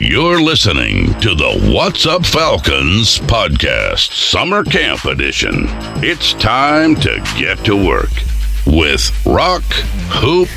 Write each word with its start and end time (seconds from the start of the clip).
You're 0.00 0.42
listening 0.42 1.14
to 1.20 1.36
the 1.36 1.70
What's 1.72 2.04
Up 2.04 2.26
Falcons 2.26 3.20
podcast, 3.20 4.12
Summer 4.12 4.64
Camp 4.64 5.04
Edition. 5.04 5.66
It's 6.02 6.34
time 6.34 6.96
to 6.96 7.20
get 7.38 7.64
to 7.66 7.76
work 7.76 8.10
with 8.66 9.12
Rock, 9.24 9.62
Hoop, 10.10 10.48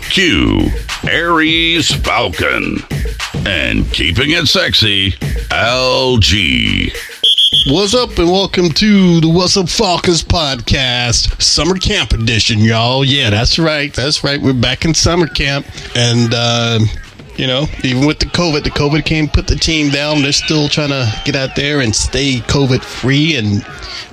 Q, 0.00 0.70
Aries 1.06 1.94
Falcon, 1.94 2.78
and 3.46 3.86
keeping 3.92 4.30
it 4.30 4.46
sexy, 4.46 5.10
LG. 5.50 6.96
What's 7.70 7.94
up, 7.94 8.18
and 8.18 8.30
welcome 8.30 8.70
to 8.70 9.20
the 9.20 9.28
What's 9.28 9.58
Up 9.58 9.68
Falcons 9.68 10.22
podcast, 10.22 11.42
summer 11.42 11.76
camp 11.76 12.12
edition, 12.12 12.60
y'all. 12.60 13.04
Yeah, 13.04 13.28
that's 13.28 13.58
right. 13.58 13.92
That's 13.92 14.24
right. 14.24 14.40
We're 14.40 14.54
back 14.54 14.86
in 14.86 14.94
summer 14.94 15.26
camp, 15.26 15.66
and 15.94 16.32
uh, 16.32 16.78
you 17.36 17.46
know, 17.46 17.66
even 17.84 18.06
with 18.06 18.18
the 18.18 18.26
COVID, 18.26 18.64
the 18.64 18.70
COVID 18.70 19.04
came 19.04 19.28
put 19.28 19.46
the 19.46 19.56
team 19.56 19.90
down. 19.90 20.22
They're 20.22 20.32
still 20.32 20.68
trying 20.68 20.88
to 20.88 21.12
get 21.24 21.36
out 21.36 21.54
there 21.54 21.80
and 21.80 21.94
stay 21.94 22.36
COVID 22.38 22.82
free 22.82 23.36
and 23.36 23.64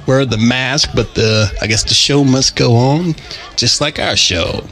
wear 0.08 0.26
the 0.26 0.38
mask. 0.38 0.92
But 0.96 1.16
the 1.16 1.52
I 1.62 1.68
guess 1.68 1.84
the 1.84 1.94
show 1.94 2.24
must 2.24 2.56
go 2.56 2.76
on, 2.76 3.16
just 3.56 3.82
like 3.82 4.00
our 4.00 4.16
show. 4.16 4.66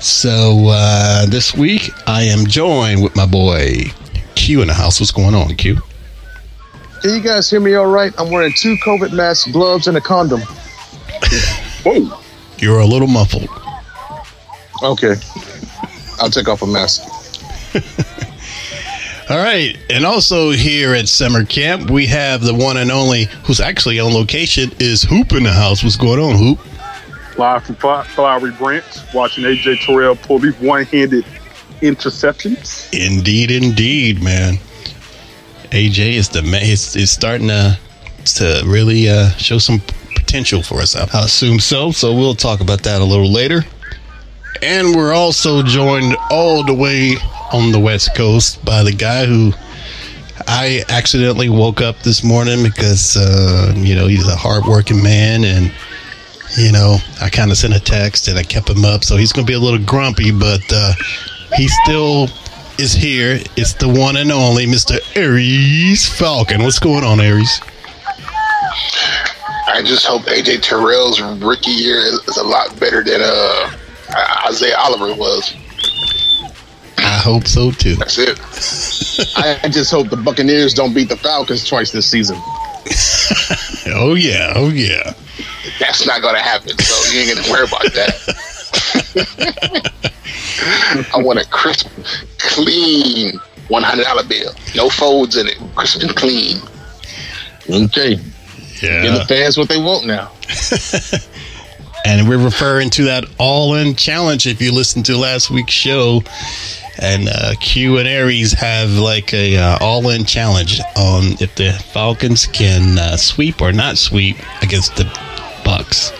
So 0.00 0.66
uh, 0.68 1.26
this 1.26 1.54
week 1.54 1.90
I 2.08 2.22
am 2.22 2.46
joined 2.46 3.02
with 3.02 3.14
my 3.14 3.26
boy 3.26 3.92
Q 4.34 4.62
in 4.62 4.68
the 4.68 4.74
house. 4.74 4.98
What's 4.98 5.12
going 5.12 5.34
on, 5.34 5.54
Q? 5.54 5.76
Can 7.02 7.14
you 7.14 7.20
guys 7.20 7.50
hear 7.50 7.60
me 7.60 7.74
all 7.74 7.86
right? 7.86 8.12
I'm 8.18 8.30
wearing 8.30 8.52
two 8.56 8.76
COVID 8.84 9.12
masks, 9.12 9.50
gloves, 9.50 9.86
and 9.86 9.96
a 9.96 10.00
condom. 10.00 10.40
Whoa. 11.84 12.18
You're 12.58 12.78
a 12.78 12.86
little 12.86 13.08
muffled. 13.08 13.48
Okay. 14.82 15.14
I'll 16.20 16.30
take 16.30 16.48
off 16.48 16.62
a 16.62 16.66
mask. 16.66 17.02
All 19.30 19.38
right. 19.38 19.78
And 19.88 20.04
also 20.04 20.50
here 20.50 20.94
at 20.94 21.08
summer 21.08 21.44
camp, 21.44 21.90
we 21.90 22.06
have 22.06 22.42
the 22.42 22.54
one 22.54 22.76
and 22.76 22.90
only 22.90 23.24
who's 23.44 23.60
actually 23.60 23.98
on 24.00 24.12
location 24.12 24.70
is 24.78 25.02
Hoop 25.02 25.32
in 25.32 25.44
the 25.44 25.52
house. 25.52 25.82
What's 25.82 25.96
going 25.96 26.20
on, 26.20 26.36
Hoop? 26.36 26.58
Live 27.38 27.64
from 27.64 27.76
Flowery 27.76 28.50
Branch, 28.52 28.84
watching 29.14 29.44
AJ 29.44 29.86
Terrell 29.86 30.16
pull 30.16 30.38
these 30.38 30.58
one-handed 30.60 31.24
interceptions. 31.80 32.92
Indeed, 32.92 33.50
indeed, 33.50 34.22
man. 34.22 34.56
AJ 35.70 36.14
is 36.14 36.28
the 36.28 36.42
man. 36.42 36.62
Is, 36.62 36.94
is 36.94 37.10
starting 37.10 37.48
to 37.48 37.78
to 38.24 38.62
really 38.66 39.08
uh, 39.08 39.30
show 39.30 39.58
some 39.58 39.80
potential 40.14 40.62
for 40.62 40.80
us. 40.80 40.94
I 40.94 41.24
assume 41.24 41.58
so. 41.58 41.90
So 41.90 42.14
we'll 42.14 42.34
talk 42.34 42.60
about 42.60 42.82
that 42.82 43.00
a 43.00 43.04
little 43.04 43.32
later. 43.32 43.62
And 44.62 44.94
we're 44.94 45.12
also 45.12 45.62
joined 45.62 46.16
all 46.30 46.64
the 46.64 46.74
way 46.74 47.16
on 47.52 47.72
the 47.72 47.78
West 47.78 48.14
Coast 48.14 48.64
by 48.64 48.82
the 48.82 48.92
guy 48.92 49.26
who 49.26 49.52
I 50.46 50.82
accidentally 50.88 51.48
woke 51.48 51.80
up 51.80 51.98
this 52.00 52.24
morning 52.24 52.62
because 52.62 53.16
uh, 53.16 53.72
you 53.76 53.94
know 53.94 54.06
he's 54.06 54.26
a 54.26 54.36
hardworking 54.36 55.02
man 55.02 55.44
and 55.44 55.72
you 56.58 56.72
know 56.72 56.96
I 57.20 57.28
kind 57.28 57.50
of 57.50 57.56
sent 57.56 57.74
a 57.74 57.80
text 57.80 58.28
and 58.28 58.38
I 58.38 58.42
kept 58.42 58.68
him 58.68 58.84
up, 58.84 59.04
so 59.04 59.16
he's 59.16 59.32
gonna 59.32 59.46
be 59.46 59.52
a 59.52 59.58
little 59.60 59.84
grumpy, 59.84 60.32
but 60.32 60.62
uh, 60.72 60.92
he 61.56 61.68
still 61.84 62.28
is 62.78 62.92
here. 62.92 63.38
It's 63.56 63.74
the 63.74 63.88
one 63.88 64.16
and 64.16 64.32
only 64.32 64.66
Mr. 64.66 64.98
Aries 65.16 66.08
Falcon. 66.08 66.62
What's 66.62 66.78
going 66.78 67.04
on, 67.04 67.20
Aries? 67.20 67.60
I 69.66 69.82
just 69.84 70.06
hope 70.06 70.22
AJ 70.22 70.62
Terrell's 70.62 71.20
rookie 71.20 71.70
year 71.70 71.98
is, 71.98 72.14
is 72.28 72.36
a 72.36 72.44
lot 72.44 72.78
better 72.80 73.04
than 73.04 73.20
uh, 73.22 73.70
Isaiah 74.48 74.76
Oliver 74.78 75.14
was. 75.14 75.54
I 77.22 77.24
hope 77.24 77.46
so 77.46 77.70
too. 77.70 77.94
That's 77.94 78.18
it. 78.18 78.40
I 79.36 79.68
just 79.68 79.92
hope 79.92 80.08
the 80.10 80.16
Buccaneers 80.16 80.74
don't 80.74 80.92
beat 80.92 81.08
the 81.08 81.16
Falcons 81.16 81.64
twice 81.64 81.92
this 81.92 82.10
season. 82.10 82.36
Oh 83.94 84.14
yeah, 84.14 84.52
oh 84.54 84.68
yeah. 84.70 85.12
That's 85.80 86.06
not 86.06 86.22
going 86.22 86.36
to 86.36 86.40
happen, 86.40 86.78
so 86.78 87.12
you 87.12 87.20
ain't 87.20 87.34
going 87.34 87.44
to 87.44 87.50
worry 87.50 87.66
about 87.66 87.82
that. 87.92 88.14
I 91.12 91.18
want 91.18 91.40
a 91.40 91.48
crisp, 91.48 91.88
clean 92.38 93.32
$100 93.68 94.28
bill. 94.28 94.52
No 94.76 94.88
folds 94.88 95.36
in 95.36 95.48
it. 95.48 95.58
Crisp 95.74 96.00
and 96.02 96.14
clean. 96.14 96.58
Okay. 97.68 98.20
Yeah. 98.80 99.02
Give 99.02 99.14
the 99.14 99.24
fans 99.28 99.58
what 99.58 99.68
they 99.68 99.78
want 99.78 100.06
now. 100.06 100.30
and 102.04 102.28
we're 102.28 102.42
referring 102.42 102.90
to 102.90 103.04
that 103.04 103.24
all-in 103.38 103.96
challenge 103.96 104.46
if 104.46 104.62
you 104.62 104.72
listened 104.72 105.06
to 105.06 105.16
last 105.16 105.50
week's 105.50 105.72
show 105.72 106.22
and 107.02 107.28
uh, 107.28 107.52
q 107.60 107.98
and 107.98 108.06
aries 108.08 108.52
have 108.52 108.90
like 108.90 109.34
a 109.34 109.56
uh, 109.56 109.78
all-in 109.80 110.24
challenge 110.24 110.80
on 110.96 111.24
if 111.40 111.54
the 111.56 111.72
falcons 111.92 112.46
can 112.46 112.96
uh, 112.98 113.16
sweep 113.16 113.60
or 113.60 113.72
not 113.72 113.98
sweep 113.98 114.36
against 114.62 114.96
the 114.96 115.04
bucks 115.64 116.12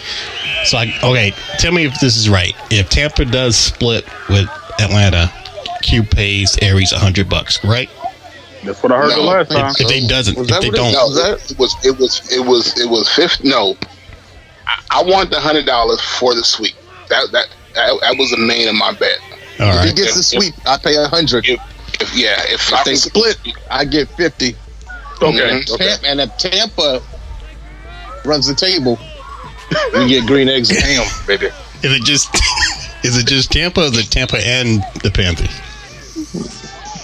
so 0.64 0.78
I, 0.78 0.92
okay 1.02 1.30
tell 1.58 1.72
me 1.72 1.84
if 1.84 1.98
this 2.00 2.16
is 2.16 2.28
right 2.28 2.52
if 2.70 2.88
tampa 2.90 3.24
does 3.24 3.56
split 3.56 4.04
with 4.28 4.48
atlanta 4.80 5.32
q 5.82 6.02
pays 6.02 6.58
aries 6.60 6.92
100 6.92 7.28
bucks 7.28 7.62
right 7.64 7.88
That's 8.64 8.82
what 8.82 8.92
I 8.92 8.98
heard 8.98 9.12
the 9.16 9.22
last 9.22 9.50
time. 9.50 9.74
if 9.78 9.88
they 9.88 10.06
doesn't 10.06 10.36
Was 10.38 10.50
if 10.50 10.60
they 10.60 10.70
don't 10.70 10.92
No, 10.92 11.06
Was 11.06 11.16
that- 11.16 11.50
it 11.52 11.58
was 11.58 11.74
it 11.84 11.98
was 11.98 12.32
it 12.32 12.44
was 12.46 12.80
it 12.80 12.88
was 12.88 13.08
fifth. 13.08 13.42
No, 13.42 13.76
I, 14.66 15.00
I 15.00 15.02
want 15.02 15.30
the 15.30 15.40
hundred 15.40 15.66
dollars 15.66 16.00
for 16.00 16.34
the 16.36 16.44
sweep. 16.44 16.74
That 17.08 17.26
that 17.32 17.46
that, 17.74 17.98
that 18.02 18.16
was 18.18 18.30
the 18.30 18.36
main 18.38 18.68
of 18.68 18.76
my 18.76 18.92
bet. 18.92 19.18
All 19.62 19.76
If 19.78 19.82
he 19.82 19.88
right 19.88 19.96
gets 19.96 20.16
the 20.16 20.22
sweep, 20.22 20.54
I 20.66 20.76
pay 20.78 20.96
a 20.96 21.06
hundred. 21.08 21.46
If, 21.48 21.60
if 22.00 22.14
yeah, 22.16 22.36
if, 22.46 22.70
If 22.72 22.84
they 22.84 22.94
split, 22.96 23.38
I 23.70 23.84
get 23.84 24.08
fifty. 24.08 24.56
Okay. 25.20 25.62
Okay. 25.70 25.94
And 26.04 26.20
if 26.20 26.36
Tampa 26.38 27.00
runs 28.24 28.46
the 28.46 28.54
table, 28.54 28.98
we 29.94 30.08
get 30.08 30.26
green 30.26 30.48
eggs 30.48 30.70
and 30.70 30.78
ham, 30.80 31.06
baby. 31.26 31.46
is 31.82 31.92
it 31.92 32.02
just 32.04 32.28
is 33.04 33.16
it 33.18 33.26
just 33.26 33.50
tampa 33.50 33.80
or 33.80 33.84
is 33.84 33.98
it 33.98 34.10
tampa 34.10 34.36
and 34.46 34.82
the 35.02 35.10
panthers 35.10 35.50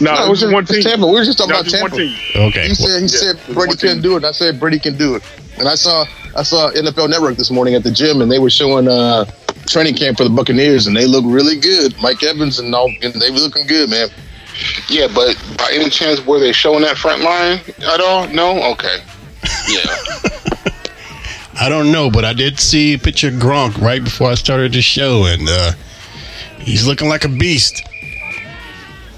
No, 0.00 0.14
No, 0.14 0.26
it 0.26 0.30
was 0.30 0.40
just 0.40 0.52
one 0.52 0.64
team. 0.64 0.82
Tampa. 0.82 1.06
We 1.06 1.12
were 1.12 1.24
just 1.24 1.38
talking 1.38 1.50
No, 1.52 1.60
about 1.60 1.70
just 1.70 1.82
one 1.82 1.90
Tampa. 1.90 2.04
team. 2.04 2.42
okay 2.48 2.68
He 2.68 2.74
said 2.74 3.00
he 3.02 3.08
said 3.08 3.36
Brady 3.46 3.56
one 3.56 3.76
couldn't 3.76 4.02
do 4.02 4.16
it. 4.16 4.24
I 4.24 4.32
said 4.32 4.60
Brady 4.60 4.78
can 4.78 4.96
do 4.96 5.14
it. 5.16 5.22
And 5.58 5.66
I 5.68 5.74
saw 5.74 6.04
I 6.36 6.42
saw 6.44 6.70
NFL 6.70 7.10
Network 7.10 7.36
this 7.36 7.50
morning 7.50 7.74
at 7.74 7.82
the 7.82 7.90
gym, 7.90 8.20
and 8.22 8.30
they 8.30 8.38
were 8.38 8.50
showing 8.50 8.86
uh, 8.86 9.24
training 9.68 9.94
camp 9.94 10.18
for 10.18 10.24
the 10.24 10.30
Buccaneers, 10.30 10.86
and 10.86 10.96
they 10.96 11.06
look 11.06 11.24
really 11.26 11.58
good. 11.58 11.94
Mike 12.00 12.22
Evans 12.22 12.58
and 12.58 12.74
all, 12.74 12.92
and 13.02 13.14
they 13.14 13.30
were 13.30 13.38
looking 13.38 13.66
good, 13.66 13.90
man. 13.90 14.08
Yeah, 14.88 15.06
but 15.14 15.36
by 15.56 15.70
any 15.72 15.88
chance 15.88 16.24
were 16.24 16.40
they 16.40 16.52
showing 16.52 16.82
that 16.82 16.96
front 16.96 17.22
line 17.22 17.60
at 17.78 18.00
all? 18.00 18.26
No. 18.28 18.62
Okay. 18.72 18.98
Yeah. 19.68 19.84
I 21.60 21.68
don't 21.68 21.90
know, 21.90 22.10
but 22.10 22.24
I 22.24 22.32
did 22.32 22.60
see 22.60 22.94
a 22.94 22.98
picture 22.98 23.28
of 23.28 23.34
Gronk 23.34 23.80
right 23.80 24.02
before 24.02 24.30
I 24.30 24.34
started 24.34 24.72
the 24.72 24.82
show, 24.82 25.24
and 25.24 25.48
uh, 25.48 25.72
he's 26.58 26.86
looking 26.86 27.08
like 27.08 27.24
a 27.24 27.28
beast. 27.28 27.84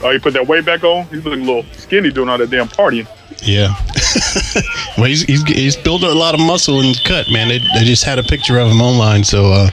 Oh, 0.02 0.10
you 0.10 0.20
put 0.20 0.32
that 0.32 0.46
weight 0.46 0.64
back 0.64 0.82
on? 0.82 1.06
He's 1.08 1.22
looking 1.24 1.42
a 1.42 1.44
little 1.44 1.64
skinny 1.72 2.10
doing 2.10 2.30
all 2.30 2.38
that 2.38 2.48
damn 2.48 2.68
partying. 2.68 3.06
Yeah. 3.42 3.74
well, 4.96 5.06
he's, 5.06 5.22
he's 5.22 5.42
he's 5.44 5.76
built 5.76 6.02
a 6.02 6.12
lot 6.12 6.34
of 6.34 6.40
muscle 6.40 6.80
and 6.80 6.98
cut, 7.04 7.30
man. 7.30 7.48
They, 7.48 7.58
they 7.58 7.84
just 7.84 8.04
had 8.04 8.18
a 8.18 8.22
picture 8.22 8.58
of 8.58 8.70
him 8.70 8.80
online, 8.80 9.24
so 9.24 9.52
uh, 9.52 9.70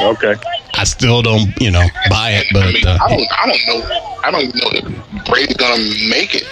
Okay. 0.00 0.34
I 0.74 0.84
still 0.84 1.22
don't, 1.22 1.50
you 1.60 1.70
know, 1.70 1.86
buy 2.10 2.30
it. 2.32 2.46
I 2.50 2.52
But 2.52 2.72
mean, 2.74 2.86
uh, 2.86 2.98
I 3.02 3.08
don't. 3.08 3.28
I 3.32 3.46
don't 3.46 3.66
know. 3.66 4.00
I 4.24 4.30
don't 4.30 4.54
know 4.54 4.70
if 4.72 5.24
Brady's 5.24 5.56
gonna 5.56 5.78
make 6.10 6.34
it 6.34 6.44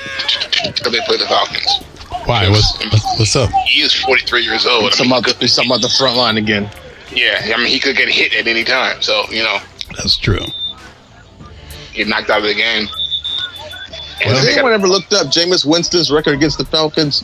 if 0.65 0.77
they 0.83 1.01
play 1.07 1.17
the 1.19 1.27
Falcons. 1.29 1.81
why? 2.27 2.49
What's 2.49 2.79
what's- 2.91 3.19
what's 3.19 3.37
up? 3.37 3.51
He 3.67 3.83
is 3.83 3.93
43 3.93 4.43
years 4.45 4.67
old. 4.67 4.85
It's 4.85 4.97
talking 4.97 5.13
about 5.13 5.25
the, 5.25 5.45
it's 5.45 5.55
talking 5.57 5.71
about 5.71 5.83
the 5.83 5.89
front 5.91 6.17
line 6.17 6.39
again. 6.39 6.71
Yeah, 7.13 7.53
I 7.55 7.59
mean 7.59 7.67
he 7.67 7.79
could 7.79 7.97
get 7.97 8.09
hit 8.09 8.35
at 8.35 8.47
any 8.47 8.65
time. 8.65 9.03
So 9.03 9.25
you 9.31 9.43
know, 9.43 9.59
That's 9.97 10.17
true. 10.17 10.45
get 11.93 12.09
knocked 12.09 12.31
out 12.31 12.39
of 12.39 12.45
the 12.45 12.55
game. 12.55 12.89
And 14.25 14.31
Has 14.37 14.47
they 14.47 14.53
anyone 14.55 14.73
ever 14.73 14.87
looked 14.89 15.13
up 15.13 15.27
Jameis 15.27 15.65
Winston's 15.67 16.11
record 16.11 16.35
against 16.35 16.57
the 16.59 16.65
Falcons? 16.65 17.23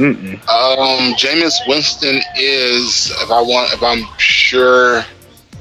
Mm-mm. 0.00 0.34
Um, 0.48 1.14
Jameis 1.14 1.54
Winston 1.68 2.20
is, 2.36 3.10
if 3.10 3.30
I 3.30 3.40
want, 3.40 3.72
if 3.72 3.82
I'm 3.82 4.02
sure, 4.18 5.04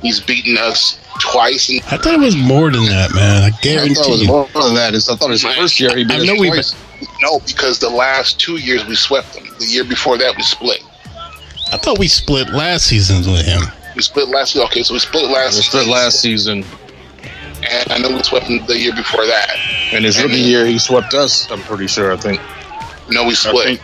he's 0.02 0.20
beaten 0.20 0.58
us 0.58 1.00
twice. 1.20 1.70
In, 1.70 1.78
I 1.92 1.98
thought 1.98 2.14
it 2.14 2.20
was 2.20 2.36
more 2.38 2.72
than 2.72 2.86
that, 2.86 3.14
man. 3.14 3.44
I 3.44 3.48
I 3.48 3.52
thought 3.52 4.08
it 4.08 4.12
was 4.12 4.28
more 4.28 4.48
than 4.54 4.74
that. 4.76 4.94
I 4.96 5.16
thought 5.16 5.30
his 5.32 5.44
first 5.44 5.80
year 5.80 5.96
he 5.96 6.04
beat 6.06 6.30
I 6.30 6.34
us 6.34 6.40
we- 6.40 6.48
twice. 6.50 6.76
no, 7.22 7.40
because 7.42 7.80
the 7.80 7.90
last 7.90 8.40
two 8.40 8.58
years 8.58 8.86
we 8.86 8.96
swept 8.96 9.34
them. 9.34 9.46
The 9.60 9.66
year 9.66 9.84
before 9.84 10.18
that 10.18 10.36
we 10.36 10.44
split. 10.44 10.82
I 11.72 11.78
thought 11.78 12.00
we 12.00 12.08
split 12.08 12.50
last 12.50 12.88
season 12.88 13.18
with 13.32 13.46
him. 13.46 13.62
We 13.96 14.02
split 14.02 14.30
last 14.30 14.56
year. 14.56 14.64
Okay, 14.66 14.84
so 14.84 14.94
we 14.94 15.00
split 15.00 15.30
last. 15.30 15.58
It 15.60 15.64
split 15.64 15.88
last 15.88 16.22
season, 16.22 16.64
and 17.70 17.92
I 17.92 17.98
know 17.98 18.10
we 18.16 18.24
swept 18.24 18.48
them 18.48 18.66
the 18.68 18.78
year 18.80 18.96
before 18.96 19.26
that. 19.26 19.50
and 19.92 20.06
his 20.06 20.22
rookie 20.22 20.36
year 20.38 20.66
he 20.66 20.80
swept 20.80 21.14
us. 21.14 21.50
I'm 21.52 21.62
pretty 21.62 21.88
sure. 21.88 22.12
I 22.14 22.18
think 22.18 22.40
No, 23.10 23.24
we 23.24 23.32
I 23.32 23.34
split. 23.34 23.82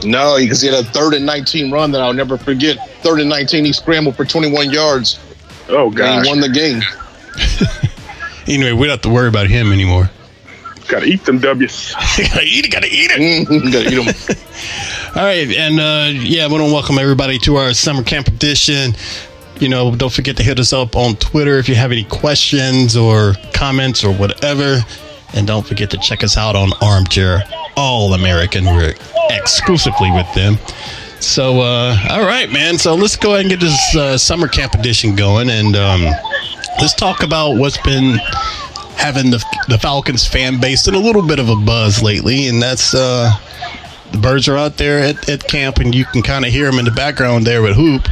Think 0.00 0.10
no, 0.10 0.36
because 0.38 0.60
he 0.60 0.68
had 0.68 0.84
a 0.84 0.88
third 0.88 1.14
and 1.14 1.24
19 1.26 1.70
run 1.70 1.90
that 1.92 2.00
I'll 2.00 2.12
never 2.12 2.36
forget. 2.38 2.76
Third 3.02 3.20
and 3.20 3.28
19, 3.28 3.64
he 3.64 3.72
scrambled 3.72 4.16
for 4.16 4.24
21 4.24 4.70
yards, 4.70 5.18
Oh 5.68 5.86
and 5.88 5.96
gosh, 5.96 6.24
he 6.24 6.30
won 6.30 6.40
the 6.40 6.48
game. 6.48 6.80
Anyway, 8.48 8.70
we 8.70 8.86
don't 8.86 8.90
have 8.90 9.00
to 9.00 9.08
worry 9.08 9.26
about 9.26 9.48
him 9.48 9.72
anymore. 9.72 10.08
gotta 10.86 11.04
eat 11.06 11.24
them 11.24 11.40
W's. 11.40 11.92
gotta 12.16 12.44
eat 12.44 12.64
it, 12.64 12.70
gotta 12.70 12.86
eat 12.86 13.10
it. 13.10 13.46
Mm, 13.48 13.72
Gotta 13.72 13.88
eat 13.88 13.98
him. 13.98 15.16
All 15.16 15.24
right, 15.24 15.48
and 15.56 15.80
uh, 15.80 16.20
yeah, 16.22 16.44
I 16.44 16.46
want 16.46 16.62
to 16.64 16.72
welcome 16.72 16.96
everybody 16.98 17.38
to 17.40 17.56
our 17.56 17.74
summer 17.74 18.04
camp 18.04 18.28
edition. 18.28 18.94
You 19.58 19.68
know, 19.68 19.96
don't 19.96 20.12
forget 20.12 20.36
to 20.36 20.44
hit 20.44 20.60
us 20.60 20.72
up 20.72 20.94
on 20.94 21.16
Twitter 21.16 21.58
if 21.58 21.68
you 21.68 21.74
have 21.74 21.90
any 21.90 22.04
questions 22.04 22.96
or 22.96 23.34
comments 23.52 24.04
or 24.04 24.12
whatever. 24.14 24.78
And 25.34 25.46
don't 25.46 25.66
forget 25.66 25.90
to 25.90 25.98
check 25.98 26.22
us 26.24 26.36
out 26.36 26.56
on 26.56 26.70
Armchair 26.80 27.42
All 27.76 28.14
American. 28.14 28.64
We're 28.64 28.94
exclusively 29.30 30.10
with 30.10 30.32
them. 30.34 30.56
So, 31.20 31.60
uh, 31.60 31.96
all 32.10 32.24
right, 32.24 32.50
man. 32.50 32.78
So 32.78 32.94
let's 32.94 33.16
go 33.16 33.34
ahead 33.34 33.40
and 33.42 33.50
get 33.50 33.60
this 33.60 33.96
uh, 33.96 34.16
summer 34.18 34.48
camp 34.48 34.74
edition 34.74 35.16
going, 35.16 35.50
and 35.50 35.74
um, 35.74 36.04
let's 36.80 36.94
talk 36.94 37.22
about 37.22 37.56
what's 37.56 37.78
been 37.78 38.18
having 38.96 39.30
the 39.30 39.44
the 39.68 39.78
Falcons 39.78 40.26
fan 40.26 40.60
base 40.60 40.86
in 40.86 40.94
a 40.94 40.98
little 40.98 41.26
bit 41.26 41.38
of 41.38 41.48
a 41.48 41.56
buzz 41.56 42.02
lately, 42.02 42.48
and 42.48 42.62
that's 42.62 42.94
uh, 42.94 43.32
the 44.12 44.18
birds 44.18 44.48
are 44.48 44.56
out 44.56 44.76
there 44.76 45.00
at, 45.00 45.28
at 45.28 45.46
camp, 45.46 45.78
and 45.78 45.94
you 45.94 46.04
can 46.04 46.22
kind 46.22 46.44
of 46.44 46.52
hear 46.52 46.70
them 46.70 46.78
in 46.78 46.84
the 46.84 46.90
background 46.90 47.46
there 47.46 47.62
with 47.62 47.76
Hoop. 47.76 48.08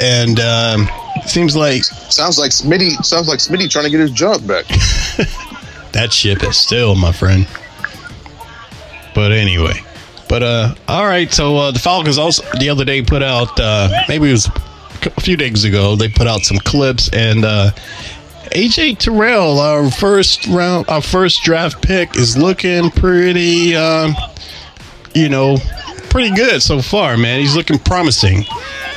And 0.00 0.40
um, 0.40 0.88
it 1.16 1.28
seems 1.28 1.54
like 1.54 1.84
Sounds 1.84 2.38
like 2.38 2.50
Smitty. 2.50 3.04
Sounds 3.04 3.28
like 3.28 3.38
Smitty 3.38 3.70
trying 3.70 3.84
to 3.84 3.90
get 3.90 4.00
his 4.00 4.10
job 4.10 4.46
back. 4.46 4.64
that 5.92 6.12
ship 6.12 6.42
is 6.42 6.56
still, 6.56 6.94
my 6.94 7.12
friend. 7.12 7.46
But 9.14 9.32
anyway, 9.32 9.74
but 10.28 10.42
uh, 10.42 10.74
all 10.88 11.04
right. 11.04 11.30
So 11.30 11.56
uh, 11.56 11.70
the 11.70 11.78
Falcons 11.78 12.18
also 12.18 12.44
the 12.58 12.70
other 12.70 12.84
day 12.84 13.02
put 13.02 13.22
out 13.22 13.58
uh, 13.60 13.90
maybe 14.08 14.28
it 14.28 14.32
was 14.32 14.46
a 15.04 15.20
few 15.20 15.36
days 15.36 15.64
ago. 15.64 15.96
They 15.96 16.08
put 16.08 16.26
out 16.26 16.40
some 16.40 16.58
clips 16.58 17.08
and. 17.12 17.44
Uh, 17.44 17.70
AJ 18.54 18.98
Terrell, 18.98 19.58
our 19.60 19.90
first 19.90 20.46
round, 20.46 20.86
our 20.90 21.00
first 21.00 21.42
draft 21.42 21.80
pick, 21.80 22.14
is 22.16 22.36
looking 22.36 22.90
pretty, 22.90 23.74
um, 23.74 24.14
you 25.14 25.30
know, 25.30 25.56
pretty 26.10 26.34
good 26.36 26.60
so 26.60 26.82
far, 26.82 27.16
man. 27.16 27.40
He's 27.40 27.56
looking 27.56 27.78
promising. 27.78 28.44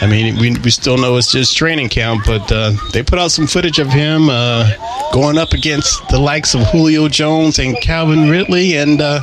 I 0.02 0.08
mean, 0.08 0.36
we, 0.38 0.58
we 0.60 0.72
still 0.72 0.98
know 0.98 1.16
it's 1.18 1.32
just 1.32 1.56
training 1.56 1.90
camp, 1.90 2.24
but 2.26 2.52
uh, 2.52 2.74
they 2.92 3.02
put 3.02 3.18
out 3.18 3.32
some 3.32 3.48
footage 3.48 3.80
of 3.80 3.88
him 3.88 4.28
uh, 4.30 4.70
going 5.14 5.38
up 5.38 5.54
against 5.54 6.08
the 6.10 6.20
likes 6.20 6.54
of 6.54 6.62
Julio 6.68 7.08
Jones 7.08 7.60
and 7.60 7.80
Calvin 7.82 8.30
Ridley, 8.30 8.76
and 8.78 9.02
uh, 9.02 9.22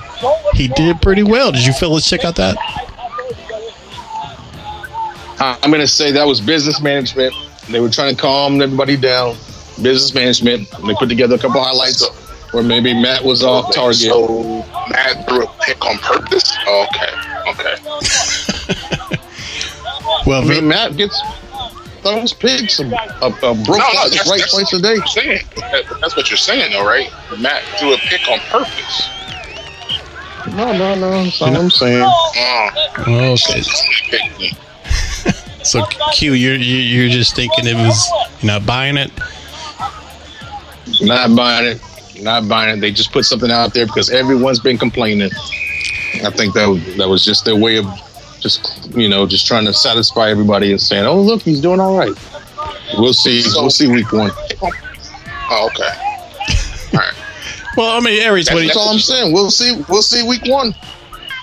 he 0.54 0.68
did 0.68 1.00
pretty 1.02 1.22
well. 1.22 1.52
Did 1.52 1.66
you 1.66 1.72
fellas 1.74 2.08
check 2.08 2.24
out 2.24 2.36
that? 2.36 2.56
I- 5.38 5.58
I'm 5.62 5.70
going 5.70 5.80
to 5.82 5.86
say 5.88 6.10
that 6.12 6.26
was 6.26 6.40
business 6.40 6.80
management. 6.80 7.34
They 7.68 7.80
were 7.80 7.90
trying 7.90 8.14
to 8.16 8.20
calm 8.20 8.60
everybody 8.60 8.96
down. 8.96 9.34
Business 9.82 10.14
management. 10.14 10.70
They 10.86 10.94
put 10.94 11.08
together 11.08 11.34
a 11.36 11.38
couple 11.38 11.62
highlights 11.62 12.06
where 12.52 12.62
maybe 12.62 12.92
Matt 12.94 13.24
was 13.24 13.42
off 13.42 13.74
target. 13.74 13.96
So 13.96 14.64
Matt 14.90 15.28
threw 15.28 15.44
a 15.44 15.52
pick 15.62 15.84
on 15.84 15.96
purpose. 15.98 16.52
Okay, 16.66 17.12
okay. 17.48 17.76
Well, 20.26 20.42
I 20.42 20.48
mean, 20.48 20.68
Matt 20.68 20.96
gets 20.96 21.20
those 22.02 22.32
picks 22.32 22.80
a, 22.80 22.84
a, 22.84 23.26
a 23.28 23.30
broke 23.30 23.68
No, 23.68 23.76
no, 23.78 24.08
that's, 24.08 24.28
right 24.28 24.40
that's 24.40 24.52
twice 24.52 24.72
a 24.72 24.80
day. 24.82 24.96
saying. 25.06 25.44
That's 26.00 26.16
what 26.16 26.30
you're 26.30 26.36
saying, 26.36 26.72
though, 26.72 26.84
right? 26.84 27.10
Matt 27.38 27.62
threw 27.78 27.94
a 27.94 27.98
pick 27.98 28.28
on 28.28 28.38
purpose. 28.40 29.08
No, 30.56 30.72
no, 30.72 30.94
no. 30.96 31.24
That's 31.24 31.40
all 31.40 31.56
I'm 31.56 31.70
saying. 31.70 32.02
Oh, 32.04 32.92
oh 33.06 33.32
okay. 33.32 33.62
pick 34.10 34.38
me. 34.38 34.52
So 35.64 35.86
Q, 36.12 36.32
you're 36.32 36.56
you- 36.56 36.76
you're 36.78 37.08
just 37.08 37.36
thinking 37.36 37.68
it 37.68 37.76
was 37.76 38.10
you're 38.40 38.52
not 38.52 38.66
buying 38.66 38.96
it. 38.96 39.12
Not 41.00 41.36
buying 41.36 41.66
it. 41.66 41.80
Not 42.20 42.48
buying 42.48 42.78
it. 42.78 42.80
They 42.80 42.90
just 42.90 43.12
put 43.12 43.24
something 43.24 43.50
out 43.50 43.72
there 43.72 43.86
because 43.86 44.10
everyone's 44.10 44.58
been 44.58 44.76
complaining. 44.76 45.30
I 46.24 46.30
think 46.30 46.54
that 46.54 46.94
that 46.98 47.08
was 47.08 47.24
just 47.24 47.44
their 47.44 47.54
way 47.54 47.76
of 47.78 47.86
just 48.42 48.90
you 48.96 49.08
know 49.08 49.26
just 49.26 49.46
trying 49.46 49.64
to 49.66 49.72
satisfy 49.72 50.30
everybody 50.30 50.70
and 50.70 50.80
saying, 50.80 51.06
"Oh, 51.06 51.20
look, 51.20 51.42
he's 51.42 51.60
doing 51.60 51.80
all 51.80 51.96
right." 51.96 52.12
We'll 52.98 53.14
see. 53.14 53.42
we'll 53.54 53.70
see 53.70 53.88
week 53.88 54.12
one. 54.12 54.30
Oh, 55.50 55.68
okay. 55.72 55.88
All 56.94 57.00
right. 57.00 57.14
Well, 57.76 57.90
I 57.96 58.00
mean, 58.00 58.22
Aries, 58.22 58.50
what 58.50 58.56
do 58.56 58.62
you, 58.62 58.68
That's 58.68 58.76
all 58.78 58.90
I'm 58.90 58.98
saying. 58.98 59.32
We'll 59.32 59.50
see. 59.50 59.82
We'll 59.88 60.02
see 60.02 60.22
week 60.26 60.42
one. 60.44 60.74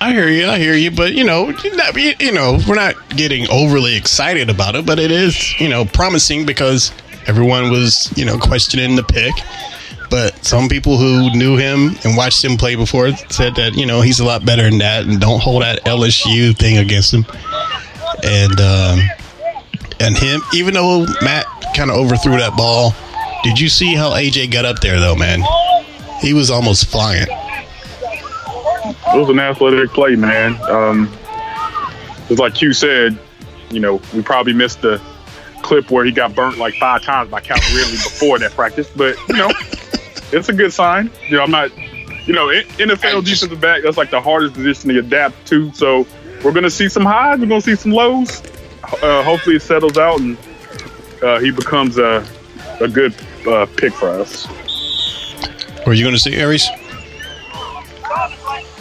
I 0.02 0.12
hear 0.14 0.30
you, 0.30 0.48
I 0.48 0.60
hear 0.60 0.76
you, 0.76 0.92
but 0.92 1.14
you 1.14 1.24
know, 1.24 1.48
not- 1.74 1.96
you 1.96 2.14
you 2.20 2.32
know, 2.32 2.60
we're 2.68 2.76
not 2.76 2.96
getting 3.16 3.50
overly 3.50 3.96
excited 3.96 4.50
about 4.50 4.76
it, 4.76 4.86
but 4.86 5.00
it 5.00 5.12
is, 5.12 5.60
you 5.60 5.68
know, 5.70 5.86
promising 5.86 6.46
because 6.46 6.92
everyone 7.28 7.70
was, 7.72 8.12
you 8.16 8.26
know, 8.26 8.38
questioning 8.38 8.96
the 8.96 9.04
pick. 9.04 9.34
But 10.10 10.44
some 10.44 10.70
people 10.70 10.98
who 10.98 11.30
knew 11.38 11.56
him 11.56 11.96
and 12.04 12.18
watched 12.18 12.44
him 12.44 12.58
play 12.58 12.76
before 12.76 13.12
said 13.30 13.56
that, 13.56 13.76
you 13.76 13.86
know, 13.86 14.02
he's 14.02 14.20
a 14.20 14.26
lot 14.26 14.46
better 14.46 14.64
than 14.64 14.80
that 14.80 15.06
and 15.06 15.20
don't 15.20 15.42
hold 15.42 15.62
that 15.62 15.84
LSU 15.86 16.58
thing 16.58 16.78
against 16.78 17.14
him. 17.14 17.26
And 18.24 18.60
um 18.60 19.00
and 20.00 20.18
him, 20.18 20.42
even 20.54 20.74
though 20.74 21.06
Matt 21.22 21.46
kind 21.76 21.92
of 21.92 21.98
overthrew 21.98 22.38
that 22.38 22.56
ball, 22.56 22.96
did 23.44 23.60
you 23.60 23.70
see 23.70 23.96
how 23.96 24.12
AJ 24.12 24.52
got 24.52 24.66
up 24.66 24.80
there 24.80 25.00
though, 25.00 25.16
man? 25.16 25.42
He 26.22 26.34
was 26.34 26.50
almost 26.50 26.86
flying. 26.88 27.28
It 27.30 29.18
was 29.18 29.30
an 29.30 29.40
athletic 29.40 29.90
play, 29.92 30.16
man. 30.16 30.56
Um, 30.64 31.12
it's 32.30 32.40
like 32.40 32.62
you 32.62 32.74
said, 32.74 33.18
you 33.72 33.80
know, 33.80 34.02
we 34.14 34.22
probably 34.22 34.54
missed 34.54 34.82
the 34.82 35.02
clip 35.62 35.92
where 35.92 36.06
he 36.06 36.12
got 36.12 36.34
burnt 36.36 36.58
like 36.58 36.74
five 36.76 37.04
times 37.04 37.30
by 37.30 37.40
Ridley 37.40 37.92
before 37.92 38.40
that 38.40 38.52
practice, 38.52 38.90
but 38.90 39.16
you 39.28 39.36
know, 39.36 39.52
it's 40.32 40.50
a 40.50 40.54
good 40.54 40.74
sign. 40.74 41.12
You 41.28 41.38
know, 41.38 41.44
I'm 41.44 41.52
not, 41.52 41.72
you 42.28 42.34
know, 42.34 42.50
in- 42.50 42.66
NFL 42.78 43.24
defensive 43.24 43.60
back. 43.60 43.84
That's 43.84 43.98
like 43.98 44.12
the 44.12 44.22
hardest 44.22 44.54
position 44.54 44.90
to 44.90 45.00
adapt 45.00 45.48
to. 45.48 45.72
So 45.74 46.06
we're 46.44 46.54
gonna 46.54 46.70
see 46.70 46.90
some 46.90 47.06
highs, 47.06 47.40
we're 47.40 47.48
gonna 47.48 47.62
see 47.62 47.76
some 47.76 47.92
lows. 47.92 48.42
Uh, 49.02 49.24
hopefully, 49.24 49.58
it 49.58 49.62
settles 49.62 49.98
out 49.98 50.20
and 50.20 50.38
uh, 51.22 51.40
he 51.40 51.52
becomes 51.52 51.98
a 51.98 52.26
a 52.80 52.88
good 52.88 53.14
uh, 53.48 53.66
pick 53.78 53.94
for 53.94 54.10
us. 54.10 54.48
Were 55.86 55.94
you 55.94 56.04
going 56.04 56.16
to 56.16 56.20
say 56.20 56.34
Aries? 56.34 56.68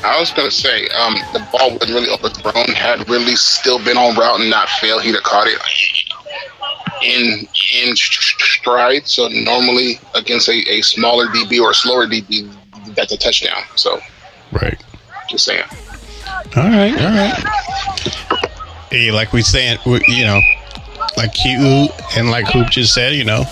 I 0.05 0.21
was 0.21 0.31
gonna 0.31 0.50
say, 0.50 0.88
um, 0.88 1.14
the 1.33 1.47
ball 1.52 1.73
wasn't 1.73 1.90
really 1.90 2.09
overthrown. 2.09 2.69
Had 2.69 3.09
really 3.09 3.35
still 3.35 3.83
been 3.85 3.97
on 3.97 4.17
route 4.17 4.40
and 4.40 4.49
not 4.49 4.69
failed, 4.69 5.02
he'd 5.02 5.14
have 5.14 5.25
caught 5.25 5.49
it 5.49 5.59
in 7.02 7.47
in 7.75 7.97
stride. 7.97 9.07
So 9.07 9.28
normally 9.28 9.99
against 10.14 10.49
a, 10.49 10.52
a 10.71 10.80
smaller 10.83 11.26
DB 11.26 11.61
or 11.61 11.71
a 11.71 11.75
slower 11.75 12.07
DB, 12.07 12.50
that's 12.95 13.12
a 13.12 13.16
touchdown. 13.18 13.62
So 13.76 14.00
Right. 14.52 14.80
just 15.28 15.45
saying. 15.45 15.64
All 16.57 16.62
right, 16.64 16.92
all 16.99 17.11
right. 17.11 17.45
Hey, 18.90 19.11
like 19.11 19.33
we 19.33 19.42
saying, 19.42 19.78
we- 19.85 20.02
you 20.09 20.25
know, 20.25 20.40
like 21.16 21.35
Q 21.35 21.88
and 22.16 22.30
like 22.30 22.47
Hoop 22.49 22.71
just 22.71 22.95
said, 22.95 23.14
you 23.14 23.25
know, 23.25 23.45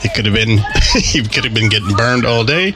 he 0.00 0.08
could 0.08 0.24
have 0.24 0.34
been, 0.34 0.58
he 0.94 1.22
could 1.22 1.44
have 1.44 1.52
been 1.54 1.68
getting 1.68 1.94
burned 1.94 2.24
all 2.24 2.44
day, 2.44 2.74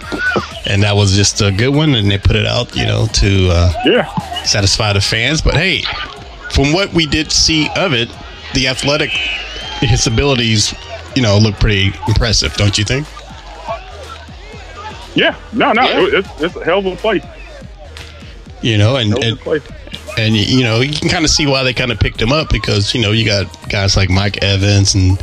and 0.67 0.83
that 0.83 0.95
was 0.95 1.15
just 1.17 1.41
a 1.41 1.51
good 1.51 1.71
one, 1.75 1.95
and 1.95 2.11
they 2.11 2.19
put 2.19 2.37
it 2.37 2.45
out, 2.47 2.75
you 2.77 2.85
know, 2.85 3.07
to 3.15 3.49
uh, 3.51 3.73
Yeah, 3.87 4.43
satisfy 4.45 4.93
the 4.93 5.01
fans. 5.01 5.41
But 5.41 5.55
hey, 5.55 5.83
from 6.51 6.73
what 6.73 6.93
we 6.93 7.07
did 7.07 7.33
see 7.33 7.71
of 7.77 7.95
it, 7.95 8.11
the 8.55 8.69
athletic, 8.69 9.11
his 9.87 10.07
abilities, 10.07 10.75
you 11.17 11.23
know, 11.23 11.39
look 11.39 11.55
pretty 11.61 11.93
impressive, 12.09 12.55
don't 12.55 12.77
you 12.79 12.85
think? 12.85 13.07
yeah, 15.15 15.37
no, 15.53 15.73
no, 15.73 15.83
Yeah. 15.83 16.01
it- 16.07 16.15
it's, 16.15 16.29
it's 16.41 16.57
a 16.57 16.65
hell 16.65 16.79
of 16.79 16.87
a 16.87 16.97
play. 16.97 17.21
You 18.63 18.79
know, 18.79 18.95
and, 18.97 19.13
and 19.25 19.39
and 20.19 20.37
you 20.37 20.63
know 20.63 20.81
you 20.83 20.93
can 20.93 21.09
kind 21.09 21.25
of 21.25 21.31
see 21.33 21.47
why 21.49 21.65
they 21.65 21.73
kind 21.75 21.91
of 21.91 21.99
picked 21.99 22.23
him 22.23 22.31
up 22.31 22.49
because 22.51 22.95
you 22.95 23.01
know 23.03 23.11
you 23.11 23.25
got 23.27 23.47
guys 23.69 23.97
like 23.97 24.09
Mike 24.09 24.43
Evans 24.45 24.95
and 24.95 25.21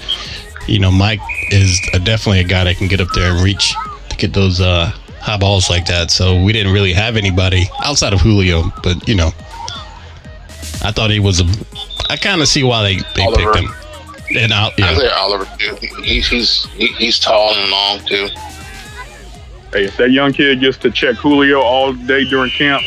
you 0.67 0.77
know 0.77 0.91
Mike 0.91 1.21
is 1.49 1.79
a, 1.93 1.99
definitely 1.99 2.41
a 2.41 2.43
guy 2.43 2.65
that 2.65 2.75
can 2.75 2.87
get 2.89 2.99
up 2.99 3.07
there 3.15 3.31
and 3.31 3.41
reach 3.41 3.73
to 4.09 4.17
get 4.17 4.33
those 4.33 4.59
uh, 4.59 4.87
high 5.21 5.37
balls 5.37 5.69
like 5.69 5.85
that. 5.85 6.11
So 6.11 6.43
we 6.43 6.51
didn't 6.51 6.73
really 6.73 6.91
have 6.91 7.15
anybody 7.15 7.69
outside 7.85 8.11
of 8.11 8.19
Julio, 8.19 8.73
but 8.83 9.07
you 9.07 9.15
know 9.15 9.27
I 10.83 10.91
thought 10.91 11.09
he 11.09 11.19
was 11.21 11.39
a. 11.39 11.45
I 12.09 12.17
kind 12.17 12.41
of 12.41 12.49
see 12.49 12.63
why 12.63 12.83
they 12.83 12.95
they 13.15 13.23
Oliver. 13.23 13.53
picked 13.53 13.55
him. 13.65 13.73
And 14.35 14.53
I'll, 14.53 14.71
yeah. 14.77 14.91
Isaiah 14.91 15.13
Oliver 15.15 15.47
too. 15.57 15.75
He's 16.03 16.27
he's 16.27 16.65
he- 16.73 16.93
he's 16.93 17.19
tall 17.19 17.53
and 17.55 17.71
long 17.71 17.99
too. 18.05 18.27
Hey, 19.71 19.85
if 19.85 19.97
that 19.97 20.11
young 20.11 20.33
kid 20.33 20.59
gets 20.59 20.77
to 20.79 20.91
check 20.91 21.15
Julio 21.15 21.61
all 21.61 21.93
day 21.93 22.27
during 22.27 22.49
camp, 22.51 22.83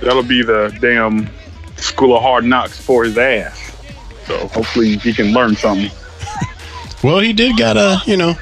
that'll 0.00 0.22
be 0.22 0.42
the 0.42 0.76
damn 0.80 1.28
school 1.76 2.16
of 2.16 2.22
hard 2.22 2.44
knocks 2.44 2.78
for 2.78 3.04
his 3.04 3.16
ass. 3.16 3.58
So 4.26 4.46
hopefully 4.48 4.96
he 4.98 5.12
can 5.12 5.32
learn 5.32 5.56
something. 5.56 5.90
Well, 7.02 7.18
he 7.18 7.32
did 7.32 7.58
got 7.58 7.76
a, 7.76 8.00
you 8.08 8.16
know, 8.16 8.34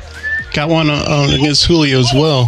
got 0.52 0.68
one 0.68 0.90
on, 0.90 0.98
on 1.10 1.30
against 1.30 1.64
Julio 1.64 1.98
as 1.98 2.12
well. 2.12 2.46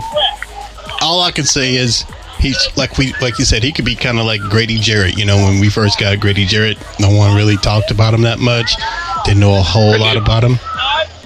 All 1.01 1.23
I 1.23 1.31
can 1.31 1.45
say 1.45 1.75
is 1.77 2.05
he's 2.39 2.59
like 2.77 2.99
we 2.99 3.15
like 3.23 3.39
you 3.39 3.47
said 3.47 3.63
he 3.63 3.73
could 3.73 3.87
be 3.87 3.95
kind 3.95 4.19
of 4.19 4.27
like 4.27 4.43
Grady 4.43 4.79
Jarrett. 4.79 5.17
You 5.17 5.25
know, 5.25 5.37
when 5.37 5.59
we 5.59 5.71
first 5.71 5.99
got 5.99 6.21
Grady 6.21 6.45
Jarrett, 6.45 6.77
no 7.01 7.11
one 7.17 7.35
really 7.35 7.57
talked 7.57 7.91
about 7.91 8.13
him 8.13 8.21
that 8.23 8.41
much. 8.41 8.75
Didn't 9.25 9.41
know 9.41 9.59
a 9.59 9.63
whole 9.63 9.99
lot 9.99 10.17
about 10.17 10.43
him. 10.45 10.59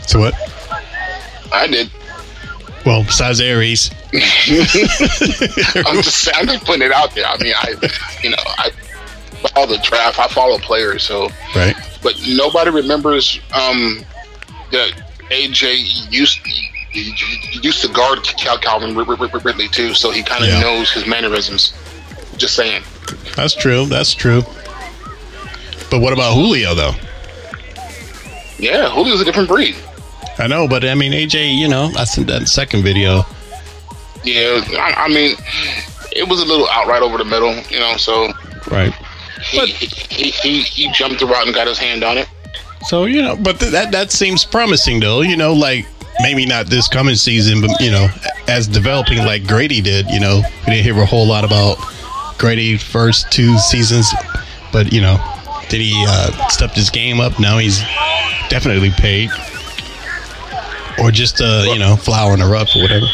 So 0.07 0.21
what? 0.21 0.35
I 1.53 1.67
did. 1.67 1.91
Well, 2.85 3.03
besides 3.03 3.41
Aries, 3.41 3.91
I'm 4.15 6.03
just 6.03 6.29
I'm 6.37 6.47
just 6.47 6.65
putting 6.65 6.83
it 6.83 6.93
out 6.93 7.15
there. 7.15 7.25
I 7.27 7.37
mean, 7.43 7.55
I 7.57 7.75
you 8.23 8.31
know 8.31 8.37
I 8.47 8.71
follow 9.53 9.67
the 9.67 9.79
draft. 9.79 10.19
I 10.21 10.29
follow 10.29 10.59
players. 10.59 11.03
So, 11.03 11.29
right? 11.55 11.75
but 12.03 12.15
nobody 12.29 12.71
remembers 12.71 13.41
um 13.53 14.05
that 14.71 14.93
AJ 15.31 16.13
used 16.13 16.39
used 17.65 17.83
to 17.83 17.89
guard 17.89 18.23
Cal 18.25 18.59
Calvin 18.59 18.95
Rid- 18.97 19.09
Rid- 19.09 19.21
Rid- 19.33 19.45
Ridley 19.45 19.69
too. 19.69 19.93
So 19.95 20.11
he 20.13 20.23
kind 20.23 20.45
of 20.45 20.51
Yeah. 20.51 20.61
knows 20.61 20.91
his 20.93 21.07
mannerisms. 21.07 21.73
Just 22.37 22.55
saying. 22.55 22.83
That's 23.35 23.55
true. 23.55 23.87
That's 23.87 24.15
true. 24.15 24.43
But 25.91 26.01
what 26.01 26.13
about 26.13 26.35
Julio 26.35 26.75
though? 26.75 26.93
Yeah, 28.59 28.89
Julio's 28.95 29.21
a 29.21 29.25
different 29.25 29.49
breed. 29.49 29.77
I 30.39 30.47
know, 30.47 30.67
but 30.69 30.85
I 30.85 30.95
mean 30.95 31.13
AJ. 31.13 31.57
You 31.57 31.69
know, 31.69 31.91
I 31.97 32.05
sent 32.05 32.27
that 32.29 32.49
second 32.49 32.83
video. 32.83 33.23
Yeah, 34.25 34.61
I, 34.79 34.95
I 35.05 35.09
mean, 35.09 35.37
it 36.13 36.29
was 36.29 36.43
a 36.43 36.45
little 36.45 36.69
outright 36.69 37.03
over 37.03 37.17
the 37.19 37.25
middle, 37.25 37.55
you 37.71 37.79
know. 37.79 37.97
So 37.97 38.33
Right. 38.71 38.93
he, 39.43 39.67
he, 39.67 40.31
he 40.31 40.61
he 40.63 40.93
jumped 40.93 41.21
the 41.21 41.27
route 41.27 41.47
and 41.47 41.55
got 41.55 41.67
his 41.67 41.79
hand 41.79 42.03
on 42.03 42.19
it. 42.19 42.29
So 42.87 43.05
you 43.05 43.23
know, 43.23 43.37
but 43.37 43.59
th- 43.61 43.73
that 43.73 43.93
that 43.93 44.11
seems 44.11 44.45
promising 44.45 45.01
though. 45.01 45.21
You 45.23 45.37
know, 45.37 45.53
like 45.53 45.87
maybe 46.21 46.45
not 46.47 46.67
this 46.67 46.89
coming 46.89 47.15
season, 47.15 47.61
but 47.61 47.71
you 47.81 47.91
know, 47.91 48.09
as 48.49 48.67
developing 48.67 49.19
like 49.19 49.47
Grady 49.47 49.81
did. 49.81 50.07
You 50.09 50.21
know, 50.21 50.43
we 50.67 50.73
didn't 50.73 50.85
hear 50.85 51.01
a 51.01 51.07
whole 51.07 51.27
lot 51.27 51.45
about 51.45 51.77
Grady 52.39 52.77
first 52.77 53.31
two 53.31 53.57
seasons, 53.59 54.13
but 54.73 54.93
you 54.93 55.01
know, 55.01 55.17
did 55.69 55.81
he 55.81 55.93
uh, 56.09 56.49
stepped 56.49 56.77
his 56.77 56.91
game 56.91 57.21
up? 57.21 57.39
Now 57.41 57.59
he's 57.59 57.81
definitely 58.49 58.91
paid, 58.91 59.31
or 60.99 61.11
just 61.11 61.41
uh, 61.41 61.65
you 61.67 61.79
know, 61.79 61.97
flower 61.97 62.33
in 62.35 62.41
the 62.41 62.47
rough 62.47 62.75
or 62.77 62.83
whatever. 62.83 63.07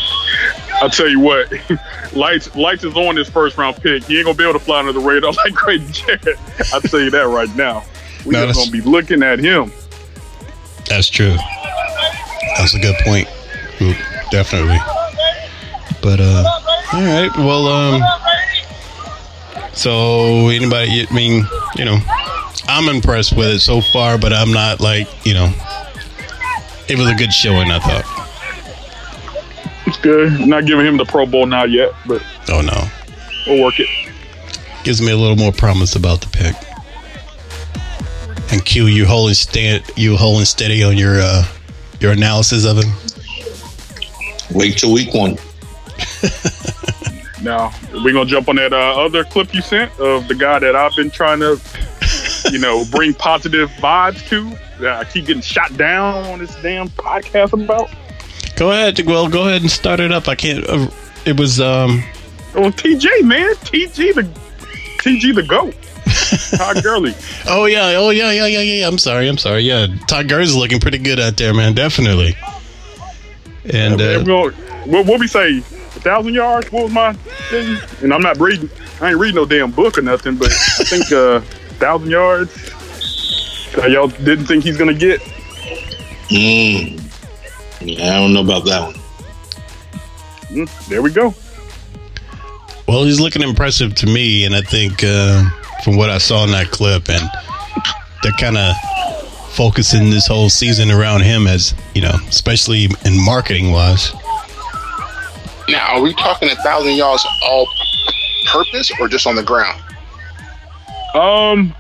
I'll 0.83 0.91
tell 0.91 1.09
you 1.09 1.21
what, 1.21 1.53
Lights 2.13 2.55
Lights 2.57 2.83
is 2.85 2.95
on 2.97 3.15
this 3.15 3.29
first 3.31 3.57
round 3.57 3.77
pick. 3.83 4.05
He 4.05 4.17
ain't 4.19 4.27
gonna 4.27 4.37
be 4.37 4.45
able 4.45 4.55
to 4.55 4.65
fly 4.65 4.81
under 4.81 4.93
the 4.93 5.01
radar 5.01 5.33
like 5.45 5.55
Grady 5.55 5.87
Jarrett. 5.93 6.39
I'll 6.73 6.81
tell 6.81 7.01
you 7.01 7.11
that 7.11 7.29
right 7.29 7.55
now. 7.57 7.85
We 8.27 8.33
No, 8.33 8.47
just 8.47 8.59
that's- 8.59 8.71
gonna 8.71 8.71
be 8.71 8.89
looking 8.91 9.23
at 9.23 9.39
him. 9.39 9.73
That's 10.89 11.09
true. 11.09 11.37
That's 12.59 12.75
a 12.75 12.79
good 12.81 12.97
point. 13.05 13.29
Mm, 13.79 14.31
Definitely. 14.31 14.79
But 16.03 16.21
uh 16.21 16.45
all 16.93 17.01
right. 17.01 17.31
Well 17.37 17.69
um 17.69 18.03
so 19.73 20.49
anybody 20.49 21.07
I 21.09 21.15
mean, 21.15 21.47
you 21.77 21.85
know, 21.85 21.99
I'm 22.75 22.89
impressed 22.95 23.37
with 23.37 23.49
it 23.49 23.61
so 23.61 23.81
far, 23.81 24.17
but 24.19 24.33
I'm 24.33 24.51
not 24.53 24.81
like, 24.81 25.07
you 25.27 25.35
know, 25.35 25.53
it 26.89 26.97
was 26.99 27.09
a 27.11 27.15
good 27.15 27.33
showing, 27.33 27.71
I 27.71 27.79
thought. 27.79 28.05
It's 29.87 29.99
good. 29.99 30.41
Not 30.41 30.65
giving 30.65 30.87
him 30.87 30.97
the 30.97 31.05
Pro 31.05 31.27
Bowl 31.27 31.45
now 31.47 31.65
yet, 31.65 31.93
but 32.07 32.23
Oh 32.49 32.61
no. 32.63 32.89
we'll 33.47 33.63
work 33.63 33.79
it. 33.79 33.89
Gives 34.85 35.03
me 35.03 35.13
a 35.13 35.17
little 35.17 35.37
more 35.37 35.53
promise 35.53 35.95
about 35.97 36.23
the 36.23 36.29
pick. 36.29 36.55
And 38.53 38.65
Q, 38.65 38.87
you 38.87 39.05
holding 39.07 39.35
stand 39.35 39.85
you 39.97 40.17
holding 40.17 40.45
steady 40.47 40.83
on 40.83 40.97
your 40.97 41.21
uh 41.21 41.45
your 42.01 42.13
analysis 42.13 42.65
of 42.65 42.79
him? 42.79 42.91
Wait 44.57 44.79
till 44.79 44.93
week 44.93 45.13
one. 45.15 45.37
Now 47.43 47.73
we're 47.93 48.13
gonna 48.13 48.25
jump 48.25 48.49
on 48.49 48.55
that 48.55 48.73
uh, 48.73 49.05
other 49.05 49.25
clip 49.25 49.53
you 49.53 49.63
sent 49.63 49.91
of 49.99 50.29
the 50.29 50.35
guy 50.37 50.61
that 50.61 50.77
I've 50.77 50.95
been 50.95 51.11
trying 51.11 51.41
to, 51.41 51.61
you 52.51 52.59
know, 52.59 52.85
bring 52.91 53.15
positive 53.15 53.71
vibes 53.73 54.27
to. 54.29 54.51
That 54.81 54.99
I 55.01 55.05
keep 55.05 55.27
getting 55.27 55.43
shot 55.43 55.77
down 55.77 56.25
on 56.27 56.39
this 56.41 56.55
damn 56.63 56.89
podcast 56.91 57.53
about. 57.53 57.91
Go 58.57 58.71
ahead, 58.73 59.01
well 59.07 59.29
go 59.29 59.49
ahead 59.49 59.63
and 59.63 59.71
start 59.71 60.01
it 60.01 60.13
up. 60.13 60.29
I 60.29 60.35
can't 60.35 60.67
uh, 60.69 60.89
it 61.25 61.39
was 61.39 61.61
um 61.61 62.03
Oh, 62.55 62.71
TJ, 62.71 63.23
man, 63.25 63.55
TG 63.57 64.15
the 64.15 64.23
TG 64.99 65.35
the 65.35 65.43
goat. 65.43 65.75
Todd 66.59 66.83
Gurley. 66.83 67.15
Oh 67.47 67.65
yeah, 67.67 67.95
oh 67.97 68.11
yeah, 68.11 68.31
yeah, 68.33 68.47
yeah, 68.47 68.61
yeah. 68.61 68.89
I'm 68.89 68.99
sorry, 68.99 69.29
I'm 69.29 69.39
sorry. 69.39 69.63
Yeah, 69.63 69.87
Todd 70.07 70.29
Gurley's 70.29 70.55
looking 70.55 70.81
pretty 70.81 70.99
good 70.99 71.19
out 71.21 71.37
there, 71.37 71.55
man. 71.55 71.75
Definitely. 71.75 72.37
And 73.73 73.99
We're 73.99 74.19
uh, 74.21 74.23
gonna- 74.23 74.57
what 74.87 75.07
what 75.07 75.21
we 75.21 75.29
say? 75.29 75.59
A 75.59 76.01
thousand 76.03 76.35
yards. 76.35 76.71
What 76.73 76.85
was 76.85 76.93
my 76.93 77.13
thing? 77.51 77.79
And 78.03 78.13
I'm 78.13 78.23
not 78.23 78.39
reading. 78.41 78.69
I 79.01 79.11
ain't 79.11 79.19
reading 79.19 79.37
no 79.37 79.47
damn 79.47 79.71
book 79.71 79.97
or 79.99 80.03
nothing. 80.03 80.37
But 80.37 80.49
I 80.49 80.85
think 80.85 81.13
uh, 81.13 81.41
thousand 81.83 82.11
yards. 82.11 82.55
That 83.75 83.91
y'all 83.91 84.07
didn't 84.07 84.47
think 84.47 84.63
he's 84.63 84.77
gonna 84.77 84.95
get. 84.95 85.21
Mm. 86.29 87.01
Yeah, 87.81 88.05
I 88.05 88.21
don't 88.21 88.33
know 88.33 88.43
about 88.43 88.65
that 88.67 88.87
one. 88.87 88.95
Mm, 90.51 90.89
there 90.89 91.03
we 91.03 91.11
go. 91.11 91.35
well, 92.87 93.03
he's 93.03 93.19
looking 93.19 93.43
impressive 93.43 93.97
to 93.97 94.07
me, 94.07 94.45
and 94.45 94.55
I 94.55 94.61
think 94.61 95.03
uh, 95.03 95.43
from 95.83 95.97
what 95.97 96.09
I 96.09 96.19
saw 96.19 96.45
in 96.45 96.53
that 96.53 96.71
clip, 96.71 97.09
and 97.09 97.29
they're 98.23 98.33
kind 98.39 98.57
of 98.57 98.77
focusing 99.51 100.11
this 100.11 100.29
whole 100.29 100.51
season 100.51 100.91
around 100.93 101.23
him 101.23 101.49
as 101.49 101.75
you 101.95 102.03
know, 102.03 102.15
especially 102.29 102.85
in 103.05 103.25
marketing 103.25 103.73
wise. 103.73 104.13
Now, 105.69 105.97
are 105.97 106.01
we 106.01 106.15
talking 106.15 106.49
a 106.49 106.57
thousand 106.63 106.95
yards 106.95 107.27
all 107.43 107.67
purpose 108.47 108.93
or 109.01 109.09
just 109.09 109.27
on 109.27 109.35
the 109.35 109.43
ground? 109.43 109.83
Um, 111.15 111.75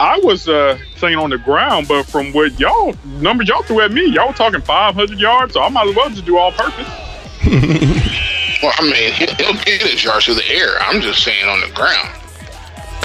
I 0.00 0.18
was 0.22 0.48
uh, 0.48 0.78
saying 0.96 1.16
on 1.16 1.30
the 1.30 1.38
ground, 1.38 1.86
but 1.88 2.04
from 2.04 2.32
what 2.32 2.58
y'all 2.58 2.94
numbers 3.20 3.48
y'all 3.48 3.62
threw 3.62 3.80
at 3.80 3.92
me, 3.92 4.06
y'all 4.06 4.28
were 4.28 4.34
talking 4.34 4.60
500 4.60 5.18
yards. 5.18 5.52
So 5.54 5.62
I 5.62 5.68
might 5.68 5.88
as 5.88 5.94
well 5.96 6.08
just 6.10 6.24
do 6.24 6.36
all 6.38 6.52
purpose. 6.52 6.86
Well, 8.62 8.74
I 8.76 8.82
mean, 8.82 9.12
he- 9.14 9.42
he'll 9.42 9.54
get 9.54 9.80
his 9.80 10.04
yards 10.04 10.26
through 10.26 10.34
the 10.34 10.46
air. 10.50 10.76
I'm 10.82 11.00
just 11.00 11.24
saying 11.24 11.48
on 11.48 11.62
the 11.62 11.68
ground. 11.74 12.10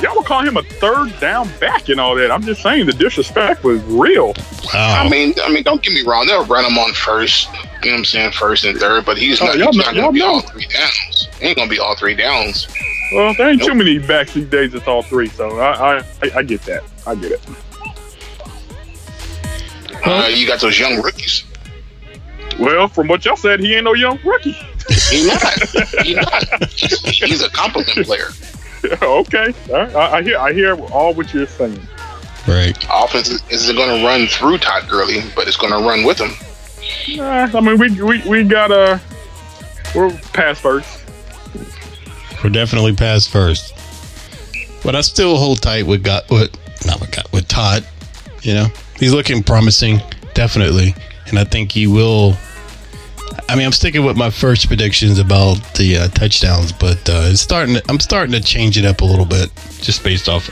Y'all 0.04 0.14
were 0.18 0.24
calling 0.24 0.48
him 0.48 0.58
a 0.58 0.64
third 0.64 1.18
down 1.22 1.50
back 1.62 1.88
and 1.88 1.98
all 1.98 2.14
that. 2.16 2.30
I'm 2.30 2.42
just 2.44 2.62
saying 2.62 2.88
the 2.88 2.92
disrespect 2.92 3.64
was 3.64 3.82
real. 3.84 4.34
Wow. 4.74 5.04
I 5.06 5.08
mean, 5.08 5.34
I 5.42 5.50
mean, 5.50 5.64
don't 5.64 5.82
get 5.82 5.94
me 5.94 6.02
wrong. 6.02 6.28
They'll 6.28 6.44
run 6.46 6.66
him 6.66 6.78
on 6.78 6.92
first. 6.92 7.48
You 7.54 7.56
know 7.56 7.64
what 7.92 7.98
I'm 8.00 8.04
saying? 8.06 8.32
First 8.34 8.66
and 8.66 8.78
third, 8.78 9.06
but 9.06 9.18
he's 9.18 9.40
not. 9.40 9.58
y'all 9.58 9.68
he's 9.68 9.78
know- 9.78 9.84
not 9.86 9.96
going 9.96 10.08
to 10.08 10.12
be 10.12 10.22
all 10.22 10.42
three 10.42 10.68
downs. 10.68 11.30
He 11.40 11.46
ain't 11.46 11.56
going 11.56 11.70
to 11.70 11.74
be 11.74 11.80
all 11.80 11.96
three 11.96 12.16
downs. 12.16 12.68
Well, 13.14 13.34
there 13.36 13.50
ain't 13.50 13.62
too 13.62 13.68
Nope. 13.70 13.78
many 13.78 14.00
backseat 14.00 14.50
days. 14.50 14.74
It's 14.74 14.88
all 14.88 15.02
three, 15.04 15.28
so 15.28 15.60
I 15.60 15.98
I, 15.98 15.98
I, 16.24 16.32
I 16.38 16.44
get 16.44 16.62
that. 16.64 16.84
I 17.06 17.16
get 17.16 17.34
it. 17.34 17.42
Uh, 20.06 20.28
you 20.32 20.46
got 20.48 20.60
those 20.60 20.80
young 20.80 21.02
rookies. 21.02 21.44
Well, 22.60 22.88
from 22.88 23.08
what 23.08 23.26
y'all 23.26 23.36
said, 23.36 23.60
he 23.60 23.76
ain't 23.76 23.84
no 23.86 23.94
young 23.94 24.20
rookie. 24.24 24.56
He's 25.10 25.28
not. 25.28 25.60
he's 26.04 26.16
not. 26.16 26.64
He's, 26.70 27.00
he's 27.20 27.42
a 27.44 27.50
compliment 27.50 28.06
player. 28.06 28.28
okay, 29.02 29.54
all 29.70 29.76
right. 29.76 29.96
I, 29.96 30.18
I 30.18 30.22
hear 30.24 30.38
I 30.38 30.54
hear 30.54 30.80
all 30.92 31.14
what 31.14 31.34
you're 31.34 31.48
saying. 31.48 31.80
right. 32.48 32.78
Offense 32.94 33.30
is- 33.30 33.44
isn't 33.50 33.76
going 33.76 34.00
to 34.00 34.06
run 34.06 34.28
through 34.28 34.60
Todd 34.60 34.88
Gurley, 34.88 35.22
but 35.36 35.48
it's 35.48 35.58
going 35.58 35.74
to 35.74 35.80
run 35.88 36.04
with 36.04 36.20
him. 36.20 36.32
Nah, 37.18 37.50
I 37.54 37.62
mean, 37.62 37.80
we 37.80 37.90
we 38.02 38.22
we 38.28 38.44
got 38.44 38.72
uh, 38.72 39.00
we're 39.96 40.12
pass 40.34 40.60
first. 40.60 41.02
We're 42.46 42.50
definitely 42.50 42.94
past 42.94 43.32
first. 43.32 43.74
But 44.84 44.96
I 44.96 45.02
still 45.02 45.36
hold 45.36 45.64
tight 45.64 45.88
with 45.88 46.04
got 46.04 46.30
with 46.30 46.56
not 46.86 47.02
with 47.02 47.10
got 47.10 47.34
with 47.34 47.48
Todd. 47.48 47.84
You 48.44 48.54
know, 48.54 48.68
he's 49.00 49.16
looking 49.16 49.42
promising, 49.42 50.00
definitely, 50.36 50.94
and 51.25 51.40
I 51.40 51.44
think 51.44 51.72
he 51.72 51.88
will 51.88 52.36
I 53.50 53.56
mean, 53.56 53.66
I'm 53.66 53.72
sticking 53.72 54.06
with 54.06 54.16
my 54.16 54.30
first 54.30 54.68
predictions 54.68 55.18
about 55.18 55.56
the 55.74 55.98
uh, 55.98 56.08
touchdowns, 56.10 56.72
but 56.72 57.10
uh, 57.10 57.30
it's 57.32 57.42
starting. 57.42 57.78
To, 57.78 57.84
I'm 57.90 58.00
starting 58.00 58.34
to 58.34 58.42
change 58.42 58.78
it 58.78 58.86
up 58.86 59.02
a 59.02 59.06
little 59.06 59.25
bit, 59.25 59.50
just 59.82 60.04
based 60.04 60.30
off 60.30 60.48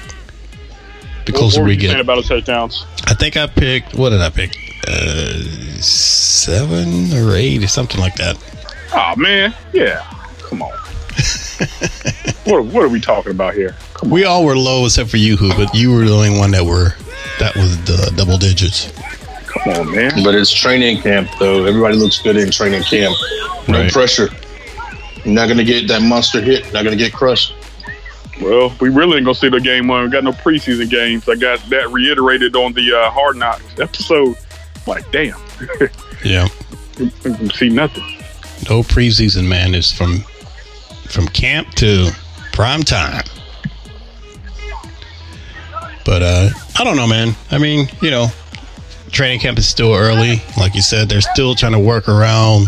the 1.28 1.32
closer 1.32 1.62
what 1.62 1.68
we 1.68 1.78
get. 1.78 2.00
about 2.00 2.24
the 2.24 2.28
touchdowns? 2.28 2.88
I 3.06 3.14
think 3.14 3.38
I 3.38 3.46
picked. 3.46 3.94
What 3.94 4.10
did 4.10 4.22
I 4.22 4.32
pick? 4.32 4.58
Uh, 4.88 5.34
seven 5.80 7.14
or 7.14 7.36
eight 7.36 7.64
or 7.64 7.68
something 7.68 8.00
like 8.00 8.16
that. 8.16 8.36
Oh 8.96 9.14
man, 9.16 9.54
yeah. 9.74 10.04
Come 10.40 10.64
on. 10.64 10.93
what 12.46 12.66
what 12.66 12.84
are 12.84 12.90
we 12.90 13.00
talking 13.00 13.32
about 13.32 13.54
here? 13.54 13.76
Come 13.94 14.10
on. 14.10 14.14
We 14.14 14.26
all 14.26 14.46
were 14.46 14.58
low 14.58 14.86
except 14.86 15.10
for 15.10 15.18
you, 15.18 15.38
who, 15.38 15.50
but 15.56 15.74
you 15.74 15.92
were 15.94 16.04
the 16.06 16.14
only 16.14 16.38
one 16.38 16.52
that 16.52 16.64
were 16.64 16.94
that 17.40 17.56
was 17.56 17.78
the 17.86 18.12
double 18.16 18.38
digits. 18.38 18.92
Come 19.46 19.74
on, 19.74 19.96
man. 19.96 20.24
But 20.24 20.36
it's 20.36 20.52
training 20.52 21.02
camp, 21.02 21.30
though. 21.40 21.66
Everybody 21.66 21.96
looks 21.96 22.22
good 22.22 22.38
in 22.38 22.52
training 22.52 22.84
camp. 22.84 23.16
No 23.68 23.80
Right. 23.82 23.92
pressure. 23.92 24.30
You're 25.24 25.34
not 25.36 25.48
gonna 25.48 25.64
get 25.64 25.88
that 25.88 26.02
monster 26.02 26.42
hit. 26.42 26.72
Not 26.74 26.84
gonna 26.84 26.96
get 26.96 27.14
crushed. 27.14 27.54
Well, 28.42 28.76
we 28.82 28.90
really 28.90 29.18
ain't 29.18 29.26
gonna 29.26 29.36
see 29.36 29.48
the 29.50 29.60
game 29.62 29.88
one. 29.88 30.04
We 30.04 30.10
got 30.10 30.24
no 30.24 30.32
preseason 30.34 30.90
games. 30.90 31.30
I 31.30 31.36
got 31.36 31.60
that 31.70 31.90
reiterated 31.92 32.56
on 32.56 32.74
the 32.74 32.94
uh, 32.94 33.10
Hard 33.12 33.38
Knocks 33.38 33.64
episode. 33.80 34.36
Like, 34.86 35.10
damn, 35.12 35.40
Yeah, 36.26 36.48
see 37.54 37.70
nothing. 37.70 38.04
no 38.70 38.82
preseason, 38.84 39.48
man. 39.48 39.74
It's 39.76 39.94
from 39.94 40.26
from 41.14 41.28
camp 41.28 41.70
to 41.76 42.10
prime 42.52 42.84
time. 42.84 43.24
But 46.06 46.22
uh, 46.22 46.50
I 46.78 46.84
don't 46.84 46.98
know, 46.98 47.08
man. 47.08 47.36
I 47.52 47.60
mean, 47.60 47.88
you 48.02 48.12
know, 48.12 48.28
training 49.12 49.40
camp 49.40 49.58
is 49.58 49.68
still 49.68 49.94
early. 49.94 50.42
Like 50.58 50.76
you 50.76 50.82
said, 50.82 51.08
they're 51.08 51.22
still 51.22 51.56
trying 51.56 51.72
to 51.74 51.80
work 51.80 52.10
around 52.10 52.68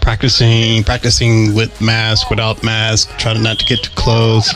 practicing, 0.00 0.84
practicing 0.84 1.54
with 1.54 1.80
mask, 1.80 2.30
without 2.30 2.62
mask, 2.62 3.08
trying 3.18 3.42
not 3.42 3.58
to 3.58 3.64
get 3.64 3.82
too 3.82 3.90
close. 3.94 4.54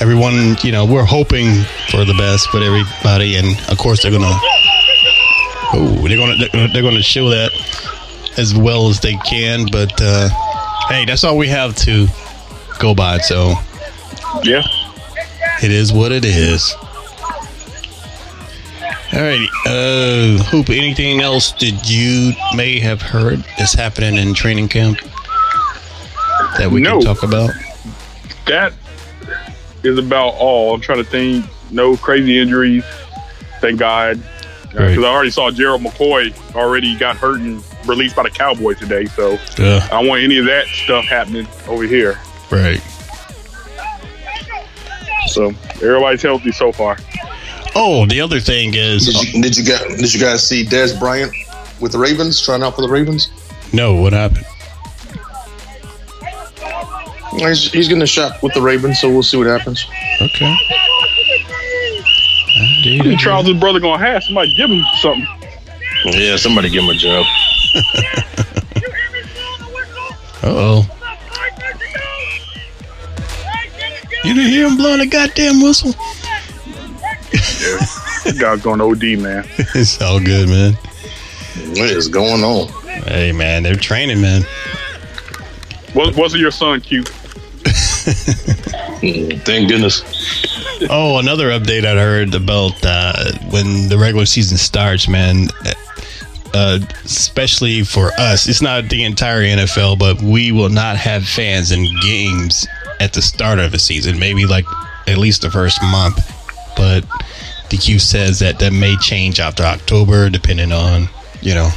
Everyone, 0.00 0.56
you 0.62 0.70
know, 0.70 0.84
we're 0.84 1.04
hoping 1.04 1.62
for 1.90 2.04
the 2.04 2.14
best 2.18 2.52
with 2.52 2.62
everybody, 2.62 3.36
and 3.36 3.58
of 3.70 3.78
course, 3.78 4.02
they're 4.02 4.12
gonna. 4.12 4.38
Oh, 5.76 6.06
they're 6.06 6.18
gonna 6.18 6.36
they're, 6.52 6.68
they're 6.68 6.82
gonna 6.82 7.02
show 7.02 7.30
that 7.30 7.50
as 8.36 8.54
well 8.54 8.88
as 8.88 9.00
they 9.00 9.14
can. 9.28 9.66
But 9.70 9.92
uh, 10.00 10.28
hey, 10.88 11.04
that's 11.04 11.24
all 11.24 11.36
we 11.36 11.48
have 11.48 11.74
to 11.76 12.06
go 12.78 12.94
by. 12.94 13.18
So 13.18 13.54
Yeah. 14.42 14.62
it 15.62 15.70
is 15.70 15.92
what 15.92 16.12
it 16.12 16.24
is. 16.24 16.74
All 19.12 19.20
right, 19.20 19.48
uh, 19.66 20.42
Hoop. 20.44 20.70
Anything 20.70 21.20
else 21.20 21.52
that 21.52 21.88
you 21.88 22.32
may 22.56 22.80
have 22.80 23.00
heard 23.00 23.44
is 23.60 23.72
happening 23.72 24.16
in 24.16 24.34
training 24.34 24.68
camp 24.68 24.98
that 26.58 26.68
we 26.70 26.80
No. 26.80 26.98
can 26.98 27.02
talk 27.14 27.22
about? 27.22 27.50
That 28.46 28.72
is 29.84 29.98
about 29.98 30.34
all. 30.34 30.74
I'm 30.74 30.80
trying 30.80 30.98
to 30.98 31.04
think. 31.08 31.44
No 31.70 31.96
crazy 31.96 32.40
injuries. 32.40 32.82
Thank 33.60 33.78
God. 33.78 34.20
Because 34.62 34.96
Right. 34.96 35.06
I 35.06 35.08
already 35.08 35.30
saw 35.30 35.50
Gerald 35.52 35.82
McCoy 35.82 36.32
already 36.56 36.96
got 36.96 37.16
hurt 37.16 37.38
and 37.40 37.62
released 37.86 38.16
by 38.16 38.24
the 38.24 38.30
Cowboys 38.30 38.78
today. 38.78 39.06
So 39.16 39.38
Yeah, 39.56 39.84
I 39.86 39.88
don't 40.00 40.08
want 40.08 40.22
any 40.22 40.38
of 40.38 40.46
that 40.46 40.66
stuff 40.66 41.04
happening 41.04 41.46
over 41.68 41.84
here. 41.84 42.18
Right. 42.54 42.80
So 45.26 45.48
everybody's 45.82 46.22
healthy 46.22 46.52
so 46.52 46.70
far. 46.70 46.96
Oh, 47.74 48.06
the 48.06 48.20
other 48.20 48.38
thing 48.38 48.74
is 48.74 49.06
Did 49.06 49.34
you, 49.34 49.42
did 49.42 49.56
you 49.56 49.64
guys 49.64 49.96
did 49.96 50.14
you 50.14 50.20
guys 50.20 50.46
see 50.46 50.64
Dez 50.64 50.96
Bryant 50.96 51.34
with 51.80 51.90
the 51.90 51.98
Ravens 51.98 52.40
trying 52.40 52.62
out 52.62 52.76
for 52.76 52.82
the 52.82 52.88
Ravens? 52.88 53.30
no. 53.72 53.94
What 53.96 54.12
happened? 54.12 54.46
He's, 57.36 57.72
he's 57.72 57.88
getting 57.88 58.02
a 58.02 58.06
shot 58.06 58.40
with 58.44 58.54
the 58.54 58.62
Ravens, 58.62 59.00
so 59.00 59.10
we'll 59.10 59.24
see 59.24 59.36
what 59.36 59.48
happens. 59.48 59.84
Okay. 60.20 60.56
How 62.98 63.02
many 63.02 63.16
trials 63.16 63.48
his 63.48 63.58
brother 63.58 63.80
gonna 63.80 63.98
have? 64.04 64.22
Somebody 64.22 64.54
give 64.54 64.70
him 64.70 64.84
something. 65.00 65.26
Yeah, 66.04 66.36
somebody 66.36 66.70
give 66.70 66.84
him 66.84 66.90
a 66.90 66.94
job. 66.94 67.26
Uh 70.44 70.48
oh. 70.48 70.93
You 74.24 74.32
didn't 74.32 74.52
hear 74.52 74.66
him 74.66 74.76
blowing 74.76 75.00
a 75.00 75.06
goddamn 75.06 75.60
whistle? 75.60 75.94
yeah. 77.62 78.32
guy's 78.38 78.62
going 78.62 78.80
OD, 78.80 79.18
man. 79.20 79.44
it's 79.74 80.00
all 80.00 80.18
good, 80.18 80.48
man. 80.48 80.72
What 81.76 81.90
is 81.90 82.08
going 82.08 82.42
on? 82.42 82.68
Hey, 83.04 83.32
man, 83.32 83.62
they're 83.62 83.76
training, 83.76 84.22
man. 84.22 84.42
What, 85.92 86.16
wasn't 86.16 86.40
your 86.40 86.50
son 86.50 86.80
cute? 86.80 87.06
Mm, 89.04 89.42
Thank 89.42 89.68
goodness. 89.68 90.02
Oh, 90.88 91.18
another 91.18 91.50
update 91.50 91.84
I 91.84 91.94
heard 91.94 92.34
about 92.34 92.72
uh, 92.82 93.32
when 93.50 93.88
the 93.90 93.98
regular 93.98 94.24
season 94.24 94.56
starts, 94.56 95.06
man. 95.06 95.48
Uh, 96.54 96.78
especially 97.04 97.82
for 97.82 98.10
us, 98.18 98.48
it's 98.48 98.62
not 98.62 98.88
the 98.88 99.04
entire 99.04 99.42
NFL, 99.42 99.98
but 99.98 100.22
we 100.22 100.50
will 100.52 100.70
not 100.70 100.96
have 100.96 101.26
fans 101.26 101.72
in 101.72 101.84
games 102.00 102.66
at 103.00 103.12
the 103.12 103.22
start 103.22 103.58
of 103.58 103.72
the 103.72 103.78
season. 103.78 104.18
Maybe 104.18 104.46
like 104.46 104.64
at 105.06 105.18
least 105.18 105.42
the 105.42 105.50
first 105.50 105.82
month, 105.82 106.16
but 106.76 107.04
DQ 107.68 108.00
says 108.00 108.38
that 108.40 108.58
that 108.58 108.72
may 108.72 108.96
change 108.96 109.40
after 109.40 109.62
October, 109.62 110.30
depending 110.30 110.72
on 110.72 111.08
you 111.40 111.54
know 111.54 111.70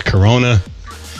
Corona. 0.00 0.60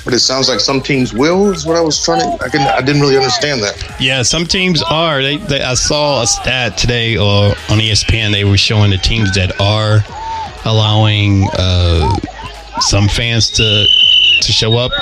But 0.04 0.14
it 0.14 0.20
sounds 0.20 0.48
like 0.48 0.60
some 0.60 0.80
teams 0.80 1.12
will. 1.12 1.52
Is 1.52 1.66
what 1.66 1.76
I 1.76 1.80
was 1.80 2.02
trying 2.02 2.20
to. 2.20 2.44
I 2.44 2.48
can. 2.48 2.62
I 2.62 2.80
didn't 2.80 3.02
really 3.02 3.16
understand 3.16 3.62
that. 3.62 3.96
Yeah, 4.00 4.22
some 4.22 4.46
teams 4.46 4.82
are. 4.82 5.22
They, 5.22 5.36
they 5.36 5.60
I 5.60 5.74
saw 5.74 6.22
a 6.22 6.26
stat 6.26 6.78
today 6.78 7.16
or 7.16 7.48
on 7.48 7.78
ESPN. 7.78 8.32
They 8.32 8.44
were 8.44 8.56
showing 8.56 8.90
the 8.90 8.96
teams 8.96 9.34
that 9.34 9.60
are 9.60 10.02
allowing 10.64 11.48
uh, 11.52 12.16
some 12.80 13.08
fans 13.08 13.50
to 13.50 13.86
to 14.42 14.52
show 14.52 14.76
up, 14.76 14.92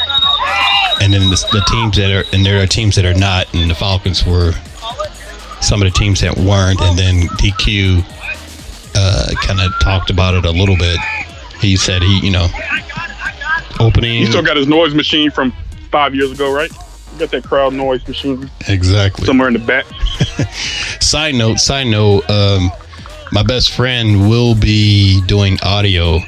and 1.01 1.13
then 1.13 1.31
the, 1.31 1.49
the 1.53 1.65
teams 1.69 1.97
that 1.97 2.11
are 2.11 2.25
and 2.35 2.45
there 2.45 2.63
are 2.63 2.67
teams 2.67 2.97
that 2.97 3.05
are 3.05 3.15
not. 3.15 3.53
And 3.55 3.71
the 3.71 3.75
Falcons 3.75 4.27
were 4.27 4.53
some 5.61 5.83
of 5.83 5.93
the 5.93 5.99
teams 5.99 6.21
that 6.21 6.37
weren't. 6.37 6.81
And 6.81 6.99
then 6.99 7.29
DQ 7.39 8.05
uh, 8.95 9.31
kind 9.43 9.61
of 9.61 9.73
talked 9.81 10.11
about 10.11 10.35
it 10.35 10.45
a 10.45 10.51
little 10.51 10.77
bit. 10.77 10.99
He 11.61 11.77
said 11.77 12.03
he, 12.03 12.21
you 12.21 12.31
know, 12.31 12.49
opening 13.81 14.19
He 14.19 14.27
still 14.27 14.43
got 14.43 14.57
his 14.57 14.67
noise 14.67 14.95
machine 14.95 15.31
from 15.31 15.53
five 15.91 16.15
years 16.15 16.33
ago, 16.33 16.53
right? 16.53 16.71
You 17.13 17.19
got 17.19 17.31
that 17.31 17.45
crowd 17.45 17.73
noise 17.73 18.07
machine 18.07 18.51
exactly. 18.69 19.25
somewhere 19.25 19.49
in 19.49 19.55
the 19.55 19.61
back. 19.61 19.87
Side 21.01 21.35
note, 21.35 21.61
side 21.61 21.87
note, 21.87 22.29
um, 22.29 22.71
my 23.33 23.43
best 23.43 23.73
friend 23.73 24.29
will 24.29 24.55
be 24.55 25.23
doing 25.27 25.57
audio 25.63 26.19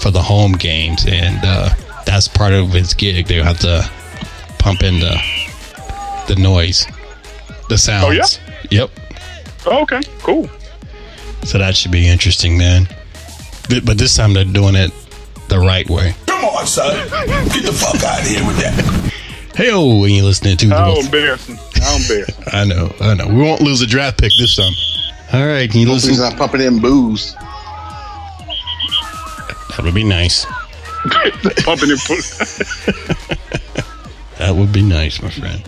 for 0.00 0.10
the 0.10 0.20
home 0.20 0.52
games, 0.52 1.06
and 1.06 1.38
uh, 1.44 1.70
that's 2.04 2.26
part 2.26 2.52
of 2.52 2.70
his 2.70 2.94
gig. 2.94 3.26
They 3.26 3.36
have 3.36 3.60
to 3.60 3.88
pump 4.64 4.82
in 4.82 4.98
the 4.98 5.14
the 6.26 6.34
noise, 6.36 6.86
the 7.68 7.76
sounds. 7.76 8.06
Oh, 8.06 8.10
yeah? 8.10 8.24
Yep. 8.70 8.90
Oh, 9.66 9.82
okay, 9.82 10.00
cool. 10.20 10.48
So 11.42 11.58
that 11.58 11.76
should 11.76 11.92
be 11.92 12.08
interesting, 12.08 12.56
man. 12.56 12.88
But, 13.68 13.84
but 13.84 13.98
this 13.98 14.16
time 14.16 14.32
they're 14.32 14.46
doing 14.46 14.74
it 14.74 14.90
the 15.48 15.58
right 15.58 15.88
way. 15.90 16.14
Come 16.26 16.44
on, 16.46 16.66
son. 16.66 16.94
Get 17.50 17.66
the 17.66 17.72
fuck 17.72 18.02
out 18.02 18.20
of 18.22 18.26
here 18.26 18.46
with 18.46 18.56
that. 18.56 19.12
Hey, 19.54 19.68
oh, 19.70 20.00
when 20.00 20.10
you're 20.12 20.24
listening 20.24 20.56
to 20.56 20.68
How 20.70 20.94
the, 20.94 21.00
embarrassing. 21.00 21.56
How 21.74 21.96
embarrassing. 21.96 22.44
I 22.52 22.64
know, 22.64 22.94
I 23.00 23.14
know. 23.14 23.28
We 23.28 23.42
won't 23.42 23.60
lose 23.60 23.82
a 23.82 23.86
draft 23.86 24.18
pick 24.18 24.32
this 24.38 24.56
time. 24.56 24.72
All 25.34 25.46
right, 25.46 25.70
can 25.70 25.80
you 25.80 25.88
He's 25.88 26.08
listen? 26.08 26.24
not 26.24 26.38
pumping 26.38 26.62
in 26.62 26.80
booze. 26.80 27.34
That 29.74 29.80
would 29.82 29.94
be 29.94 30.04
nice. 30.04 30.46
Pumping 31.64 31.90
and 31.90 32.00
put. 32.06 33.60
That 34.38 34.54
would 34.56 34.72
be 34.72 34.82
nice, 34.82 35.20
my 35.22 35.30
friend. 35.30 35.62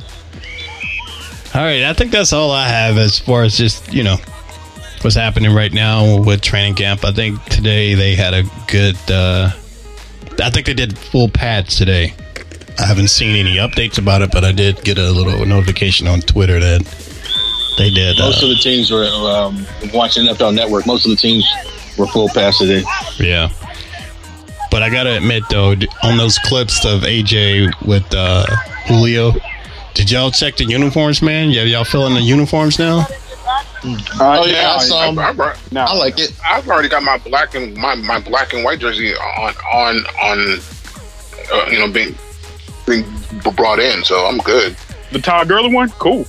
All 1.55 1.63
right, 1.63 1.85
I 1.85 1.93
think 1.95 2.13
that's 2.13 2.33
all 2.33 2.51
I 2.51 2.69
have 2.69 2.99
as 2.99 3.19
far 3.19 3.43
as 3.43 3.57
just, 3.57 3.93
you 3.93 4.03
know, 4.03 4.17
what's 5.01 5.17
happening 5.17 5.55
right 5.55 5.73
now 5.73 6.21
with 6.23 6.43
training 6.43 6.75
camp. 6.75 7.05
I 7.05 7.13
think 7.13 7.43
today 7.45 7.95
they 7.95 8.15
had 8.15 8.35
a 8.35 8.43
good, 8.69 8.97
uh, 9.11 9.51
I 10.43 10.51
think 10.51 10.67
they 10.67 10.75
did 10.75 10.99
full 10.99 11.29
pads 11.29 11.77
today. 11.77 12.13
I 12.79 12.85
haven't 12.85 13.09
seen 13.09 13.37
any 13.37 13.57
updates 13.57 13.97
about 13.99 14.21
it, 14.21 14.31
but 14.33 14.45
I 14.45 14.53
did 14.53 14.83
get 14.85 14.99
a 14.99 15.11
little 15.11 15.47
notification 15.47 16.07
on 16.07 16.21
Twitter 16.21 16.61
that 16.61 16.83
they 17.79 17.89
did. 17.89 18.19
Most 18.19 18.43
Uh, 18.43 18.47
of 18.47 18.51
the 18.51 18.57
teams 18.63 18.91
were 18.91 19.05
um, 19.07 19.67
watching 19.95 20.27
NFL 20.27 20.55
Network. 20.55 20.87
Most 20.87 21.07
of 21.07 21.11
the 21.11 21.17
teams 21.17 21.47
were 21.97 22.07
full 22.09 22.29
pass 22.29 22.59
today. 22.59 22.85
yeah. 23.19 23.49
But 24.77 24.83
I 24.83 24.91
gotta 24.91 25.17
admit 25.17 25.43
though, 25.49 25.75
on 26.03 26.19
those 26.19 26.37
clips 26.37 26.85
of 26.85 27.01
AJ 27.01 27.87
with 27.87 28.05
uh, 28.12 28.45
Julio, 28.87 29.33
did 29.95 30.11
y'all 30.11 30.31
check 30.31 30.57
the 30.57 30.65
uniforms, 30.65 31.23
man? 31.23 31.49
Yeah, 31.49 31.62
y'all 31.62 31.83
filling 31.83 32.12
the 32.12 32.21
uniforms 32.21 32.79
now? 32.79 33.07
Oh 34.21 34.45
yeah, 34.45 34.75
I 34.77 34.79
saw 34.81 35.09
him. 35.09 35.19
I, 35.19 35.31
I, 35.31 35.57
Now, 35.73 35.87
I 35.87 35.95
like 35.95 36.19
it. 36.19 36.39
I've 36.47 36.69
already 36.69 36.91
got 36.91 37.03
my 37.03 37.17
black 37.17 37.55
and 37.55 37.75
my, 37.75 37.95
my 37.95 38.21
black 38.21 38.53
and 38.53 38.65
white 38.65 38.81
jersey 38.81 39.15
on 39.15 39.55
on 39.73 39.97
on 40.23 40.59
uh, 41.55 41.71
you 41.71 41.79
know 41.79 41.91
being 41.91 42.15
being 42.87 43.07
brought 43.57 43.79
in, 43.79 44.05
so 44.05 44.27
I'm 44.27 44.37
good. 44.37 44.77
The 45.11 45.21
Todd 45.21 45.49
Gurley 45.49 45.73
one, 45.73 45.89
cool. 45.93 46.27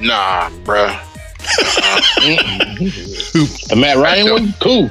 Nah, 0.00 0.50
bruh. 0.62 1.02
The 3.68 3.76
Matt 3.76 3.96
Ryan 3.96 4.30
one, 4.30 4.54
cool. 4.60 4.88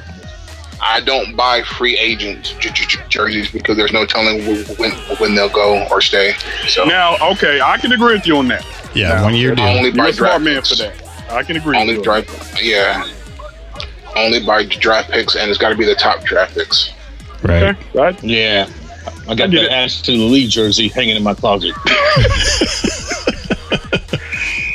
I 0.84 1.00
don't 1.00 1.36
buy 1.36 1.62
free 1.62 1.96
agent 1.96 2.56
j- 2.58 2.70
j- 2.70 2.84
j- 2.86 3.00
jerseys 3.08 3.50
because 3.50 3.76
there's 3.76 3.92
no 3.92 4.04
telling 4.04 4.42
wh- 4.42 4.78
when 4.80 4.90
when 5.20 5.34
they'll 5.34 5.48
go 5.48 5.86
or 5.90 6.00
stay. 6.00 6.34
So 6.68 6.84
Now, 6.84 7.16
okay, 7.32 7.60
I 7.60 7.78
can 7.78 7.92
agree 7.92 8.14
with 8.14 8.26
you 8.26 8.36
on 8.38 8.48
that. 8.48 8.66
Yeah, 8.94 9.22
one 9.22 9.34
year 9.34 9.54
deal. 9.54 9.64
only 9.64 9.84
You're 9.84 9.92
buy 9.92 10.08
a 10.08 10.12
smart 10.12 10.42
draft 10.42 10.44
man 10.44 10.62
for 10.62 10.74
that. 10.76 11.30
I 11.30 11.42
can 11.44 11.56
agree. 11.56 11.76
Only 11.78 11.96
with 11.98 12.06
you. 12.06 12.22
draft, 12.22 12.62
yeah. 12.62 13.06
Only 14.16 14.44
buy 14.44 14.64
draft 14.66 15.10
picks, 15.10 15.36
and 15.36 15.48
it's 15.48 15.58
got 15.58 15.70
to 15.70 15.76
be 15.76 15.84
the 15.86 15.94
top 15.94 16.22
draft 16.24 16.54
picks. 16.54 16.90
Right. 17.42 17.62
Okay, 17.62 17.78
right. 17.94 18.22
Yeah. 18.24 18.68
I 19.28 19.34
got 19.34 19.44
I 19.44 19.46
the 19.48 19.64
it. 19.64 19.70
Ash 19.70 20.02
to 20.02 20.12
the 20.12 20.24
League 20.24 20.50
jersey 20.50 20.88
hanging 20.88 21.16
in 21.16 21.22
my 21.22 21.34
closet. 21.34 21.74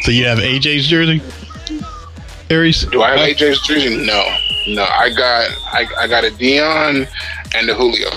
So 0.04 0.12
you 0.12 0.26
have 0.26 0.38
AJ's 0.38 0.88
jersey, 0.88 1.22
Aries? 2.50 2.86
Do 2.86 3.02
I 3.04 3.18
have 3.18 3.20
AJ's 3.30 3.62
jersey? 3.68 4.06
No, 4.06 4.24
no. 4.68 4.84
I 4.84 5.10
got 5.10 5.50
I, 5.74 5.86
I 6.00 6.08
got 6.08 6.24
a 6.24 6.30
Deion 6.30 7.08
and 7.56 7.70
a 7.70 7.74
Julio. 7.76 8.10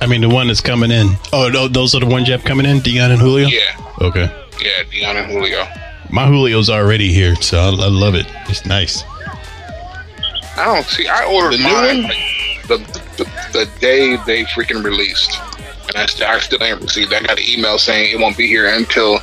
I 0.00 0.06
mean, 0.06 0.20
the 0.20 0.28
one 0.28 0.48
that's 0.48 0.60
coming 0.60 0.90
in. 0.90 1.08
Oh, 1.32 1.48
no, 1.52 1.68
those 1.68 1.94
are 1.94 2.00
the 2.00 2.06
ones 2.06 2.26
you 2.28 2.32
have 2.32 2.44
coming 2.44 2.66
in, 2.66 2.78
Deion 2.78 3.10
and 3.10 3.20
Julio. 3.20 3.46
Yeah, 3.48 3.60
Okay. 4.00 4.30
yeah, 4.60 4.82
Deion 4.90 5.22
and 5.22 5.30
Julio. 5.32 5.64
My 6.10 6.26
Julio's 6.26 6.68
already 6.68 7.12
here, 7.12 7.34
so 7.36 7.58
I, 7.58 7.68
I 7.68 7.88
love 7.88 8.14
it. 8.14 8.26
It's 8.48 8.66
nice. 8.66 9.02
I 10.56 10.64
don't 10.66 10.84
see. 10.86 11.06
I 11.08 11.24
ordered 11.24 11.54
The 11.54 11.58
new 11.58 11.64
mine 11.64 11.96
one? 11.96 12.02
like, 12.04 12.62
the, 12.68 12.76
the 13.16 13.24
the 13.52 13.70
day 13.80 14.16
they 14.26 14.44
freaking 14.44 14.82
released, 14.84 15.38
and 15.88 15.96
I, 15.96 16.06
st- 16.06 16.28
I 16.28 16.38
still 16.38 16.62
ain't 16.62 16.80
received. 16.80 17.12
I 17.12 17.20
got 17.22 17.38
an 17.38 17.44
email 17.48 17.78
saying 17.78 18.12
it 18.12 18.20
won't 18.20 18.36
be 18.36 18.46
here 18.46 18.68
until 18.68 19.18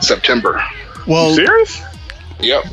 September. 0.00 0.62
Well, 1.06 1.34
Serious? 1.34 1.80
Yep. 2.40 2.64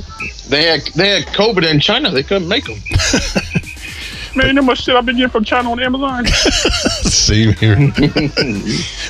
They 0.49 0.63
had 0.65 0.81
they 0.95 1.09
had 1.09 1.23
COVID 1.33 1.69
in 1.69 1.79
China. 1.79 2.09
They 2.11 2.23
couldn't 2.23 2.47
make 2.47 2.65
them. 2.65 2.77
Man, 4.35 4.47
you 4.47 4.53
know 4.53 4.61
how 4.61 4.67
much 4.67 4.83
shit 4.83 4.95
I've 4.95 5.05
been 5.05 5.17
getting 5.17 5.29
from 5.29 5.43
China 5.43 5.71
on 5.71 5.81
Amazon? 5.81 6.25
same 7.03 7.51
here. 7.53 7.75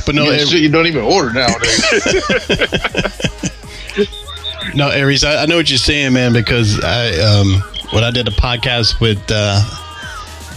but 0.05 0.15
no, 0.15 0.23
Yeah, 0.23 0.37
shit 0.45 0.61
you 0.61 0.69
don't 0.69 0.87
even 0.87 1.03
order 1.03 1.31
nowadays. 1.31 1.83
no, 4.75 4.89
Aries. 4.89 5.23
I, 5.23 5.43
I 5.43 5.45
know 5.45 5.57
what 5.57 5.69
you're 5.69 5.77
saying, 5.77 6.13
man. 6.13 6.33
Because 6.33 6.83
I, 6.83 7.09
um, 7.19 7.61
when 7.91 8.03
I 8.03 8.09
did 8.11 8.27
a 8.27 8.31
podcast 8.31 8.99
with, 8.99 9.19
uh, 9.29 9.61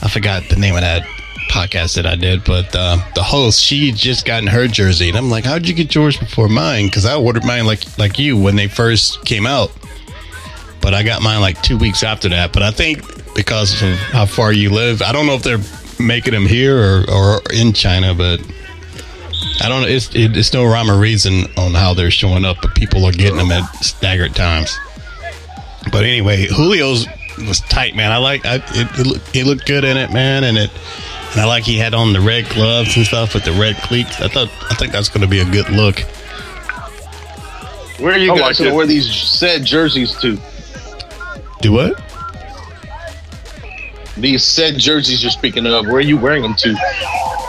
I 0.02 0.08
forgot 0.10 0.44
the 0.48 0.56
name 0.56 0.74
of 0.74 0.80
that 0.80 1.02
podcast 1.50 1.94
that 1.96 2.06
I 2.06 2.16
did, 2.16 2.42
but 2.44 2.74
uh, 2.74 2.96
the 3.14 3.22
host, 3.22 3.62
she 3.62 3.88
had 3.90 3.96
just 3.96 4.24
gotten 4.24 4.48
her 4.48 4.66
jersey, 4.66 5.08
and 5.08 5.16
I'm 5.18 5.30
like, 5.30 5.44
"How'd 5.44 5.66
you 5.68 5.74
get 5.74 5.94
yours 5.94 6.16
before 6.16 6.48
mine?" 6.48 6.86
Because 6.86 7.04
I 7.04 7.16
ordered 7.16 7.44
mine 7.44 7.66
like 7.66 7.98
like 7.98 8.18
you 8.18 8.36
when 8.36 8.56
they 8.56 8.66
first 8.66 9.24
came 9.24 9.46
out, 9.46 9.70
but 10.84 10.92
I 10.92 11.02
got 11.02 11.22
mine 11.22 11.40
like 11.40 11.60
two 11.62 11.78
weeks 11.78 12.02
after 12.02 12.28
that. 12.28 12.52
But 12.52 12.62
I 12.62 12.70
think 12.70 13.34
because 13.34 13.82
of 13.82 13.96
how 13.98 14.26
far 14.26 14.52
you 14.52 14.68
live, 14.68 15.00
I 15.00 15.12
don't 15.12 15.26
know 15.26 15.32
if 15.32 15.42
they're 15.42 15.58
making 15.98 16.34
them 16.34 16.44
here 16.44 16.78
or, 16.78 17.10
or 17.10 17.42
in 17.54 17.72
China, 17.72 18.12
but 18.14 18.38
I 19.62 19.70
don't 19.70 19.80
know. 19.80 19.88
It's 19.88 20.14
it, 20.14 20.36
it's 20.36 20.52
no 20.52 20.66
rhyme 20.66 20.90
or 20.90 20.98
reason 20.98 21.46
on 21.56 21.72
how 21.72 21.94
they're 21.94 22.10
showing 22.10 22.44
up, 22.44 22.58
but 22.60 22.74
people 22.74 23.06
are 23.06 23.12
getting 23.12 23.38
them 23.38 23.50
at 23.50 23.64
staggered 23.76 24.36
times. 24.36 24.78
But 25.90 26.04
anyway, 26.04 26.48
Julio's 26.48 27.06
was 27.38 27.60
tight, 27.60 27.96
man. 27.96 28.12
I 28.12 28.18
like 28.18 28.44
I, 28.44 28.56
it. 28.56 28.98
It, 29.00 29.06
look, 29.06 29.22
it 29.34 29.46
looked 29.46 29.66
good 29.66 29.84
in 29.84 29.96
it, 29.96 30.12
man, 30.12 30.44
and 30.44 30.58
it. 30.58 30.70
And 31.32 31.40
I 31.40 31.46
like 31.46 31.64
he 31.64 31.78
had 31.78 31.94
on 31.94 32.12
the 32.12 32.20
red 32.20 32.46
gloves 32.50 32.94
and 32.94 33.06
stuff 33.06 33.32
with 33.32 33.44
the 33.44 33.52
red 33.52 33.76
cleats. 33.76 34.20
I 34.20 34.28
thought 34.28 34.50
I 34.70 34.74
think 34.74 34.92
that's 34.92 35.08
going 35.08 35.22
to 35.22 35.26
be 35.26 35.40
a 35.40 35.50
good 35.50 35.70
look. 35.70 36.00
Where 37.98 38.12
are 38.12 38.18
you 38.18 38.34
I 38.34 38.38
guys 38.38 38.40
like 38.40 38.58
gonna 38.58 38.74
wear 38.74 38.86
these 38.86 39.10
said 39.10 39.64
jerseys 39.64 40.14
to? 40.20 40.38
Do 41.60 41.72
what? 41.72 42.00
These 44.16 44.44
said 44.44 44.78
jerseys 44.78 45.22
you're 45.22 45.32
speaking 45.32 45.66
of. 45.66 45.86
Where 45.86 45.96
are 45.96 46.00
you 46.00 46.16
wearing 46.16 46.42
them 46.42 46.54
to? 46.54 46.76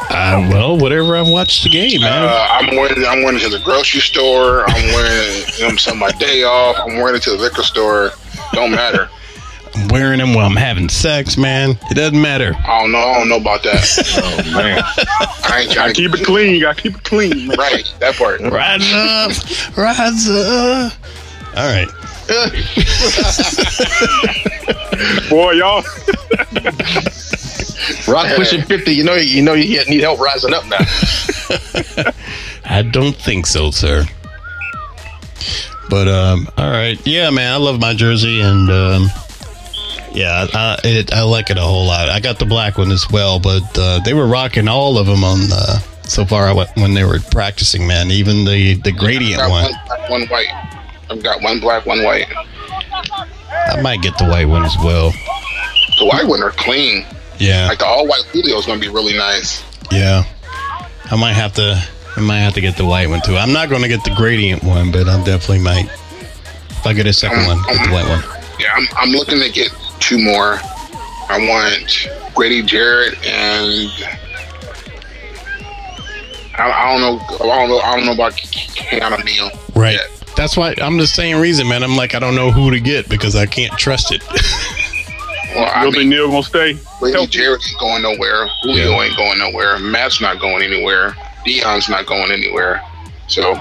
Uh, 0.09 0.47
well, 0.51 0.77
whatever 0.77 1.15
I 1.15 1.21
watched 1.21 1.63
the 1.63 1.69
game, 1.69 2.01
man. 2.01 2.23
Uh, 2.23 2.47
I'm 2.49 2.75
wearing 2.75 3.05
I'm 3.05 3.21
wearing 3.23 3.37
it 3.37 3.41
to 3.43 3.49
the 3.49 3.63
grocery 3.63 3.99
store. 3.99 4.67
I'm 4.67 4.93
wearing 4.93 5.11
it, 5.11 5.59
you 5.59 5.67
know, 5.67 5.75
some 5.75 5.99
my 5.99 6.11
day 6.11 6.43
off. 6.43 6.77
I'm 6.79 6.95
wearing 6.95 7.15
it 7.15 7.23
to 7.23 7.31
the 7.31 7.37
liquor 7.37 7.63
store. 7.63 8.11
Don't 8.53 8.71
matter. 8.71 9.09
I'm 9.75 9.89
wearing 9.89 10.19
them 10.19 10.33
while 10.33 10.45
I'm 10.45 10.55
having 10.55 10.87
sex, 10.87 11.37
man. 11.37 11.71
It 11.91 11.95
doesn't 11.95 12.19
matter. 12.19 12.55
I 12.55 12.79
don't 12.79 12.91
know. 12.93 12.97
I 12.97 13.19
don't 13.19 13.29
know 13.29 13.37
about 13.37 13.63
that. 13.63 13.83
Oh 14.17 14.51
man. 14.53 14.81
I 15.49 15.61
ain't 15.61 15.71
trying 15.71 15.93
Gotta 15.93 15.93
keep 15.93 16.13
it 16.13 16.25
clean. 16.25 16.61
Gotta 16.61 16.81
keep 16.81 16.95
it 16.95 17.03
clean. 17.03 17.49
Right, 17.49 17.93
that 17.99 18.15
part. 18.15 18.41
Rise 18.41 18.93
up, 18.93 19.77
rise 19.77 20.29
up. 20.29 20.93
All 21.57 21.67
right. 21.67 21.87
Boy, 25.29 25.51
y'all. 25.53 25.83
Rock 28.07 28.35
pushing 28.35 28.63
fifty. 28.63 28.93
You 28.93 29.03
know 29.03 29.13
you 29.13 29.43
know 29.43 29.53
you 29.53 29.85
need 29.85 30.01
help 30.01 30.19
rising 30.19 30.53
up 30.53 30.65
now. 30.65 30.79
I 32.65 32.81
don't 32.81 33.15
think 33.15 33.45
so, 33.45 33.69
sir. 33.69 34.05
But 35.89 36.07
um, 36.07 36.47
all 36.57 36.71
right, 36.71 36.99
yeah, 37.05 37.29
man, 37.29 37.53
I 37.53 37.57
love 37.57 37.79
my 37.79 37.93
jersey, 37.93 38.41
and 38.41 38.71
um, 38.71 39.07
yeah, 40.11 40.47
I, 40.51 40.79
it, 40.83 41.13
I 41.13 41.21
like 41.21 41.51
it 41.51 41.57
a 41.57 41.61
whole 41.61 41.85
lot. 41.85 42.09
I 42.09 42.19
got 42.19 42.39
the 42.39 42.45
black 42.45 42.79
one 42.79 42.91
as 42.91 43.07
well, 43.11 43.39
but 43.39 43.77
uh, 43.77 43.99
they 43.99 44.15
were 44.15 44.25
rocking 44.25 44.67
all 44.67 44.97
of 44.97 45.05
them 45.05 45.23
on 45.23 45.41
uh, 45.51 45.77
so 46.03 46.25
far 46.25 46.51
when 46.75 46.95
they 46.95 47.03
were 47.03 47.19
practicing, 47.19 47.85
man. 47.85 48.09
Even 48.09 48.45
the 48.45 48.73
the 48.75 48.91
gradient 48.91 49.43
I've 49.43 49.51
one, 49.51 49.63
one 49.63 49.73
black, 49.85 50.09
one 50.09 50.25
white. 50.27 50.74
I've 51.09 51.21
got 51.23 51.41
one 51.41 51.59
black, 51.59 51.85
one 51.85 52.03
white. 52.03 52.27
I 53.51 53.79
might 53.81 54.01
get 54.01 54.17
the 54.17 54.25
white 54.25 54.45
one 54.47 54.63
as 54.63 54.75
well. 54.83 55.11
The 55.99 56.05
white 56.05 56.27
one 56.27 56.41
are 56.43 56.51
clean. 56.51 57.05
Yeah, 57.37 57.67
Like 57.67 57.79
the 57.79 57.85
all 57.85 58.07
white 58.07 58.23
Julio 58.31 58.57
is 58.57 58.65
gonna 58.65 58.79
be 58.79 58.87
really 58.89 59.17
nice. 59.17 59.63
yeah. 59.91 60.23
I 61.11 61.15
might 61.17 61.33
have 61.33 61.53
to. 61.53 61.81
I 62.17 62.21
might 62.21 62.39
have 62.39 62.53
to 62.55 62.61
get 62.61 62.77
the 62.77 62.85
white 62.85 63.09
one 63.09 63.21
too. 63.21 63.35
I'm 63.35 63.51
not 63.51 63.69
going 63.69 63.81
to 63.81 63.87
get 63.89 64.03
the 64.05 64.15
gradient 64.15 64.63
one, 64.63 64.89
but 64.91 65.07
I 65.07 65.17
definitely 65.23 65.59
might. 65.59 65.85
If 66.69 66.87
I 66.87 66.93
get 66.93 67.05
a 67.07 67.13
second 67.13 67.45
one, 67.45 67.61
get 67.67 67.85
the 67.85 67.91
white 67.93 68.07
one. 68.07 68.23
Yeah, 68.57 68.71
I'm, 68.73 68.87
I'm 68.95 69.09
looking 69.09 69.39
to 69.41 69.51
get 69.51 69.69
two 69.99 70.17
more. 70.23 70.57
I 71.27 71.37
want 71.47 72.07
Grady 72.33 72.61
Jarrett 72.63 73.15
and 73.27 73.91
I, 76.57 76.71
I 76.71 76.91
don't 76.97 77.01
know. 77.01 77.19
I 77.35 77.37
don't 77.59 77.69
know. 77.69 77.79
I 77.79 77.95
don't 77.97 78.05
know 78.05 78.13
about 78.13 78.33
Keanu 78.33 79.23
Neal. 79.25 79.51
Right. 79.75 79.93
yet. 79.93 80.09
That's 80.35 80.57
why 80.57 80.75
I'm 80.81 80.97
the 80.97 81.07
same 81.07 81.39
reason, 81.39 81.67
man. 81.67 81.83
I'm 81.83 81.95
like, 81.95 82.13
I 82.13 82.19
don't 82.19 82.35
know 82.35 82.51
who 82.51 82.71
to 82.71 82.79
get 82.79 83.07
because 83.09 83.35
I 83.35 83.45
can't 83.45 83.71
trust 83.77 84.11
it. 84.11 84.21
Well, 85.55 85.71
I 85.73 85.79
You 85.79 85.83
don't 85.85 85.93
think 85.93 85.97
mean, 85.97 86.09
Neal 86.09 86.27
gonna 86.29 86.43
stay? 86.43 86.77
Grady 86.99 87.15
healthy? 87.17 87.31
Jarrett 87.31 87.61
ain't 87.69 87.79
going 87.79 88.01
nowhere. 88.03 88.47
Julio 88.63 88.91
Yeah. 88.91 89.01
ain't 89.03 89.15
going 89.15 89.39
nowhere. 89.39 89.79
Matt's 89.79 90.19
not 90.19 90.39
going 90.41 90.61
anywhere. 90.63 91.15
Deion's 91.45 91.87
not 91.87 92.05
going 92.05 92.31
anywhere. 92.31 92.81
So 93.27 93.57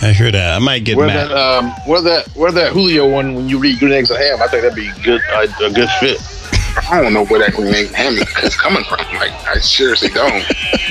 I 0.00 0.12
hear 0.12 0.30
that. 0.30 0.54
I 0.54 0.58
might 0.60 0.84
get 0.84 0.96
Where 0.96 1.08
Matt. 1.08 1.28
that 1.28 1.36
um 1.36 1.70
where 1.86 2.00
that 2.00 2.28
where 2.28 2.52
that 2.52 2.72
Julio 2.72 3.06
one 3.08 3.34
when 3.34 3.48
you 3.48 3.58
read 3.58 3.80
good 3.80 3.92
eggs 3.92 4.10
and 4.10 4.18
ham, 4.18 4.40
I 4.40 4.46
think 4.46 4.62
that'd 4.62 4.74
be 4.76 4.90
good 5.02 5.20
uh, 5.32 5.46
a 5.62 5.70
good 5.70 5.88
fit. 6.00 6.18
I 6.90 7.02
don't 7.02 7.12
know 7.12 7.24
where 7.26 7.40
that 7.40 7.52
green 7.54 7.74
egg 7.74 7.90
ham 7.92 8.14
is 8.42 8.56
coming 8.56 8.84
from. 8.84 9.00
Like 9.16 9.32
I 9.46 9.58
seriously 9.58 10.08
don't. 10.10 10.42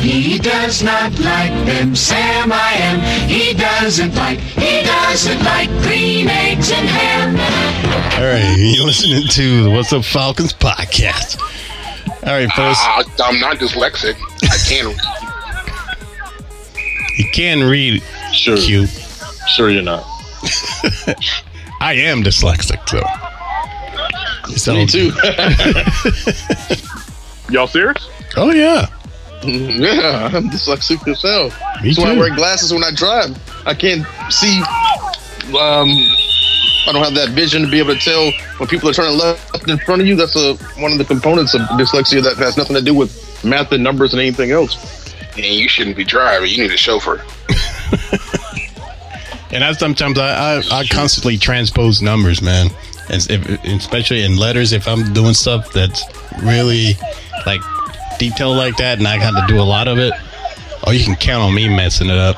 He 0.00 0.38
does 0.38 0.82
not 0.82 1.12
like 1.20 1.52
them 1.66 1.94
Sam 1.94 2.50
I 2.52 2.72
am. 2.72 3.28
He 3.28 3.52
doesn't 3.54 4.14
like, 4.14 4.38
he 4.38 4.82
doesn't 4.82 5.42
like 5.44 5.68
green 5.82 6.28
eggs 6.28 6.70
and 6.72 6.88
ham. 6.88 7.36
All 8.18 8.24
right, 8.26 8.56
you're 8.58 8.86
listening 8.86 9.28
to 9.28 9.64
the 9.64 9.70
What's 9.70 9.92
Up 9.92 10.04
Falcons 10.04 10.52
podcast. 10.54 11.38
All 12.26 12.32
right, 12.32 12.50
fellas, 12.52 12.78
I, 12.80 13.04
I'm 13.24 13.38
not 13.40 13.58
dyslexic. 13.58 14.16
I 14.42 14.56
can 14.68 14.86
read. 14.88 14.98
you 17.18 17.24
can 17.32 17.68
read 17.70 18.02
Sure. 18.32 18.56
cute. 18.56 18.88
Sure 19.54 19.68
you're 19.70 19.82
not. 19.82 20.02
I 21.80 21.94
am 21.94 22.22
dyslexic, 22.22 22.88
so. 22.88 23.02
so 24.56 24.74
Me 24.74 24.86
too. 24.86 25.12
Y'all 27.52 27.66
serious? 27.66 28.08
Oh 28.36 28.52
yeah, 28.52 28.86
yeah, 29.44 30.30
I'm 30.32 30.50
dyslexic 30.50 31.06
myself. 31.06 31.58
me 31.82 31.88
That's 31.88 31.98
why 31.98 32.12
I 32.12 32.18
wear 32.18 32.34
glasses 32.34 32.72
when 32.72 32.84
I 32.84 32.90
drive. 32.90 33.36
I 33.66 33.74
can't 33.74 34.06
see. 34.30 34.58
Um, 35.56 35.88
I 36.86 36.92
don't 36.92 37.02
have 37.02 37.14
that 37.14 37.30
vision 37.30 37.62
to 37.62 37.70
be 37.70 37.78
able 37.78 37.94
to 37.94 38.00
tell 38.00 38.30
when 38.58 38.68
people 38.68 38.88
are 38.88 38.92
turning 38.92 39.18
left 39.18 39.68
in 39.68 39.78
front 39.78 40.02
of 40.02 40.08
you. 40.08 40.16
That's 40.16 40.36
a 40.36 40.54
one 40.80 40.92
of 40.92 40.98
the 40.98 41.04
components 41.04 41.54
of 41.54 41.62
dyslexia 41.62 42.22
that 42.22 42.36
has 42.36 42.56
nothing 42.56 42.76
to 42.76 42.82
do 42.82 42.94
with 42.94 43.44
math 43.44 43.72
and 43.72 43.82
numbers 43.82 44.12
and 44.12 44.20
anything 44.20 44.50
else. 44.50 45.14
And 45.36 45.46
you 45.46 45.68
shouldn't 45.68 45.96
be 45.96 46.04
driving. 46.04 46.50
You 46.50 46.64
need 46.64 46.72
a 46.72 46.76
chauffeur. 46.76 47.24
And 49.52 49.64
I 49.64 49.72
sometimes 49.72 50.18
I, 50.18 50.58
I, 50.58 50.62
I 50.70 50.86
constantly 50.86 51.36
transpose 51.36 52.00
numbers, 52.00 52.40
man. 52.40 52.68
And 53.10 53.26
if, 53.28 53.64
especially 53.64 54.22
in 54.22 54.36
letters, 54.36 54.72
if 54.72 54.86
I'm 54.86 55.12
doing 55.12 55.34
stuff 55.34 55.72
that's 55.72 56.04
really 56.42 56.92
like 57.46 57.60
detailed 58.20 58.56
like 58.56 58.76
that, 58.76 58.98
and 58.98 59.08
I 59.08 59.18
got 59.18 59.32
to 59.40 59.52
do 59.52 59.60
a 59.60 59.64
lot 59.64 59.88
of 59.88 59.98
it, 59.98 60.12
Oh, 60.86 60.92
you 60.92 61.04
can 61.04 61.14
count 61.16 61.42
on 61.42 61.54
me 61.54 61.68
messing 61.68 62.08
it 62.08 62.16
up. 62.16 62.36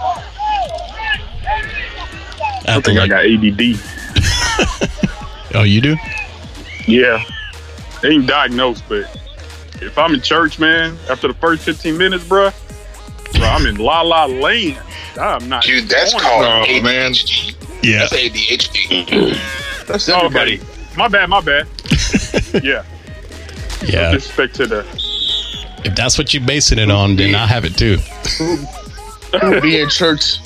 I 2.67 2.81
think 2.81 2.99
I 2.99 3.07
got 3.07 3.25
ADD. 3.25 3.79
oh, 5.55 5.63
you 5.63 5.81
do? 5.81 5.97
Yeah. 6.87 7.23
Ain't 8.05 8.27
diagnosed, 8.27 8.83
but 8.89 9.05
if 9.81 9.97
I'm 9.97 10.15
in 10.15 10.21
church, 10.21 10.59
man, 10.59 10.97
after 11.09 11.29
the 11.29 11.35
first 11.35 11.63
15 11.65 11.97
minutes, 11.97 12.25
bruh, 12.25 12.53
bro, 13.39 13.43
I'm 13.47 13.67
in 13.67 13.77
La 13.77 14.03
La 14.03 14.25
Land. 14.25 14.83
I'm 15.21 15.49
not. 15.49 15.63
Dude, 15.63 15.89
that's 15.89 16.13
called 16.13 16.45
ADHD. 16.45 16.83
man. 16.83 17.13
Yeah. 17.83 17.99
That's 18.01 18.13
ADHD. 18.15 19.39
That's 19.87 20.09
Oh, 20.09 20.19
everybody. 20.27 20.59
okay. 20.59 20.67
My 20.97 21.09
bad, 21.09 21.29
my 21.29 21.41
bad. 21.41 21.67
yeah. 22.63 22.85
Yeah. 23.85 24.13
Disrespect 24.13 24.55
to 24.57 24.67
the. 24.67 25.02
If 25.85 25.95
that's 25.97 26.17
what 26.19 26.33
you're 26.33 26.45
basing 26.47 26.79
it 26.79 26.91
on, 26.91 27.17
then 27.17 27.35
I 27.35 27.47
have 27.47 27.65
it 27.65 27.77
too. 27.77 27.99
We'll 29.43 29.61
be 29.61 29.81
in 29.81 29.89
church. 29.89 30.39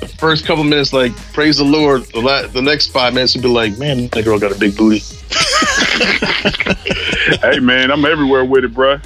The 0.00 0.06
first 0.18 0.44
couple 0.46 0.64
minutes, 0.64 0.92
like 0.92 1.14
praise 1.32 1.58
the 1.58 1.64
Lord. 1.64 2.02
The, 2.12 2.20
la- 2.20 2.46
the 2.46 2.62
next 2.62 2.88
five 2.88 3.14
minutes, 3.14 3.34
would 3.34 3.42
be 3.42 3.48
like, 3.48 3.78
man, 3.78 4.08
that 4.08 4.24
girl 4.24 4.38
got 4.38 4.54
a 4.54 4.58
big 4.58 4.76
booty. 4.76 5.00
hey, 7.42 7.58
man, 7.60 7.90
I'm 7.90 8.04
everywhere 8.04 8.44
with 8.44 8.64
it, 8.64 8.74
bruh. 8.74 9.02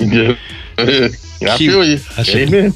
Yeah, 0.00 0.36
I 1.52 1.56
feel 1.58 1.84
you. 1.84 1.98
I 2.16 2.22
should- 2.22 2.48
Amen. 2.48 2.72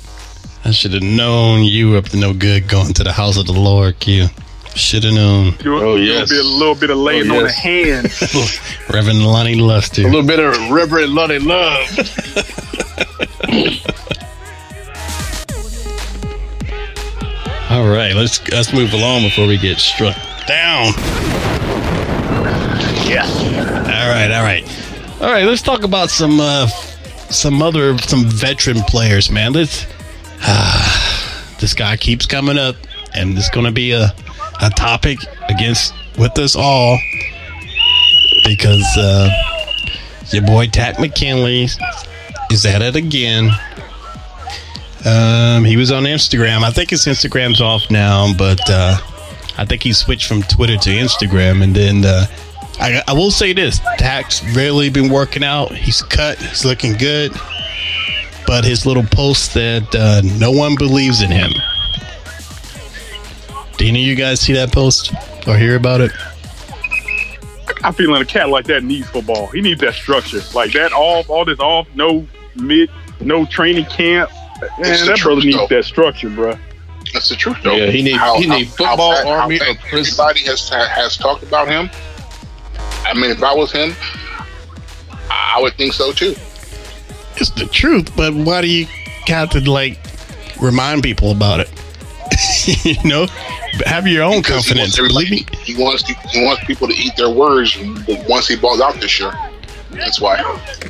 I 0.67 0.71
should 0.71 0.95
have 0.95 1.03
known 1.03 1.63
you 1.65 1.91
were 1.91 1.99
up 1.99 2.07
to 2.07 2.17
no 2.17 2.33
good 2.33 2.69
going 2.69 2.95
to 2.95 3.05
the 3.05 3.13
house 3.13 3.37
of 3.37 3.45
the 3.47 3.53
Lord, 3.53 3.99
Q. 4.01 4.29
Should 4.75 5.05
have 5.05 5.15
known. 5.15 5.53
Do 5.59 5.77
Oh, 5.77 5.97
a, 5.97 6.01
yes. 6.01 6.31
little, 6.31 6.37
bit, 6.37 6.45
a 6.45 6.49
little 6.59 6.75
bit 6.75 6.91
of 6.91 6.99
laying 6.99 7.31
Oh, 7.31 7.37
on 7.39 7.43
the 7.45 7.53
yes. 7.65 8.19
hands. 8.19 8.59
Reverend 8.93 9.25
Lonnie 9.25 9.55
Lusty. 9.55 10.03
A 10.03 10.07
little 10.07 10.27
bit 10.27 10.41
of 10.41 10.71
Reverend 10.71 11.15
Lonnie 11.15 11.39
Love. 11.39 11.89
All 17.71 17.89
right, 17.89 18.13
let's 18.15 18.47
let's 18.51 18.73
move 18.73 18.93
along 18.93 19.23
before 19.23 19.47
we 19.49 19.57
get 19.57 19.79
struck 19.79 20.15
down. 20.47 20.93
yeah. 23.09 23.25
All 23.27 24.09
right, 24.09 24.31
all 24.31 24.43
right, 24.45 24.63
all 25.21 25.31
right. 25.33 25.45
Let's 25.45 25.63
talk 25.63 25.83
about 25.83 26.09
some 26.11 26.39
uh, 26.41 26.67
some 27.31 27.63
other 27.63 27.99
some 27.99 28.27
veteran 28.27 28.81
players, 28.83 29.31
man. 29.31 29.53
Let's. 29.55 29.87
this 31.61 31.75
guy 31.75 31.97
keeps 31.97 32.27
coming 32.27 32.59
up, 32.59 32.77
and 33.15 33.37
it's 33.37 33.51
going 33.51 33.67
to 33.67 33.73
be 33.73 33.91
a 33.93 34.15
a 34.61 34.71
topic 34.71 35.19
against 35.49 35.95
with 36.19 36.39
us 36.39 36.55
all 36.57 36.99
because 38.45 38.87
uh, 38.99 39.29
your 40.31 40.43
boy 40.43 40.67
Takk 40.67 40.99
McKinley 41.01 41.69
is 42.51 42.67
at 42.67 42.83
it 42.83 42.97
again. 42.97 43.51
Um, 45.05 45.65
he 45.65 45.77
was 45.77 45.93
on 45.93 46.05
Instagram. 46.05 46.63
I 46.63 46.71
think 46.71 46.91
his 46.91 47.05
Instagram's 47.05 47.61
off 47.61 47.91
now, 47.91 48.33
but 48.39 48.61
uh, 48.69 48.97
I 49.59 49.65
think 49.65 49.83
he 49.83 49.93
switched 49.93 50.27
from 50.27 50.43
Twitter 50.43 50.77
to 50.77 50.91
Instagram. 50.91 51.63
And 51.63 51.75
then 51.75 52.05
uh, 52.05 52.27
I, 52.81 53.03
I 53.07 53.13
will 53.13 53.31
say 53.31 53.53
this: 53.53 53.81
Takk's 53.99 54.43
really 54.55 54.89
been 54.89 55.11
working 55.11 55.45
out. 55.45 55.73
He's 55.73 56.03
cut. 56.03 56.39
He's 56.39 56.65
looking 56.65 56.95
good. 56.95 57.33
But 58.47 58.65
his 58.65 58.85
little 58.85 59.05
post 59.05 59.55
that 59.55 59.95
uh, 59.95 60.21
no 60.39 60.51
one 60.51 60.77
believes 60.77 61.23
in 61.23 61.31
him. 61.31 61.51
Do 63.85 63.89
any 63.89 64.01
of 64.01 64.09
you 64.09 64.15
guys 64.15 64.41
see 64.41 64.55
that 64.55 64.73
post 64.73 65.13
or 65.47 65.59
hear 65.59 65.77
about 65.77 66.01
it? 66.01 66.11
I 67.83 67.93
feel 67.93 68.11
like 68.11 68.23
a 68.23 68.25
cat 68.25 68.49
like 68.49 68.65
that 68.65 68.83
needs 68.83 69.11
football. 69.11 69.49
He 69.49 69.61
needs 69.61 69.79
that 69.83 69.93
structure. 69.93 70.41
Like 70.55 70.73
that 70.73 70.95
off, 70.95 71.29
all 71.29 71.45
this 71.45 71.61
off, 71.61 71.87
no 71.95 72.27
mid, 72.57 72.89
no 73.21 73.45
training 73.45 73.85
camp. 73.85 74.31
Man, 74.33 74.71
It's 74.79 75.01
the 75.03 75.09
that 75.09 75.21
brother 75.21 75.43
truth, 75.43 75.45
needs 75.45 75.57
though. 75.59 75.67
that 75.67 75.85
structure, 75.85 76.31
bruh. 76.31 76.59
That's 77.13 77.29
the 77.29 77.37
truth, 77.37 77.59
though. 77.63 77.75
Yeah, 77.77 77.91
he 77.91 78.01
needs 78.01 78.23
he 78.39 78.47
need 78.49 78.69
football, 78.69 79.13
army, 79.29 79.59
how 79.59 79.73
or 79.73 79.75
prison. 79.75 80.15
Everybody 80.19 80.47
has 80.47 80.67
has 80.71 81.19
talked 81.19 81.43
about 81.43 81.69
him. 81.69 81.91
I 83.05 83.13
mean, 83.13 83.33
if 83.33 83.43
I 83.43 83.53
was 83.55 83.71
him, 83.71 83.95
I 85.29 85.57
I 85.59 85.61
would 85.61 85.75
think 85.75 85.93
so 85.93 86.11
too. 86.13 86.35
It's 87.37 87.51
the 87.51 87.69
truth, 87.71 88.17
but 88.17 88.33
why 88.33 88.63
do 88.63 88.67
you 88.67 88.87
have 89.27 89.51
to 89.51 89.61
like 89.71 89.99
remind 90.59 91.03
people 91.03 91.33
about 91.33 91.61
it? 91.61 91.71
you 92.85 92.97
know, 93.09 93.27
have 93.87 94.07
your 94.07 94.23
own 94.25 94.41
Because 94.43 94.67
he 94.67 94.79
wants 94.79 94.97
confidence. 94.97 94.97
Believe 94.97 95.27
everybody- 95.33 95.57
me. 95.59 95.65
He 95.65 95.75
wants 95.83 96.03
to, 96.05 96.15
he 96.31 96.45
wants 96.45 96.65
people 96.65 96.89
to 96.89 96.95
eat 96.95 97.15
their 97.17 97.31
words 97.31 97.77
once 98.29 98.49
he 98.49 98.57
balls 98.57 98.81
out 98.81 98.95
this 99.01 99.19
year. 99.21 99.33
That's 99.91 100.21
why. 100.21 100.41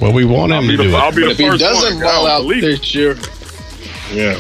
Well, 0.01 0.13
we 0.13 0.25
want 0.25 0.53
him 0.53 0.59
I'll 0.59 0.63
to 0.63 0.69
be 0.69 0.77
the, 0.77 0.83
do 0.85 0.95
I'll 0.97 1.09
it. 1.11 1.17
be 1.17 1.23
But 1.27 1.37
the 1.37 1.45
if 1.45 1.53
he 1.53 1.59
doesn't 1.59 1.95
one. 1.97 2.03
I 2.03 2.07
ball 2.07 2.23
don't 2.25 2.31
out 2.31 2.43
believe 2.43 2.65
it. 2.65 2.81
this 2.81 2.95
year, 2.95 3.17
yeah, 4.13 4.35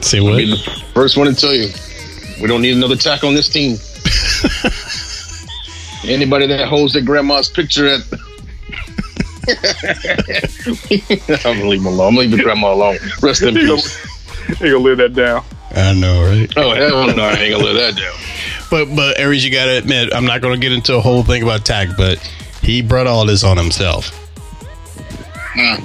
Say 0.00 0.18
I'll 0.18 0.24
what? 0.24 0.36
be 0.38 0.50
the 0.50 0.56
first 0.94 1.16
one 1.16 1.26
to 1.28 1.34
tell 1.34 1.54
you, 1.54 1.68
we 2.40 2.48
don't 2.48 2.62
need 2.62 2.74
another 2.76 2.96
Takk 2.96 3.22
on 3.24 3.34
this 3.34 3.48
team. 3.48 3.76
Anybody 6.10 6.46
that 6.46 6.66
holds 6.66 6.92
their 6.94 7.02
grandma's 7.02 7.48
picture 7.48 7.86
at. 7.86 8.00
I'm 11.46 11.58
gonna 11.58 11.68
leave 11.68 11.80
him 11.80 11.86
alone. 11.86 12.08
I'm 12.08 12.14
gonna 12.14 12.18
leave 12.20 12.30
the 12.30 12.42
grandma 12.42 12.72
alone. 12.72 12.98
Rest 13.22 13.42
in 13.42 13.54
peace. 13.54 14.06
He 14.58 14.70
gonna 14.70 14.78
live 14.78 14.98
that 14.98 15.14
down. 15.14 15.44
I 15.74 15.92
know, 15.94 16.22
right? 16.24 16.52
Oh 16.56 16.74
hell 16.74 17.06
no, 17.14 17.22
I 17.24 17.34
ain't 17.34 17.52
gonna 17.52 17.64
live 17.64 17.76
that 17.76 17.96
down. 18.00 18.14
But 18.70 18.94
but 18.94 19.18
Aries, 19.18 19.44
you 19.44 19.50
gotta 19.50 19.78
admit, 19.78 20.14
I'm 20.14 20.24
not 20.24 20.40
gonna 20.42 20.56
get 20.56 20.70
into 20.70 20.94
a 20.94 21.00
whole 21.00 21.24
thing 21.24 21.42
about 21.42 21.64
Takk, 21.64 21.96
but 21.96 22.18
he 22.62 22.82
brought 22.82 23.08
all 23.08 23.26
this 23.26 23.42
on 23.42 23.56
himself. 23.56 24.10
Hmm. 25.54 25.84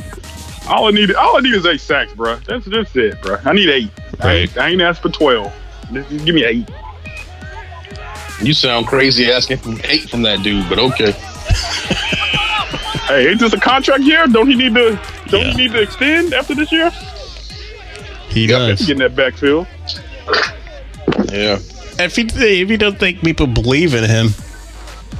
All 0.69 0.87
I 0.87 0.91
need, 0.91 1.15
all 1.15 1.35
I 1.35 1.39
need 1.39 1.55
is 1.55 1.65
eight 1.65 1.81
sacks, 1.81 2.13
bro. 2.13 2.35
That's 2.47 2.65
just 2.65 2.95
it, 2.95 3.19
bro. 3.23 3.37
I 3.43 3.53
need 3.53 3.69
eight. 3.69 3.89
I, 4.19 4.25
Right. 4.27 4.33
ain't, 4.35 4.57
I 4.59 4.69
ain't 4.69 4.81
asked 4.83 5.01
for 5.01 5.09
twelve. 5.09 5.51
Just, 5.91 6.09
just 6.11 6.25
give 6.25 6.35
me 6.35 6.43
eight. 6.43 6.69
You 8.41 8.53
sound 8.53 8.85
crazy 8.85 9.31
asking 9.31 9.57
for 9.57 9.73
eight 9.85 10.07
from 10.09 10.21
that 10.21 10.43
dude, 10.43 10.69
but 10.69 10.77
okay. 10.77 11.13
Hey, 13.07 13.29
ain't 13.29 13.39
this 13.39 13.53
a 13.53 13.59
contract 13.59 14.01
year? 14.01 14.25
Don't 14.27 14.47
he 14.49 14.55
need 14.55 14.73
to? 14.73 14.99
Don't 15.27 15.41
Yeah. 15.45 15.51
he 15.51 15.57
need 15.57 15.71
to 15.73 15.81
extend 15.81 16.33
after 16.33 16.55
this 16.55 16.71
year? 16.71 16.91
He 18.35 18.47
Get 18.47 18.59
does. 18.77 18.89
in 18.89 18.97
that 18.99 19.15
backfield. 19.15 19.65
Yeah. 21.31 21.57
If 21.97 22.15
he 22.17 22.23
if 22.33 22.69
he 22.69 22.77
doesn't 22.77 22.99
think 22.99 23.21
people 23.21 23.47
believe 23.47 23.93
in 23.93 24.03
him, 24.03 24.27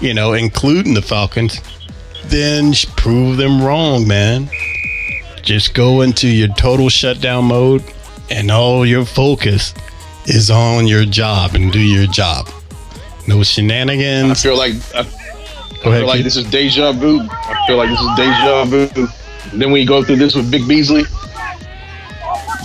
you 0.01 0.13
know, 0.13 0.33
including 0.33 0.93
the 0.93 1.01
Falcons, 1.01 1.61
then 2.25 2.73
sh- 2.73 2.85
prove 2.97 3.37
them 3.37 3.63
wrong, 3.63 4.05
man. 4.07 4.49
Just 5.41 5.73
go 5.73 6.01
into 6.01 6.27
your 6.27 6.49
total 6.55 6.89
shutdown 6.89 7.45
mode, 7.45 7.83
and 8.29 8.51
all 8.51 8.85
your 8.85 9.05
focus 9.05 9.73
is 10.25 10.49
on 10.51 10.85
your 10.87 11.05
job 11.05 11.55
and 11.55 11.71
do 11.71 11.79
your 11.79 12.07
job. 12.07 12.49
No 13.27 13.41
shenanigans. 13.43 14.31
I 14.31 14.33
shenanigans. 14.33 14.43
feel 14.43 14.57
like 14.57 14.73
I, 14.95 14.99
I 14.99 15.03
feel 15.83 15.91
ahead, 15.93 16.03
like 16.05 16.15
Keith. 16.17 16.23
this 16.25 16.35
is 16.35 16.45
deja 16.49 16.91
vu. 16.91 17.21
I 17.21 17.63
feel 17.67 17.77
like 17.77 17.89
this 17.89 18.01
is 18.01 18.09
deja 18.17 18.65
vu. 18.65 19.57
Then 19.57 19.71
we 19.71 19.85
go 19.85 20.03
through 20.03 20.17
this 20.17 20.35
with 20.35 20.45
Vic 20.51 20.67
Beasley. 20.67 21.03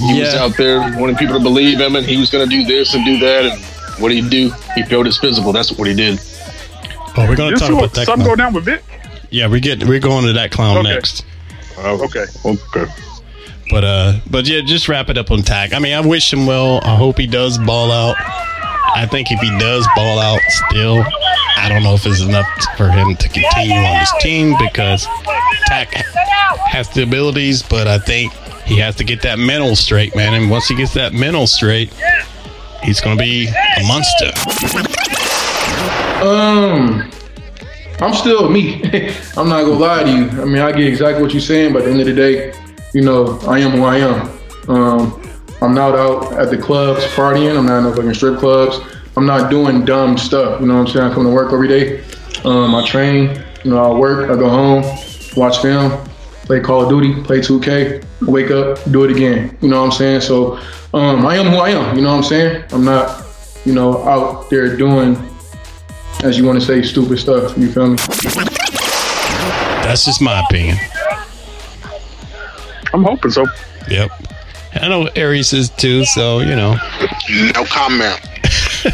He 0.01 0.21
was 0.21 0.35
out 0.35 0.57
there 0.57 0.81
wanting 0.99 1.17
people 1.17 1.37
to 1.37 1.43
believe 1.43 1.79
him, 1.81 1.97
and 1.97 2.07
he 2.07 2.17
was 2.17 2.31
going 2.31 2.49
to 2.49 2.57
do 2.57 2.65
this 2.65 2.95
and 2.95 3.05
do 3.05 3.19
that. 3.21 3.45
And 3.53 3.63
what 4.03 4.09
did 4.11 4.23
he 4.25 4.29
do? 4.31 4.51
He 4.75 4.83
failed 4.85 5.07
his 5.07 5.19
physical. 5.19 5.53
That's 5.53 5.73
what 5.73 5.87
he 5.89 5.95
did. 5.95 6.19
Oh, 7.17 7.27
we're 7.29 7.37
gonna 7.37 7.57
talk 7.57 7.71
about 7.71 7.81
what 7.83 7.95
that. 7.95 8.07
something 8.07 8.25
Clown. 8.25 8.37
go 8.37 8.43
down 8.43 8.53
with 8.55 8.65
Vic. 8.65 8.83
Yeah, 9.31 9.49
we 9.49 9.61
get 9.61 9.83
we're 9.85 9.99
going 10.01 10.25
to 10.27 10.33
that 10.35 10.51
clown 10.53 10.79
Okay. 10.79 10.89
next. 10.95 11.25
Okay. 11.79 12.25
Okay. 12.45 12.85
But 13.71 13.85
uh, 13.85 14.13
but 14.31 14.47
yeah, 14.49 14.61
just 14.63 14.89
wrap 14.89 15.09
it 15.11 15.19
up 15.19 15.31
on 15.31 15.43
Takk. 15.43 15.73
I 15.75 15.79
mean, 15.81 15.93
I 15.93 16.01
wish 16.01 16.33
him 16.33 16.47
well. 16.47 16.81
I 16.85 16.95
hope 16.97 17.19
he 17.19 17.27
does 17.27 17.59
ball 17.59 17.91
out. 17.93 18.17
I 18.95 19.07
think 19.11 19.31
if 19.31 19.39
he 19.41 19.51
does 19.59 19.87
ball 19.95 20.19
out, 20.19 20.41
still, 20.49 21.05
I 21.57 21.69
don't 21.69 21.83
know 21.85 21.95
if 21.95 22.05
it's 22.07 22.21
enough 22.23 22.47
for 22.77 22.89
him 22.91 23.15
to 23.17 23.29
continue 23.29 23.77
on 23.77 23.99
this 24.01 24.13
team 24.21 24.55
because 24.59 25.07
Takk 25.69 25.93
has 25.95 26.89
the 26.91 27.03
abilities, 27.05 27.63
but 27.63 27.87
I 27.87 27.99
think 27.99 28.33
he 28.71 28.79
has 28.79 28.95
to 28.95 29.05
get 29.05 29.21
that 29.23 29.41
mental 29.41 29.75
straight, 29.75 30.15
man. 30.15 30.33
And 30.33 30.49
once 30.49 30.69
he 30.69 30.77
gets 30.77 30.95
that 30.95 31.13
mental 31.13 31.49
straight, 31.49 31.93
he's 32.85 33.01
going 33.01 33.19
to 33.19 33.23
be 33.23 33.49
a 33.49 33.83
monster. 33.83 34.31
Um, 36.25 37.11
I'm 37.99 38.15
still 38.15 38.49
me. 38.49 38.81
I'm 39.37 39.49
not 39.49 39.65
gonna 39.65 39.73
lie 39.73 40.05
to 40.05 40.11
you. 40.11 40.25
I 40.41 40.45
mean, 40.45 40.59
I 40.59 40.71
get 40.71 40.87
exactly 40.87 41.21
what 41.21 41.33
you're 41.33 41.41
saying, 41.41 41.73
but 41.73 41.83
at 41.83 41.87
the 41.87 41.91
end 41.91 42.01
of 42.01 42.07
the 42.07 42.15
day, 42.15 42.53
you 42.95 43.01
know, 43.01 43.41
I 43.41 43.59
am 43.59 43.73
who 43.73 43.83
I 43.83 43.97
am. 43.97 44.39
Um, 44.69 45.23
I'm 45.63 45.75
not 45.75 45.95
out 45.95 46.33
at 46.35 46.51
the 46.51 46.57
clubs 46.57 47.05
partying. 47.15 47.59
I'm 47.59 47.67
not 47.67 47.79
in 47.79 47.85
no 47.85 47.95
fucking 47.95 48.15
strip 48.15 48.39
clubs. 48.39 48.79
I'm 49.17 49.27
not 49.27 49.51
doing 49.51 49.85
dumb 49.85 50.17
stuff. 50.17 50.61
You 50.61 50.69
know 50.69 50.75
what 50.75 50.89
I'm 50.89 50.95
saying? 50.95 51.11
I 51.11 51.15
come 51.15 51.25
to 51.25 51.31
work 51.31 51.53
every 51.53 51.69
day. 51.69 52.05
Um, 52.45 52.75
I 52.75 52.87
train. 52.87 53.43
You 53.65 53.73
know, 53.73 53.83
I 53.83 53.99
work. 53.99 54.31
I 54.31 54.37
go 54.37 54.49
home, 54.49 54.85
watch 55.37 55.59
film, 55.61 56.07
play 56.51 56.59
Call 56.59 56.83
of 56.83 56.89
Duty, 56.89 57.15
play 57.23 57.39
2K, 57.39 58.05
wake 58.27 58.51
up, 58.51 58.83
do 58.91 59.05
it 59.05 59.13
again. 59.13 59.57
You 59.61 59.69
know 59.69 59.83
what 59.83 59.93
I'm 59.93 59.93
saying? 59.93 60.23
So 60.23 60.57
um, 60.93 61.25
I 61.25 61.37
am 61.37 61.47
who 61.47 61.59
I 61.59 61.69
am. 61.71 61.95
You 61.95 62.03
know 62.03 62.11
what 62.11 62.17
I'm 62.17 62.25
saying? 62.25 62.65
I'm 62.73 62.85
not, 62.85 63.25
you 63.65 63.73
know, 63.73 64.03
out 64.03 64.51
there 64.51 64.77
doing 64.77 65.15
as 66.25 66.37
you 66.37 66.45
want 66.45 66.59
to 66.61 66.67
say, 66.67 66.83
stupid 66.83 67.21
stuff. 67.21 67.57
You 67.57 67.71
feel 67.71 67.87
me? 67.91 67.97
That's 69.85 70.05
just 70.05 70.21
my 70.21 70.41
opinion. 70.41 70.77
I'm 72.93 73.05
hoping 73.05 73.31
so. 73.31 73.47
Yep. 73.89 74.11
I 74.75 74.89
know 74.89 75.09
Aries 75.15 75.53
is 75.53 75.71
too, 75.71 76.05
so 76.05 76.41
you 76.41 76.57
know. 76.57 76.73
No 77.55 77.65
comment. 77.67 78.21
I 78.83 78.91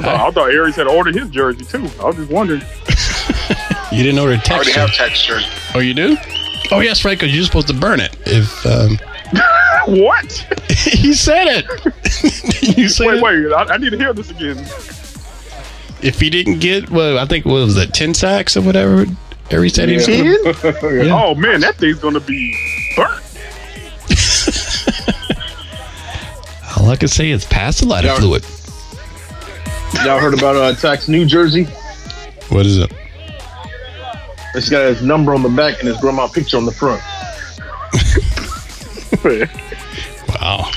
thought, 0.00 0.06
I 0.06 0.30
thought 0.30 0.50
Aries 0.52 0.76
had 0.76 0.86
ordered 0.86 1.16
his 1.16 1.28
jersey 1.30 1.64
too. 1.64 1.90
I 1.98 2.04
was 2.04 2.14
just 2.14 2.30
wondering. 2.30 2.62
You 3.94 4.02
didn't 4.02 4.18
order 4.18 4.32
I 4.32 4.54
already 4.54 4.72
texture. 4.72 4.80
have 4.80 4.92
textures. 4.92 5.46
Oh, 5.72 5.78
you 5.78 5.94
do? 5.94 6.16
Oh, 6.70 6.80
yes, 6.80 7.04
right. 7.04 7.18
Because 7.18 7.34
you're 7.34 7.44
supposed 7.44 7.68
to 7.68 7.74
burn 7.74 8.00
it. 8.00 8.16
If 8.26 8.64
um, 8.66 8.98
What? 10.00 10.32
he 10.70 11.12
said 11.12 11.46
it, 11.48 11.66
you 12.78 12.88
said 12.88 13.06
Wait, 13.06 13.22
wait. 13.22 13.52
I, 13.52 13.64
I 13.74 13.76
need 13.76 13.90
to 13.90 13.98
hear 13.98 14.12
this 14.12 14.30
again. 14.30 14.58
If 16.02 16.20
he 16.20 16.30
didn't 16.30 16.58
get, 16.60 16.90
well, 16.90 17.18
I 17.18 17.26
think 17.26 17.44
what 17.46 17.54
was 17.64 17.76
it, 17.76 17.92
ten 17.94 18.14
sacks 18.14 18.56
or 18.56 18.62
whatever. 18.62 19.06
Every 19.50 19.68
said 19.68 19.88
he 19.90 19.96
was 19.96 20.06
gonna- 20.06 21.04
Yeah. 21.04 21.14
Oh 21.14 21.34
man, 21.34 21.60
that 21.60 21.76
thing's 21.76 21.98
gonna 21.98 22.20
be 22.20 22.54
burnt. 22.96 23.20
All 26.76 26.90
I 26.90 26.96
can 26.96 27.08
say 27.08 27.30
is 27.30 27.44
pass 27.44 27.82
a 27.82 27.86
lot 27.86 28.04
of 28.04 28.10
Yeah. 28.10 28.16
fluid. 28.18 28.44
Y'all 30.04 30.18
heard 30.18 30.34
about 30.34 30.56
uh, 30.56 30.74
Takk's 30.74 31.08
New 31.08 31.24
Jersey? 31.24 31.64
What 32.48 32.66
is 32.66 32.78
it? 32.78 32.92
It's 34.54 34.68
got 34.68 34.86
his 34.86 35.02
number 35.02 35.34
on 35.34 35.42
the 35.42 35.48
back 35.48 35.78
and 35.80 35.88
his 35.88 35.96
grandma 35.98 36.28
picture 36.28 36.56
on 36.56 36.64
the 36.64 36.72
front. 36.72 37.02
Wow. 40.40 40.70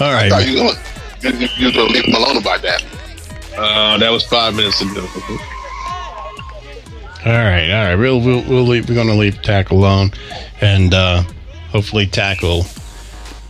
All 0.00 0.12
right. 0.12 0.26
I 0.26 0.28
thought 0.30 0.46
you 0.48 0.62
was 0.64 0.76
gonna, 1.22 1.36
you, 1.36 1.48
you 1.56 1.66
was 1.66 1.76
gonna 1.76 1.90
leave 1.92 2.04
him 2.04 2.14
alone 2.14 2.36
about 2.36 2.62
that. 2.62 2.84
Uh, 3.56 3.96
that 3.98 4.10
was 4.10 4.24
five 4.24 4.54
minutes 4.54 4.80
ago. 4.82 5.06
All 7.24 7.32
right, 7.32 7.70
all 7.70 7.84
right. 7.86 7.94
We'll 7.96 8.20
we'll, 8.20 8.42
we'll 8.48 8.64
leave, 8.64 8.88
we're 8.88 8.94
gonna 8.94 9.14
leave 9.14 9.40
Takk 9.42 9.70
alone, 9.70 10.12
and 10.60 10.92
uh 10.94 11.22
hopefully 11.70 12.06
tackle. 12.06 12.64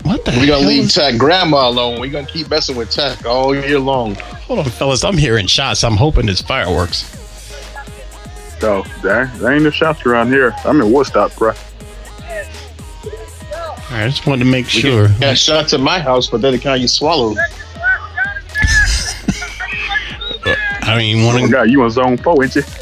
What 0.03 0.25
the? 0.25 0.31
We're 0.39 0.47
gonna 0.47 0.67
leave 0.67 0.85
is- 0.85 0.95
Takk 0.95 1.19
grandma 1.19 1.69
alone. 1.69 2.01
We're 2.01 2.11
gonna 2.12 2.27
keep 2.27 2.49
messing 2.49 2.77
with 2.77 2.91
Takk 2.91 3.27
all 3.27 3.55
year 3.55 3.79
long. 3.79 4.15
Hold 4.15 4.61
on, 4.61 4.65
fellas. 4.67 5.05
I'm 5.05 5.19
hearing 5.19 5.47
shots. 5.47 5.83
I'm 5.85 5.97
hoping 5.97 6.29
it's 6.29 6.41
fireworks. 6.41 7.05
So 8.61 8.83
there, 9.03 9.27
there 9.37 9.53
ain't 9.53 9.64
no 9.64 9.71
shots 9.71 10.05
around 10.07 10.29
here. 10.29 10.55
I'm 10.64 10.81
in 10.81 10.90
Woodstock, 10.92 11.35
bro. 11.37 11.53
I 13.88 14.09
just 14.09 14.27
wanted 14.27 14.45
to 14.45 14.51
make 14.51 14.64
We 14.66 14.71
sure. 14.81 15.09
Got 15.21 15.38
shots 15.38 15.73
at 15.73 15.81
my 15.81 15.99
house, 15.99 16.29
but 16.29 16.40
they're 16.40 16.51
the 16.53 16.59
kind 16.59 16.81
you 16.83 16.88
swallow. 16.88 17.35
I 20.83 20.97
mean, 20.99 21.25
one. 21.27 21.40
Oh 21.40 21.45
of- 21.45 21.51
God, 21.51 21.71
you 21.71 21.83
on 21.83 21.90
zone 21.90 22.16
four, 22.16 22.42
ain't 22.42 22.55
you? 22.57 22.62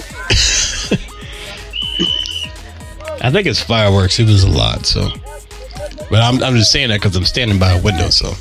I 3.21 3.31
think 3.31 3.47
it's 3.47 3.61
fireworks. 3.63 4.19
It 4.19 4.27
was 4.27 4.45
a 4.45 4.51
lot, 4.51 4.85
so. 4.87 5.09
But 6.11 6.21
I'm 6.21 6.43
I'm 6.43 6.55
just 6.57 6.71
saying 6.71 6.91
that 6.91 7.01
because 7.01 7.17
I'm 7.17 7.25
standing 7.25 7.59
by 7.59 7.73
a 7.73 7.83
window, 7.83 8.11
so 8.11 8.35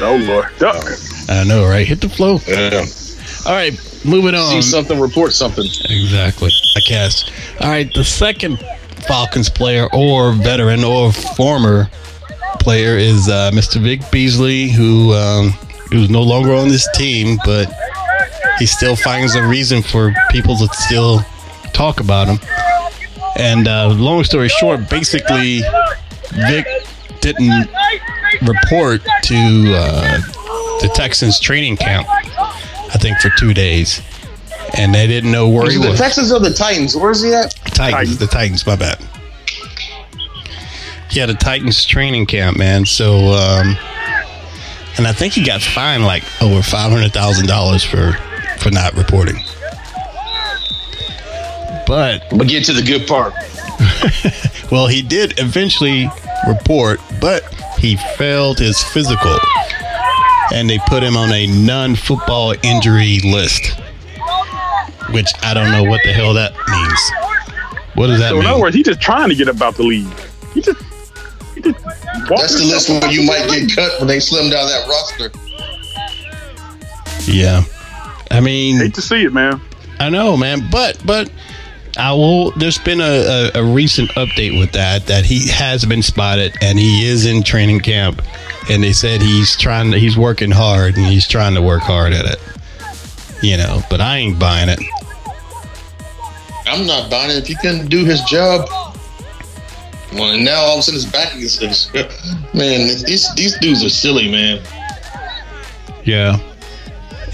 Oh 0.00 0.16
Lord, 0.16 0.48
duck. 0.58 0.84
I 1.28 1.44
know, 1.44 1.64
right? 1.66 1.86
Hit 1.86 2.00
the 2.02 2.08
flow. 2.10 2.38
Yeah. 2.46 2.84
All 3.46 3.54
right, 3.56 3.72
moving 4.04 4.34
on. 4.34 4.50
See 4.50 4.62
something, 4.62 5.00
report 5.00 5.32
something. 5.32 5.64
Exactly. 5.64 6.50
I 6.76 6.80
cast. 6.80 7.32
All 7.60 7.68
right, 7.68 7.92
the 7.92 8.04
second 8.04 8.58
Falcons 9.06 9.48
player 9.50 9.88
or 9.92 10.32
veteran 10.32 10.84
or 10.84 11.12
former 11.12 11.88
player 12.60 12.96
is 12.96 13.28
uh, 13.28 13.50
Mr. 13.52 13.80
Vic 13.80 14.00
Beasley, 14.10 14.68
who 14.68 15.12
um, 15.12 15.50
who's 15.90 16.10
no 16.10 16.22
longer 16.22 16.54
on 16.54 16.68
this 16.68 16.88
team, 16.94 17.38
but 17.44 17.70
he 18.58 18.66
still 18.66 18.96
finds 18.96 19.34
a 19.34 19.42
reason 19.46 19.82
for 19.82 20.14
people 20.30 20.56
to 20.56 20.68
still 20.74 21.20
talk 21.72 22.00
about 22.00 22.28
him. 22.28 22.38
And 23.36 23.66
uh, 23.66 23.88
long 23.88 24.22
story 24.24 24.48
short, 24.48 24.88
basically, 24.88 25.60
Vic 26.48 26.66
didn't 27.20 27.68
report 28.42 29.02
to 29.24 29.74
uh, 29.74 30.18
the 30.80 30.90
Texans 30.94 31.40
training 31.40 31.76
camp. 31.76 32.06
I 32.94 32.98
think 32.98 33.18
for 33.18 33.30
two 33.30 33.52
days, 33.52 34.00
and 34.78 34.94
they 34.94 35.06
didn't 35.06 35.32
know 35.32 35.48
where 35.48 35.66
Is 35.66 35.74
he 35.74 35.80
it 35.80 35.82
the 35.82 35.90
was. 35.90 35.98
Texans 36.00 36.32
or 36.32 36.38
the 36.40 36.52
Titans? 36.52 36.96
Where's 36.96 37.22
he 37.22 37.34
at? 37.34 37.50
Titans, 37.74 38.18
the 38.18 38.26
Titans, 38.26 38.64
my 38.66 38.76
bad. 38.76 38.98
He 41.10 41.20
had 41.20 41.28
a 41.30 41.34
Titans 41.34 41.84
training 41.84 42.26
camp, 42.26 42.56
man. 42.56 42.86
So, 42.86 43.16
um, 43.32 43.76
and 44.96 45.06
I 45.06 45.12
think 45.12 45.32
he 45.34 45.44
got 45.44 45.60
fined 45.60 46.04
like 46.04 46.22
over 46.42 46.62
five 46.62 46.90
hundred 46.90 47.12
thousand 47.12 47.46
dollars 47.46 47.84
for 47.84 48.12
for 48.58 48.70
not 48.70 48.94
reporting. 48.94 49.36
But 51.86 52.24
But 52.30 52.48
get 52.48 52.64
to 52.66 52.72
the 52.72 52.82
good 52.82 53.06
part. 53.06 53.34
well, 54.72 54.86
he 54.86 55.02
did 55.02 55.38
eventually 55.38 56.08
report, 56.48 57.00
but 57.20 57.42
he 57.78 57.96
failed 58.16 58.58
his 58.58 58.82
physical, 58.82 59.36
and 60.54 60.70
they 60.70 60.78
put 60.86 61.02
him 61.02 61.16
on 61.16 61.32
a 61.32 61.46
non-football 61.48 62.54
injury 62.62 63.18
list. 63.24 63.74
Which 65.10 65.30
I 65.42 65.52
don't 65.52 65.70
know 65.70 65.82
what 65.84 66.00
the 66.04 66.12
hell 66.12 66.32
that 66.34 66.52
means. 66.68 67.00
What 67.94 68.06
does 68.06 68.20
that 68.20 68.30
So 68.30 68.36
in 68.36 68.40
mean? 68.42 68.50
other 68.50 68.60
words, 68.60 68.74
he's 68.74 68.86
just 68.86 69.00
trying 69.00 69.28
to 69.28 69.34
get 69.34 69.48
about 69.48 69.74
the 69.74 69.82
league. 69.82 70.06
He 70.54 70.60
just, 70.60 70.80
he 71.54 71.60
just 71.60 71.84
That's 72.28 72.58
the 72.58 72.64
list 72.66 72.88
where 72.88 73.10
you 73.12 73.26
might 73.26 73.48
get 73.50 73.74
cut 73.74 73.98
when 73.98 74.08
they 74.08 74.20
slim 74.20 74.50
down 74.50 74.66
that 74.66 74.88
roster. 74.88 75.30
Yeah. 77.30 77.62
I 78.30 78.40
mean, 78.40 78.76
Hate 78.76 78.94
to 78.94 79.02
see 79.02 79.24
it, 79.24 79.32
man. 79.32 79.60
I 80.00 80.08
know, 80.08 80.36
man, 80.36 80.68
but 80.70 81.00
but 81.06 81.30
Uh, 81.96 82.00
I 82.00 82.12
will. 82.12 82.50
There's 82.52 82.78
been 82.78 83.00
a, 83.00 83.50
a, 83.54 83.60
a 83.60 83.64
recent 83.64 84.10
update 84.10 84.58
with 84.58 84.72
that 84.72 85.06
that 85.06 85.24
he 85.24 85.48
has 85.48 85.84
been 85.84 86.02
spotted 86.02 86.54
and 86.60 86.78
he 86.78 87.06
is 87.06 87.26
in 87.26 87.42
training 87.42 87.80
camp, 87.80 88.22
and 88.70 88.82
they 88.82 88.92
said 88.92 89.22
he's 89.22 89.56
trying 89.56 89.90
to, 89.92 89.98
he's 89.98 90.16
working 90.16 90.50
hard 90.50 90.96
and 90.96 91.06
he's 91.06 91.26
trying 91.26 91.54
to 91.54 91.62
work 91.62 91.82
hard 91.82 92.12
at 92.12 92.24
it. 92.24 92.40
You 93.42 93.56
know, 93.56 93.82
but 93.90 94.00
I 94.00 94.18
ain't 94.18 94.38
buying 94.38 94.68
it. 94.68 94.80
I'm 96.66 96.86
not 96.86 97.10
buying 97.10 97.30
it 97.30 97.36
if 97.36 97.46
he 97.46 97.54
couldn't 97.56 97.88
do 97.88 98.04
his 98.04 98.22
job. 98.22 98.68
Well, 100.12 100.32
and 100.32 100.44
now 100.44 100.60
all 100.60 100.74
of 100.74 100.78
a 100.78 100.82
sudden 100.82 101.00
his 101.00 101.10
back 101.10 101.34
is, 101.36 101.60
is 101.60 101.92
man. 102.54 102.86
These 103.04 103.34
these 103.34 103.58
dudes 103.58 103.84
are 103.84 103.88
silly, 103.88 104.30
man. 104.30 104.62
Yeah. 106.04 106.38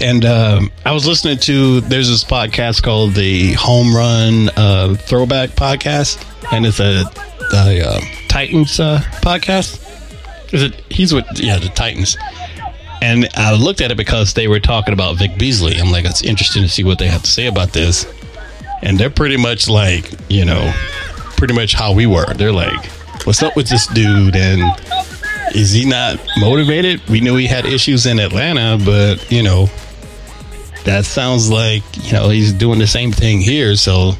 And 0.01 0.25
um, 0.25 0.71
I 0.83 0.93
was 0.93 1.05
listening 1.05 1.37
to 1.39 1.81
there's 1.81 2.09
this 2.09 2.23
podcast 2.23 2.81
called 2.81 3.13
the 3.13 3.53
Home 3.53 3.95
Run 3.95 4.49
uh, 4.57 4.95
Throwback 4.95 5.51
Podcast, 5.51 6.25
and 6.51 6.65
it's 6.65 6.79
a 6.79 7.03
the 7.51 7.85
uh, 7.87 8.27
Titans 8.27 8.79
uh, 8.79 8.99
podcast. 9.21 9.77
Is 10.53 10.63
it? 10.63 10.81
He's 10.89 11.13
with 11.13 11.25
yeah 11.35 11.59
the 11.59 11.69
Titans, 11.69 12.17
and 13.01 13.29
I 13.35 13.53
looked 13.53 13.79
at 13.81 13.91
it 13.91 13.97
because 13.97 14.33
they 14.33 14.47
were 14.47 14.59
talking 14.59 14.93
about 14.93 15.17
Vic 15.17 15.37
Beasley. 15.37 15.77
I'm 15.77 15.91
like, 15.91 16.05
it's 16.05 16.23
interesting 16.23 16.63
to 16.63 16.69
see 16.69 16.83
what 16.83 16.97
they 16.97 17.07
have 17.07 17.21
to 17.21 17.31
say 17.31 17.45
about 17.45 17.71
this, 17.71 18.11
and 18.81 18.97
they're 18.97 19.11
pretty 19.11 19.37
much 19.37 19.69
like 19.69 20.11
you 20.29 20.45
know, 20.45 20.73
pretty 21.37 21.53
much 21.53 21.73
how 21.73 21.93
we 21.93 22.07
were. 22.07 22.33
They're 22.33 22.51
like, 22.51 22.85
what's 23.25 23.43
up 23.43 23.55
with 23.55 23.69
this 23.69 23.85
dude 23.85 24.35
and 24.35 24.63
is 25.53 25.73
he 25.73 25.85
not 25.85 26.19
motivated? 26.39 27.07
We 27.07 27.19
knew 27.19 27.35
he 27.35 27.45
had 27.45 27.65
issues 27.65 28.05
in 28.05 28.19
Atlanta, 28.19 28.83
but 28.83 29.31
you 29.31 29.43
know, 29.43 29.69
that 30.85 31.05
sounds 31.05 31.49
like 31.49 31.83
you 32.03 32.13
know 32.13 32.29
he's 32.29 32.51
doing 32.53 32.79
the 32.79 32.87
same 32.87 33.11
thing 33.11 33.39
here. 33.41 33.75
So 33.75 34.13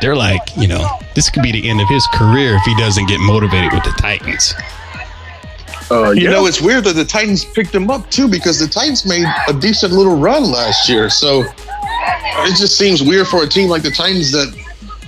they're 0.00 0.16
like, 0.16 0.40
you 0.56 0.66
know, 0.68 0.86
this 1.14 1.30
could 1.30 1.42
be 1.42 1.52
the 1.52 1.68
end 1.68 1.80
of 1.80 1.88
his 1.88 2.06
career 2.12 2.54
if 2.56 2.62
he 2.62 2.74
doesn't 2.76 3.06
get 3.08 3.18
motivated 3.20 3.72
with 3.72 3.84
the 3.84 3.90
Titans. 4.00 4.54
Uh, 5.90 6.10
You 6.10 6.24
yeah. 6.24 6.30
know, 6.30 6.46
it's 6.46 6.60
weird 6.60 6.84
that 6.84 6.94
the 6.94 7.04
Titans 7.04 7.44
picked 7.44 7.74
him 7.74 7.90
up 7.90 8.10
too 8.10 8.26
because 8.28 8.58
the 8.58 8.66
Titans 8.66 9.04
made 9.06 9.26
a 9.48 9.52
decent 9.52 9.92
little 9.92 10.16
run 10.16 10.44
last 10.50 10.88
year. 10.88 11.08
So 11.10 11.42
it 11.42 12.56
just 12.56 12.76
seems 12.78 13.02
weird 13.02 13.28
for 13.28 13.42
a 13.44 13.46
team 13.48 13.68
like 13.68 13.82
the 13.82 13.90
Titans 13.90 14.32
that 14.32 14.48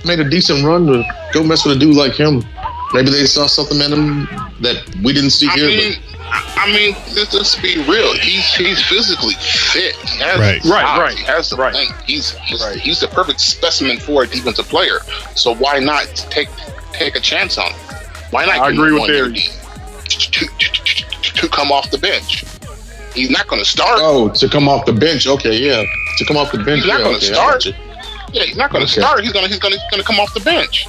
made 0.05 0.19
a 0.19 0.29
decent 0.29 0.63
run 0.65 0.85
to 0.87 1.03
go 1.33 1.43
mess 1.43 1.65
with 1.65 1.75
a 1.77 1.79
dude 1.79 1.95
like 1.95 2.13
him. 2.13 2.43
Maybe 2.93 3.09
they 3.09 3.25
saw 3.25 3.47
something 3.47 3.79
in 3.81 3.91
him 3.91 4.25
that 4.61 4.83
we 5.03 5.13
didn't 5.13 5.31
see 5.31 5.47
I 5.49 5.55
here. 5.55 5.67
mean, 5.67 5.93
I 5.93 6.16
I 6.29 6.71
mean, 6.73 6.93
let's, 7.15 7.33
let's 7.33 7.55
be 7.55 7.77
real. 7.83 8.13
He's 8.17 8.53
he's 8.55 8.83
physically 8.87 9.35
fit. 9.35 9.95
He 9.95 10.19
has 10.19 10.39
Right. 10.39 10.63
Right, 10.65 10.99
right, 10.99 11.17
He 11.17 11.23
has 11.25 11.49
the 11.49 11.55
right. 11.55 11.73
length. 11.73 12.01
He's 12.05 12.31
he's, 12.39 12.65
he's 12.75 12.99
the 12.99 13.07
perfect 13.07 13.39
specimen 13.39 13.97
for 13.99 14.23
a 14.23 14.27
defensive 14.27 14.67
player. 14.67 14.99
So 15.35 15.55
why 15.55 15.79
not 15.79 16.05
take 16.29 16.49
take 16.93 17.15
a 17.15 17.19
chance 17.21 17.57
on 17.57 17.71
him? 17.71 17.79
Why 18.31 18.45
not? 18.45 18.57
I 18.59 18.69
agree 18.71 18.91
with 18.91 19.01
one 19.01 19.09
year 19.09 19.29
To, 19.29 20.19
to, 20.19 20.45
to, 20.47 21.31
to 21.33 21.49
come 21.49 21.71
off 21.71 21.89
the 21.91 21.97
bench. 21.97 22.43
He's 23.13 23.29
not 23.29 23.47
going 23.47 23.61
to 23.61 23.67
start. 23.69 23.99
oh, 24.01 24.29
to 24.29 24.49
come 24.49 24.67
off 24.67 24.85
the 24.85 24.93
bench. 24.93 25.27
Okay, 25.27 25.57
yeah, 25.57 25.83
to 26.17 26.25
come 26.25 26.37
off 26.37 26.51
the 26.51 26.57
bench. 26.59 26.81
He's 26.83 26.87
not 26.87 26.99
yeah, 26.99 27.05
gonna 27.05 27.17
okay, 27.17 27.25
start. 27.33 27.65
Yeah, 28.33 28.43
he's 28.43 28.57
not 28.57 28.69
going 28.71 28.85
to 28.85 28.91
Okay. 28.91 29.01
start. 29.01 29.21
He's 29.23 29.31
going 29.31 29.45
to 29.45 29.49
he's 29.49 29.59
going 29.59 29.73
to 29.73 29.79
going 29.89 30.01
to 30.01 30.07
come 30.07 30.19
off 30.19 30.33
the 30.33 30.41
bench. 30.41 30.85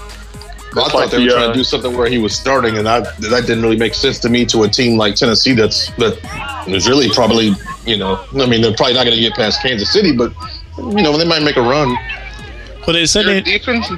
Well, 0.75 0.85
I 0.85 0.89
That's 0.89 0.93
thought 0.93 1.01
like 1.01 1.11
they 1.11 1.25
were 1.25 1.31
trying 1.31 1.45
uh, 1.45 1.53
to 1.53 1.59
do 1.59 1.65
something 1.65 1.97
where 1.97 2.09
he 2.09 2.19
was 2.19 2.35
starting, 2.37 2.77
and 2.77 2.87
I, 2.89 3.01
that 3.01 3.45
didn't 3.47 3.63
really 3.63 3.79
make 3.79 3.95
sense 3.95 4.19
to 4.21 4.29
me. 4.29 4.45
To 4.47 4.65
a 4.65 4.69
team 4.69 4.99
like 4.99 5.15
Tennessee, 5.15 5.55
that's 5.55 5.91
that 5.97 6.19
is 6.69 6.87
really 6.89 7.09
probably, 7.11 7.53
you 7.87 7.97
know, 7.97 8.23
I 8.35 8.47
mean, 8.47 8.61
they're 8.61 8.75
probably 8.75 8.95
not 8.95 9.05
going 9.05 9.17
to 9.17 9.21
get 9.23 9.35
past 9.35 9.63
Kansas 9.63 9.91
City, 9.93 10.15
but 10.15 10.33
you 10.77 11.03
know, 11.03 11.17
they 11.17 11.27
might 11.27 11.43
make 11.43 11.57
a 11.57 11.63
run. 11.63 11.97
Well, 12.87 12.95
they 12.95 13.07
said 13.07 13.25
Their 13.27 13.41
they, 13.41 13.59
defense, 13.59 13.91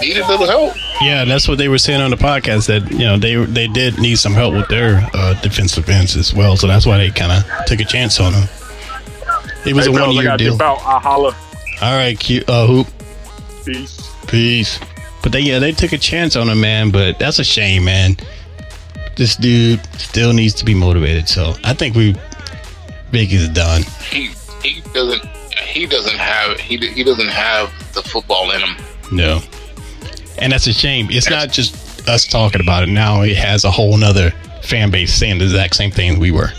needed 0.00 0.22
a 0.22 0.28
little 0.28 0.46
help. 0.46 0.74
Yeah, 1.02 1.24
that's 1.24 1.48
what 1.48 1.56
they 1.58 1.68
were 1.68 1.78
saying 1.78 2.00
on 2.02 2.10
the 2.10 2.16
podcast. 2.16 2.66
That 2.66 2.90
you 2.92 2.98
know 3.06 3.16
they 3.16 3.36
they 3.36 3.66
did 3.66 3.98
need 3.98 4.16
some 4.18 4.34
help 4.34 4.54
with 4.54 4.68
their 4.68 5.08
uh, 5.14 5.34
defensive 5.40 5.88
ends 5.88 6.14
as 6.16 6.34
well. 6.34 6.56
So 6.56 6.66
that's 6.66 6.84
why 6.86 6.98
they 6.98 7.10
kind 7.10 7.32
of 7.32 7.66
took 7.66 7.80
a 7.80 7.84
chance 7.84 8.20
on 8.20 8.34
him. 8.34 8.48
It 9.66 9.74
was 9.74 9.86
Hey, 9.86 9.90
a 9.90 9.92
one 9.92 10.12
year 10.12 10.24
gotta 10.24 10.44
deal. 10.44 10.52
dip 10.58 10.62
out. 10.66 10.78
I 10.84 10.98
holla. 10.98 11.34
All 11.82 11.94
right, 11.96 12.18
Q, 12.18 12.42
uh, 12.48 12.66
hoop. 12.66 12.86
Peace. 13.64 14.10
Peace. 14.26 14.78
But 15.22 15.32
they 15.32 15.40
yeah 15.40 15.58
they 15.58 15.72
took 15.72 15.92
a 15.92 15.98
chance 15.98 16.36
on 16.36 16.48
him, 16.48 16.60
man. 16.60 16.90
But 16.90 17.18
that's 17.18 17.38
a 17.38 17.44
shame, 17.44 17.84
man. 17.84 18.16
This 19.16 19.36
dude 19.36 19.84
still 19.96 20.32
needs 20.32 20.54
to 20.54 20.64
be 20.64 20.74
motivated. 20.74 21.28
So 21.28 21.54
I 21.64 21.74
think 21.74 21.94
we 21.94 22.16
Vic 23.10 23.32
is 23.32 23.48
done. 23.48 23.82
He 24.10 24.30
he 24.62 24.80
doesn't 24.92 25.24
he 25.70 25.86
doesn't 25.86 26.16
have 26.16 26.58
he 26.58 26.76
he 26.76 27.04
doesn't 27.04 27.28
have 27.28 27.72
the 27.94 28.02
football 28.02 28.50
in 28.52 28.60
him. 28.60 28.76
No. 29.12 29.40
And 30.38 30.52
that's 30.52 30.66
a 30.66 30.72
shame. 30.72 31.08
It's 31.10 31.28
not 31.28 31.50
just 31.50 32.08
us 32.08 32.26
talking 32.26 32.60
about 32.60 32.84
it. 32.84 32.88
Now 32.88 33.22
it 33.22 33.36
has 33.36 33.64
a 33.64 33.70
whole 33.70 33.96
nother 33.96 34.30
fan 34.62 34.90
base 34.90 35.12
saying 35.12 35.38
the 35.38 35.44
exact 35.44 35.76
same 35.76 35.90
thing 35.90 36.18
we 36.18 36.30
were. 36.30 36.50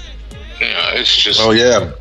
Yeah, 0.60 0.94
it's 0.94 1.16
just 1.16 1.40
Oh 1.42 1.52
yeah, 1.52 1.92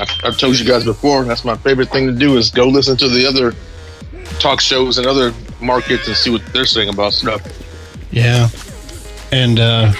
I've, 0.00 0.10
I've 0.24 0.38
told 0.38 0.58
you 0.58 0.64
guys 0.64 0.84
before. 0.84 1.24
That's 1.24 1.44
my 1.44 1.56
favorite 1.56 1.90
thing 1.90 2.06
to 2.06 2.12
do 2.12 2.36
is 2.36 2.50
go 2.50 2.66
listen 2.66 2.96
to 2.98 3.08
the 3.08 3.26
other 3.26 3.54
talk 4.38 4.60
shows 4.60 4.98
and 4.98 5.06
other 5.06 5.34
markets 5.66 6.06
and 6.06 6.16
see 6.16 6.30
what 6.30 6.44
they're 6.52 6.64
saying 6.66 6.88
about 6.88 7.12
stuff. 7.12 7.42
Yeah. 8.10 8.48
And 9.32 9.58
uh 9.58 9.92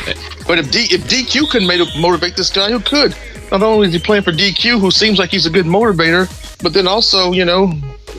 But 0.46 0.58
if 0.60 0.70
D, 0.70 0.86
if 0.90 1.02
DQ 1.08 1.50
can 1.50 1.66
made, 1.66 1.80
motivate 1.98 2.36
this 2.36 2.50
guy, 2.50 2.70
who 2.70 2.80
could? 2.80 3.14
Not 3.50 3.62
only 3.62 3.88
is 3.88 3.94
he 3.94 3.98
playing 4.00 4.22
for 4.22 4.32
DQ, 4.32 4.80
who 4.80 4.90
seems 4.90 5.18
like 5.18 5.30
he's 5.30 5.46
a 5.46 5.50
good 5.50 5.66
motivator, 5.66 6.26
but 6.62 6.72
then 6.72 6.86
also, 6.88 7.32
you 7.32 7.44
know, 7.44 7.72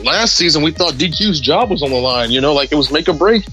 last 0.04 0.36
season 0.36 0.62
we 0.62 0.70
thought 0.70 0.94
DQ's 0.94 1.40
job 1.40 1.70
was 1.70 1.82
on 1.82 1.90
the 1.90 1.96
line. 1.96 2.30
You 2.30 2.40
know, 2.40 2.52
like 2.54 2.70
it 2.72 2.76
was 2.76 2.90
make 2.90 3.08
or 3.08 3.14
break, 3.14 3.44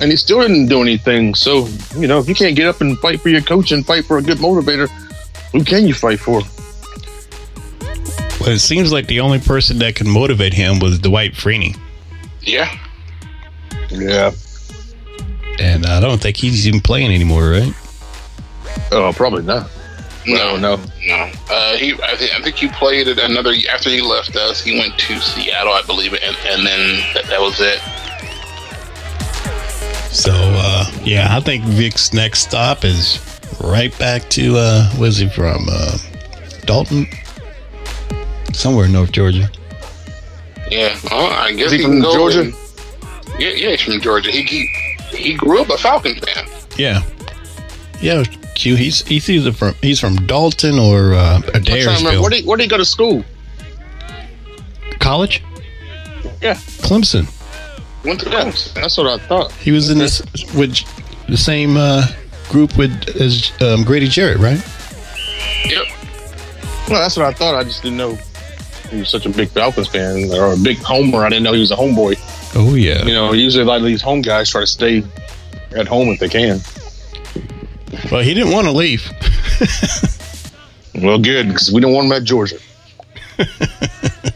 and 0.00 0.10
he 0.10 0.16
still 0.16 0.40
didn't 0.40 0.66
do 0.66 0.80
anything. 0.82 1.34
So, 1.34 1.68
you 1.96 2.06
know, 2.08 2.18
if 2.18 2.28
you 2.28 2.34
can't 2.34 2.56
get 2.56 2.66
up 2.66 2.80
and 2.80 2.98
fight 2.98 3.20
for 3.20 3.28
your 3.28 3.42
coach 3.42 3.72
and 3.72 3.84
fight 3.84 4.04
for 4.04 4.18
a 4.18 4.22
good 4.22 4.38
motivator, 4.38 4.88
who 5.52 5.62
can 5.64 5.86
you 5.86 5.94
fight 5.94 6.18
for? 6.20 6.42
well, 8.40 8.50
it 8.50 8.60
seems 8.60 8.90
like 8.92 9.06
the 9.06 9.20
only 9.20 9.38
person 9.38 9.78
that 9.78 9.94
could 9.96 10.06
motivate 10.06 10.54
him 10.54 10.78
was 10.78 10.98
Dwight 10.98 11.34
Freeney. 11.34 11.76
yeah. 12.42 12.76
Yeah. 13.90 14.32
And 15.58 15.84
I 15.86 16.00
don't 16.00 16.20
think 16.20 16.36
he's 16.36 16.66
even 16.66 16.80
playing 16.80 17.12
anymore, 17.12 17.50
right? 17.50 17.72
Oh, 18.92 19.12
probably 19.14 19.42
not. 19.42 19.70
No, 20.26 20.56
no. 20.56 20.76
no. 21.06 21.30
Uh, 21.50 21.76
he, 21.76 21.92
I 22.02 22.14
think, 22.16 22.34
I 22.34 22.42
think 22.42 22.56
he 22.56 22.68
played 22.68 23.08
it 23.08 23.18
another 23.18 23.52
after 23.70 23.90
he 23.90 24.00
left 24.00 24.36
us. 24.36 24.62
He 24.62 24.78
went 24.78 24.98
to 24.98 25.18
Seattle, 25.20 25.72
I 25.72 25.82
believe, 25.82 26.12
and, 26.14 26.36
and 26.46 26.66
then 26.66 27.02
that, 27.14 27.24
that 27.26 27.40
was 27.40 27.60
it. 27.60 27.80
So 30.12 30.32
uh 30.34 30.90
yeah, 31.04 31.28
I 31.36 31.40
think 31.40 31.62
Vic's 31.64 32.12
next 32.12 32.40
stop 32.40 32.84
is 32.84 33.20
right 33.62 33.96
back 33.98 34.28
to 34.30 34.56
uh 34.56 34.90
where's 34.96 35.18
he 35.18 35.28
from? 35.28 35.66
Uh 35.70 35.96
Dalton? 36.66 37.06
Somewhere 38.52 38.86
in 38.86 38.92
North 38.92 39.12
Georgia. 39.12 39.48
Yeah, 40.68 40.98
well, 41.10 41.32
I 41.32 41.52
guess 41.52 41.66
Is 41.66 41.72
he 41.72 41.78
he 41.78 41.84
from 41.84 41.92
can 41.94 42.02
go 42.02 42.12
Georgia? 42.12 42.40
and- 42.40 42.54
yeah, 43.40 43.50
yeah, 43.50 43.70
he's 43.70 43.80
from 43.80 44.00
Georgia. 44.00 44.30
He, 44.30 44.42
he 44.42 44.68
he 45.16 45.34
grew 45.34 45.60
up 45.62 45.70
a 45.70 45.78
Falcon 45.78 46.14
fan. 46.16 46.46
Yeah. 46.76 47.02
Yeah, 48.00 48.24
Q. 48.54 48.76
He's 48.76 49.02
he's 49.06 49.28
either 49.28 49.52
from 49.52 49.74
he's 49.82 49.98
from 49.98 50.16
Dalton 50.26 50.78
or 50.78 51.14
uh, 51.14 51.36
I'm 51.36 51.42
trying 51.42 51.64
to 51.64 51.72
remember. 51.72 52.10
Adairsville. 52.10 52.20
Where 52.20 52.30
did, 52.30 52.46
where 52.46 52.56
did 52.56 52.64
he 52.64 52.68
go 52.68 52.78
to 52.78 52.84
school? 52.84 53.24
College? 54.98 55.42
Yeah. 56.42 56.54
Clemson. 56.82 57.26
Went 58.04 58.20
to 58.20 58.26
Clemson. 58.26 58.74
that's 58.74 58.96
what 58.96 59.06
I 59.06 59.18
thought. 59.26 59.52
He 59.52 59.72
was 59.72 59.90
in 59.90 59.98
this 59.98 60.22
with 60.54 60.78
the 61.26 61.36
same 61.36 61.76
uh, 61.76 62.06
group 62.48 62.76
with 62.76 62.92
as 63.20 63.52
um, 63.60 63.84
Grady 63.84 64.08
Jarrett, 64.08 64.38
right? 64.38 64.62
Yep. 65.66 65.86
Well, 66.88 67.00
that's 67.00 67.16
what 67.16 67.26
I 67.26 67.32
thought. 67.32 67.54
I 67.54 67.64
just 67.64 67.82
didn't 67.82 67.98
know 67.98 68.18
he 68.90 68.98
was 68.98 69.08
such 69.08 69.26
a 69.26 69.30
big 69.30 69.48
Falcons 69.50 69.88
fan 69.88 70.30
or 70.32 70.52
a 70.52 70.56
big 70.56 70.78
homer. 70.78 71.24
I 71.24 71.28
didn't 71.28 71.44
know 71.44 71.52
he 71.52 71.60
was 71.60 71.70
a 71.70 71.76
homeboy. 71.76 72.18
Oh 72.54 72.74
yeah. 72.74 73.04
You 73.04 73.12
know, 73.12 73.32
usually 73.32 73.62
a 73.62 73.66
lot 73.66 73.78
of 73.78 73.84
these 73.84 74.02
home 74.02 74.22
guys 74.22 74.50
try 74.50 74.60
to 74.62 74.66
stay 74.66 75.04
at 75.76 75.86
home 75.86 76.08
if 76.08 76.20
they 76.20 76.28
can. 76.28 76.60
Well, 78.10 78.22
he 78.22 78.34
didn't 78.34 78.52
want 78.52 78.66
to 78.66 78.72
leave. 78.72 79.08
Well, 80.94 81.18
good 81.18 81.48
because 81.48 81.72
we 81.72 81.80
don't 81.80 81.92
want 81.92 82.06
him 82.06 82.12
at 82.12 82.24
Georgia. 82.24 82.58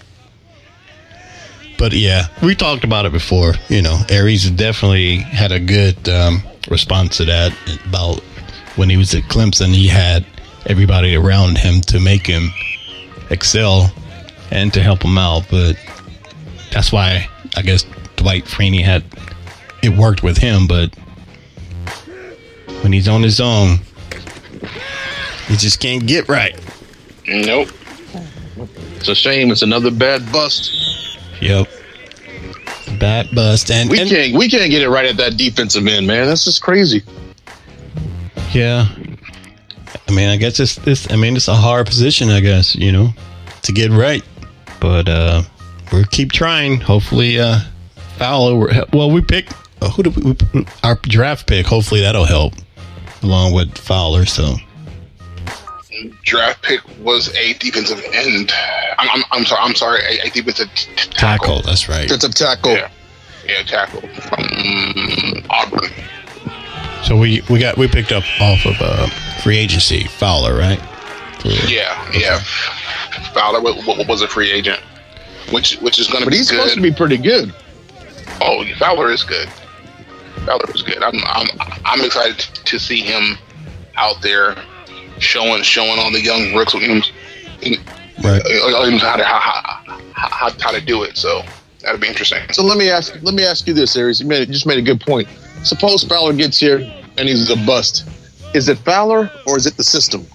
But 1.85 1.93
yeah, 1.93 2.29
we 2.43 2.55
talked 2.55 2.83
about 2.83 3.05
it 3.05 3.13
before. 3.13 3.53
You 3.69 3.83
know, 3.83 4.01
Aries 4.09 4.51
definitely 4.51 5.17
had 5.17 5.53
a 5.53 5.61
good 5.61 6.09
um, 6.09 6.43
response 6.71 7.19
to 7.19 7.27
that. 7.27 7.55
About 7.87 8.21
when 8.77 8.89
he 8.89 8.97
was 8.97 9.15
at 9.15 9.25
Clemson, 9.25 9.75
he 9.75 9.87
had 9.87 10.25
everybody 10.65 11.15
around 11.15 11.59
him 11.59 11.83
to 11.83 12.01
make 12.01 12.27
him 12.27 12.49
excel 13.29 13.93
and 14.51 14.73
to 14.73 14.83
help 14.83 15.03
him 15.03 15.19
out. 15.19 15.45
But 15.51 15.77
that's 16.73 16.91
why 16.91 17.29
I 17.55 17.61
guess 17.61 17.85
Dwight 18.25 18.47
Freeney 18.47 18.83
had 18.83 19.05
it 19.83 19.91
worked 19.91 20.23
with 20.23 20.39
him. 20.39 20.67
But 20.67 20.95
when 22.81 22.91
he's 22.91 23.07
on 23.07 23.23
his 23.23 23.39
own, 23.39 23.81
he 25.47 25.57
just 25.57 25.79
can't 25.79 26.07
get 26.07 26.27
right. 26.27 26.59
Nope. 27.29 27.69
It's 28.97 29.09
a 29.09 29.15
shame. 29.15 29.51
It's 29.51 29.61
another 29.61 29.91
bad 29.91 30.33
bust. 30.33 31.19
Yep. 31.43 31.69
Bad 32.99 33.29
bust 33.35 33.71
and, 33.71 33.91
We 33.91 34.01
and- 34.01 34.09
can't 34.09 34.35
we 34.39 34.49
can't 34.49 34.71
get 34.71 34.81
it 34.81 34.89
right 34.89 35.05
at 35.05 35.19
that 35.19 35.37
defensive 35.37 35.87
end, 35.87 36.07
man. 36.07 36.27
That's 36.27 36.45
just 36.47 36.63
crazy. 36.63 37.03
Yeah. 38.55 38.87
I 40.09 40.13
mean, 40.13 40.31
I 40.31 40.37
guess 40.37 40.59
it's 40.61 40.77
this. 40.77 41.11
I 41.13 41.17
mean, 41.17 41.37
it's 41.37 41.49
a 41.49 41.55
hard 41.55 41.87
position, 41.87 42.31
I 42.31 42.41
guess, 42.41 42.75
you 42.75 42.91
know, 42.91 43.11
to 43.63 43.73
get 43.73 43.91
right. 43.91 44.23
But 44.81 45.11
uh 45.11 45.43
we'll 45.93 46.05
keep 46.05 46.33
trying. 46.33 46.81
Hopefully, 46.81 47.39
uh 47.39 47.59
Fowler. 48.19 48.55
we're- 48.57 48.85
Well, 48.93 49.11
we 49.11 49.21
picked. 49.21 49.53
Uh, 49.83 49.91
who 49.91 50.03
did 50.05 50.17
we, 50.17 50.37
we? 50.55 50.67
Our 50.83 50.95
draft 51.03 51.47
pick. 51.47 51.67
Hopefully, 51.67 52.01
that'll 52.01 52.25
help 52.25 52.55
along 53.23 53.53
with 53.55 53.77
Fowler. 53.77 54.25
So 54.27 54.57
Draft 56.25 56.63
pick 56.63 56.81
was 57.01 57.35
a 57.37 57.53
defensive 57.55 58.03
end. 58.13 58.53
I'm, 58.99 59.09
I'm, 59.13 59.25
I'm 59.33 59.45
sorry. 59.45 59.61
I'm 59.63 59.75
sorry. 59.75 60.01
A, 60.05 60.27
a 60.27 60.31
defensive 60.31 60.69
t- 60.75 60.91
t- 60.97 61.11
tackle. 61.11 61.63
That's 61.63 61.89
right. 61.89 62.03
Defensive 62.03 62.35
tackle. 62.35 62.73
Yeah. 62.73 62.91
Yeah, 63.47 63.63
tackle 63.63 64.01
from 64.01 65.45
Auburn. 65.51 65.91
So 67.05 67.17
we 67.17 67.43
we 67.51 67.59
got 67.59 67.77
we 67.77 67.87
picked 67.89 68.11
up 68.13 68.25
off 68.41 68.65
of 68.65 68.75
uh 68.81 69.07
free 69.43 69.59
agency 69.59 70.05
Fowler, 70.05 70.57
right? 70.57 70.81
For- 71.41 71.49
Yeah, 71.69 72.11
yeah. 72.13 72.39
Fowler 73.35 73.61
wa- 73.61 73.75
wa- 73.87 74.05
was 74.09 74.23
a 74.23 74.29
free 74.29 74.51
agent, 74.51 74.81
which 75.53 75.77
which 75.81 75.99
is 75.99 76.07
going 76.09 76.21
to 76.21 76.25
But 76.27 76.31
be 76.33 76.39
he's 76.39 76.51
good. 76.51 76.57
supposed 76.57 76.75
to 76.77 76.81
be 76.81 76.93
pretty 76.93 77.19
good. 77.19 77.53
Oh, 78.41 78.65
Fowler 78.79 79.11
is 79.11 79.23
good. 79.25 79.49
Fowler 80.47 80.71
is 80.75 80.83
good. 80.83 81.03
I'm 81.03 81.17
I'm 81.25 81.47
I'm 81.85 82.01
excited 82.05 82.39
to 82.39 82.79
see 82.79 83.01
him 83.01 83.39
out 83.97 84.21
there 84.23 84.57
showing 85.19 85.63
showing 85.63 85.99
all 85.99 86.11
the 86.13 86.21
young 86.21 86.55
rooks 86.55 86.75
you 86.75 86.89
know, 86.89 87.03
Right. 88.23 88.43
how 89.01 89.17
to 89.17 89.25
how, 89.25 89.39
how, 89.41 89.99
how, 90.15 90.51
how 90.61 90.71
to 90.71 90.81
do 90.81 91.03
it. 91.03 91.17
So 91.17 91.43
that'll 91.81 92.01
be 92.01 92.09
interesting. 92.09 92.41
So 92.53 92.63
let 92.65 92.77
me 92.79 92.91
ask 92.91 93.15
let 93.23 93.35
me 93.35 93.45
ask 93.45 93.67
you 93.67 93.75
this, 93.75 93.97
Aries. 93.97 94.21
You 94.21 94.27
made 94.27 94.51
just 94.51 94.67
made 94.67 94.79
a 94.79 94.83
good 94.83 95.01
point. 95.01 95.29
Suppose 95.63 96.05
Fowler 96.05 96.33
gets 96.33 96.59
here 96.59 96.79
and 97.17 97.29
he's 97.29 97.49
a 97.51 97.57
bust. 97.67 98.07
Is 98.55 98.69
it 98.69 98.79
Fowler 98.79 99.31
or 99.47 99.57
is 99.57 99.67
it 99.67 99.77
the 99.77 99.85
system? 99.85 100.27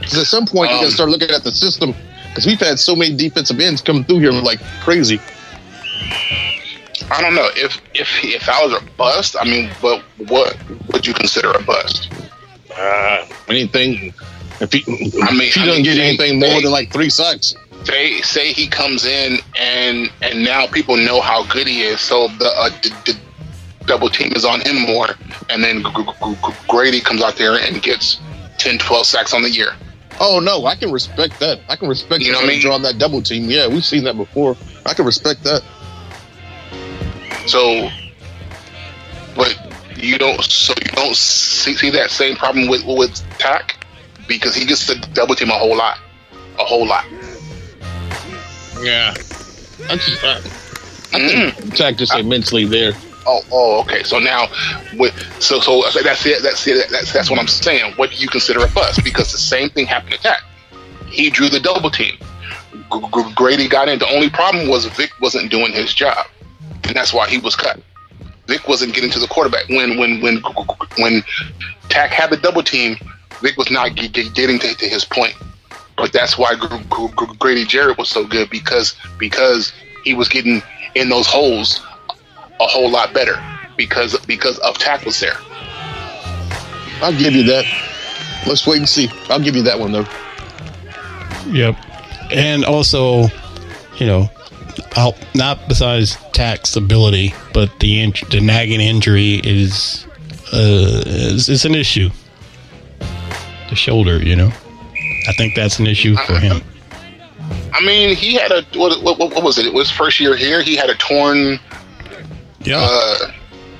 Because 0.00 0.18
at 0.18 0.26
some 0.26 0.46
point 0.46 0.70
you 0.70 0.76
Um, 0.76 0.82
gotta 0.82 0.94
start 0.94 1.10
looking 1.10 1.30
at 1.30 1.42
the 1.42 1.52
system 1.52 1.94
because 2.28 2.46
we've 2.46 2.60
had 2.60 2.78
so 2.78 2.94
many 2.94 3.16
defensive 3.16 3.58
ends 3.58 3.80
come 3.80 4.04
through 4.04 4.18
here 4.20 4.30
like 4.32 4.60
crazy. 4.82 5.20
I 7.10 7.20
don't 7.22 7.34
know 7.34 7.48
if 7.56 7.80
if 7.94 8.08
if 8.24 8.48
I 8.48 8.64
was 8.64 8.72
a 8.80 8.84
bust. 8.96 9.36
I 9.40 9.44
mean, 9.44 9.70
but 9.80 10.02
what 10.28 10.56
would 10.92 11.06
you 11.06 11.14
consider 11.14 11.50
a 11.52 11.62
bust? 11.62 12.10
Uh, 12.76 13.26
anything 13.48 14.12
if 14.60 14.72
he 14.72 14.84
I 15.22 15.32
mean, 15.32 15.42
if 15.48 15.54
he 15.54 15.60
I 15.62 15.66
doesn't 15.66 15.82
mean, 15.82 15.84
get 15.84 15.94
they- 15.96 16.08
anything 16.08 16.38
more 16.40 16.48
they- 16.50 16.62
than 16.62 16.72
like 16.72 16.92
three 16.92 17.10
sacks. 17.10 17.54
say 17.84 18.20
say 18.22 18.52
he 18.52 18.66
comes 18.68 19.04
in 19.04 19.38
and 19.58 20.10
and 20.22 20.44
now 20.44 20.66
people 20.66 20.96
know 20.96 21.20
how 21.20 21.44
good 21.44 21.66
he 21.66 21.82
is, 21.82 22.00
so 22.00 22.28
the, 22.38 22.50
uh, 22.56 22.70
d- 22.82 22.90
d- 23.04 23.12
double 23.86 24.10
team 24.10 24.32
is 24.34 24.44
on 24.44 24.60
him 24.60 24.76
more, 24.82 25.08
and 25.48 25.62
then 25.64 25.82
G- 25.82 25.90
G- 25.96 26.34
G- 26.44 26.52
Grady 26.68 27.00
comes 27.00 27.22
out 27.22 27.36
there 27.36 27.54
and 27.54 27.80
gets 27.82 28.18
10, 28.58 28.78
12 28.78 29.06
sacks 29.06 29.32
on 29.32 29.42
the 29.42 29.50
year. 29.50 29.72
Oh 30.20 30.40
no, 30.40 30.66
I 30.66 30.74
can 30.74 30.90
respect 30.90 31.38
that. 31.40 31.60
I 31.68 31.76
can 31.76 31.88
respect 31.88 32.22
You 32.24 32.32
know 32.32 32.38
what 32.38 32.46
I 32.46 32.48
mean? 32.48 32.60
drawing 32.60 32.82
that 32.82 32.98
double 32.98 33.22
team. 33.22 33.48
Yeah, 33.48 33.68
we've 33.68 33.84
seen 33.84 34.02
that 34.04 34.16
before. 34.16 34.56
I 34.84 34.92
can 34.94 35.04
respect 35.06 35.44
that. 35.44 35.62
So, 37.48 37.90
but 39.34 39.56
you 39.96 40.18
don't 40.18 40.42
so 40.42 40.74
you 40.82 40.90
don't 40.92 41.16
see, 41.16 41.74
see 41.74 41.90
that 41.90 42.10
same 42.10 42.36
problem 42.36 42.68
with 42.68 42.84
with 42.86 43.22
Takk 43.38 43.74
because 44.26 44.54
he 44.54 44.64
gets 44.64 44.86
to 44.86 44.94
double 45.12 45.34
team 45.34 45.50
a 45.50 45.54
whole 45.54 45.76
lot, 45.76 45.98
a 46.58 46.64
whole 46.64 46.86
lot. 46.86 47.04
Yeah. 48.80 49.14
I 49.88 49.96
just, 49.96 50.58
Mm. 51.12 51.74
Takk 51.74 51.96
just 51.96 52.12
say 52.12 52.22
mentally 52.22 52.66
there. 52.66 52.92
Oh, 53.26 53.40
oh, 53.50 53.80
okay. 53.80 54.02
So 54.02 54.18
now, 54.18 54.48
with, 54.98 55.14
so 55.40 55.60
so 55.60 55.82
that's 56.02 56.24
it. 56.26 56.42
That's 56.42 56.66
it. 56.66 56.90
That's 56.90 57.12
that's 57.12 57.30
what 57.30 57.38
I'm 57.38 57.48
saying. 57.48 57.94
What 57.96 58.10
do 58.10 58.16
you 58.16 58.28
consider 58.28 58.62
a 58.64 58.68
bust? 58.68 59.02
Because 59.02 59.32
the 59.32 59.38
same 59.38 59.70
thing 59.70 59.86
happened 59.86 60.12
to 60.12 60.18
Takk. 60.18 60.42
He 61.06 61.30
drew 61.30 61.48
the 61.48 61.60
double 61.60 61.90
team. 61.90 62.18
Grady 63.34 63.68
got 63.68 63.88
in. 63.88 63.98
The 63.98 64.08
only 64.08 64.30
problem 64.30 64.68
was 64.68 64.84
Vic 64.86 65.10
wasn't 65.20 65.50
doing 65.50 65.72
his 65.72 65.94
job, 65.94 66.26
and 66.84 66.96
that's 66.96 67.12
why 67.12 67.28
he 67.28 67.38
was 67.38 67.56
cut. 67.56 67.80
Vic 68.46 68.66
wasn't 68.66 68.94
getting 68.94 69.10
to 69.10 69.18
the 69.18 69.26
quarterback 69.26 69.68
when 69.68 69.98
when 69.98 70.20
when 70.20 70.42
when 70.96 71.22
Takk 71.88 72.10
had 72.10 72.30
the 72.30 72.36
double 72.36 72.62
team. 72.62 72.96
Vic 73.40 73.56
was 73.56 73.70
not 73.70 73.94
ge- 73.94 74.10
ge- 74.10 74.34
getting 74.34 74.58
to, 74.58 74.74
to 74.74 74.88
his 74.88 75.04
point. 75.04 75.34
But 75.96 76.12
that's 76.12 76.38
why 76.38 76.54
G- 76.54 76.66
G- 76.68 77.08
G- 77.18 77.36
Grady 77.38 77.64
Jarrett 77.64 77.98
was 77.98 78.08
so 78.08 78.26
good 78.26 78.50
because 78.50 78.96
because 79.18 79.72
he 80.04 80.14
was 80.14 80.28
getting 80.28 80.62
in 80.94 81.08
those 81.08 81.26
holes 81.26 81.80
a 82.60 82.66
whole 82.66 82.90
lot 82.90 83.12
better 83.12 83.36
because 83.76 84.18
because 84.26 84.58
of 84.60 84.78
Takk 84.78 85.04
was 85.04 85.20
there. 85.20 85.36
I'll 87.00 87.16
give 87.16 87.34
you 87.34 87.44
that. 87.44 87.64
Let's 88.46 88.66
wait 88.66 88.78
and 88.78 88.88
see. 88.88 89.08
I'll 89.28 89.40
give 89.40 89.54
you 89.54 89.62
that 89.62 89.78
one 89.78 89.92
though. 89.92 90.06
Yep. 91.50 91.76
And 92.32 92.64
also, 92.64 93.28
you 93.96 94.06
know, 94.06 94.30
out, 94.96 95.14
not 95.34 95.68
besides 95.68 96.16
Takk's 96.32 96.76
ability, 96.76 97.34
but 97.52 97.70
the 97.80 98.00
in, 98.02 98.12
the 98.30 98.40
nagging 98.40 98.80
injury 98.80 99.40
is 99.44 100.06
uh 100.52 101.02
is, 101.06 101.48
is 101.48 101.64
an 101.64 101.74
issue. 101.74 102.10
The 103.68 103.76
shoulder, 103.76 104.16
you 104.22 104.34
know, 104.34 104.50
I 105.28 105.32
think 105.36 105.54
that's 105.54 105.78
an 105.78 105.86
issue 105.86 106.16
for 106.16 106.38
him. 106.38 106.62
I 107.72 107.80
mean, 107.84 108.16
he 108.16 108.34
had 108.34 108.50
a 108.50 108.62
what, 108.78 109.02
what, 109.02 109.18
what 109.18 109.42
was 109.42 109.58
it? 109.58 109.66
It 109.66 109.74
was 109.74 109.90
first 109.90 110.18
year 110.20 110.36
here. 110.36 110.62
He 110.62 110.74
had 110.74 110.88
a 110.90 110.94
torn 110.94 111.58
Yeah, 112.60 112.78
uh, 112.80 113.32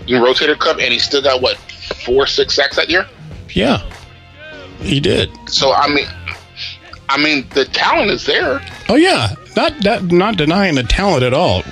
rotator 0.06 0.58
cuff, 0.58 0.78
and 0.78 0.92
he 0.92 0.98
still 0.98 1.22
got 1.22 1.40
what 1.42 1.56
four, 2.04 2.26
six 2.26 2.54
sacks 2.54 2.76
that 2.76 2.90
year. 2.90 3.06
yeah, 3.50 3.82
he 4.80 5.00
did. 5.00 5.30
So 5.48 5.72
I 5.72 5.88
mean, 5.88 6.06
I 7.08 7.16
mean, 7.16 7.46
the 7.50 7.64
talent 7.64 8.10
is 8.10 8.26
there. 8.26 8.60
Oh 8.88 8.96
yeah, 8.96 9.34
not 9.56 9.80
that 9.82 10.04
not 10.04 10.36
denying 10.36 10.74
the 10.74 10.82
talent 10.82 11.22
at 11.22 11.32
all. 11.32 11.62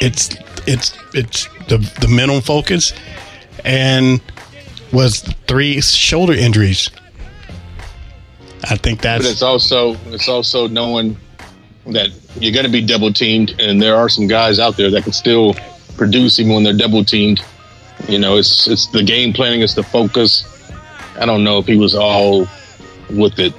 It's 0.00 0.36
it's 0.66 0.96
it's 1.14 1.48
the 1.68 1.78
the 2.00 2.08
mental 2.08 2.40
focus, 2.40 2.92
and 3.64 4.20
was 4.92 5.20
three 5.46 5.80
shoulder 5.80 6.32
injuries. 6.32 6.90
I 8.64 8.76
think 8.76 9.02
that's. 9.02 9.24
But 9.24 9.30
it's 9.30 9.42
also 9.42 9.96
it's 10.06 10.28
also 10.28 10.68
knowing 10.68 11.16
that 11.86 12.08
you're 12.40 12.52
going 12.52 12.66
to 12.66 12.72
be 12.72 12.84
double 12.84 13.12
teamed, 13.12 13.54
and 13.60 13.80
there 13.80 13.96
are 13.96 14.08
some 14.08 14.26
guys 14.26 14.58
out 14.58 14.76
there 14.76 14.90
that 14.90 15.04
can 15.04 15.12
still 15.12 15.54
produce 15.96 16.40
even 16.40 16.54
when 16.54 16.64
they're 16.64 16.72
double 16.76 17.04
teamed. 17.04 17.42
You 18.08 18.18
know, 18.18 18.36
it's 18.36 18.66
it's 18.66 18.86
the 18.88 19.02
game 19.02 19.32
planning, 19.32 19.60
it's 19.60 19.74
the 19.74 19.82
focus. 19.82 20.44
I 21.16 21.26
don't 21.26 21.44
know 21.44 21.58
if 21.58 21.66
he 21.66 21.76
was 21.76 21.94
all 21.94 22.48
with 23.10 23.38
it. 23.38 23.52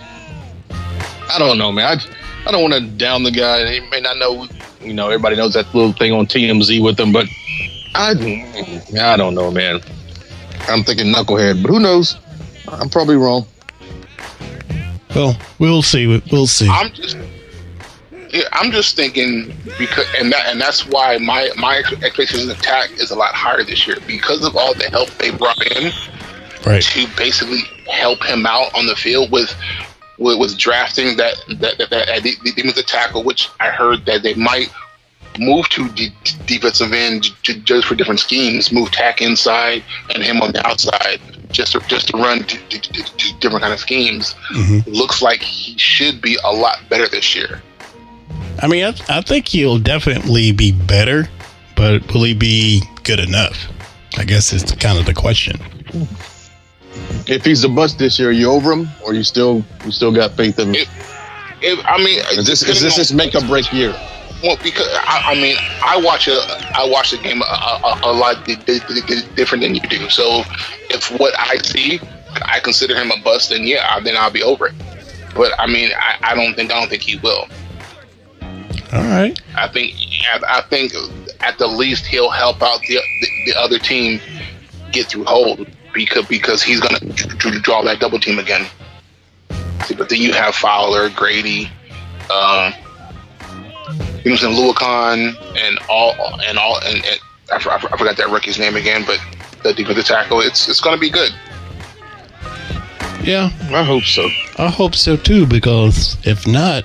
I 1.30 1.39
don't 1.39 1.57
know, 1.57 1.71
man. 1.71 1.97
I, 1.97 2.47
I 2.47 2.51
don't 2.51 2.61
want 2.61 2.73
to 2.76 2.82
down 2.97 3.23
the 3.23 3.32
guy. 3.32 3.69
He 3.71 3.80
may 3.89 4.01
not 4.01 4.17
know. 4.17 4.47
You 4.82 4.93
know, 4.93 5.07
everybody 5.07 5.36
knows 5.36 5.53
that 5.53 5.73
little 5.73 5.93
thing 5.93 6.13
on 6.13 6.28
TMZ 6.28 6.84
with 6.84 6.99
him, 6.99 7.11
but 7.11 7.26
I 7.95 8.11
I 8.99 9.17
don't 9.17 9.34
know, 9.34 9.49
man. 9.49 9.82
I'm 10.67 10.84
thinking 10.84 11.07
knucklehead, 11.07 11.61
but 11.61 11.69
who 11.71 11.80
knows? 11.80 12.17
I'm 12.67 12.89
probably 12.89 13.15
wrong. 13.15 13.45
well, 15.15 15.38
we'll 15.59 15.82
see. 15.82 16.21
We'll 16.32 16.47
see. 16.47 16.67
I'm 16.69 16.91
just, 16.91 17.17
I'm 18.51 18.71
just 18.71 18.95
thinking 18.95 19.55
because, 19.78 20.05
and 20.19 20.32
that, 20.32 20.45
and 20.47 20.59
that's 20.59 20.86
why 20.86 21.17
my 21.17 21.49
my 21.57 21.78
expectations 21.78 22.47
of 22.47 22.59
attack 22.59 22.91
is 22.99 23.11
a 23.11 23.15
lot 23.15 23.34
higher 23.34 23.63
this 23.63 23.88
year 23.88 23.97
because 24.05 24.45
of 24.45 24.55
all 24.55 24.73
the 24.73 24.89
help 24.89 25.09
they 25.17 25.32
brought 25.32 25.65
in 25.78 25.91
Right. 26.65 26.82
to 26.82 27.07
basically 27.15 27.59
help 27.91 28.23
him 28.26 28.45
out 28.47 28.73
on 28.76 28.88
the 28.88 28.95
field 28.95 29.32
with 29.32 29.53
with, 30.18 30.39
with 30.39 30.57
drafting 30.57 31.18
that 31.18 31.36
that 31.59 31.78
that, 31.78 31.89
that 31.89 32.24
the 32.24 32.51
defensive 32.51 32.86
tackle, 32.86 33.24
which 33.24 33.49
I 33.59 33.70
heard 33.70 34.05
that 34.05 34.24
they 34.24 34.34
might 34.36 34.70
move 35.39 35.68
to 35.70 35.89
de- 35.89 36.13
defensive 36.45 36.93
end 36.93 37.28
j- 37.43 37.59
just 37.59 37.88
for 37.88 37.95
different 37.95 38.20
schemes, 38.20 38.72
move 38.72 38.91
Takk 38.91 39.22
inside 39.22 39.84
and 40.13 40.24
him 40.24 40.41
on 40.41 40.51
the 40.53 40.66
outside, 40.66 41.20
just 41.51 41.74
to, 41.74 41.80
just 41.88 42.07
to 42.09 42.18
run 42.18 42.43
d- 42.43 42.59
d- 42.70 42.80
d- 43.18 43.34
different 43.39 43.61
kind 43.61 43.74
of 43.74 43.80
schemes. 43.80 44.36
Mm-hmm. 44.53 44.89
Looks 44.89 45.22
like 45.22 45.41
he 45.41 45.78
should 45.78 46.22
be 46.22 46.38
a 46.43 46.51
lot 46.51 46.80
better 46.89 47.07
this 47.07 47.36
year. 47.36 47.61
I 48.61 48.68
mean, 48.68 48.86
I, 48.86 48.93
I 49.09 49.22
think 49.22 49.47
he'll 49.49 49.80
definitely 49.80 50.51
be 50.53 50.72
better, 50.72 51.28
but 51.76 52.13
will 52.13 52.24
he 52.24 52.34
be 52.34 52.84
good 53.03 53.20
enough? 53.20 53.68
I 54.18 54.24
guess 54.24 54.53
is 54.53 54.63
kind 54.63 54.97
of 54.97 55.05
the 55.05 55.13
question. 55.13 55.59
If 57.28 57.43
he's 57.43 57.63
a 57.63 57.69
bust 57.69 57.97
this 57.97 58.19
year, 58.19 58.30
are 58.30 58.32
you 58.32 58.51
over 58.51 58.71
him, 58.71 58.88
or 59.03 59.13
you 59.13 59.23
still 59.23 59.63
you 59.84 59.91
still 59.91 60.11
got 60.11 60.32
faith 60.34 60.59
in 60.59 60.69
him? 60.69 60.76
If, 60.76 60.89
if 61.61 61.86
I 61.86 61.97
mean, 61.97 62.19
Is 62.32 62.45
this 62.45 62.61
is 62.61 62.82
this 62.82 62.97
his 62.97 63.13
make 63.13 63.34
or 63.36 63.41
break 63.41 63.71
year? 63.73 63.95
Well, 64.43 64.57
because 64.61 64.88
I, 64.91 65.32
I 65.32 65.36
mean, 65.36 65.55
I 65.84 65.99
watch 66.03 66.28
a 66.28 66.38
I 66.76 66.88
watch 66.88 67.11
the 67.11 67.17
game 67.17 67.41
a, 67.41 67.45
a, 67.45 67.99
a 68.03 68.13
lot 68.13 68.45
di- 68.45 68.55
di- 68.55 68.80
di- 68.80 69.36
different 69.36 69.63
than 69.63 69.73
you 69.73 69.82
do. 69.82 70.09
So, 70.09 70.43
if 70.89 71.09
what 71.19 71.34
I 71.39 71.57
see, 71.57 71.99
I 72.43 72.59
consider 72.59 72.95
him 72.95 73.11
a 73.11 73.21
bust, 73.23 73.49
then 73.49 73.63
yeah, 73.63 73.88
I, 73.89 74.01
then 74.01 74.15
I'll 74.17 74.32
be 74.32 74.43
over 74.43 74.67
it. 74.67 74.73
But 75.36 75.53
I 75.59 75.65
mean, 75.65 75.91
I, 75.97 76.32
I 76.32 76.36
don't 76.36 76.53
think 76.53 76.71
I 76.71 76.80
don't 76.80 76.89
think 76.89 77.01
he 77.01 77.17
will. 77.17 77.47
All 78.93 79.03
right. 79.03 79.39
I 79.55 79.67
think 79.67 79.95
I, 80.32 80.59
I 80.59 80.61
think 80.61 80.93
at 81.39 81.57
the 81.57 81.67
least 81.67 82.05
he'll 82.05 82.30
help 82.30 82.61
out 82.61 82.82
the 82.82 82.99
the, 83.21 83.28
the 83.51 83.59
other 83.59 83.80
team 83.80 84.19
get 84.91 85.07
through 85.07 85.26
hold 85.26 85.67
because 85.96 86.26
because 86.28 86.62
he's 86.62 86.80
gonna 86.80 87.00
dr- 87.00 87.38
dr- 87.38 87.64
draw 87.64 87.82
that 87.84 88.00
double 88.00 88.20
team 88.20 88.38
again. 88.38 88.68
But 89.98 90.10
then 90.10 90.20
you 90.20 90.34
have 90.34 90.56
Fowler, 90.56 91.10
Grady, 91.10 91.70
um, 92.32 92.74
you 94.24 94.32
know, 94.32 94.36
saying 94.38 94.56
Luakon, 94.56 95.36
and 95.58 95.80
all 95.89 96.14
and 96.48 96.58
all 96.58 96.80
and, 96.86 97.04
and 97.06 97.20
I, 97.52 97.60
for- 97.60 97.72
I 97.72 97.80
for- 97.80 97.93
I 97.93 97.98
forgot 97.98 98.18
that 98.18 98.30
rookie's 98.30 98.60
name 98.60 98.76
again, 98.76 99.04
but 99.06 99.20
the 99.64 99.74
defensive 99.74 100.06
tackle. 100.06 100.41
It's 100.41 100.68
it's 100.68 100.82
gonna 100.82 100.98
be 100.98 101.10
good. 101.10 101.32
Yeah, 103.24 103.50
I 103.72 103.84
hope 103.84 104.04
so. 104.04 104.30
I 104.60 104.70
hope 104.70 104.93
so 104.93 105.18
too, 105.18 105.48
because 105.48 106.18
if 106.28 106.46
not, 106.46 106.84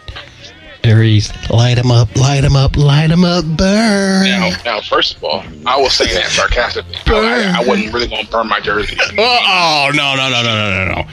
Aries, 0.83 1.31
light 1.51 1.76
him 1.78 1.91
up, 1.91 2.14
light 2.16 2.43
him 2.43 2.57
up, 2.57 2.76
light 2.76 3.11
him 3.11 3.24
up, 3.24 3.45
burn. 3.45 4.24
Now, 4.24 4.51
now, 4.64 4.81
first 4.81 5.16
of 5.16 5.24
all, 5.24 5.43
I 5.66 5.78
was 5.81 5.93
saying 5.93 6.14
that 6.14 6.31
sarcastically. 6.31 6.97
I, 7.07 7.53
I, 7.59 7.62
I 7.62 7.66
wasn't 7.66 7.93
really 7.93 8.09
gonna 8.09 8.26
burn 8.28 8.49
my 8.49 8.61
jersey. 8.61 8.97
Oh, 9.18 9.91
no, 9.95 10.14
no, 10.16 10.31
no, 10.31 10.43
no, 10.43 10.70
no, 10.70 10.85
no, 10.87 10.95
no. 11.03 11.09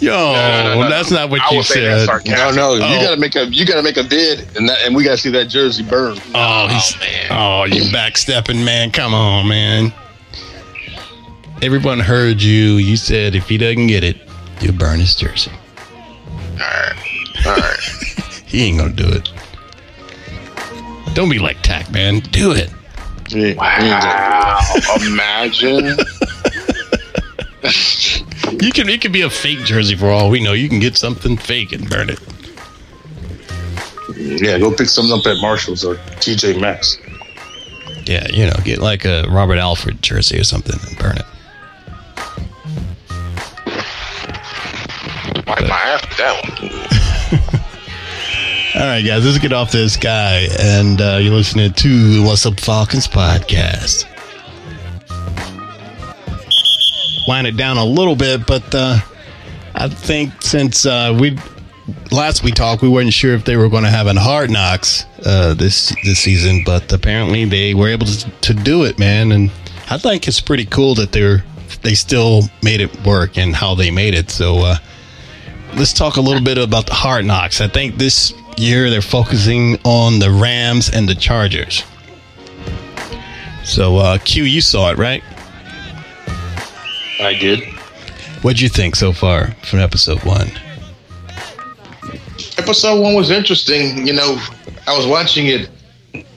Yo, 0.00 0.10
no, 0.32 0.74
no, 0.74 0.80
no. 0.82 0.88
that's 0.90 1.10
not 1.12 1.30
what 1.30 1.40
I 1.42 1.50
you 1.52 1.58
was 1.58 1.68
saying 1.68 1.84
that 1.88 1.98
said. 2.00 2.06
sarcastically. 2.06 2.56
No, 2.60 2.76
no, 2.76 2.84
Oh. 2.84 2.92
you 2.92 3.00
gotta 3.06 3.20
make 3.20 3.36
a 3.36 3.44
you 3.46 3.64
gotta 3.64 3.82
make 3.82 3.96
a 3.96 4.02
bid, 4.02 4.40
and 4.56 4.68
that, 4.68 4.78
and 4.84 4.96
we 4.96 5.04
gotta 5.04 5.18
see 5.18 5.30
that 5.30 5.44
jersey 5.48 5.84
burn. 5.84 6.18
Oh, 6.34 6.66
he's, 6.68 6.96
oh, 6.96 6.98
man. 7.00 7.26
oh, 7.30 7.64
you 7.64 7.82
backstepping, 7.92 8.64
man. 8.64 8.90
Come 8.90 9.14
on, 9.14 9.46
man. 9.48 9.92
Everyone 11.62 12.00
heard 12.00 12.42
you. 12.42 12.74
You 12.78 12.96
said 12.96 13.36
if 13.36 13.48
he 13.48 13.56
doesn't 13.58 13.86
get 13.86 14.02
it, 14.02 14.16
you'll 14.60 14.74
burn 14.74 14.98
his 14.98 15.14
jersey. 15.14 15.52
All 16.52 16.58
right, 16.58 17.46
all 17.46 17.52
right. 17.56 17.78
He 18.52 18.64
ain't 18.64 18.78
gonna 18.78 18.92
do 18.92 19.08
it. 19.08 19.30
Don't 21.14 21.30
be 21.30 21.38
like 21.38 21.62
Takk, 21.62 21.90
man. 21.90 22.20
Do 22.20 22.52
it. 22.52 22.70
Wow! 23.56 24.60
Imagine. 25.06 25.96
You 28.60 28.72
can. 28.72 28.88
It 28.88 29.00
could 29.00 29.12
be 29.12 29.22
a 29.22 29.30
fake 29.30 29.60
jersey 29.60 29.94
for 29.96 30.10
all 30.10 30.28
we 30.28 30.42
know. 30.42 30.52
You 30.52 30.68
can 30.68 30.80
get 30.80 30.96
something 30.96 31.36
fake 31.36 31.70
and 31.72 31.88
burn 31.88 32.10
it. 32.10 32.18
yeah. 34.16 34.58
Go 34.58 34.74
pick 34.74 34.88
something 34.88 35.16
up 35.16 35.24
at 35.26 35.40
Marshalls 35.40 35.84
or 35.84 35.94
TJ 36.20 36.60
Maxx. 36.60 36.98
Yeah, 38.04 38.26
you 38.32 38.46
know, 38.46 38.54
get 38.64 38.80
like 38.80 39.04
a 39.04 39.24
Robert 39.30 39.58
Alford 39.58 40.02
jersey 40.02 40.38
or 40.40 40.44
something 40.44 40.76
and 40.88 40.98
burn 40.98 41.16
it. 41.18 41.24
Wipe 45.46 45.68
my 45.68 45.80
ass 45.84 46.02
with 46.08 46.18
that 46.18 46.90
one. 47.00 47.08
All 48.74 48.80
right, 48.80 49.04
guys, 49.04 49.26
let's 49.26 49.38
get 49.38 49.52
off 49.52 49.70
this 49.70 49.98
guy, 49.98 50.48
and 50.58 50.98
uh, 50.98 51.18
you're 51.20 51.34
listening 51.34 51.74
to 51.74 52.24
What's 52.24 52.46
Up 52.46 52.58
Falcons 52.58 53.06
podcast. 53.06 54.06
Wind 57.28 57.46
it 57.48 57.58
down 57.58 57.76
a 57.76 57.84
little 57.84 58.16
bit, 58.16 58.46
but 58.46 58.74
uh, 58.74 58.98
I 59.74 59.88
think 59.88 60.40
since 60.40 60.86
uh, 60.86 61.14
we 61.20 61.36
last 62.10 62.42
we 62.42 62.50
talked, 62.50 62.80
we 62.80 62.88
weren't 62.88 63.12
sure 63.12 63.34
if 63.34 63.44
they 63.44 63.58
were 63.58 63.68
going 63.68 63.84
to 63.84 63.90
have 63.90 64.06
a 64.06 64.18
hard 64.18 64.48
knocks 64.48 65.04
uh, 65.26 65.52
this 65.52 65.94
this 66.02 66.20
season, 66.20 66.62
but 66.64 66.90
apparently 66.90 67.44
they 67.44 67.74
were 67.74 67.88
able 67.88 68.06
to, 68.06 68.30
to 68.30 68.54
do 68.54 68.84
it, 68.84 68.98
man. 68.98 69.32
And 69.32 69.50
I 69.90 69.98
think 69.98 70.26
it's 70.26 70.40
pretty 70.40 70.64
cool 70.64 70.94
that 70.94 71.12
they're 71.12 71.44
they 71.82 71.92
still 71.92 72.44
made 72.62 72.80
it 72.80 73.04
work 73.04 73.36
and 73.36 73.54
how 73.54 73.74
they 73.74 73.90
made 73.90 74.14
it. 74.14 74.30
So. 74.30 74.60
Uh, 74.60 74.76
let's 75.74 75.94
talk 75.94 76.18
a 76.18 76.20
little 76.20 76.42
bit 76.42 76.58
about 76.58 76.84
the 76.84 76.92
hard 76.92 77.24
knocks. 77.24 77.62
I 77.62 77.66
think 77.66 77.96
this 77.96 78.34
year 78.62 78.88
they're 78.90 79.02
focusing 79.02 79.78
on 79.84 80.20
the 80.20 80.30
Rams 80.30 80.88
and 80.88 81.08
the 81.08 81.14
Chargers. 81.14 81.82
So, 83.64 83.96
uh, 83.96 84.18
Q, 84.18 84.44
you 84.44 84.60
saw 84.60 84.90
it, 84.90 84.98
right? 84.98 85.22
I 87.20 87.34
did. 87.34 87.64
What'd 88.42 88.60
you 88.60 88.68
think 88.68 88.96
so 88.96 89.12
far 89.12 89.52
from 89.62 89.80
episode 89.80 90.22
one? 90.24 90.50
Episode 92.58 93.00
one 93.00 93.14
was 93.14 93.30
interesting. 93.30 94.06
You 94.06 94.14
know, 94.14 94.40
I 94.86 94.96
was 94.96 95.06
watching 95.06 95.46
it 95.46 95.70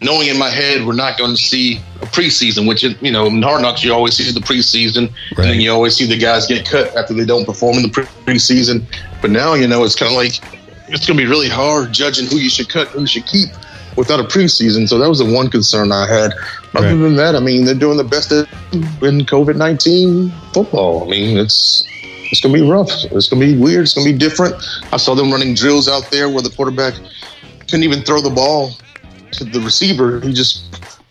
knowing 0.02 0.28
in 0.28 0.38
my 0.38 0.50
head 0.50 0.86
we're 0.86 0.94
not 0.94 1.18
going 1.18 1.36
to 1.36 1.42
see 1.42 1.78
a 2.02 2.06
preseason, 2.06 2.68
which, 2.68 2.84
you 2.84 3.12
know, 3.12 3.26
in 3.26 3.42
Hard 3.42 3.62
Knocks, 3.62 3.84
you 3.84 3.94
always 3.94 4.16
see 4.16 4.32
the 4.32 4.40
preseason. 4.40 5.12
And 5.38 5.46
then 5.46 5.60
you 5.60 5.72
always 5.72 5.96
see 5.96 6.06
the 6.06 6.18
guys 6.18 6.48
get 6.48 6.66
cut 6.66 6.96
after 6.96 7.14
they 7.14 7.26
don't 7.26 7.46
perform 7.46 7.78
in 7.78 7.84
the 7.84 7.90
pre- 7.90 8.06
preseason. 8.26 8.84
But 9.22 9.32
now, 9.32 9.54
you 9.56 9.68
know, 9.68 9.84
it's 9.84 9.96
kind 9.96 10.12
of 10.12 10.18
like 10.18 10.40
it's 10.88 11.06
going 11.06 11.18
to 11.18 11.24
be 11.24 11.30
really 11.30 11.50
hard 11.50 11.92
judging 11.92 12.26
who 12.28 12.38
you 12.38 12.50
should 12.50 12.70
cut, 12.70 12.88
who 12.90 13.02
you 13.02 13.08
should 13.08 13.26
keep 13.26 13.50
without 13.98 14.20
a 14.20 14.24
preseason. 14.24 14.88
So 14.88 14.98
that 14.98 15.08
was 15.10 15.20
the 15.20 15.26
one 15.32 15.50
concern 15.50 15.92
I 15.92 16.08
had. 16.08 16.32
Other 16.76 16.88
Right. 16.90 16.96
than 17.02 17.16
that, 17.16 17.36
I 17.36 17.40
mean, 17.40 17.64
they're 17.66 17.74
doing 17.74 17.98
the 17.98 18.04
best 18.04 18.32
in 18.32 18.46
COVID 19.26 19.56
19 19.56 20.32
football. 20.54 21.04
I 21.06 21.10
mean, 21.10 21.38
it's. 21.38 21.84
It's 22.32 22.42
gonna 22.42 22.56
be 22.56 22.68
rough. 22.68 22.90
It's 23.12 23.30
gonna 23.30 23.46
be 23.46 23.56
weird. 23.56 23.84
It's 23.84 23.94
gonna 23.94 24.12
be 24.12 24.18
different. 24.18 24.56
I 24.92 24.98
saw 24.98 25.14
them 25.14 25.32
running 25.32 25.54
drills 25.54 25.88
out 25.88 26.10
there 26.10 26.28
where 26.28 26.42
the 26.42 26.50
quarterback 26.50 26.96
couldn't 27.70 27.84
even 27.84 28.02
throw 28.02 28.20
the 28.20 28.32
ball 28.32 28.72
to 29.34 29.44
the 29.46 29.60
receiver. 29.62 30.20
He 30.22 30.34
just, 30.34 30.64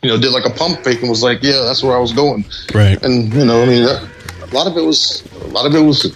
you 0.02 0.10
know, 0.10 0.18
did 0.18 0.32
like 0.32 0.44
a 0.44 0.50
pump 0.50 0.82
fake 0.82 1.00
and 1.00 1.08
was 1.08 1.22
like, 1.22 1.38
"Yeah, 1.40 1.60
that's 1.62 1.84
where 1.84 1.96
I 1.96 2.00
was 2.00 2.12
going." 2.12 2.44
Right. 2.74 3.00
And 3.04 3.32
you 3.32 3.44
know, 3.44 3.62
I 3.62 3.66
mean, 3.66 3.84
that, 3.84 4.02
a 4.50 4.54
lot 4.54 4.66
of 4.66 4.76
it 4.76 4.82
was 4.84 5.22
a 5.44 5.46
lot 5.46 5.66
of 5.66 5.74
it 5.76 5.80
was 5.80 6.12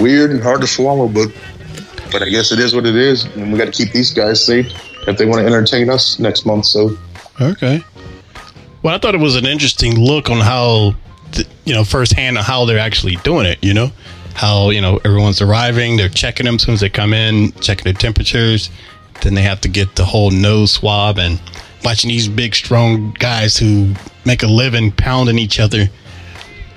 weird 0.00 0.32
and 0.32 0.42
hard 0.42 0.60
to 0.62 0.66
swallow, 0.66 1.06
but 1.08 1.28
but 2.10 2.22
I 2.22 2.28
guess 2.28 2.52
it 2.52 2.58
is 2.58 2.74
what 2.74 2.86
it 2.86 2.96
is, 2.96 3.24
and 3.24 3.52
we 3.52 3.58
got 3.58 3.66
to 3.66 3.72
keep 3.72 3.92
these 3.92 4.12
guys 4.12 4.44
safe 4.44 4.66
if 5.06 5.16
they 5.18 5.26
want 5.26 5.40
to 5.40 5.46
entertain 5.46 5.90
us 5.90 6.18
next 6.18 6.44
month. 6.46 6.66
So 6.66 6.96
Okay. 7.40 7.82
Well, 8.82 8.94
I 8.94 8.98
thought 8.98 9.14
it 9.14 9.20
was 9.20 9.36
an 9.36 9.46
interesting 9.46 9.98
look 9.98 10.30
on 10.30 10.38
how, 10.38 10.94
th- 11.32 11.48
you 11.64 11.74
know, 11.74 11.84
firsthand 11.84 12.38
on 12.38 12.44
how 12.44 12.64
they're 12.64 12.78
actually 12.78 13.16
doing 13.16 13.46
it. 13.46 13.58
You 13.62 13.74
know, 13.74 13.90
how 14.34 14.70
you 14.70 14.80
know 14.80 15.00
everyone's 15.04 15.40
arriving, 15.40 15.96
they're 15.96 16.08
checking 16.08 16.46
them 16.46 16.56
as 16.56 16.62
soon 16.62 16.74
as 16.74 16.80
they 16.80 16.88
come 16.88 17.12
in, 17.12 17.52
checking 17.60 17.84
their 17.84 17.92
temperatures. 17.92 18.70
Then 19.22 19.34
they 19.34 19.42
have 19.42 19.60
to 19.62 19.68
get 19.68 19.96
the 19.96 20.04
whole 20.04 20.30
nose 20.30 20.72
swab 20.72 21.18
and 21.18 21.40
watching 21.84 22.08
these 22.08 22.28
big, 22.28 22.54
strong 22.54 23.12
guys 23.18 23.56
who 23.56 23.94
make 24.24 24.42
a 24.42 24.46
living 24.46 24.92
pounding 24.92 25.38
each 25.38 25.58
other 25.58 25.88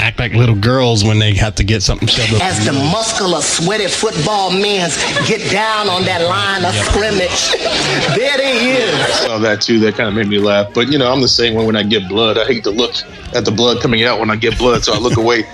act 0.02 0.20
like 0.20 0.34
little 0.34 0.56
girls 0.56 1.04
when 1.04 1.20
they 1.20 1.34
have 1.36 1.56
to 1.56 1.64
get 1.64 1.84
something 1.84 2.08
shoved 2.08 2.34
up. 2.34 2.42
As 2.42 2.66
the 2.66 2.74
muscular, 2.74 3.40
sweaty 3.42 3.88
football 3.88 4.52
men 4.52 4.90
get 5.28 5.50
down 5.52 5.88
on 5.88 6.04
that 6.06 6.28
line 6.28 6.66
of 6.66 6.74
scrimmage, 6.74 7.52
there 8.18 8.38
they 8.38 8.82
is. 8.82 8.94
I 8.96 9.10
saw 9.28 9.38
that 9.38 9.62
too. 9.62 9.80
That 9.80 9.96
kind 9.96 10.10
of 10.10 10.16
made 10.16 10.28
me 10.28 10.40
laugh. 10.40 10.74
But 10.74 10.92
you 10.92 10.98
know, 10.98 11.12
I'm 11.12 11.22
the 11.22 11.28
same 11.28 11.54
one 11.54 11.68
when 11.68 11.76
I 11.76 11.84
get 11.84 12.10
blood. 12.10 12.38
I 12.38 12.46
hate 12.46 12.64
to 12.64 12.72
look 12.72 12.94
at 13.36 13.46
the 13.46 13.52
blood 13.52 13.82
coming 13.82 14.04
out 14.04 14.20
when 14.20 14.32
I 14.32 14.36
get 14.36 14.58
blood, 14.58 14.84
so 14.84 14.94
I 14.94 14.98
look 14.98 15.18
away. 15.18 15.44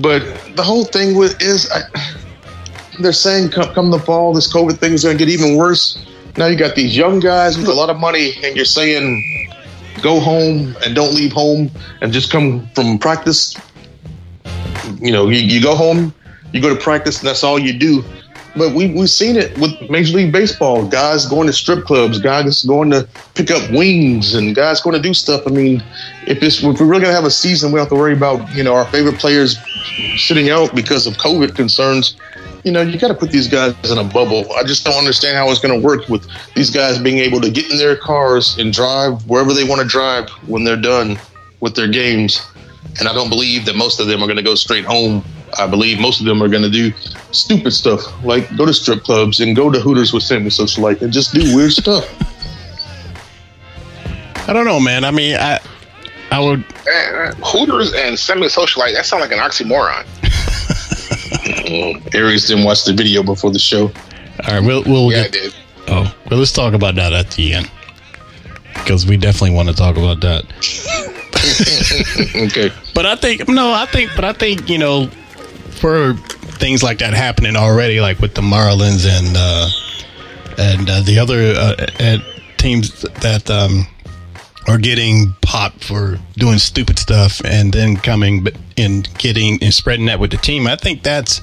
But 0.00 0.22
the 0.54 0.62
whole 0.62 0.84
thing 0.84 1.16
with 1.16 1.42
is, 1.42 1.68
I, 1.72 1.80
they're 3.00 3.12
saying 3.12 3.50
come, 3.50 3.74
come 3.74 3.90
the 3.90 3.98
fall, 3.98 4.32
this 4.32 4.52
COVID 4.52 4.78
thing 4.78 4.92
is 4.92 5.02
going 5.02 5.18
to 5.18 5.24
get 5.24 5.28
even 5.28 5.56
worse. 5.56 6.06
Now 6.36 6.46
you 6.46 6.56
got 6.56 6.76
these 6.76 6.96
young 6.96 7.18
guys 7.18 7.58
with 7.58 7.66
a 7.66 7.74
lot 7.74 7.90
of 7.90 7.98
money, 7.98 8.34
and 8.44 8.54
you're 8.54 8.64
saying 8.64 9.48
go 10.00 10.20
home 10.20 10.76
and 10.84 10.94
don't 10.94 11.14
leave 11.14 11.32
home 11.32 11.70
and 12.00 12.12
just 12.12 12.30
come 12.30 12.68
from 12.74 12.98
practice. 12.98 13.56
You 15.00 15.12
know, 15.12 15.28
you, 15.28 15.40
you 15.40 15.62
go 15.62 15.74
home, 15.74 16.14
you 16.52 16.60
go 16.60 16.74
to 16.74 16.80
practice, 16.80 17.18
and 17.18 17.28
that's 17.28 17.44
all 17.44 17.58
you 17.58 17.78
do. 17.78 18.04
But 18.56 18.74
we 18.74 18.88
we've 18.88 19.10
seen 19.10 19.36
it 19.36 19.56
with 19.58 19.70
Major 19.90 20.16
League 20.16 20.32
Baseball. 20.32 20.86
Guys 20.86 21.26
going 21.26 21.46
to 21.46 21.52
strip 21.52 21.84
clubs, 21.84 22.18
guys 22.18 22.64
going 22.64 22.90
to 22.90 23.06
pick 23.34 23.50
up 23.50 23.70
wings, 23.70 24.34
and 24.34 24.54
guys 24.54 24.80
going 24.80 24.96
to 24.96 25.02
do 25.02 25.14
stuff. 25.14 25.42
I 25.46 25.50
mean, 25.50 25.82
if 26.26 26.42
it's 26.42 26.62
if 26.62 26.80
we're 26.80 26.86
really 26.86 27.02
gonna 27.02 27.14
have 27.14 27.24
a 27.24 27.30
season, 27.30 27.70
we 27.70 27.76
don't 27.76 27.84
have 27.84 27.90
to 27.90 27.94
worry 27.94 28.14
about 28.14 28.52
you 28.54 28.64
know 28.64 28.74
our 28.74 28.86
favorite 28.86 29.18
players 29.18 29.58
sitting 30.16 30.50
out 30.50 30.74
because 30.74 31.06
of 31.06 31.14
COVID 31.14 31.54
concerns. 31.54 32.16
You 32.64 32.72
know, 32.72 32.82
you 32.82 32.98
got 32.98 33.08
to 33.08 33.14
put 33.14 33.30
these 33.30 33.46
guys 33.46 33.74
in 33.88 33.98
a 33.98 34.04
bubble. 34.04 34.52
I 34.54 34.64
just 34.64 34.84
don't 34.84 34.96
understand 34.96 35.36
how 35.36 35.48
it's 35.50 35.60
going 35.60 35.80
to 35.80 35.86
work 35.86 36.08
with 36.08 36.28
these 36.54 36.70
guys 36.70 36.98
being 36.98 37.18
able 37.18 37.40
to 37.40 37.50
get 37.50 37.70
in 37.70 37.78
their 37.78 37.96
cars 37.96 38.58
and 38.58 38.72
drive 38.72 39.26
wherever 39.28 39.54
they 39.54 39.62
want 39.62 39.80
to 39.80 39.86
drive 39.86 40.28
when 40.48 40.64
they're 40.64 40.76
done 40.76 41.18
with 41.60 41.76
their 41.76 41.88
games. 41.88 42.42
And 43.00 43.08
I 43.08 43.12
don't 43.12 43.28
believe 43.28 43.64
that 43.66 43.76
most 43.76 44.00
of 44.00 44.06
them 44.08 44.22
are 44.22 44.26
going 44.26 44.36
to 44.38 44.42
go 44.42 44.54
straight 44.54 44.84
home. 44.84 45.24
I 45.58 45.66
believe 45.66 45.98
most 46.00 46.20
of 46.20 46.26
them 46.26 46.42
are 46.42 46.48
going 46.48 46.62
to 46.64 46.70
do 46.70 46.92
stupid 47.32 47.70
stuff 47.72 48.00
like 48.24 48.54
go 48.56 48.66
to 48.66 48.74
strip 48.74 49.02
clubs 49.02 49.40
and 49.40 49.54
go 49.56 49.70
to 49.70 49.78
Hooters 49.80 50.12
with 50.12 50.22
Sammy 50.22 50.50
Socialite 50.50 51.00
and 51.02 51.12
just 51.12 51.32
do 51.32 51.54
weird 51.56 51.72
stuff. 51.84 52.04
I 54.48 54.52
don't 54.52 54.64
know, 54.66 54.80
man. 54.80 55.04
I 55.04 55.10
mean, 55.10 55.36
I 55.36 55.58
I 56.30 56.40
would 56.40 56.64
Eh, 56.90 57.32
Hooters 57.44 57.92
and 57.94 58.18
semi-socialite, 58.18 58.94
that 58.94 59.04
sounds 59.06 59.20
like 59.20 59.32
an 59.32 59.38
oxymoron. 59.38 60.04
Aries 62.14 62.46
didn't 62.46 62.64
watch 62.64 62.84
the 62.84 62.92
video 62.94 63.22
before 63.22 63.50
the 63.50 63.58
show. 63.58 63.84
All 64.46 64.54
right, 64.54 64.60
we'll 64.62 64.82
we'll 64.84 65.10
Yeah, 65.12 65.18
I 65.20 65.22
get. 65.24 65.32
did. 65.32 65.54
Oh, 65.88 66.14
well, 66.30 66.38
let's 66.38 66.52
talk 66.52 66.74
about 66.74 66.94
that 66.96 67.12
at 67.12 67.30
the 67.32 67.54
end 67.54 67.70
because 68.74 69.06
we 69.06 69.16
definitely 69.16 69.54
want 69.56 69.68
to 69.68 69.74
talk 69.74 69.96
about 69.96 70.20
that. 70.20 70.44
okay. 72.36 72.72
But 72.94 73.06
I 73.06 73.16
think 73.16 73.48
no, 73.48 73.72
I 73.72 73.86
think, 73.86 74.10
but 74.14 74.24
I 74.24 74.32
think 74.32 74.68
you 74.68 74.78
know, 74.78 75.06
for 75.80 76.14
things 76.58 76.82
like 76.82 76.98
that 76.98 77.14
happening 77.14 77.56
already, 77.56 78.00
like 78.00 78.18
with 78.18 78.34
the 78.34 78.42
Marlins 78.42 79.06
and 79.06 79.36
uh, 79.36 79.68
and 80.58 80.90
uh, 80.90 81.00
the 81.02 81.18
other 81.18 81.54
uh, 81.56 81.86
uh, 82.00 82.18
teams 82.56 83.02
that 83.02 83.48
um, 83.50 83.86
are 84.66 84.78
getting 84.78 85.34
popped 85.40 85.84
for 85.84 86.18
doing 86.34 86.58
stupid 86.58 86.98
stuff 86.98 87.40
and 87.44 87.72
then 87.72 87.96
coming 87.96 88.46
and 88.76 89.08
getting 89.18 89.62
and 89.62 89.72
spreading 89.72 90.06
that 90.06 90.20
with 90.20 90.30
the 90.30 90.36
team. 90.36 90.66
I 90.66 90.76
think 90.76 91.02
that's 91.02 91.40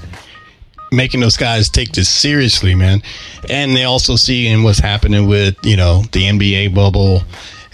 making 0.92 1.20
those 1.20 1.36
guys 1.36 1.68
take 1.68 1.92
this 1.92 2.08
seriously, 2.08 2.74
man. 2.74 3.02
And 3.48 3.74
they 3.74 3.84
also 3.84 4.16
see 4.16 4.46
in 4.46 4.62
what's 4.62 4.78
happening 4.78 5.26
with 5.26 5.56
you 5.64 5.76
know 5.76 6.02
the 6.12 6.24
NBA 6.24 6.74
bubble 6.74 7.22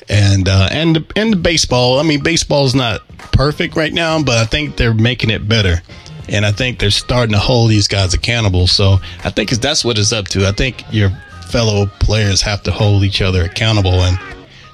and 0.09 0.49
uh, 0.49 0.69
and 0.71 0.97
the, 0.97 1.07
and 1.17 1.43
baseball. 1.43 1.99
I 1.99 2.03
mean, 2.03 2.23
baseball's 2.23 2.75
not 2.75 3.07
perfect 3.33 3.77
right 3.77 3.93
now, 3.93 4.23
but 4.23 4.39
I 4.39 4.45
think 4.45 4.77
they're 4.77 4.95
making 4.95 5.31
it 5.31 5.49
better. 5.49 5.83
And 6.29 6.47
I 6.47 6.53
think 6.53 6.79
they're 6.79 6.91
starting 6.91 7.33
to 7.33 7.39
hold 7.39 7.71
these 7.71 7.89
guys 7.89 8.15
accountable. 8.15 8.67
So 8.67 8.99
I 9.25 9.31
think 9.31 9.51
that's 9.51 9.85
what 9.85 9.99
it's 9.99 10.13
up 10.13 10.27
to. 10.29 10.47
I 10.47 10.53
think 10.53 10.85
your 10.91 11.11
fellow 11.49 11.87
players 12.01 12.41
have 12.43 12.63
to 12.63 12.71
hold 12.71 13.03
each 13.03 13.21
other 13.21 13.45
accountable. 13.45 13.93
And 13.93 14.19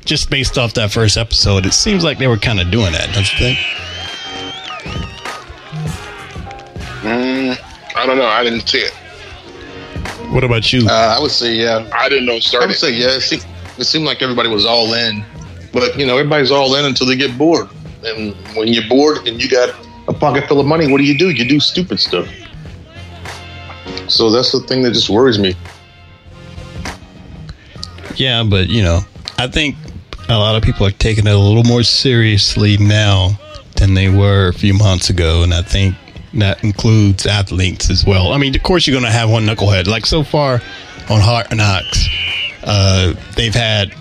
just 0.05 0.31
based 0.31 0.59
off 0.59 0.74
that 0.74 0.91
first 0.91 1.16
episode, 1.16 1.66
it 1.66 1.72
seems 1.72 2.05
like 2.05 2.18
they 2.18 2.26
were 2.26 2.37
kind 2.37 2.61
of 2.61 2.70
doing 2.70 2.93
that. 2.93 3.12
Don't 3.14 3.33
you 3.33 3.39
think? 3.39 3.59
Mm, 7.03 7.59
I 7.97 8.07
don't 8.07 8.18
know. 8.18 8.26
I 8.26 8.45
didn't 8.45 8.68
see 8.68 8.79
it. 8.79 8.93
What 10.31 10.45
about 10.45 10.72
you? 10.72 10.87
Uh, 10.87 11.16
I 11.16 11.20
would 11.20 11.31
say 11.31 11.55
yeah. 11.55 11.89
I 11.95 12.09
didn't 12.09 12.26
know 12.26 12.35
it 12.35 12.55
I 12.55 12.66
would 12.66 12.76
say 12.76 12.93
yeah. 12.93 13.16
It 13.16 13.22
seemed, 13.22 13.47
it 13.79 13.85
seemed 13.85 14.05
like 14.05 14.22
everybody 14.22 14.49
was 14.49 14.66
all 14.66 14.93
in, 14.95 15.24
but 15.72 15.99
you 15.99 16.07
know 16.07 16.18
everybody's 16.18 16.51
all 16.51 16.74
in 16.74 16.85
until 16.85 17.07
they 17.07 17.16
get 17.16 17.37
bored. 17.39 17.68
And 18.05 18.35
when 18.57 18.68
you're 18.68 18.89
bored 18.89 19.26
and 19.26 19.43
you 19.43 19.49
got 19.49 19.74
a 20.09 20.12
pocket 20.12 20.49
full 20.49 20.61
of 20.61 20.66
money, 20.66 20.91
what 20.91 20.99
do 20.99 21.05
you 21.05 21.16
do? 21.16 21.31
You 21.31 21.49
do 21.49 21.61
stupid 21.61 22.01
stuff. 22.01 22.29
So 24.09 24.31
that's 24.31 24.53
the 24.53 24.61
thing 24.61 24.83
that 24.83 24.93
just 24.93 25.11
worries 25.11 25.39
me. 25.39 25.55
Yeah, 28.16 28.43
but 28.43 28.68
you 28.68 28.83
know, 28.83 29.01
I 29.37 29.47
think 29.47 29.76
a 30.29 30.37
lot 30.37 30.57
of 30.57 30.62
people 30.62 30.87
are 30.87 30.91
taking 30.91 31.26
it 31.26 31.35
a 31.35 31.39
little 31.39 31.64
more 31.64 31.83
seriously 31.83 32.76
now 32.76 33.39
than 33.76 33.95
they 33.95 34.09
were 34.09 34.49
a 34.49 34.53
few 34.53 34.74
months 34.74 35.09
ago, 35.11 35.43
and 35.43 35.55
I 35.55 35.62
think 35.62 35.95
that 36.35 36.62
includes 36.64 37.26
athletes 37.26 37.91
as 37.91 38.05
well. 38.05 38.33
I 38.33 38.39
mean, 38.39 38.55
of 38.55 38.62
course, 38.62 38.87
you're 38.87 38.95
going 38.95 39.11
to 39.11 39.16
have 39.16 39.31
one 39.31 39.45
knucklehead. 39.45 39.87
Like 39.87 40.05
so 40.05 40.22
far 40.22 40.61
on 41.09 41.20
Hard 41.20 41.57
Knocks, 41.57 42.09
uh, 42.68 43.14
they've 43.34 43.54
had 43.54 43.92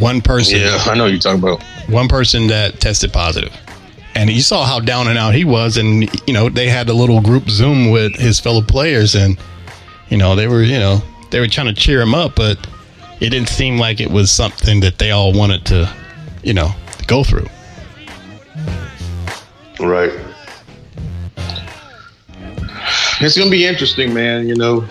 one 0.00 0.20
person, 0.20 0.58
Yeah, 0.60 0.78
I 0.86 0.94
know 0.96 1.06
you're 1.06 1.20
talking 1.20 1.40
about. 1.42 1.62
one 1.88 2.08
person 2.08 2.48
that 2.48 2.80
tested. 2.80 3.12
And 4.14 4.30
you 4.30 4.40
saw 4.40 4.64
how 4.66 4.80
down 4.80 5.06
and 5.06 5.16
out 5.16 5.34
he 5.34 5.44
was, 5.44 5.76
and 5.76 6.10
you 6.26 6.34
know 6.34 6.48
they 6.48 6.68
had 6.68 6.88
a 6.88 6.92
little 6.94 7.20
group 7.20 7.48
Zoom 7.48 7.90
with 7.90 8.16
his 8.16 8.40
fellow 8.40 8.62
players, 8.62 9.14
and 9.14 9.38
you 10.08 10.16
know 10.16 10.34
they 10.34 10.48
were, 10.48 10.62
you 10.62 10.78
know, 10.78 11.00
they 11.30 11.38
were 11.38 11.46
trying 11.46 11.68
to 11.68 11.72
cheer 11.80 12.00
him 12.00 12.14
up, 12.14 12.34
but 12.34 12.58
it 13.20 13.30
didn't 13.30 13.48
seem 13.48 13.78
like 13.78 14.00
it 14.00 14.10
was 14.10 14.32
something 14.32 14.80
that 14.80 14.98
they 14.98 15.12
all 15.12 15.32
wanted 15.32 15.64
to, 15.66 15.88
you 16.42 16.54
know, 16.54 16.70
go 17.06 17.22
through. 17.22 17.46
Right. 19.78 20.12
It's 23.20 23.36
gonna 23.36 23.50
be 23.50 23.66
interesting, 23.66 24.14
man. 24.14 24.48
You 24.48 24.54
know, 24.56 24.84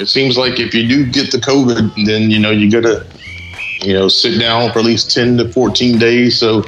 it 0.00 0.06
seems 0.06 0.36
like 0.36 0.58
if 0.60 0.74
you 0.74 0.86
do 0.86 1.06
get 1.06 1.30
the 1.30 1.38
COVID, 1.38 2.06
then 2.06 2.30
you 2.30 2.38
know 2.38 2.50
you 2.50 2.70
gotta, 2.70 3.06
you 3.80 3.92
know, 3.92 4.08
sit 4.08 4.38
down 4.38 4.72
for 4.72 4.80
at 4.80 4.84
least 4.84 5.10
ten 5.12 5.36
to 5.38 5.50
fourteen 5.52 5.98
days. 5.98 6.38
So, 6.38 6.64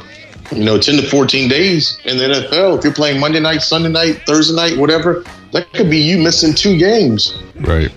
you 0.53 0.65
know, 0.65 0.79
ten 0.79 0.97
to 0.97 1.09
fourteen 1.09 1.49
days 1.49 1.99
in 2.05 2.19
the 2.19 2.25
NFL. 2.25 2.79
If 2.79 2.85
you're 2.85 2.93
playing 2.93 3.21
Monday 3.21 3.41
night, 3.41 3.63
Sunday 3.63 3.91
night, 3.91 4.23
Thursday 4.27 4.55
night, 4.55 4.77
whatever, 4.77 5.25
that 5.53 5.73
could 5.73 5.91
be 5.91 5.99
you 5.99 6.19
missing 6.19 6.55
two 6.55 6.79
games. 6.79 7.35
Right. 7.61 7.93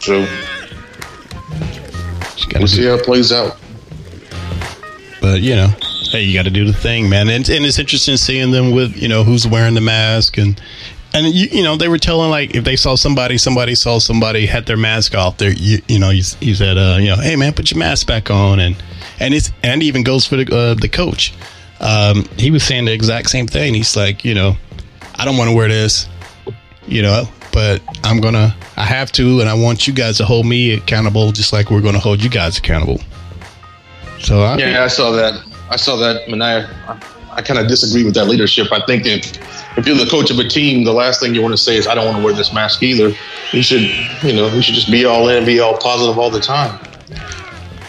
So 0.00 0.26
we'll 2.54 2.66
see 2.66 2.84
how 2.84 2.94
it 2.94 3.04
plays 3.04 3.32
out. 3.32 3.58
But 5.20 5.40
you 5.40 5.54
know, 5.54 5.68
Hey, 6.12 6.24
you 6.24 6.34
got 6.34 6.42
to 6.42 6.50
do 6.50 6.66
the 6.66 6.74
thing, 6.74 7.08
man. 7.08 7.30
And, 7.30 7.48
and 7.48 7.64
it's 7.64 7.78
interesting 7.78 8.18
seeing 8.18 8.50
them 8.50 8.72
with 8.72 8.94
you 8.94 9.08
know 9.08 9.24
who's 9.24 9.46
wearing 9.46 9.72
the 9.72 9.80
mask 9.80 10.36
and 10.36 10.60
and 11.14 11.26
you, 11.26 11.48
you 11.48 11.62
know 11.62 11.76
they 11.76 11.88
were 11.88 11.98
telling 11.98 12.30
like 12.30 12.54
if 12.54 12.64
they 12.64 12.76
saw 12.76 12.94
somebody, 12.94 13.38
somebody 13.38 13.74
saw 13.74 13.98
somebody 13.98 14.46
had 14.46 14.66
their 14.66 14.76
mask 14.76 15.14
off. 15.14 15.38
There, 15.38 15.52
you, 15.52 15.82
you 15.88 15.98
know, 15.98 16.10
he, 16.10 16.22
he 16.40 16.54
said, 16.54 16.78
uh, 16.78 16.98
you 17.00 17.08
know, 17.08 17.16
hey 17.16 17.36
man, 17.36 17.52
put 17.52 17.70
your 17.70 17.78
mask 17.78 18.06
back 18.06 18.30
on, 18.30 18.60
and 18.60 18.82
and 19.20 19.34
it's 19.34 19.52
and 19.62 19.82
even 19.82 20.02
goes 20.02 20.26
for 20.26 20.36
the 20.36 20.54
uh, 20.54 20.74
the 20.74 20.88
coach. 20.88 21.34
Um, 21.80 22.24
he 22.38 22.50
was 22.50 22.62
saying 22.62 22.84
the 22.84 22.92
exact 22.92 23.30
same 23.30 23.46
thing. 23.46 23.74
He's 23.74 23.96
like, 23.96 24.24
you 24.24 24.34
know, 24.34 24.56
I 25.16 25.24
don't 25.24 25.36
want 25.36 25.50
to 25.50 25.56
wear 25.56 25.68
this, 25.68 26.08
you 26.86 27.02
know, 27.02 27.28
but 27.52 27.82
I'm 28.04 28.20
gonna, 28.20 28.56
I 28.76 28.84
have 28.84 29.12
to, 29.12 29.40
and 29.40 29.48
I 29.48 29.54
want 29.54 29.86
you 29.86 29.92
guys 29.92 30.18
to 30.18 30.24
hold 30.24 30.46
me 30.46 30.74
accountable, 30.74 31.32
just 31.32 31.52
like 31.52 31.70
we're 31.70 31.82
gonna 31.82 31.98
hold 31.98 32.22
you 32.22 32.30
guys 32.30 32.58
accountable. 32.58 33.00
So 34.20 34.42
I, 34.42 34.56
Yeah, 34.58 34.84
I 34.84 34.86
saw 34.86 35.10
that. 35.12 35.42
I 35.70 35.76
saw 35.76 35.96
that, 35.96 36.28
and 36.28 36.42
I, 36.42 36.60
I 37.34 37.40
kind 37.42 37.58
of 37.58 37.66
disagree 37.66 38.04
with 38.04 38.14
that 38.14 38.26
leadership. 38.26 38.70
I 38.72 38.84
think 38.84 39.06
if 39.06 39.32
if 39.78 39.86
you're 39.86 39.96
the 39.96 40.08
coach 40.10 40.30
of 40.30 40.38
a 40.38 40.46
team, 40.46 40.84
the 40.84 40.92
last 40.92 41.20
thing 41.20 41.34
you 41.34 41.40
want 41.40 41.52
to 41.52 41.58
say 41.58 41.76
is, 41.76 41.86
"I 41.86 41.94
don't 41.94 42.04
want 42.04 42.18
to 42.18 42.24
wear 42.24 42.34
this 42.34 42.52
mask 42.52 42.82
either." 42.82 43.14
You 43.52 43.62
should, 43.62 43.82
you 44.22 44.34
know, 44.34 44.48
you 44.48 44.60
should 44.60 44.74
just 44.74 44.90
be 44.90 45.04
all 45.04 45.28
in, 45.28 45.38
and 45.38 45.46
be 45.46 45.60
all 45.60 45.78
positive 45.78 46.18
all 46.18 46.30
the 46.30 46.40
time. 46.40 46.78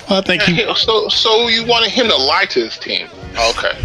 I 0.10 0.22
think 0.22 0.44
he, 0.44 0.64
so. 0.76 1.10
So 1.10 1.48
you 1.48 1.66
wanted 1.66 1.92
him 1.92 2.08
to 2.08 2.16
lie 2.16 2.46
to 2.46 2.62
his 2.62 2.78
team? 2.78 3.08
Okay. 3.34 3.78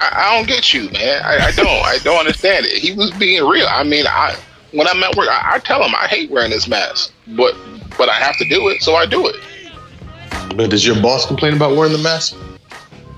I, 0.00 0.10
I 0.12 0.36
don't 0.36 0.46
get 0.46 0.72
you, 0.72 0.88
man. 0.90 1.22
I, 1.24 1.46
I 1.46 1.52
don't. 1.52 1.66
I 1.66 1.98
don't 2.04 2.18
understand 2.18 2.66
it. 2.66 2.78
He 2.78 2.92
was 2.92 3.10
being 3.12 3.44
real. 3.44 3.66
I 3.68 3.82
mean, 3.82 4.06
I 4.06 4.36
when 4.72 4.86
I'm 4.86 5.02
at 5.02 5.16
work, 5.16 5.28
I, 5.28 5.54
I 5.54 5.58
tell 5.58 5.82
him 5.82 5.94
I 5.94 6.06
hate 6.06 6.30
wearing 6.30 6.50
this 6.50 6.68
mask, 6.68 7.12
but 7.28 7.56
but 7.98 8.08
I 8.08 8.14
have 8.14 8.36
to 8.38 8.44
do 8.44 8.68
it, 8.68 8.82
so 8.82 8.94
I 8.94 9.06
do 9.06 9.26
it. 9.26 9.36
But 10.56 10.70
does 10.70 10.86
your 10.86 11.00
boss 11.00 11.26
complain 11.26 11.54
about 11.54 11.76
wearing 11.76 11.92
the 11.92 11.98
mask? 11.98 12.36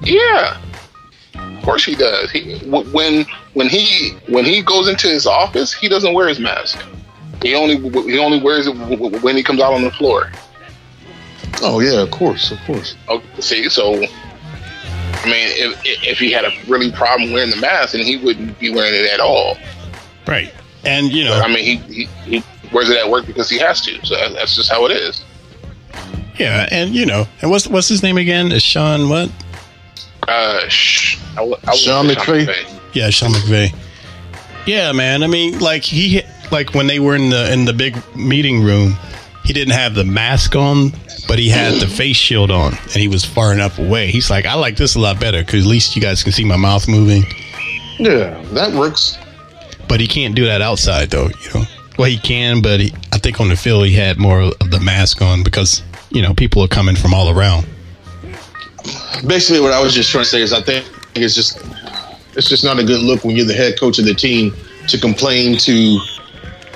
Yeah, 0.02 0.58
of 0.58 0.63
course 1.64 1.84
he 1.84 1.94
does. 1.94 2.30
He 2.30 2.58
when 2.68 3.24
when 3.54 3.68
he 3.68 4.10
when 4.28 4.44
he 4.44 4.62
goes 4.62 4.88
into 4.88 5.08
his 5.08 5.26
office, 5.26 5.72
he 5.72 5.88
doesn't 5.88 6.14
wear 6.14 6.28
his 6.28 6.38
mask. 6.40 6.84
He 7.42 7.54
only 7.54 7.76
he 8.10 8.18
only 8.18 8.40
wears 8.40 8.66
it 8.66 8.74
w- 8.78 8.96
w- 8.96 9.18
when 9.20 9.36
he 9.36 9.42
comes 9.42 9.60
out 9.60 9.72
on 9.74 9.82
the 9.82 9.90
floor. 9.90 10.30
Oh 11.62 11.80
yeah, 11.80 12.00
of 12.02 12.10
course, 12.10 12.50
of 12.50 12.58
course. 12.66 12.96
Oh, 13.08 13.22
see, 13.40 13.68
so 13.68 13.94
I 13.94 15.26
mean, 15.26 15.48
if 15.56 15.80
if 15.84 16.18
he 16.18 16.30
had 16.32 16.44
a 16.44 16.50
really 16.68 16.90
problem 16.92 17.32
wearing 17.32 17.50
the 17.50 17.56
mask, 17.56 17.92
then 17.92 18.04
he 18.04 18.16
wouldn't 18.16 18.58
be 18.58 18.70
wearing 18.70 18.94
it 18.94 19.10
at 19.12 19.20
all. 19.20 19.56
Right, 20.26 20.52
and 20.84 21.08
you 21.12 21.24
know, 21.24 21.34
I 21.34 21.48
mean, 21.48 21.64
he 21.64 21.76
he, 21.94 22.04
he 22.24 22.42
wears 22.72 22.88
it 22.90 22.96
at 22.96 23.08
work 23.10 23.26
because 23.26 23.48
he 23.50 23.58
has 23.58 23.80
to. 23.82 24.04
So 24.04 24.14
that's 24.34 24.54
just 24.56 24.70
how 24.70 24.84
it 24.86 24.92
is. 24.92 25.22
yeah, 26.38 26.66
and 26.70 26.94
you 26.94 27.06
know, 27.06 27.26
and 27.42 27.50
what's 27.50 27.66
what's 27.66 27.88
his 27.88 28.02
name 28.02 28.16
again? 28.18 28.52
Is 28.52 28.62
Sean 28.62 29.08
what? 29.08 29.30
Uh, 30.28 30.68
sh- 30.68 31.18
I, 31.32 31.36
w- 31.36 31.56
I 31.66 31.74
Sean 31.76 32.06
wouldn't 32.06 32.26
McVay. 32.26 32.80
Yeah, 32.94 33.10
Sean 33.10 33.30
McVay. 33.32 33.74
Yeah, 34.66 34.92
man. 34.92 35.22
I 35.22 35.26
mean, 35.26 35.58
like 35.58 35.82
he 35.82 36.22
like 36.50 36.74
when 36.74 36.86
they 36.86 36.98
were 37.00 37.14
in 37.16 37.30
the 37.30 37.52
in 37.52 37.64
the 37.64 37.72
big 37.72 37.96
meeting 38.16 38.62
room, 38.62 38.96
he 39.44 39.52
didn't 39.52 39.74
have 39.74 39.94
the 39.94 40.04
mask 40.04 40.56
on, 40.56 40.90
but 41.28 41.38
he 41.38 41.48
had 41.48 41.74
the 41.80 41.86
face 41.86 42.16
shield 42.16 42.50
on, 42.50 42.72
and 42.72 42.92
he 42.96 43.08
was 43.08 43.24
far 43.24 43.52
enough 43.52 43.78
away. 43.78 44.06
He's 44.10 44.30
like, 44.30 44.46
I 44.46 44.54
like 44.54 44.76
this 44.76 44.94
a 44.94 45.00
lot 45.00 45.20
better 45.20 45.44
because 45.44 45.64
at 45.64 45.68
least 45.70 45.94
you 45.96 46.02
guys 46.02 46.22
can 46.22 46.32
see 46.32 46.44
my 46.44 46.56
mouth 46.56 46.88
moving. 46.88 47.24
Yeah, 47.98 48.40
that 48.52 48.72
works. 48.72 49.18
But 49.88 50.00
he 50.00 50.06
can't 50.06 50.34
do 50.34 50.46
that 50.46 50.62
outside, 50.62 51.10
though. 51.10 51.28
You 51.28 51.54
know, 51.60 51.64
well 51.98 52.08
he 52.08 52.16
can, 52.16 52.62
but 52.62 52.80
he, 52.80 52.92
I 53.12 53.18
think 53.18 53.40
on 53.40 53.48
the 53.48 53.56
field 53.56 53.84
he 53.86 53.92
had 53.94 54.18
more 54.18 54.40
of 54.40 54.70
the 54.70 54.80
mask 54.80 55.20
on 55.20 55.42
because 55.42 55.82
you 56.10 56.22
know 56.22 56.32
people 56.32 56.62
are 56.62 56.68
coming 56.68 56.96
from 56.96 57.12
all 57.12 57.28
around. 57.28 57.66
Basically, 59.26 59.60
what 59.60 59.72
I 59.72 59.80
was 59.80 59.94
just 59.94 60.10
trying 60.10 60.24
to 60.24 60.30
say 60.30 60.42
is, 60.42 60.52
I 60.52 60.62
think 60.62 60.86
it's 61.14 61.34
just 61.34 61.58
it's 62.36 62.48
just 62.48 62.64
not 62.64 62.78
a 62.78 62.84
good 62.84 63.00
look 63.00 63.24
when 63.24 63.36
you're 63.36 63.46
the 63.46 63.54
head 63.54 63.78
coach 63.78 63.98
of 63.98 64.04
the 64.04 64.14
team 64.14 64.54
to 64.88 64.98
complain 64.98 65.56
to, 65.58 65.98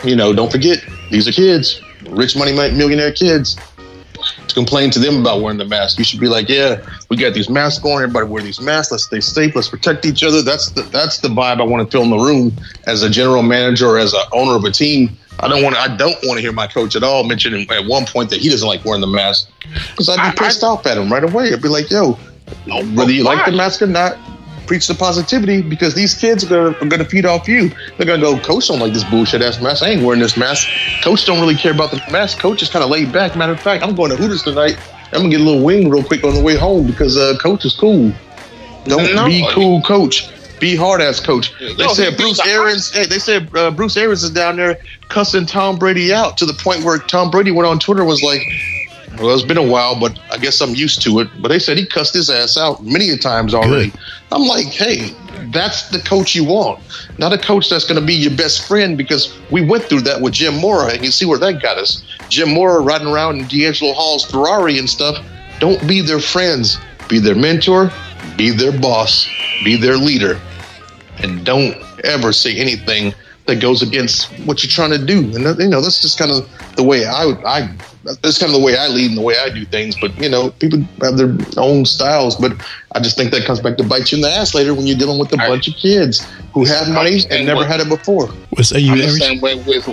you 0.05 0.17
know, 0.17 0.33
don't 0.33 0.51
forget 0.51 0.79
these 1.11 1.29
are 1.29 1.33
kids, 1.33 1.81
rich 2.09 2.37
money 2.37 2.53
millionaire 2.53 3.13
kids. 3.13 3.57
To 4.49 4.55
complain 4.55 4.91
to 4.93 4.99
them 4.99 5.21
about 5.21 5.43
wearing 5.43 5.59
the 5.59 5.67
mask, 5.67 5.99
you 5.99 6.05
should 6.05 6.21
be 6.21 6.27
like, 6.27 6.49
"Yeah, 6.49 6.81
we 7.11 7.19
got 7.19 7.35
these 7.35 7.51
masks 7.51 7.85
on. 7.85 8.03
Everybody 8.03 8.27
wear 8.27 8.43
these 8.43 8.61
masks. 8.61 8.91
Let's 8.91 9.05
stay 9.05 9.21
safe. 9.21 9.55
Let's 9.55 9.69
protect 9.69 10.07
each 10.07 10.23
other." 10.23 10.41
That's 10.41 10.71
the 10.71 10.83
that's 10.83 11.19
the 11.19 11.29
vibe 11.29 11.61
I 11.61 11.65
want 11.65 11.89
to 11.89 11.91
feel 11.91 12.03
in 12.03 12.11
the 12.11 12.19
room 12.19 12.53
as 12.87 13.03
a 13.03 13.11
general 13.11 13.43
manager 13.43 13.87
or 13.87 13.99
as 13.99 14.15
an 14.15 14.23
owner 14.33 14.57
of 14.57 14.65
a 14.65 14.71
team. 14.71 15.17
I 15.41 15.49
don't 15.49 15.63
want 15.63 15.77
to. 15.77 15.81
I 15.83 15.89
don't 15.89 16.17
want 16.25 16.39
to 16.39 16.41
hear 16.41 16.53
my 16.53 16.67
coach 16.67 16.97
at 16.97 17.03
all 17.03 17.25
mention 17.25 17.55
at 17.71 17.87
one 17.87 18.07
point 18.07 18.31
that 18.31 18.41
he 18.41 18.49
doesn't 18.49 18.67
like 18.67 18.85
wearing 18.85 19.03
the 19.03 19.07
mask 19.07 19.51
because 19.91 20.09
I'd 20.09 20.33
be 20.33 20.39
pissed 20.39 20.65
off 20.65 20.87
at 20.87 20.97
him 20.97 21.13
right 21.13 21.25
away. 21.25 21.53
I'd 21.53 21.63
be 21.63 21.69
like, 21.69 21.91
"Yo, 21.91 22.19
whether 22.95 23.13
you 23.13 23.25
like 23.25 23.45
the 23.47 23.53
mask 23.53 23.83
or 23.83 23.87
not, 23.87 24.19
preach 24.67 24.87
the 24.87 24.95
positivity 24.95 25.63
because 25.63 25.95
these 25.95 26.15
kids 26.15 26.45
are 26.45 26.49
gonna, 26.49 26.77
are 26.79 26.87
gonna 26.89 27.05
feed 27.05 27.25
off 27.25 27.49
you. 27.49 27.71
They're 27.97 28.07
gonna 28.07 28.21
go, 28.21 28.39
Coach 28.39 28.69
don't 28.69 28.81
like 28.81 28.93
this 28.93 29.05
bullshit 29.05 29.41
ass 29.43 29.61
mask. 29.61 29.83
I 29.83 29.91
ain't 29.91 30.03
wearing 30.03 30.21
this 30.21 30.37
mask. 30.37 30.69
Coach 31.03 31.25
don't 31.25 31.41
really 31.41 31.57
care 31.57 31.73
about 31.73 31.91
the 31.91 32.03
mask. 32.11 32.39
Coach 32.39 32.63
is 32.63 32.69
kind 32.69 32.85
of 32.85 32.91
laid 32.91 33.13
back. 33.13 33.35
Matter 33.37 33.53
of 33.53 33.61
fact, 33.61 33.83
I'm 33.83 33.95
going 33.95 34.11
to 34.11 34.17
Hooters 34.17 34.43
tonight. 34.43 34.79
I'm 35.13 35.21
gonna 35.21 35.31
get 35.31 35.41
a 35.41 35.45
little 35.45 35.65
wing 35.65 35.89
real 35.89 36.05
quick 36.05 36.23
on 36.25 36.35
the 36.35 36.43
way 36.43 36.57
home 36.57 36.87
because 36.87 37.17
uh, 37.17 37.37
Coach 37.41 37.65
is 37.65 37.75
cool. 37.75 38.13
Don't 38.85 39.15
No. 39.15 39.27
be 39.27 39.47
cool, 39.53 39.81
Coach. 39.83 40.31
Be 40.61 40.75
hard 40.75 41.01
ass 41.01 41.21
coach. 41.21 41.53
They 41.61 41.75
No, 41.77 41.95
said 41.95 42.17
Bruce 42.17 42.41
Arians. 42.41 42.91
Hey, 42.93 43.07
they 43.07 43.21
said 43.21 43.49
uh, 43.57 43.71
Bruce 43.71 43.97
Arians 43.97 44.25
is 44.25 44.31
down 44.31 44.57
there 44.57 44.77
cussing 45.09 45.47
Tom 45.47 45.79
Brady 45.79 46.13
out 46.13 46.37
to 46.39 46.47
the 46.47 46.53
point 46.53 46.83
where 46.83 46.99
Tom 46.99 47.31
Brady 47.31 47.53
went 47.53 47.69
on 47.69 47.79
Twitter 47.79 48.01
and 48.01 48.09
was 48.09 48.23
like, 48.25 48.43
"Well, 49.19 49.35
it's 49.35 49.45
been 49.45 49.59
a 49.59 49.63
while, 49.63 49.99
but 49.99 50.19
I 50.33 50.39
guess 50.39 50.61
I'm 50.61 50.75
used 50.75 51.03
to 51.03 51.21
it." 51.21 51.29
But 51.41 51.49
they 51.49 51.59
said 51.59 51.77
he 51.77 51.87
cussed 51.87 52.15
his 52.15 52.31
ass 52.31 52.57
out 52.57 52.85
many 52.85 53.11
a 53.11 53.17
times 53.17 53.55
already. 53.55 53.93
I'm 54.33 54.47
like, 54.47 54.67
hey, 54.67 55.15
that's 55.53 55.89
the 55.89 56.01
coach 56.01 56.35
you 56.35 56.45
want, 56.45 56.81
not 57.19 57.33
a 57.33 57.39
coach 57.39 57.71
that's 57.71 57.85
going 57.85 58.01
to 58.01 58.07
be 58.07 58.15
your 58.15 58.37
best 58.37 58.67
friend 58.67 58.99
because 58.99 59.35
we 59.51 59.65
went 59.65 59.85
through 59.85 60.03
that 60.03 60.21
with 60.21 60.35
Jim 60.35 60.57
Mora, 60.57 60.93
and 60.93 61.05
you 61.05 61.11
see 61.11 61.25
where 61.25 61.39
that 61.39 61.63
got 61.63 61.79
us. 61.79 62.05
Jim 62.29 62.53
Mora 62.53 62.81
riding 62.81 63.09
around 63.09 63.39
in 63.39 63.45
DeAngelo 63.47 63.95
Hall's 63.95 64.25
Ferrari 64.25 64.79
and 64.79 64.89
stuff. 64.89 65.25
Don't 65.61 65.87
be 65.89 66.01
their 66.01 66.21
friends. 66.21 66.79
Be 67.09 67.19
their 67.19 67.35
mentor. 67.35 67.91
Be 68.37 68.51
their 68.51 68.79
boss. 68.79 69.27
Be 69.65 69.77
their 69.77 69.97
leader 69.97 70.39
and 71.21 71.45
don't 71.45 71.77
ever 72.05 72.33
say 72.33 72.57
anything 72.57 73.15
that 73.47 73.61
goes 73.61 73.83
against 73.83 74.31
what 74.41 74.63
you're 74.63 74.71
trying 74.71 74.91
to 74.91 75.05
do. 75.05 75.35
And 75.35 75.59
you 75.59 75.69
know, 75.69 75.81
that's 75.81 76.01
just 76.01 76.19
kind 76.19 76.31
of 76.31 76.49
the 76.79 76.85
way 76.85 77.05
I 77.05 77.27
would. 77.27 77.45
I 77.45 77.69
that's 78.23 78.39
kind 78.39 78.55
of 78.55 78.59
the 78.59 78.65
way 78.65 78.79
I 78.79 78.87
lead 78.89 79.09
and 79.11 79.19
the 79.19 79.23
way 79.23 79.35
I 79.39 79.51
do 79.51 79.67
things. 79.67 79.97
But 79.97 80.17
you 80.19 80.29
know, 80.31 80.51
people 80.53 80.79
have 81.03 81.17
their 81.19 81.35
own 81.59 81.85
styles. 81.85 82.37
But 82.37 82.53
I 82.95 83.01
just 83.01 83.17
think 83.19 83.33
that 83.33 83.45
comes 83.45 83.61
back 83.61 83.77
to 83.77 83.85
bite 83.85 84.11
you 84.13 84.17
in 84.17 84.23
the 84.23 84.31
ass 84.31 84.55
later 84.55 84.73
when 84.73 84.87
you're 84.87 84.97
dealing 84.97 85.19
with 85.19 85.33
a 85.35 85.37
bunch 85.37 85.69
of 85.69 85.75
kids 85.75 86.27
who 86.55 86.65
have 86.65 86.89
money 86.89 87.17
and 87.31 87.45
never 87.47 87.65
had 87.67 87.81
it 87.81 87.89
before. 87.89 88.33
Was 88.57 88.73
I'm 88.73 88.97
the 88.99 89.09
same 89.19 89.41
way 89.41 89.57
with, 89.57 89.85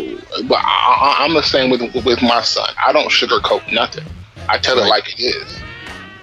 but 0.48 0.60
I, 0.60 1.18
I- 1.20 1.26
I'm 1.26 1.34
the 1.34 1.42
same 1.44 1.70
with 1.72 1.82
with 2.06 2.22
my 2.22 2.42
son. 2.44 2.70
I 2.86 2.94
don't 2.94 3.10
sugarcoat 3.10 3.70
nothing. 3.74 4.06
I 4.48 4.60
tell 4.60 4.78
it 4.78 4.82
like 4.90 5.10
it 5.20 5.22
is. 5.22 5.64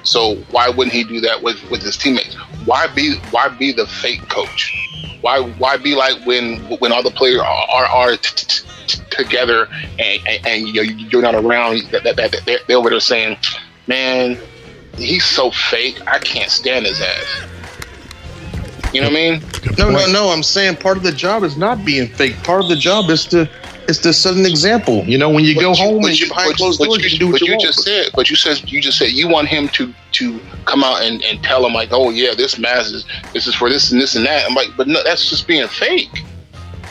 So 0.05 0.37
why 0.51 0.69
wouldn't 0.69 0.93
he 0.95 1.05
do 1.05 1.21
that 1.21 1.43
with 1.43 1.63
with 1.71 1.83
his 1.83 1.97
teammates? 1.97 2.35
Why 2.65 2.87
be 2.87 3.17
why 3.31 3.49
be 3.49 3.73
the 3.73 3.87
fake 3.87 4.29
coach? 4.29 4.73
Why 5.21 5.41
why 5.41 5.77
be 5.77 5.95
like 5.95 6.25
when 6.25 6.59
when 6.79 6.93
all 6.93 7.03
the 7.03 7.11
players 7.11 7.41
are 7.41 7.67
are, 7.75 7.87
are 7.87 8.17
t- 8.17 8.31
t- 8.37 8.47
t- 8.49 8.69
together 8.89 9.69
and, 9.99 10.27
and, 10.27 10.47
and 10.47 10.69
you're, 10.69 10.85
you're 10.85 11.23
not 11.23 11.35
around? 11.35 11.83
That, 11.91 12.05
that, 12.05 12.17
that 12.17 12.43
they're, 12.45 12.59
they're 12.67 12.77
over 12.77 12.91
there 12.91 13.01
saying, 13.01 13.37
"Man, 13.87 14.39
he's 14.97 15.25
so 15.25 15.51
fake. 15.51 16.01
I 16.07 16.19
can't 16.19 16.51
stand 16.51 16.87
his 16.87 17.01
ass." 17.01 17.49
You 18.93 19.01
know 19.01 19.09
what 19.09 19.17
I 19.17 19.31
mean? 19.31 19.43
No, 19.79 19.91
no, 19.91 20.07
no. 20.07 20.29
I'm 20.29 20.43
saying 20.43 20.77
part 20.77 20.99
of 20.99 21.03
the 21.03 21.13
job 21.13 21.45
is 21.45 21.57
not 21.57 21.83
being 21.85 22.09
fake. 22.09 22.37
Part 22.43 22.63
of 22.63 22.69
the 22.69 22.77
job 22.77 23.09
is 23.09 23.25
to 23.27 23.49
is 23.89 23.99
to 23.99 24.13
set 24.13 24.35
an 24.35 24.45
example. 24.45 25.03
You 25.05 25.19
know, 25.19 25.31
when 25.31 25.45
you 25.45 25.59
go 25.59 25.75
home 25.75 26.05
and 26.05 26.19
you're 26.19 26.29
behind 26.29 26.55
closed 26.57 26.79
but 26.79 26.87
doors, 26.87 27.03
you, 27.03 27.11
can 27.11 27.19
do 27.19 27.27
what 27.27 27.33
but 27.33 27.41
you, 27.41 27.47
you 27.47 27.53
want. 27.53 27.63
just 27.63 27.83
said, 27.83 28.11
but 28.15 28.31
you 28.31 28.37
said 28.37 28.71
you 28.71 28.81
just 28.81 28.99
said 28.99 29.11
you 29.11 29.29
want 29.29 29.49
him 29.49 29.69
to 29.71 29.93
to 30.13 30.41
come 30.67 30.85
out 30.85 31.03
and, 31.03 31.23
and 31.23 31.43
tell 31.43 31.65
him 31.67 31.73
like, 31.73 31.89
oh 31.91 32.11
yeah, 32.11 32.35
this 32.35 32.59
mask 32.59 32.93
is 32.95 33.05
this 33.33 33.47
is 33.47 33.55
for 33.55 33.71
this 33.71 33.93
and 33.93 34.01
this 34.01 34.15
and 34.15 34.27
that. 34.27 34.47
I'm 34.47 34.55
like, 34.55 34.69
but 34.77 34.89
no, 34.89 35.03
that's 35.03 35.29
just 35.29 35.47
being 35.47 35.67
fake. 35.69 36.23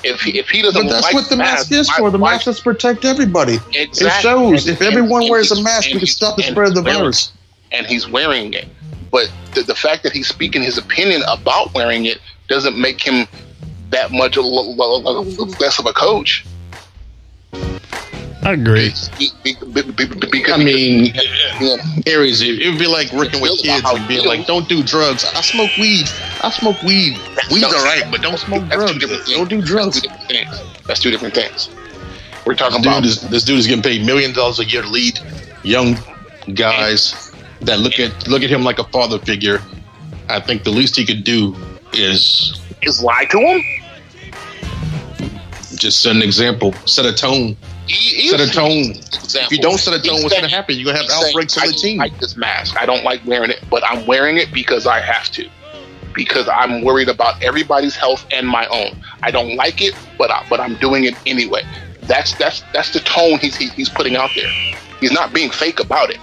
If 0.04 0.22
he, 0.22 0.40
if 0.40 0.50
he 0.50 0.62
doesn't, 0.62 0.84
But 0.88 0.92
that's 0.92 1.04
like 1.04 1.14
what 1.14 1.30
the 1.30 1.38
mask 1.38 1.72
is 1.72 1.90
for. 1.92 2.10
The 2.10 2.18
mask 2.18 2.48
is 2.48 2.60
protect 2.60 3.06
everybody. 3.06 3.60
It 3.72 3.96
shows 3.96 4.68
And- 4.68 4.76
if 4.76 4.82
everyone 4.82 5.24
and- 5.24 5.32
wears 5.32 5.52
a 5.52 5.62
mask, 5.62 5.92
we 5.94 6.00
can 6.00 6.08
stop 6.08 6.38
the 6.38 6.44
spread 6.44 6.70
of 6.70 6.76
the 6.76 6.82
virus. 6.82 7.32
and 7.72 7.86
he's 7.86 8.08
wearing 8.08 8.54
it. 8.54 8.68
But 9.12 9.32
the, 9.54 9.64
the 9.64 9.76
fact 9.76 10.04
that 10.04 10.12
he's 10.14 10.28
speaking 10.28 10.62
his 10.64 10.78
opinion 10.78 11.22
about 11.28 11.74
wearing 11.74 12.06
it 12.06 12.20
doesn't 12.48 12.78
make 12.78 13.02
him 13.02 13.28
that 13.92 14.12
much 14.12 14.38
a 14.38 14.42
l- 14.42 14.76
l- 14.80 15.08
l- 15.08 15.24
less 15.60 15.80
of 15.80 15.86
a 15.86 15.94
coach. 15.94 16.46
I 18.44 18.54
agree. 18.54 18.90
Because 20.32 20.52
I 20.52 20.58
mean, 20.64 21.14
Aries, 22.08 22.42
it 22.42 22.68
would 22.70 22.80
be 22.80 22.88
like 22.88 23.12
working 23.14 23.40
with 23.42 23.62
kids 23.62 23.86
and 23.86 24.08
being 24.08 24.26
like, 24.26 24.48
"Don't 24.48 24.68
do 24.68 24.82
drugs." 24.82 25.24
I 25.36 25.42
smoke 25.42 25.70
weed. 25.78 26.08
I 26.42 26.50
smoke 26.50 26.82
weed. 26.82 27.20
Weed's 27.52 27.66
all 27.66 27.84
right, 27.84 28.04
but 28.10 28.22
don't 28.22 28.40
smoke 28.40 28.68
drugs. 28.70 29.06
Don't 29.30 29.50
do 29.50 29.62
drugs. 29.62 30.02
That's 30.88 31.00
two 31.00 31.12
different 31.12 31.36
things. 31.36 31.70
We're 32.46 32.56
talking 32.56 32.82
This 32.82 32.88
about 32.88 33.04
dude 33.04 33.06
is 33.12 33.22
this 33.30 33.44
dude 33.44 33.60
is 33.60 33.68
getting 33.68 33.84
paid 33.84 34.06
million 34.06 34.34
dollars 34.34 34.60
a 34.60 34.66
year 34.66 34.82
to 34.82 34.88
lead 34.90 35.20
young 35.64 35.96
guys 36.56 37.32
that 37.62 37.80
look 37.80 38.00
at 38.00 38.28
look 38.28 38.42
at 38.42 38.50
him 38.50 38.64
like 38.64 38.80
a 38.80 38.84
father 38.86 39.20
figure, 39.20 39.62
I 40.30 40.40
think 40.40 40.64
the 40.64 40.72
least 40.72 40.96
he 40.96 41.06
could 41.06 41.24
do 41.24 41.56
is 41.94 42.60
Is 42.82 43.04
lie 43.04 43.26
to 43.26 43.38
him. 43.38 43.62
just 45.76 46.02
set 46.02 46.16
an 46.16 46.24
example, 46.24 46.74
set 46.86 47.06
a 47.06 47.14
tone, 47.14 47.56
He, 47.92 48.30
set 48.30 48.40
a 48.40 48.48
tone. 48.50 48.92
example. 48.92 49.40
If 49.42 49.52
you 49.52 49.60
don't 49.60 49.78
set 49.78 49.94
a 49.94 50.02
tone, 50.02 50.16
He's 50.16 50.24
what's 50.24 50.36
going 50.36 50.50
to 50.50 50.56
happen? 50.56 50.76
You're 50.76 50.86
going 50.94 50.98
to 50.98 51.02
have 51.04 51.12
he's 51.12 51.20
saying, 51.22 51.34
outbreaks 51.34 51.58
on 51.58 51.64
I 51.64 51.68
the 51.68 51.72
don't 51.74 51.82
team. 51.82 51.98
like 51.98 52.20
this 52.20 52.38
mask. 52.38 52.78
I 52.80 52.86
don't 52.86 53.04
like 53.04 53.26
wearing 53.26 53.50
it, 53.52 53.64
but 53.70 53.84
I'm 53.84 54.06
wearing 54.08 54.38
it 54.38 54.54
because 54.54 54.88
I 54.88 55.00
have 55.00 55.30
to. 55.32 55.50
Because 56.14 56.48
I'm 56.50 56.84
worried 56.84 57.10
about 57.10 57.42
everybody's 57.42 57.96
health 57.96 58.26
and 58.32 58.48
my 58.48 58.66
own. 58.68 59.02
I 59.24 59.32
don't 59.32 59.56
like 59.56 59.82
it, 59.82 59.96
but 60.18 60.30
I, 60.32 60.46
but 60.50 60.60
I'm 60.60 60.76
doing 60.76 61.06
it 61.06 61.16
anyway. 61.26 61.64
That's 62.02 62.34
that's 62.36 62.64
that's 62.74 62.92
the 62.92 63.00
tone 63.00 63.40
he's 63.40 63.56
he, 63.56 63.70
he's 63.70 63.88
putting 63.90 64.16
out 64.16 64.30
there. 64.36 64.50
He's 65.00 65.12
not 65.12 65.34
being 65.34 65.50
fake 65.52 65.80
about 65.80 66.10
it. 66.10 66.20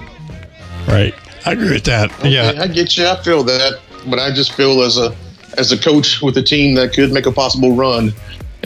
Right. 0.87 1.15
I 1.47 1.53
agree 1.53 1.71
with 1.71 1.85
that. 1.85 2.11
Yeah. 2.25 2.53
I 2.61 2.67
get 2.67 2.99
you. 2.99 3.07
I 3.07 3.23
feel 3.23 3.43
that, 3.45 3.81
but 4.07 4.19
I 4.19 4.31
just 4.33 4.53
feel 4.53 4.83
as 4.83 4.99
a 4.99 5.15
as 5.57 5.73
a 5.73 5.79
coach 5.79 6.21
with 6.21 6.37
a 6.37 6.43
team 6.43 6.75
that 6.75 6.93
could 6.93 7.13
make 7.13 7.27
a 7.27 7.33
possible 7.33 7.75
run, 7.75 8.13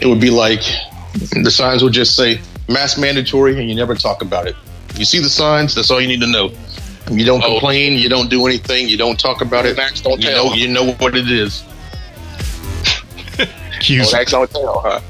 it 0.01 0.07
would 0.07 0.21
be 0.21 0.31
like 0.31 0.63
the 1.43 1.51
signs 1.51 1.83
would 1.85 1.93
just 1.93 2.17
say 2.17 2.41
mask 2.69 2.99
mandatory, 2.99 3.59
and 3.59 3.69
you 3.69 3.75
never 3.75 3.95
talk 3.95 4.23
about 4.23 4.47
it. 4.47 4.57
You 4.97 5.05
see 5.05 5.19
the 5.21 5.29
signs. 5.31 5.75
That's 5.75 5.91
all 5.91 6.01
you 6.01 6.09
need 6.09 6.21
to 6.21 6.27
know. 6.27 6.51
You 7.11 7.25
don't 7.25 7.43
Oh. 7.43 7.51
complain. 7.53 7.95
You 7.99 8.09
don't 8.09 8.31
do 8.31 8.47
anything. 8.47 8.89
You 8.89 8.97
don't 8.97 9.19
talk 9.19 9.41
about 9.41 9.67
it. 9.67 9.77
Max 9.77 10.01
don't 10.01 10.21
you 10.21 10.29
tell. 10.31 10.51
know. 10.51 10.55
You 10.55 10.69
know 10.69 10.93
what 10.95 11.17
it 11.17 11.31
is. 11.31 11.65
Hughes. 13.81 14.15
Oh, 14.15 14.25
don't 14.25 14.51
tell, 14.51 14.81
huh? 14.85 15.01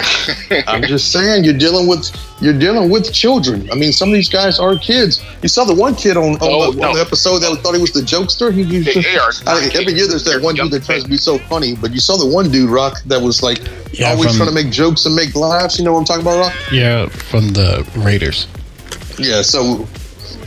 I'm 0.66 0.82
just 0.82 1.12
saying, 1.12 1.44
you're 1.44 1.56
dealing 1.58 1.86
with 1.86 2.10
you're 2.40 2.58
dealing 2.58 2.90
with 2.90 3.12
children. 3.12 3.68
I 3.70 3.74
mean, 3.74 3.92
some 3.92 4.08
of 4.08 4.14
these 4.14 4.28
guys 4.30 4.58
are 4.58 4.76
kids. 4.78 5.22
You 5.42 5.48
saw 5.48 5.64
the 5.64 5.74
one 5.74 5.94
kid 5.94 6.16
on, 6.16 6.34
on, 6.36 6.38
Oh, 6.40 6.72
the, 6.72 6.80
no. 6.80 6.88
on 6.88 6.94
the 6.94 7.00
episode 7.00 7.40
that 7.40 7.54
thought 7.62 7.74
he 7.74 7.80
was 7.80 7.92
the 7.92 8.00
jokester. 8.00 8.52
He, 8.52 8.64
he 8.64 8.80
They 8.80 9.16
are 9.18 9.30
I, 9.46 9.66
not 9.66 9.74
every 9.76 9.92
year 9.92 10.06
there's 10.08 10.24
that 10.24 10.40
one 10.42 10.54
dude 10.54 10.70
that 10.72 10.84
tries 10.84 11.02
to 11.04 11.08
be 11.08 11.18
so 11.18 11.36
funny, 11.38 11.76
but 11.76 11.92
you 11.92 12.00
saw 12.00 12.16
the 12.16 12.26
one 12.26 12.50
dude, 12.50 12.70
Rock, 12.70 13.02
that 13.06 13.20
was 13.20 13.42
like 13.42 13.58
Yeah, 13.92 14.10
always 14.12 14.28
from- 14.30 14.36
trying 14.46 14.48
to 14.48 14.54
make 14.54 14.72
jokes 14.72 15.04
and 15.06 15.14
make 15.14 15.34
laughs. 15.34 15.78
You 15.78 15.84
know 15.84 15.92
what 15.92 16.00
I'm 16.00 16.04
talking 16.06 16.22
about, 16.22 16.40
Rock? 16.40 16.54
Yeah, 16.72 17.06
from 17.08 17.48
the 17.48 17.86
Raiders. 17.96 18.46
Yeah. 19.18 19.42
So, 19.42 19.86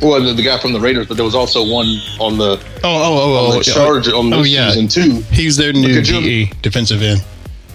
well, 0.02 0.20
the, 0.24 0.34
the 0.34 0.42
guy 0.44 0.58
from 0.58 0.74
the 0.74 0.80
Raiders, 0.80 1.08
but 1.08 1.16
there 1.18 1.26
was 1.26 1.36
also 1.36 1.62
one 1.70 1.86
on 2.20 2.38
the 2.40 2.54
Oh, 2.84 2.90
oh, 2.90 3.36
oh, 3.38 3.46
on 3.50 3.54
oh. 3.54 3.58
the 3.60 3.64
Charge 3.64 4.08
on 4.08 4.32
this 4.32 4.40
oh, 4.40 4.44
yeah. 4.44 4.72
season 4.72 4.88
too. 4.88 5.22
He's 5.32 5.58
their 5.58 5.74
new 5.74 5.94
Could 5.94 6.06
DE, 6.06 6.52
defensive 6.64 7.02
end. 7.04 7.24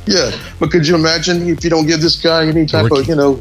Yeah, 0.09 0.31
but 0.59 0.71
could 0.71 0.87
you 0.87 0.95
imagine 0.95 1.49
if 1.49 1.63
you 1.63 1.71
don't 1.71 1.87
give 1.87 2.01
this 2.01 2.17
guy 2.17 2.47
any 2.47 2.67
type 2.67 2.91
Rookie. 2.91 3.03
of 3.03 3.09
you 3.09 3.15
know 3.17 3.41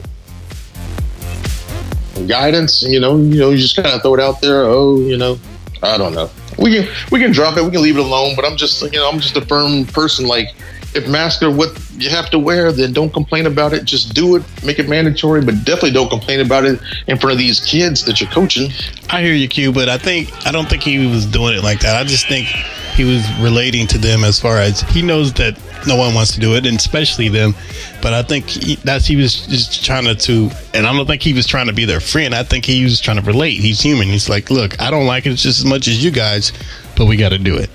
guidance? 2.27 2.83
You 2.83 2.99
know, 2.99 3.17
you 3.17 3.39
know, 3.39 3.51
you 3.51 3.57
just 3.57 3.75
kind 3.75 3.87
of 3.87 4.01
throw 4.01 4.15
it 4.15 4.19
out 4.19 4.41
there. 4.41 4.63
Oh, 4.63 4.99
you 4.99 5.17
know, 5.17 5.39
I 5.83 5.97
don't 5.97 6.13
know. 6.13 6.29
We 6.57 6.75
can 6.75 6.93
we 7.11 7.19
can 7.19 7.31
drop 7.31 7.57
it. 7.57 7.63
We 7.63 7.71
can 7.71 7.81
leave 7.81 7.97
it 7.97 8.01
alone. 8.03 8.35
But 8.35 8.45
I'm 8.45 8.57
just 8.57 8.81
you 8.81 8.99
know 8.99 9.09
I'm 9.09 9.19
just 9.19 9.35
a 9.37 9.45
firm 9.45 9.85
person. 9.85 10.27
Like 10.27 10.47
if 10.95 11.07
masks 11.07 11.43
are 11.43 11.51
what 11.51 11.79
you 11.97 12.09
have 12.09 12.29
to 12.31 12.39
wear, 12.39 12.71
then 12.71 12.93
don't 12.93 13.13
complain 13.13 13.45
about 13.45 13.73
it. 13.73 13.85
Just 13.85 14.13
do 14.13 14.35
it. 14.35 14.43
Make 14.63 14.79
it 14.79 14.89
mandatory. 14.89 15.43
But 15.43 15.63
definitely 15.63 15.91
don't 15.91 16.09
complain 16.09 16.39
about 16.39 16.65
it 16.65 16.79
in 17.07 17.17
front 17.17 17.33
of 17.33 17.37
these 17.37 17.59
kids 17.65 18.03
that 18.05 18.19
you're 18.19 18.29
coaching. 18.31 18.71
I 19.09 19.21
hear 19.21 19.33
you, 19.33 19.47
Q, 19.47 19.71
but 19.71 19.89
I 19.89 19.97
think 19.97 20.31
I 20.45 20.51
don't 20.51 20.67
think 20.67 20.83
he 20.83 21.07
was 21.07 21.25
doing 21.25 21.55
it 21.55 21.63
like 21.63 21.79
that. 21.81 21.95
I 21.95 22.03
just 22.03 22.27
think 22.27 22.47
he 22.47 23.03
was 23.03 23.23
relating 23.39 23.85
to 23.87 23.97
them 23.99 24.23
as 24.23 24.39
far 24.39 24.57
as 24.57 24.81
he 24.81 25.03
knows 25.03 25.33
that 25.33 25.55
no 25.87 25.95
one 25.95 26.13
wants 26.13 26.33
to 26.33 26.39
do 26.39 26.55
it, 26.55 26.65
and 26.65 26.77
especially 26.77 27.29
them. 27.29 27.55
But 28.01 28.13
I 28.13 28.23
think 28.23 28.47
he, 28.47 28.75
that's 28.75 29.05
he 29.05 29.15
was 29.15 29.47
just 29.47 29.83
trying 29.85 30.05
to, 30.05 30.15
to, 30.15 30.51
and 30.73 30.85
I 30.85 30.93
don't 30.93 31.05
think 31.07 31.21
he 31.21 31.33
was 31.33 31.47
trying 31.47 31.67
to 31.67 31.73
be 31.73 31.85
their 31.85 31.99
friend. 31.99 32.35
I 32.35 32.43
think 32.43 32.65
he 32.65 32.83
was 32.83 32.99
trying 33.01 33.17
to 33.17 33.23
relate. 33.23 33.59
He's 33.59 33.81
human. 33.81 34.07
He's 34.07 34.29
like, 34.29 34.49
look, 34.51 34.79
I 34.81 34.91
don't 34.91 35.05
like 35.07 35.25
it 35.25 35.35
just 35.35 35.59
as 35.59 35.65
much 35.65 35.87
as 35.87 36.03
you 36.03 36.11
guys, 36.11 36.51
but 36.95 37.05
we 37.07 37.17
got 37.17 37.29
to 37.29 37.37
do 37.37 37.55
it. 37.57 37.69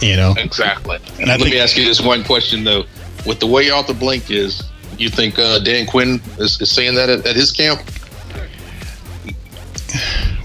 You 0.00 0.16
know, 0.16 0.34
Exactly. 0.38 0.96
and 1.18 1.26
Let 1.26 1.40
think 1.40 1.52
me 1.52 1.58
ask 1.60 1.76
you 1.76 1.84
this 1.84 2.00
one 2.00 2.24
question 2.24 2.64
though: 2.64 2.84
With 3.26 3.38
the 3.38 3.46
way 3.46 3.68
Arthur 3.68 3.92
Blank 3.92 4.30
is, 4.30 4.62
you 4.96 5.10
think 5.10 5.38
uh, 5.38 5.58
Dan 5.58 5.86
Quinn 5.86 6.20
is, 6.38 6.58
is 6.60 6.70
saying 6.70 6.94
that 6.94 7.10
at, 7.10 7.26
at 7.26 7.36
his 7.36 7.52
camp? 7.52 7.80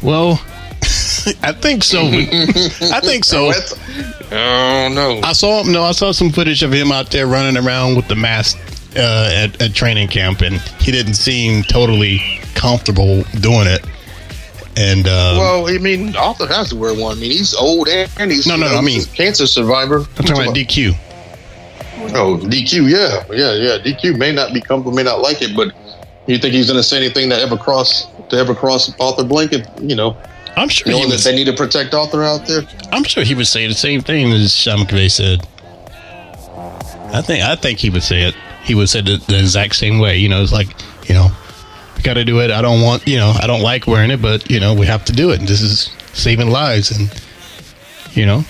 well, 0.03 0.41
I 1.43 1.51
think 1.53 1.84
so. 1.84 2.01
I 2.01 2.99
think 3.01 3.26
so. 3.26 3.51
Oh 4.32 4.89
no! 4.91 5.19
I 5.23 5.34
saw 5.34 5.61
him. 5.63 5.71
No, 5.71 5.84
I 5.84 5.91
saw 5.91 6.11
some 6.11 6.30
footage 6.32 6.63
of 6.63 6.71
him 6.73 6.91
out 6.91 7.11
there 7.11 7.28
running 7.28 7.63
around 7.63 7.95
with 7.95 8.07
the 8.07 8.15
mask 8.15 8.57
uh, 8.95 9.30
at, 9.34 9.61
at 9.61 9.73
training 9.73 10.07
camp, 10.07 10.41
and 10.41 10.55
he 10.82 10.91
didn't 10.91 11.13
seem 11.15 11.63
totally 11.63 12.41
comfortable 12.55 13.23
doing 13.39 13.67
it. 13.67 13.86
And 14.78 15.07
uh, 15.07 15.36
Well, 15.38 15.69
I 15.73 15.78
mean, 15.78 16.15
Arthur 16.17 16.47
has 16.47 16.69
to 16.69 16.76
wear 16.76 16.93
one. 16.93 17.17
I 17.17 17.19
mean, 17.21 17.32
he's 17.32 17.53
old 17.55 17.88
and 17.88 18.30
he's 18.30 18.45
No, 18.45 18.55
you 18.55 18.61
no, 18.61 18.67
know, 18.67 18.73
no, 18.73 18.78
I 18.80 18.82
mean- 18.82 19.05
cancer 19.05 19.47
survivor. 19.47 19.99
I'm 19.99 20.26
talking 20.26 20.34
about 20.43 20.55
DQ. 20.55 20.93
Oh, 22.13 22.38
DQ, 22.38 22.89
yeah, 22.89 23.23
yeah, 23.32 23.53
yeah. 23.53 23.78
DQ 23.82 24.17
may 24.17 24.32
not 24.34 24.53
be 24.53 24.59
comfortable, 24.61 24.91
may 24.91 25.03
not 25.03 25.21
like 25.21 25.41
it, 25.41 25.55
but 25.55 25.69
you 26.28 26.38
think 26.38 26.53
he's 26.53 26.67
going 26.67 26.78
to 26.78 26.84
say 26.84 26.97
anything 26.97 27.30
that 27.30 27.39
ever 27.41 27.57
cross 27.57 28.05
to 28.30 28.36
ever 28.36 28.53
cross 28.53 28.91
Arthur 28.99 29.23
Blanket? 29.23 29.67
You 29.80 29.95
know, 29.95 30.17
I'm 30.57 30.69
sure 30.69 30.91
he 30.91 30.97
knowing 30.97 31.09
that 31.09 31.21
they 31.21 31.35
need 31.35 31.45
to 31.45 31.53
protect 31.53 31.93
Arthur 31.93 32.23
out 32.23 32.47
there. 32.47 32.61
I'm 32.91 33.03
sure 33.03 33.23
he 33.23 33.35
would 33.35 33.47
say 33.47 33.67
the 33.67 33.73
same 33.73 34.01
thing 34.01 34.31
as 34.31 34.53
Sean 34.55 34.79
McVay 34.79 35.11
said. 35.11 35.45
I 37.13 37.21
think. 37.21 37.43
I 37.43 37.55
think 37.55 37.79
he 37.79 37.89
would 37.89 38.03
say 38.03 38.23
it. 38.23 38.35
He 38.63 38.75
would 38.75 38.89
say 38.89 39.01
the, 39.01 39.17
the 39.27 39.39
exact 39.39 39.75
same 39.75 39.99
way. 39.99 40.17
You 40.17 40.29
know, 40.29 40.41
it's 40.41 40.51
like 40.51 40.67
you 41.07 41.13
know, 41.13 41.29
we 41.95 42.01
got 42.01 42.15
to 42.15 42.25
do 42.25 42.39
it. 42.41 42.51
I 42.51 42.61
don't 42.61 42.81
want. 42.81 43.07
You 43.07 43.17
know, 43.17 43.33
I 43.39 43.47
don't 43.47 43.61
like 43.61 43.87
wearing 43.87 44.11
it, 44.11 44.21
but 44.21 44.49
you 44.49 44.59
know, 44.59 44.73
we 44.73 44.85
have 44.85 45.05
to 45.05 45.13
do 45.13 45.31
it. 45.31 45.39
And 45.39 45.47
This 45.47 45.61
is 45.61 45.89
saving 46.13 46.49
lives, 46.49 46.91
and 46.91 47.11
you 48.13 48.25
know, 48.25 48.43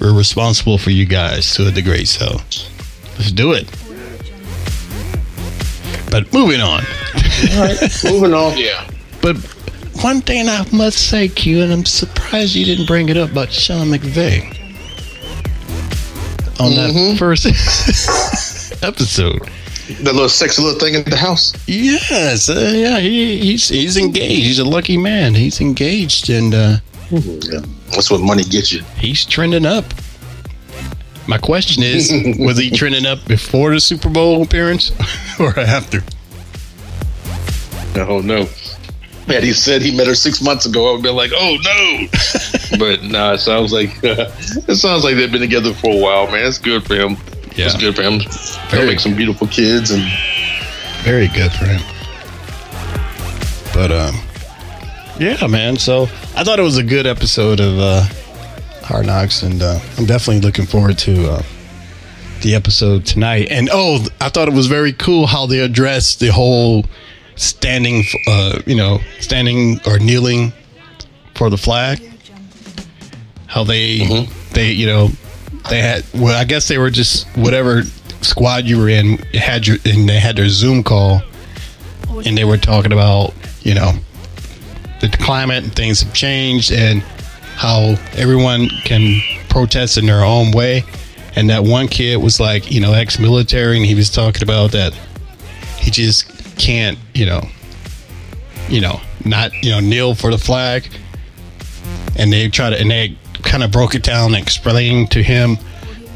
we're 0.00 0.16
responsible 0.16 0.78
for 0.78 0.90
you 0.90 1.06
guys 1.06 1.54
to 1.54 1.66
a 1.68 1.70
degree. 1.70 2.04
So 2.04 2.26
let's 3.18 3.32
do 3.32 3.52
it. 3.52 3.68
But 6.10 6.32
moving 6.32 6.60
on. 6.60 6.82
All 7.54 7.60
right, 7.64 8.04
moving 8.04 8.34
on. 8.34 8.56
Yeah. 8.58 8.88
But 9.22 9.36
one 10.04 10.20
thing 10.20 10.50
I 10.50 10.66
must 10.70 11.08
say, 11.08 11.28
Q, 11.28 11.62
and 11.62 11.72
I'm 11.72 11.86
surprised 11.86 12.54
you 12.54 12.66
didn't 12.66 12.84
bring 12.86 13.08
it 13.08 13.16
up 13.16 13.30
about 13.32 13.50
Sean 13.50 13.86
McVay 13.86 14.50
on 16.60 16.74
that 16.74 17.16
first 17.18 17.46
episode. 18.82 19.40
That 20.02 20.12
little 20.12 20.28
sexy 20.28 20.60
little 20.62 20.78
thing 20.78 20.92
in 20.92 21.04
the 21.04 21.16
house. 21.16 21.54
Yes, 21.66 22.50
uh, 22.50 22.72
yeah, 22.74 22.98
he, 23.00 23.38
he's 23.38 23.68
he's 23.70 23.96
engaged. 23.96 24.44
He's 24.44 24.58
a 24.58 24.64
lucky 24.64 24.98
man. 24.98 25.34
He's 25.34 25.62
engaged, 25.62 26.28
and 26.28 26.54
uh, 26.54 26.76
Yeah. 27.10 27.60
That's 27.88 28.10
what 28.10 28.20
money 28.20 28.44
gets 28.44 28.72
you. 28.72 28.82
he's 28.98 29.24
trending 29.24 29.64
up. 29.64 29.86
My 31.26 31.38
question 31.38 31.82
is, 31.82 32.12
was 32.38 32.58
he 32.58 32.70
trending 32.70 33.06
up 33.06 33.24
before 33.26 33.70
the 33.72 33.80
Super 33.80 34.10
Bowl 34.10 34.42
appearance 34.42 34.92
or 35.40 35.58
after? 35.58 36.02
Oh 37.96 38.20
no. 38.20 38.48
Had 39.26 39.42
he 39.42 39.52
said 39.52 39.80
he 39.80 39.96
met 39.96 40.06
her 40.06 40.14
six 40.14 40.42
months 40.42 40.66
ago, 40.66 40.90
I 40.90 40.92
would 40.92 41.02
be 41.02 41.08
like, 41.10 41.30
"Oh 41.34 41.56
no!" 41.64 42.78
but 42.78 43.02
nah, 43.02 43.32
it 43.32 43.38
sounds 43.38 43.72
like 43.72 43.90
it 44.02 44.76
sounds 44.76 45.02
like 45.02 45.16
they've 45.16 45.32
been 45.32 45.40
together 45.40 45.72
for 45.72 45.92
a 45.94 45.98
while, 45.98 46.26
man. 46.30 46.46
It's 46.46 46.58
good 46.58 46.84
for 46.86 46.94
him. 46.94 47.16
Yeah. 47.56 47.66
It's 47.66 47.76
good 47.76 47.96
for 47.96 48.02
him. 48.02 48.20
Very- 48.68 48.82
He'll 48.82 48.86
make 48.90 49.00
some 49.00 49.14
beautiful 49.14 49.46
kids, 49.46 49.90
and 49.90 50.02
Very 51.04 51.28
good 51.28 51.52
for 51.52 51.64
him. 51.66 51.80
But 53.72 53.90
um, 53.90 54.14
yeah, 55.18 55.46
man. 55.46 55.76
So 55.76 56.02
I 56.36 56.44
thought 56.44 56.58
it 56.58 56.62
was 56.62 56.76
a 56.76 56.82
good 56.82 57.06
episode 57.06 57.60
of 57.60 57.78
uh, 57.78 58.04
Hard 58.82 59.06
Knocks, 59.06 59.42
and 59.42 59.62
uh, 59.62 59.78
I'm 59.98 60.06
definitely 60.06 60.42
looking 60.42 60.66
forward 60.66 60.98
to 60.98 61.30
uh, 61.32 61.42
the 62.42 62.54
episode 62.54 63.04
tonight. 63.06 63.48
And 63.50 63.68
oh, 63.72 64.04
I 64.20 64.28
thought 64.28 64.48
it 64.48 64.54
was 64.54 64.66
very 64.66 64.92
cool 64.92 65.26
how 65.26 65.46
they 65.46 65.60
addressed 65.60 66.20
the 66.20 66.28
whole 66.28 66.84
standing, 67.36 68.04
uh, 68.26 68.60
you 68.66 68.76
know, 68.76 69.00
standing 69.20 69.80
or 69.86 69.98
kneeling 69.98 70.52
for 71.34 71.50
the 71.50 71.56
flag. 71.56 72.00
How 73.46 73.64
they 73.64 74.26
they 74.52 74.72
you 74.72 74.86
know 74.86 75.08
they 75.70 75.80
had 75.80 76.04
well, 76.14 76.38
I 76.38 76.44
guess 76.44 76.68
they 76.68 76.78
were 76.78 76.90
just 76.90 77.26
whatever 77.36 77.82
squad 78.20 78.64
you 78.64 78.78
were 78.78 78.88
in 78.88 79.18
had 79.34 79.66
your 79.66 79.76
and 79.84 80.08
they 80.08 80.18
had 80.18 80.36
their 80.36 80.48
Zoom 80.48 80.82
call, 80.82 81.22
and 82.24 82.36
they 82.36 82.44
were 82.44 82.58
talking 82.58 82.92
about 82.92 83.32
you 83.62 83.74
know 83.74 83.92
the 85.00 85.08
climate 85.08 85.64
and 85.64 85.74
things 85.74 86.00
have 86.02 86.14
changed 86.14 86.72
and 86.72 87.00
how 87.56 87.94
everyone 88.16 88.68
can 88.84 89.20
protest 89.48 89.98
in 89.98 90.06
their 90.06 90.24
own 90.24 90.50
way. 90.50 90.84
And 91.36 91.50
that 91.50 91.64
one 91.64 91.88
kid 91.88 92.16
was 92.22 92.38
like, 92.38 92.70
you 92.70 92.80
know, 92.80 92.92
ex-military, 92.92 93.76
and 93.76 93.84
he 93.84 93.96
was 93.96 94.08
talking 94.08 94.42
about 94.42 94.70
that 94.70 94.92
he 95.78 95.90
just 95.90 96.33
can't, 96.56 96.98
you 97.14 97.26
know, 97.26 97.42
you 98.68 98.80
know, 98.80 99.00
not 99.24 99.52
you 99.62 99.70
know 99.70 99.80
kneel 99.80 100.14
for 100.14 100.30
the 100.30 100.38
flag. 100.38 100.88
And 102.16 102.32
they 102.32 102.48
try 102.48 102.70
to, 102.70 102.80
and 102.80 102.90
they 102.90 103.16
kind 103.42 103.62
of 103.62 103.70
broke 103.70 103.94
it 103.94 104.02
down 104.02 104.34
and 104.34 104.42
explained 104.42 105.10
to 105.12 105.22
him 105.22 105.56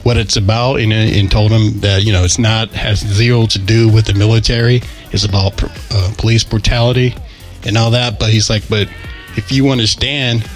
what 0.04 0.16
it's 0.16 0.36
about, 0.36 0.80
and, 0.80 0.92
and 0.92 1.30
told 1.30 1.50
him 1.50 1.80
that 1.80 2.04
you 2.04 2.12
know 2.12 2.24
it's 2.24 2.38
not 2.38 2.70
has 2.70 3.00
zero 3.00 3.46
to 3.46 3.58
do 3.58 3.88
with 3.88 4.06
the 4.06 4.14
military. 4.14 4.82
It's 5.12 5.24
about 5.24 5.62
uh, 5.92 6.14
police 6.16 6.44
brutality 6.44 7.14
and 7.64 7.76
all 7.76 7.90
that. 7.90 8.18
But 8.18 8.30
he's 8.30 8.48
like, 8.48 8.68
but 8.68 8.88
if 9.36 9.50
you 9.52 9.68
understand 9.70 10.48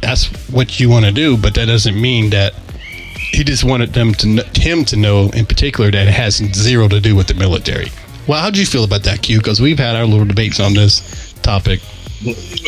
that's 0.00 0.26
what 0.50 0.80
you 0.80 0.88
want 0.88 1.04
to 1.04 1.12
do, 1.12 1.36
but 1.36 1.54
that 1.54 1.66
doesn't 1.66 2.00
mean 2.00 2.30
that 2.30 2.54
he 3.30 3.42
just 3.44 3.64
wanted 3.64 3.92
them 3.92 4.12
to 4.14 4.42
him 4.54 4.84
to 4.86 4.96
know 4.96 5.30
in 5.34 5.46
particular 5.46 5.90
that 5.90 6.06
it 6.06 6.14
has 6.14 6.36
zero 6.36 6.88
to 6.88 7.00
do 7.00 7.16
with 7.16 7.26
the 7.26 7.34
military. 7.34 7.90
Well, 8.26 8.40
how 8.40 8.50
do 8.50 8.58
you 8.58 8.66
feel 8.66 8.84
about 8.84 9.02
that, 9.02 9.22
Q? 9.22 9.38
Because 9.38 9.60
we've 9.60 9.78
had 9.78 9.96
our 9.96 10.06
little 10.06 10.24
debates 10.24 10.60
on 10.60 10.74
this 10.74 11.32
topic. 11.42 11.80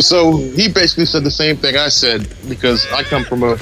So 0.01 0.37
he 0.37 0.69
basically 0.69 1.07
said 1.07 1.25
the 1.25 1.31
same 1.31 1.57
thing 1.57 1.77
I 1.77 1.89
said 1.89 2.29
because 2.49 2.87
I 2.93 3.03
come 3.03 3.25
from 3.25 3.43
a 3.43 3.57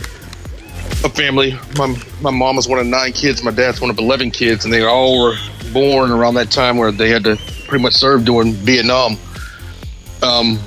a 1.05 1.09
family. 1.09 1.57
My 1.77 1.97
my 2.21 2.31
mom 2.31 2.57
was 2.57 2.67
one 2.67 2.79
of 2.79 2.87
nine 2.87 3.13
kids. 3.13 3.43
My 3.43 3.51
dad's 3.51 3.81
one 3.81 3.91
of 3.91 3.99
eleven 3.99 4.31
kids, 4.31 4.65
and 4.65 4.73
they 4.73 4.83
all 4.83 5.23
were 5.23 5.37
born 5.73 6.11
around 6.11 6.35
that 6.35 6.51
time 6.51 6.79
where 6.79 6.91
they 6.91 7.11
had 7.11 7.25
to 7.25 7.37
pretty 7.69 7.83
much 7.83 7.95
serve 7.95 8.25
during 8.25 8.53
Vietnam. 8.55 9.17
Um, 10.23 10.59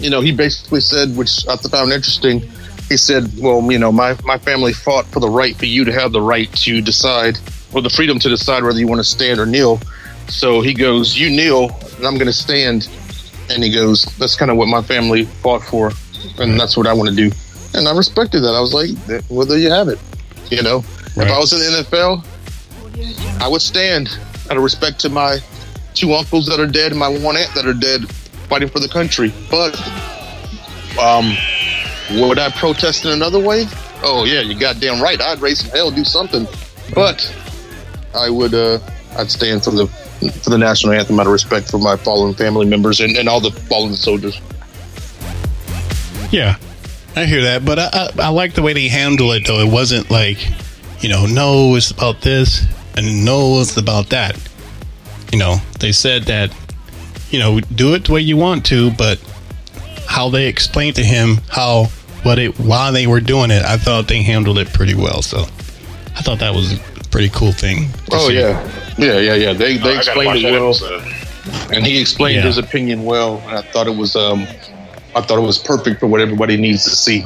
you 0.00 0.10
know, 0.10 0.20
he 0.20 0.32
basically 0.32 0.80
said, 0.80 1.16
which 1.16 1.46
I 1.48 1.56
found 1.56 1.92
interesting. 1.92 2.40
He 2.88 2.96
said, 2.96 3.30
"Well, 3.38 3.62
you 3.70 3.78
know, 3.78 3.92
my 3.92 4.16
my 4.24 4.38
family 4.38 4.72
fought 4.72 5.06
for 5.06 5.20
the 5.20 5.30
right 5.30 5.56
for 5.56 5.66
you 5.66 5.84
to 5.84 5.92
have 5.92 6.12
the 6.12 6.20
right 6.20 6.52
to 6.56 6.80
decide, 6.80 7.38
or 7.72 7.80
the 7.80 7.90
freedom 7.90 8.18
to 8.18 8.28
decide 8.28 8.64
whether 8.64 8.78
you 8.78 8.86
want 8.86 9.00
to 9.00 9.04
stand 9.04 9.40
or 9.40 9.46
kneel." 9.46 9.80
So 10.28 10.60
he 10.60 10.74
goes, 10.74 11.16
"You 11.16 11.30
kneel, 11.30 11.70
and 11.96 12.06
I'm 12.06 12.14
going 12.14 12.26
to 12.26 12.32
stand." 12.32 12.88
And 13.50 13.64
he 13.64 13.72
goes, 13.72 14.04
"That's 14.18 14.36
kind 14.36 14.50
of 14.50 14.56
what 14.56 14.68
my 14.68 14.82
family 14.82 15.24
fought 15.24 15.62
for, 15.62 15.92
and 16.38 16.58
that's 16.60 16.76
what 16.76 16.86
I 16.86 16.92
want 16.92 17.08
to 17.10 17.16
do." 17.16 17.30
And 17.74 17.88
I 17.88 17.96
respected 17.96 18.40
that. 18.40 18.54
I 18.54 18.60
was 18.60 18.74
like, 18.74 18.90
"Well, 19.28 19.46
there 19.46 19.58
you 19.58 19.70
have 19.70 19.88
it." 19.88 19.98
You 20.50 20.62
know, 20.62 20.78
if 20.78 21.18
I 21.18 21.38
was 21.38 21.52
in 21.52 21.60
the 21.60 21.82
NFL, 21.82 22.24
I 23.40 23.48
would 23.48 23.62
stand 23.62 24.08
out 24.50 24.56
of 24.56 24.62
respect 24.62 24.98
to 25.00 25.08
my 25.08 25.38
two 25.94 26.12
uncles 26.14 26.46
that 26.46 26.60
are 26.60 26.66
dead 26.66 26.92
and 26.92 27.00
my 27.00 27.08
one 27.08 27.36
aunt 27.36 27.52
that 27.54 27.66
are 27.66 27.74
dead, 27.74 28.08
fighting 28.48 28.68
for 28.68 28.80
the 28.80 28.88
country. 28.88 29.32
But 29.50 29.74
um, 30.98 31.36
would 32.12 32.38
I 32.38 32.50
protest 32.50 33.04
in 33.04 33.12
another 33.12 33.38
way? 33.38 33.66
Oh 34.02 34.24
yeah, 34.24 34.40
you 34.40 34.58
goddamn 34.58 35.02
right. 35.02 35.20
I'd 35.20 35.40
raise 35.40 35.60
some 35.60 35.70
hell, 35.70 35.90
do 35.90 36.04
something. 36.04 36.46
But 36.94 37.34
I 38.14 38.30
would, 38.30 38.54
uh, 38.54 38.78
I'd 39.16 39.30
stand 39.30 39.64
for 39.64 39.70
the 39.70 39.86
for 40.18 40.50
the 40.50 40.58
national 40.58 40.92
anthem 40.92 41.18
out 41.20 41.26
of 41.26 41.32
respect 41.32 41.70
for 41.70 41.78
my 41.78 41.96
fallen 41.96 42.34
family 42.34 42.66
members 42.66 43.00
and, 43.00 43.16
and 43.16 43.28
all 43.28 43.40
the 43.40 43.50
fallen 43.50 43.94
soldiers. 43.94 44.40
Yeah, 46.30 46.56
I 47.16 47.24
hear 47.24 47.42
that, 47.42 47.64
but 47.64 47.78
I, 47.78 47.88
I, 47.92 48.08
I 48.24 48.28
like 48.28 48.54
the 48.54 48.62
way 48.62 48.72
they 48.72 48.88
handle 48.88 49.32
it. 49.32 49.46
Though 49.46 49.60
it 49.60 49.72
wasn't 49.72 50.10
like, 50.10 50.38
you 51.00 51.08
know, 51.08 51.26
no, 51.26 51.74
it's 51.76 51.90
about 51.90 52.20
this, 52.20 52.64
and 52.96 53.24
no, 53.24 53.60
it's 53.60 53.76
about 53.76 54.10
that. 54.10 54.38
You 55.32 55.38
know, 55.38 55.56
they 55.80 55.92
said 55.92 56.24
that, 56.24 56.54
you 57.30 57.38
know, 57.38 57.60
do 57.60 57.94
it 57.94 58.06
the 58.06 58.12
way 58.12 58.20
you 58.20 58.36
want 58.36 58.66
to, 58.66 58.90
but 58.92 59.18
how 60.06 60.30
they 60.30 60.48
explained 60.48 60.96
to 60.96 61.04
him 61.04 61.36
how 61.48 61.84
what 62.22 62.38
it 62.38 62.58
why 62.58 62.90
they 62.90 63.06
were 63.06 63.20
doing 63.20 63.50
it, 63.50 63.64
I 63.64 63.76
thought 63.76 64.08
they 64.08 64.22
handled 64.22 64.58
it 64.58 64.72
pretty 64.72 64.94
well. 64.94 65.22
So 65.22 65.42
I 66.16 66.22
thought 66.22 66.40
that 66.40 66.54
was 66.54 66.72
a 66.72 66.78
pretty 67.10 67.28
cool 67.28 67.52
thing. 67.52 67.88
Oh 68.10 68.28
see. 68.28 68.38
yeah, 68.38 68.87
yeah, 68.98 69.18
yeah, 69.18 69.34
yeah. 69.34 69.52
They 69.52 69.76
they 69.78 69.96
I 69.96 70.02
gotta 70.02 70.20
explained 70.20 70.44
it 70.44 70.52
well, 70.60 70.74
and 71.72 71.86
he 71.86 72.00
explained 72.00 72.36
Yeah. 72.36 72.42
his 72.42 72.58
opinion 72.58 73.04
well. 73.04 73.42
And 73.46 73.58
I 73.58 73.62
thought 73.62 73.86
it 73.86 73.96
was 73.96 74.16
um, 74.16 74.46
I 75.14 75.20
thought 75.22 75.38
it 75.38 75.42
was 75.46 75.58
perfect 75.58 76.00
for 76.00 76.06
what 76.06 76.20
everybody 76.20 76.56
needs 76.56 76.84
to 76.84 76.90
see. 76.90 77.24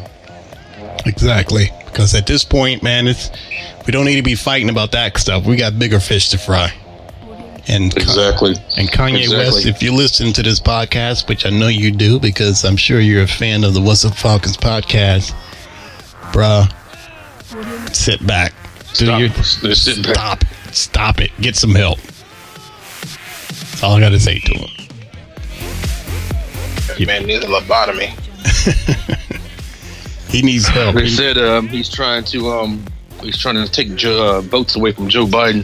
Exactly. 1.06 1.70
Because 1.86 2.14
at 2.14 2.26
this 2.26 2.44
point, 2.44 2.82
man, 2.82 3.06
it's 3.06 3.30
we 3.86 3.92
don't 3.92 4.04
need 4.06 4.16
to 4.16 4.22
be 4.22 4.34
fighting 4.34 4.70
about 4.70 4.92
that 4.92 5.18
stuff. 5.18 5.44
We 5.44 5.56
got 5.56 5.78
bigger 5.78 6.00
fish 6.00 6.28
to 6.30 6.38
fry. 6.38 6.72
And 7.68 7.96
Exactly. 7.96 8.54
and 8.76 8.88
Kanye 8.90 9.20
Exactly. 9.22 9.36
West, 9.38 9.66
if 9.66 9.82
you 9.82 9.92
listen 9.94 10.32
to 10.32 10.42
this 10.42 10.58
podcast, 10.58 11.28
which 11.28 11.46
I 11.46 11.50
know 11.50 11.68
you 11.68 11.92
do, 11.92 12.18
because 12.18 12.64
I'm 12.64 12.76
sure 12.76 12.98
you're 13.00 13.22
a 13.22 13.26
fan 13.28 13.62
of 13.62 13.72
the 13.74 13.80
What's 13.80 14.04
Up 14.04 14.14
Falcons 14.14 14.56
podcast, 14.56 15.32
bruh, 16.32 16.66
sit 17.94 18.24
back. 18.26 18.52
Do 18.94 19.06
Stop. 19.06 19.20
your 19.20 19.28
Just 19.28 19.84
sit 19.84 20.02
back. 20.14 20.42
Stop, 20.74 21.16
stop 21.16 21.20
it. 21.20 21.30
Get 21.40 21.56
some 21.56 21.74
help. 21.74 21.98
That's 22.00 23.82
all 23.82 23.96
I 23.96 24.00
got 24.00 24.10
to 24.10 24.20
say 24.20 24.38
to 24.40 24.54
him. 24.54 24.68
Man 27.06 27.24
needs 27.26 27.44
a 27.44 27.48
lobotomy. 27.48 28.10
He 30.32 30.40
needs 30.40 30.66
help. 30.66 30.94
They 30.94 31.02
He- 31.02 31.10
said 31.10 31.36
um, 31.36 31.68
he's 31.68 31.90
trying 31.90 32.24
to 32.24 32.48
um, 32.52 32.82
he's 33.20 33.36
trying 33.36 33.56
to 33.56 33.70
take 33.70 33.94
Joe, 33.96 34.38
uh, 34.38 34.40
votes 34.40 34.76
away 34.76 34.92
from 34.92 35.10
Joe 35.10 35.26
Biden, 35.26 35.62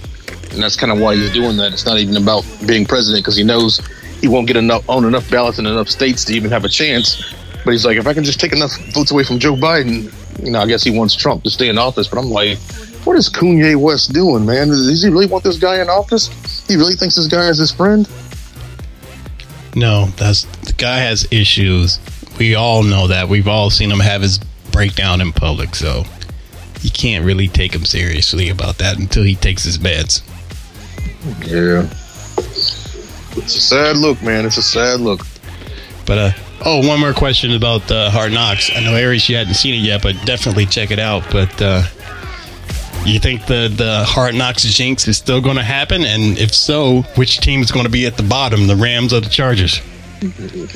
and 0.52 0.62
that's 0.62 0.76
kind 0.76 0.92
of 0.92 0.98
why 1.00 1.16
he's 1.16 1.32
doing 1.32 1.56
that. 1.56 1.72
It's 1.72 1.86
not 1.86 1.96
even 1.98 2.18
about 2.18 2.44
being 2.66 2.84
president 2.84 3.24
because 3.24 3.34
he 3.34 3.44
knows 3.44 3.80
he 4.20 4.28
won't 4.28 4.46
get 4.46 4.58
enough 4.58 4.86
on 4.86 5.06
enough 5.06 5.30
ballots 5.30 5.58
in 5.58 5.64
enough 5.64 5.88
states 5.88 6.22
to 6.26 6.34
even 6.34 6.50
have 6.50 6.66
a 6.66 6.68
chance. 6.68 7.34
But 7.64 7.70
he's 7.70 7.86
like, 7.86 7.96
if 7.96 8.06
I 8.06 8.12
can 8.12 8.24
just 8.24 8.40
take 8.40 8.52
enough 8.52 8.76
votes 8.92 9.10
away 9.10 9.24
from 9.24 9.38
Joe 9.38 9.54
Biden, 9.54 10.12
you 10.44 10.50
know, 10.50 10.60
I 10.60 10.66
guess 10.66 10.82
he 10.82 10.90
wants 10.90 11.14
Trump 11.16 11.44
to 11.44 11.50
stay 11.50 11.70
in 11.70 11.78
office. 11.78 12.06
But 12.06 12.18
I'm 12.18 12.28
like, 12.28 12.58
what 13.04 13.16
is 13.16 13.28
Kanye 13.28 13.76
West 13.76 14.12
doing, 14.12 14.44
man? 14.46 14.68
Does 14.68 15.02
he 15.02 15.08
really 15.08 15.26
want 15.26 15.44
this 15.44 15.58
guy 15.58 15.80
in 15.80 15.88
office? 15.88 16.66
He 16.66 16.76
really 16.76 16.94
thinks 16.94 17.16
this 17.16 17.28
guy 17.28 17.48
is 17.48 17.58
his 17.58 17.72
friend? 17.72 18.08
No, 19.74 20.06
that's 20.16 20.44
the 20.66 20.72
guy 20.72 20.98
has 20.98 21.26
issues. 21.30 21.98
We 22.38 22.54
all 22.54 22.82
know 22.82 23.06
that. 23.08 23.28
We've 23.28 23.48
all 23.48 23.70
seen 23.70 23.90
him 23.90 24.00
have 24.00 24.22
his 24.22 24.38
breakdown 24.72 25.20
in 25.20 25.32
public, 25.32 25.74
so 25.74 26.04
you 26.82 26.90
can't 26.90 27.24
really 27.24 27.48
take 27.48 27.74
him 27.74 27.84
seriously 27.84 28.48
about 28.48 28.78
that 28.78 28.98
until 28.98 29.24
he 29.24 29.34
takes 29.34 29.64
his 29.64 29.78
meds. 29.78 30.22
Yeah. 31.46 31.88
It's 33.36 33.56
a 33.56 33.60
sad 33.60 33.96
look, 33.96 34.22
man. 34.22 34.46
It's 34.46 34.56
a 34.56 34.62
sad 34.62 35.00
look. 35.00 35.20
But 36.06 36.18
uh 36.18 36.30
oh, 36.64 36.86
one 36.86 37.00
more 37.00 37.12
question 37.12 37.52
about 37.52 37.90
uh, 37.90 38.10
Hard 38.10 38.32
Knocks. 38.32 38.70
I 38.74 38.80
know 38.80 38.94
Aries, 38.94 39.28
you 39.28 39.36
hadn't 39.36 39.54
seen 39.54 39.74
it 39.74 39.86
yet, 39.86 40.02
but 40.02 40.16
definitely 40.24 40.66
check 40.66 40.90
it 40.90 40.98
out. 40.98 41.24
But 41.30 41.60
uh 41.60 41.82
you 43.10 43.18
think 43.18 43.46
the 43.46 43.72
the 43.74 44.04
Hard 44.04 44.34
Knocks 44.34 44.62
jinx 44.64 45.08
is 45.08 45.16
still 45.16 45.40
going 45.40 45.56
to 45.56 45.62
happen? 45.62 46.04
And 46.04 46.38
if 46.38 46.54
so, 46.54 47.02
which 47.16 47.38
team 47.38 47.60
is 47.60 47.70
going 47.70 47.84
to 47.86 47.90
be 47.90 48.06
at 48.06 48.16
the 48.16 48.22
bottom, 48.22 48.66
the 48.66 48.76
Rams 48.76 49.12
or 49.12 49.20
the 49.20 49.28
Chargers? 49.28 49.80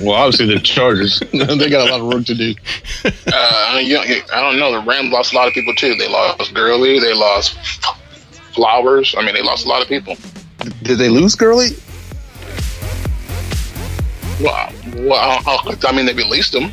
Well, 0.00 0.12
obviously 0.12 0.46
the 0.46 0.60
Chargers. 0.60 1.20
they 1.32 1.68
got 1.68 1.88
a 1.88 1.90
lot 1.90 2.00
of 2.00 2.06
work 2.06 2.24
to 2.26 2.34
do. 2.34 2.54
Uh, 3.04 3.10
I, 3.32 3.76
mean, 3.76 3.88
you 3.88 3.94
don't- 3.94 4.32
I 4.32 4.40
don't 4.40 4.58
know. 4.58 4.72
The 4.72 4.86
Rams 4.86 5.12
lost 5.12 5.32
a 5.32 5.36
lot 5.36 5.48
of 5.48 5.54
people 5.54 5.74
too. 5.74 5.94
They 5.94 6.08
lost 6.08 6.54
Gurley. 6.54 7.00
They 7.00 7.14
lost 7.14 7.56
Flowers. 8.54 9.14
I 9.18 9.24
mean, 9.24 9.34
they 9.34 9.42
lost 9.42 9.66
a 9.66 9.68
lot 9.68 9.82
of 9.82 9.88
people. 9.88 10.16
Did 10.82 10.98
they 10.98 11.08
lose 11.08 11.34
Gurley? 11.34 11.70
Well, 14.40 14.72
well 14.96 15.42
I 15.46 15.76
I 15.88 15.92
mean, 15.92 16.06
they 16.06 16.14
released 16.14 16.52
them. 16.52 16.72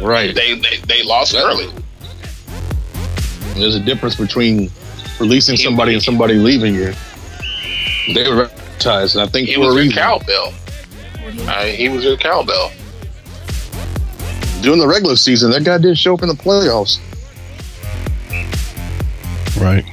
Right. 0.00 0.34
They 0.34 0.58
they, 0.58 0.76
they 0.86 1.02
lost 1.02 1.32
Gurley. 1.32 1.70
There's 3.54 3.74
a 3.74 3.80
difference 3.80 4.16
between 4.16 4.70
releasing 5.20 5.56
somebody 5.56 5.94
and 5.94 6.02
somebody 6.02 6.34
leaving 6.34 6.74
you. 6.74 6.92
They 8.14 8.28
were 8.28 8.44
advertised, 8.46 9.16
and 9.16 9.22
I 9.24 9.26
think 9.28 9.48
He 9.48 9.54
for 9.54 9.60
was 9.60 9.74
a 9.74 9.78
reason. 9.78 9.92
cowbell. 9.94 10.52
Uh, 11.48 11.64
he 11.64 11.88
was 11.88 12.04
in 12.04 12.16
cowbell. 12.18 12.70
During 14.62 14.78
the 14.80 14.86
regular 14.86 15.16
season, 15.16 15.50
that 15.52 15.64
guy 15.64 15.78
didn't 15.78 15.96
show 15.98 16.14
up 16.14 16.22
in 16.22 16.28
the 16.28 16.34
playoffs. 16.34 16.98
Right. 19.60 19.84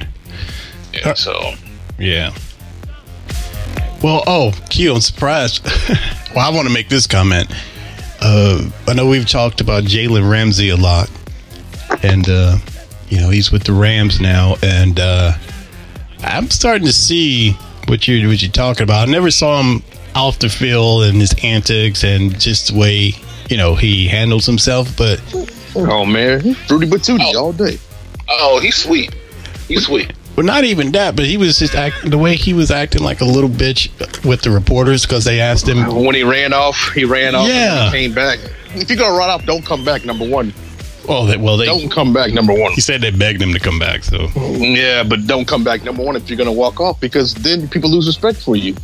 Yeah, 0.92 1.14
so 1.14 1.54
Yeah. 1.98 2.34
Well, 4.02 4.24
oh, 4.26 4.52
Q, 4.68 4.94
I'm 4.94 5.00
surprised. 5.00 5.64
well, 6.34 6.44
I 6.44 6.50
want 6.54 6.66
to 6.66 6.74
make 6.74 6.88
this 6.88 7.06
comment. 7.06 7.48
Uh, 8.20 8.68
I 8.88 8.94
know 8.94 9.06
we've 9.06 9.28
talked 9.28 9.60
about 9.60 9.84
Jalen 9.84 10.28
Ramsey 10.28 10.70
a 10.70 10.76
lot, 10.76 11.08
and 12.02 12.28
uh, 12.28 12.56
you 13.12 13.20
know 13.20 13.28
he's 13.28 13.52
with 13.52 13.64
the 13.64 13.74
Rams 13.74 14.20
now, 14.22 14.56
and 14.62 14.98
uh, 14.98 15.32
I'm 16.22 16.48
starting 16.48 16.86
to 16.86 16.92
see 16.94 17.52
what 17.86 18.08
you 18.08 18.26
what 18.26 18.40
you're 18.40 18.50
talking 18.50 18.84
about. 18.84 19.06
I 19.06 19.12
never 19.12 19.30
saw 19.30 19.60
him 19.60 19.82
off 20.14 20.38
the 20.38 20.48
field 20.48 21.04
and 21.04 21.18
his 21.18 21.34
antics 21.42 22.04
and 22.04 22.38
just 22.40 22.72
the 22.72 22.78
way 22.78 23.12
you 23.50 23.58
know 23.58 23.74
he 23.74 24.08
handles 24.08 24.46
himself, 24.46 24.96
but 24.96 25.20
Oh 25.76 26.06
man, 26.06 26.54
Fruity 26.54 26.86
Batootie 26.86 27.34
all 27.34 27.52
day. 27.52 27.78
Oh, 28.30 28.60
he's 28.60 28.76
sweet. 28.76 29.14
He's 29.68 29.84
sweet. 29.86 30.14
But 30.34 30.46
not 30.46 30.64
even 30.64 30.92
that. 30.92 31.14
But 31.14 31.26
he 31.26 31.36
was 31.36 31.58
just 31.58 31.74
act 31.74 32.10
the 32.10 32.16
way 32.16 32.36
he 32.36 32.54
was 32.54 32.70
acting 32.70 33.02
like 33.02 33.20
a 33.20 33.26
little 33.26 33.50
bitch 33.50 33.90
with 34.24 34.40
the 34.40 34.50
reporters 34.50 35.02
because 35.04 35.24
they 35.24 35.40
asked 35.40 35.68
him. 35.68 35.94
When 36.02 36.14
he 36.14 36.22
ran 36.22 36.54
off, 36.54 36.92
he 36.94 37.04
ran 37.04 37.34
off. 37.34 37.46
Yeah. 37.46 37.84
and 37.84 37.92
came 37.92 38.14
back. 38.14 38.38
If 38.74 38.88
you're 38.88 38.98
gonna 38.98 39.14
run 39.14 39.28
off, 39.28 39.44
don't 39.44 39.64
come 39.64 39.84
back. 39.84 40.06
Number 40.06 40.26
one, 40.26 40.54
Oh, 41.08 41.26
they, 41.26 41.36
well, 41.36 41.56
they 41.56 41.66
don't 41.66 41.90
come 41.90 42.12
back. 42.12 42.32
Number 42.32 42.52
one. 42.52 42.72
he 42.72 42.80
said 42.80 43.00
they 43.00 43.10
begged 43.10 43.42
him 43.42 43.52
to 43.52 43.58
come 43.58 43.78
back. 43.78 44.04
So 44.04 44.28
Yeah, 44.36 45.02
but 45.02 45.26
don't 45.26 45.46
come 45.48 45.64
back. 45.64 45.82
Number 45.84 46.02
one, 46.02 46.14
if 46.16 46.28
you're 46.30 46.38
gonna 46.38 46.52
walk 46.52 46.80
off, 46.80 47.00
because 47.00 47.34
then 47.34 47.68
people 47.68 47.90
lose 47.90 48.06
respect 48.06 48.38
for 48.38 48.54
you. 48.56 48.74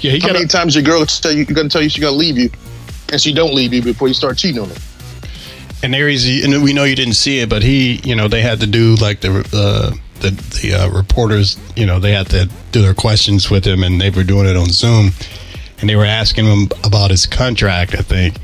yeah, 0.00 0.12
he 0.12 0.20
How 0.20 0.28
got 0.28 0.32
many 0.34 0.46
times 0.46 0.74
your 0.74 0.84
girl 0.84 1.04
tell 1.06 1.32
you 1.32 1.44
gonna 1.44 1.68
tell 1.68 1.82
you 1.82 1.88
she's 1.88 2.02
gonna 2.02 2.16
leave 2.16 2.36
you, 2.36 2.50
and 3.10 3.20
she 3.20 3.32
don't 3.32 3.54
leave 3.54 3.72
you 3.72 3.82
before 3.82 4.08
you 4.08 4.14
start 4.14 4.36
cheating 4.38 4.60
on 4.60 4.68
her? 4.68 4.76
and 5.84 5.94
Aries, 5.96 6.44
and 6.44 6.62
we 6.62 6.72
know 6.72 6.84
you 6.84 6.94
didn't 6.94 7.14
see 7.14 7.40
it, 7.40 7.48
but 7.48 7.60
he, 7.62 7.94
you 8.04 8.14
know, 8.14 8.28
they 8.28 8.40
had 8.40 8.60
to 8.60 8.66
do 8.68 8.94
like 8.96 9.20
the 9.20 9.30
uh, 9.52 9.90
the 10.20 10.30
the 10.62 10.74
uh, 10.74 10.88
reporters, 10.90 11.58
you 11.74 11.86
know, 11.86 11.98
they 11.98 12.12
had 12.12 12.28
to 12.30 12.48
do 12.70 12.82
their 12.82 12.94
questions 12.94 13.50
with 13.50 13.64
him, 13.64 13.82
and 13.82 14.00
they 14.00 14.10
were 14.10 14.22
doing 14.22 14.46
it 14.46 14.56
on 14.56 14.66
Zoom, 14.66 15.10
and 15.80 15.88
they 15.90 15.96
were 15.96 16.04
asking 16.04 16.44
him 16.44 16.68
about 16.84 17.10
his 17.10 17.26
contract, 17.26 17.94
I 17.94 18.02
think, 18.02 18.36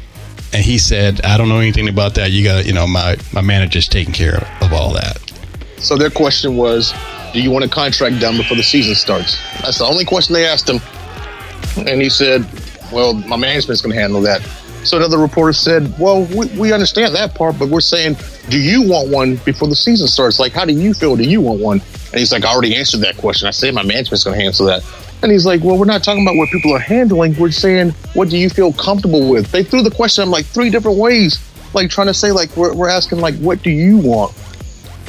and 0.53 0.65
he 0.65 0.79
said, 0.79 1.21
"I 1.25 1.37
don't 1.37 1.49
know 1.49 1.59
anything 1.59 1.89
about 1.89 2.15
that. 2.15 2.31
You 2.31 2.45
got, 2.45 2.67
you 2.67 2.73
know, 2.73 2.87
my 2.87 3.17
my 3.33 3.41
manager's 3.41 3.89
taking 3.89 4.15
care 4.15 4.37
of, 4.37 4.63
of 4.63 4.73
all 4.73 4.93
that." 4.95 5.19
So 5.79 5.97
their 5.97 6.11
question 6.11 6.57
was, 6.57 6.93
"Do 7.33 7.41
you 7.41 7.51
want 7.51 7.65
a 7.65 7.69
contract 7.69 8.21
done 8.21 8.37
before 8.37 8.57
the 8.57 8.63
season 8.63 8.95
starts?" 8.95 9.39
That's 9.63 9.79
the 9.79 9.85
only 9.85 10.05
question 10.05 10.35
they 10.35 10.47
asked 10.47 10.69
him, 10.69 10.81
and 11.87 12.01
he 12.01 12.09
said, 12.09 12.47
"Well, 12.93 13.15
my 13.15 13.37
management's 13.37 13.83
going 13.83 13.95
to 13.95 14.01
handle 14.01 14.21
that." 14.23 14.43
So 14.85 14.97
another 14.97 15.19
reporter 15.19 15.53
said, 15.53 15.93
"Well, 15.99 16.25
we, 16.25 16.47
we 16.59 16.73
understand 16.73 17.15
that 17.15 17.35
part, 17.35 17.59
but 17.59 17.69
we're 17.69 17.81
saying, 17.81 18.17
do 18.49 18.59
you 18.59 18.89
want 18.89 19.09
one 19.09 19.37
before 19.45 19.69
the 19.69 19.77
season 19.77 20.07
starts? 20.09 20.39
Like, 20.39 20.53
how 20.53 20.65
do 20.65 20.73
you 20.73 20.95
feel? 20.95 21.17
Do 21.17 21.25
you 21.25 21.41
want 21.41 21.61
one?" 21.61 21.83
And 22.11 22.19
he's 22.19 22.33
like, 22.33 22.45
"I 22.45 22.53
already 22.53 22.75
answered 22.75 23.01
that 23.01 23.17
question. 23.17 23.49
I 23.49 23.51
said 23.51 23.75
my 23.75 23.83
management's 23.83 24.25
going 24.25 24.39
to 24.39 24.43
handle 24.43 24.67
that." 24.67 24.83
And 25.23 25.33
he's 25.33 25.45
like, 25.45 25.63
"Well, 25.65 25.77
we're 25.77 25.85
not 25.85 26.05
talking 26.05 26.23
about 26.23 26.37
what 26.37 26.49
people 26.51 26.73
are 26.73 26.79
handling. 26.79 27.35
We're 27.37 27.51
saying, 27.51 27.91
what 28.15 28.29
do 28.31 28.37
you 28.39 28.49
feel 28.49 28.73
comfortable 28.73 29.29
with?" 29.29 29.51
They 29.51 29.65
threw 29.65 29.83
the 29.83 29.91
question 29.91 30.23
in 30.25 30.31
like 30.31 30.47
three 30.47 30.71
different 30.71 30.99
ways, 30.99 31.39
like 31.75 31.91
trying 31.91 32.07
to 32.07 32.15
say, 32.15 32.31
like 32.33 32.57
we're, 32.57 32.73
we're 32.73 32.89
asking, 32.89 33.19
like, 33.19 33.35
what 33.39 33.63
do 33.63 33.71
you 33.71 33.99
want? 33.99 34.33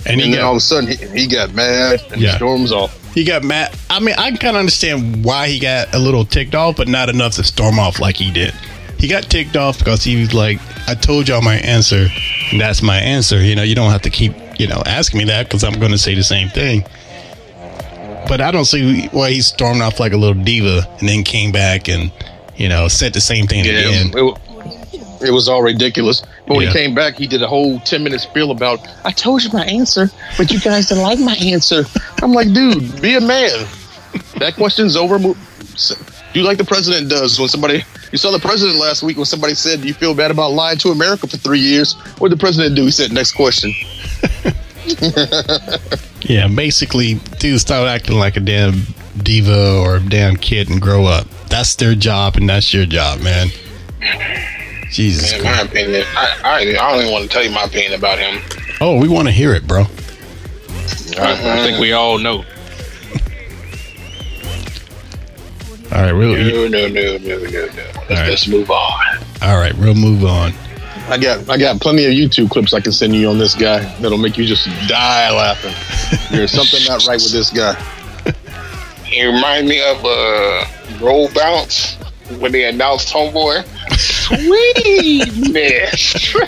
And, 0.06 0.14
And, 0.14 0.22
he 0.22 0.32
then 0.32 0.40
got, 0.40 0.46
all 0.46 0.52
of 0.54 0.58
a 0.58 0.62
sudden, 0.62 0.90
he, 0.90 0.96
he 1.22 1.28
got 1.28 1.54
mad 1.54 2.02
and 2.12 2.22
Yeah. 2.22 2.36
storms 2.38 2.72
off. 2.72 2.96
he 3.14 3.24
got 3.24 3.44
mad. 3.44 3.76
I 3.90 4.00
mean, 4.00 4.16
I 4.18 4.30
can 4.30 4.38
kind 4.38 4.56
of 4.56 4.60
understand 4.62 5.24
why 5.26 5.48
he 5.50 5.60
got 5.60 5.94
a 5.94 6.00
little 6.00 6.26
ticked 6.26 6.56
off, 6.56 6.78
but 6.78 6.88
not 6.88 7.10
enough 7.10 7.36
to 7.36 7.44
storm 7.44 7.78
off 7.80 8.00
like 8.00 8.16
he 8.18 8.32
did. 8.32 8.54
He 8.98 9.08
got 9.08 9.24
ticked 9.30 9.56
off 9.58 9.78
because 9.78 10.04
he 10.04 10.20
was 10.20 10.34
like, 10.34 10.60
"I 10.88 10.96
told 10.96 11.28
y'all 11.30 11.42
my 11.42 11.56
answer, 11.56 12.08
and 12.52 12.60
that's 12.60 12.82
my 12.82 12.98
answer." 12.98 13.42
You 13.42 13.56
know, 13.56 13.64
you 13.64 13.76
don't 13.76 13.92
have 13.92 14.02
to 14.02 14.10
keep, 14.10 14.34
you 14.60 14.68
know, 14.68 14.82
asking 14.86 15.20
me 15.20 15.26
that 15.26 15.48
because 15.48 15.64
I'm 15.64 15.80
going 15.80 15.92
to 15.92 15.98
say 15.98 16.16
the 16.16 16.24
same 16.24 16.50
thing. 16.50 16.84
But 18.28 18.42
I 18.42 18.52
don't 18.52 18.66
see 18.66 19.08
why 19.08 19.32
he 19.32 19.42
stormed 19.42 19.82
off 19.82 20.00
like 20.00 20.14
a 20.14 20.18
little 20.18 20.42
diva 20.44 20.88
and 21.00 21.10
then 21.10 21.24
came 21.24 21.52
back 21.52 21.88
and, 21.90 22.12
you 22.56 22.70
know, 22.70 22.88
said 22.88 23.14
the 23.14 23.22
same 23.22 23.48
thing 23.48 23.66
Yeah, 23.66 23.72
again. 23.80 24.12
it, 24.16 25.28
it 25.30 25.32
was 25.32 25.50
all 25.50 25.64
ridiculous. 25.64 26.22
But 26.48 26.58
when 26.58 26.66
Yeah. 26.66 26.72
he 26.72 26.78
came 26.78 26.94
back, 26.96 27.16
he 27.16 27.26
did 27.28 27.42
a 27.42 27.48
whole 27.48 27.80
10 27.80 28.04
minute 28.04 28.22
spiel 28.22 28.52
about, 28.52 28.80
I 29.04 29.12
told 29.12 29.44
you 29.44 29.50
my 29.52 29.66
answer, 29.66 30.10
but 30.38 30.52
you 30.52 30.60
guys 30.60 30.88
didn't 30.88 31.04
like 31.04 31.20
my 31.20 31.36
answer. 31.38 31.86
I'm 32.22 32.34
like, 32.34 32.54
dude, 32.54 33.02
be 33.02 33.16
a 33.16 33.22
man. 33.22 33.66
That 34.38 34.54
question's 34.56 34.96
over. 34.96 35.18
Do 35.20 36.42
like 36.44 36.58
the 36.60 36.66
president 36.66 37.10
does 37.10 37.40
when 37.40 37.50
somebody, 37.50 37.84
you 38.12 38.18
saw 38.20 38.30
the 38.32 38.40
president 38.40 38.78
last 38.80 39.02
week 39.02 39.18
when 39.18 39.26
somebody 39.26 39.56
said, 39.56 39.82
Do 39.82 39.88
you 39.88 39.94
feel 39.96 40.14
bad 40.14 40.30
about 40.30 40.52
lying 40.52 40.78
to 40.80 40.90
America 40.90 41.26
for 41.28 41.38
three 41.38 41.60
years? 41.60 41.94
What 42.20 42.30
did 42.30 42.38
the 42.38 42.42
president 42.42 42.76
do? 42.76 42.86
He 42.86 42.92
said, 42.92 43.12
Next 43.12 43.32
question. 43.34 43.74
Yeah, 46.22 46.48
basically, 46.48 47.16
dude, 47.40 47.60
stop 47.60 47.88
acting 47.88 48.18
like 48.18 48.38
a 48.38 48.42
damn 48.42 48.82
diva 49.18 49.78
or 49.78 49.98
a 49.98 50.00
damn 50.00 50.36
kid 50.36 50.70
and 50.70 50.82
grow 50.82 51.06
up. 51.06 51.28
That's 51.50 51.76
their 51.76 51.96
job, 51.96 52.36
and 52.36 52.50
that's 52.50 52.74
your 52.74 52.86
job, 52.86 53.22
man. 53.22 53.50
Jesus 54.92 55.34
In 55.34 55.44
my 55.44 55.62
opinion, 55.62 56.04
I, 56.16 56.42
I, 56.44 56.58
I 56.60 56.74
don't 56.74 57.02
even 57.02 57.12
want 57.12 57.24
to 57.26 57.30
tell 57.30 57.44
you 57.44 57.52
my 57.52 57.64
opinion 57.64 57.94
about 57.94 58.18
him. 58.18 58.42
Oh, 58.82 59.00
we 59.00 59.08
want 59.08 59.28
to 59.28 59.32
hear 59.32 59.54
it, 59.54 59.68
bro. 59.68 59.82
I, 61.18 61.34
I 61.34 61.64
think 61.64 61.80
we 61.80 61.94
all 61.94 62.18
know. 62.18 62.44
All 65.92 66.02
right, 66.04 66.12
real. 66.12 66.36
No, 66.36 66.68
no, 66.68 66.88
no, 66.88 67.18
no, 67.18 67.38
no, 67.38 67.46
no. 67.48 67.68
Let's, 67.68 68.10
right. 68.10 68.30
let's 68.30 68.48
move 68.48 68.70
on. 68.70 69.18
All 69.42 69.58
right, 69.58 69.76
we'll 69.76 69.96
move 69.96 70.24
on. 70.24 70.54
I 71.12 71.18
got 71.18 71.50
I 71.50 71.58
got 71.58 71.82
plenty 71.82 72.06
of 72.06 72.12
YouTube 72.12 72.50
clips 72.52 72.74
I 72.74 72.82
can 72.82 72.92
send 72.92 73.16
you 73.16 73.30
on 73.30 73.38
this 73.38 73.56
guy 73.56 73.80
that'll 74.00 74.18
make 74.18 74.38
you 74.38 74.46
just 74.46 74.66
die 74.88 75.32
laughing. 75.32 75.74
There's 76.32 76.52
something 76.52 76.80
not 76.88 77.06
right 77.08 77.20
with 77.22 77.32
this 77.32 77.50
guy. 77.50 77.76
He 79.06 79.26
remind 79.26 79.68
me 79.68 79.82
of 79.82 80.06
uh, 80.06 80.66
Roll 81.02 81.30
Bounce 81.34 81.96
when 82.38 82.52
they 82.52 82.66
announced 82.70 83.12
Homeboy. 83.12 83.66
Sweetness. 83.98 86.36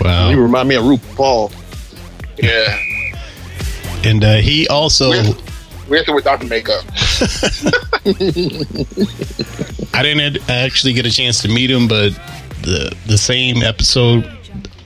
Wow. 0.00 0.30
You 0.30 0.40
remind 0.40 0.68
me 0.68 0.74
of 0.76 0.84
RuPaul. 0.84 1.50
yeah. 2.38 2.78
And 4.04 4.22
uh, 4.22 4.34
he 4.36 4.68
also, 4.68 5.08
With, 5.10 5.36
with 5.88 6.08
or 6.08 6.14
without 6.14 6.40
the 6.40 6.46
makeup. 6.46 6.84
I 9.94 10.02
didn't 10.02 10.48
actually 10.48 10.92
get 10.92 11.06
a 11.06 11.10
chance 11.10 11.40
to 11.42 11.48
meet 11.48 11.70
him, 11.70 11.88
but 11.88 12.10
the 12.62 12.94
the 13.06 13.18
same 13.18 13.62
episode 13.62 14.30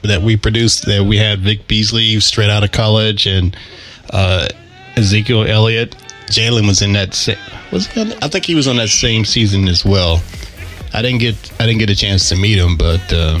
that 0.03 0.21
we 0.21 0.37
produced 0.37 0.85
that 0.85 1.03
we 1.03 1.17
had 1.17 1.39
Vic 1.39 1.67
Beasley 1.67 2.19
straight 2.19 2.49
out 2.49 2.63
of 2.63 2.71
college 2.71 3.27
and 3.27 3.55
uh, 4.11 4.47
Ezekiel 4.95 5.45
Elliott. 5.45 5.95
Jalen 6.27 6.67
was 6.67 6.81
in 6.81 6.93
that. 6.93 7.13
Sa- 7.13 7.33
was 7.71 7.87
he 7.87 8.01
on, 8.01 8.13
I 8.23 8.27
think 8.27 8.45
he 8.45 8.55
was 8.55 8.67
on 8.67 8.77
that 8.77 8.89
same 8.89 9.25
season 9.25 9.67
as 9.67 9.83
well. 9.85 10.21
I 10.93 11.01
didn't 11.01 11.19
get 11.19 11.35
I 11.59 11.65
didn't 11.65 11.79
get 11.79 11.89
a 11.89 11.95
chance 11.95 12.29
to 12.29 12.35
meet 12.35 12.57
him, 12.57 12.77
but 12.77 13.01
uh, 13.13 13.39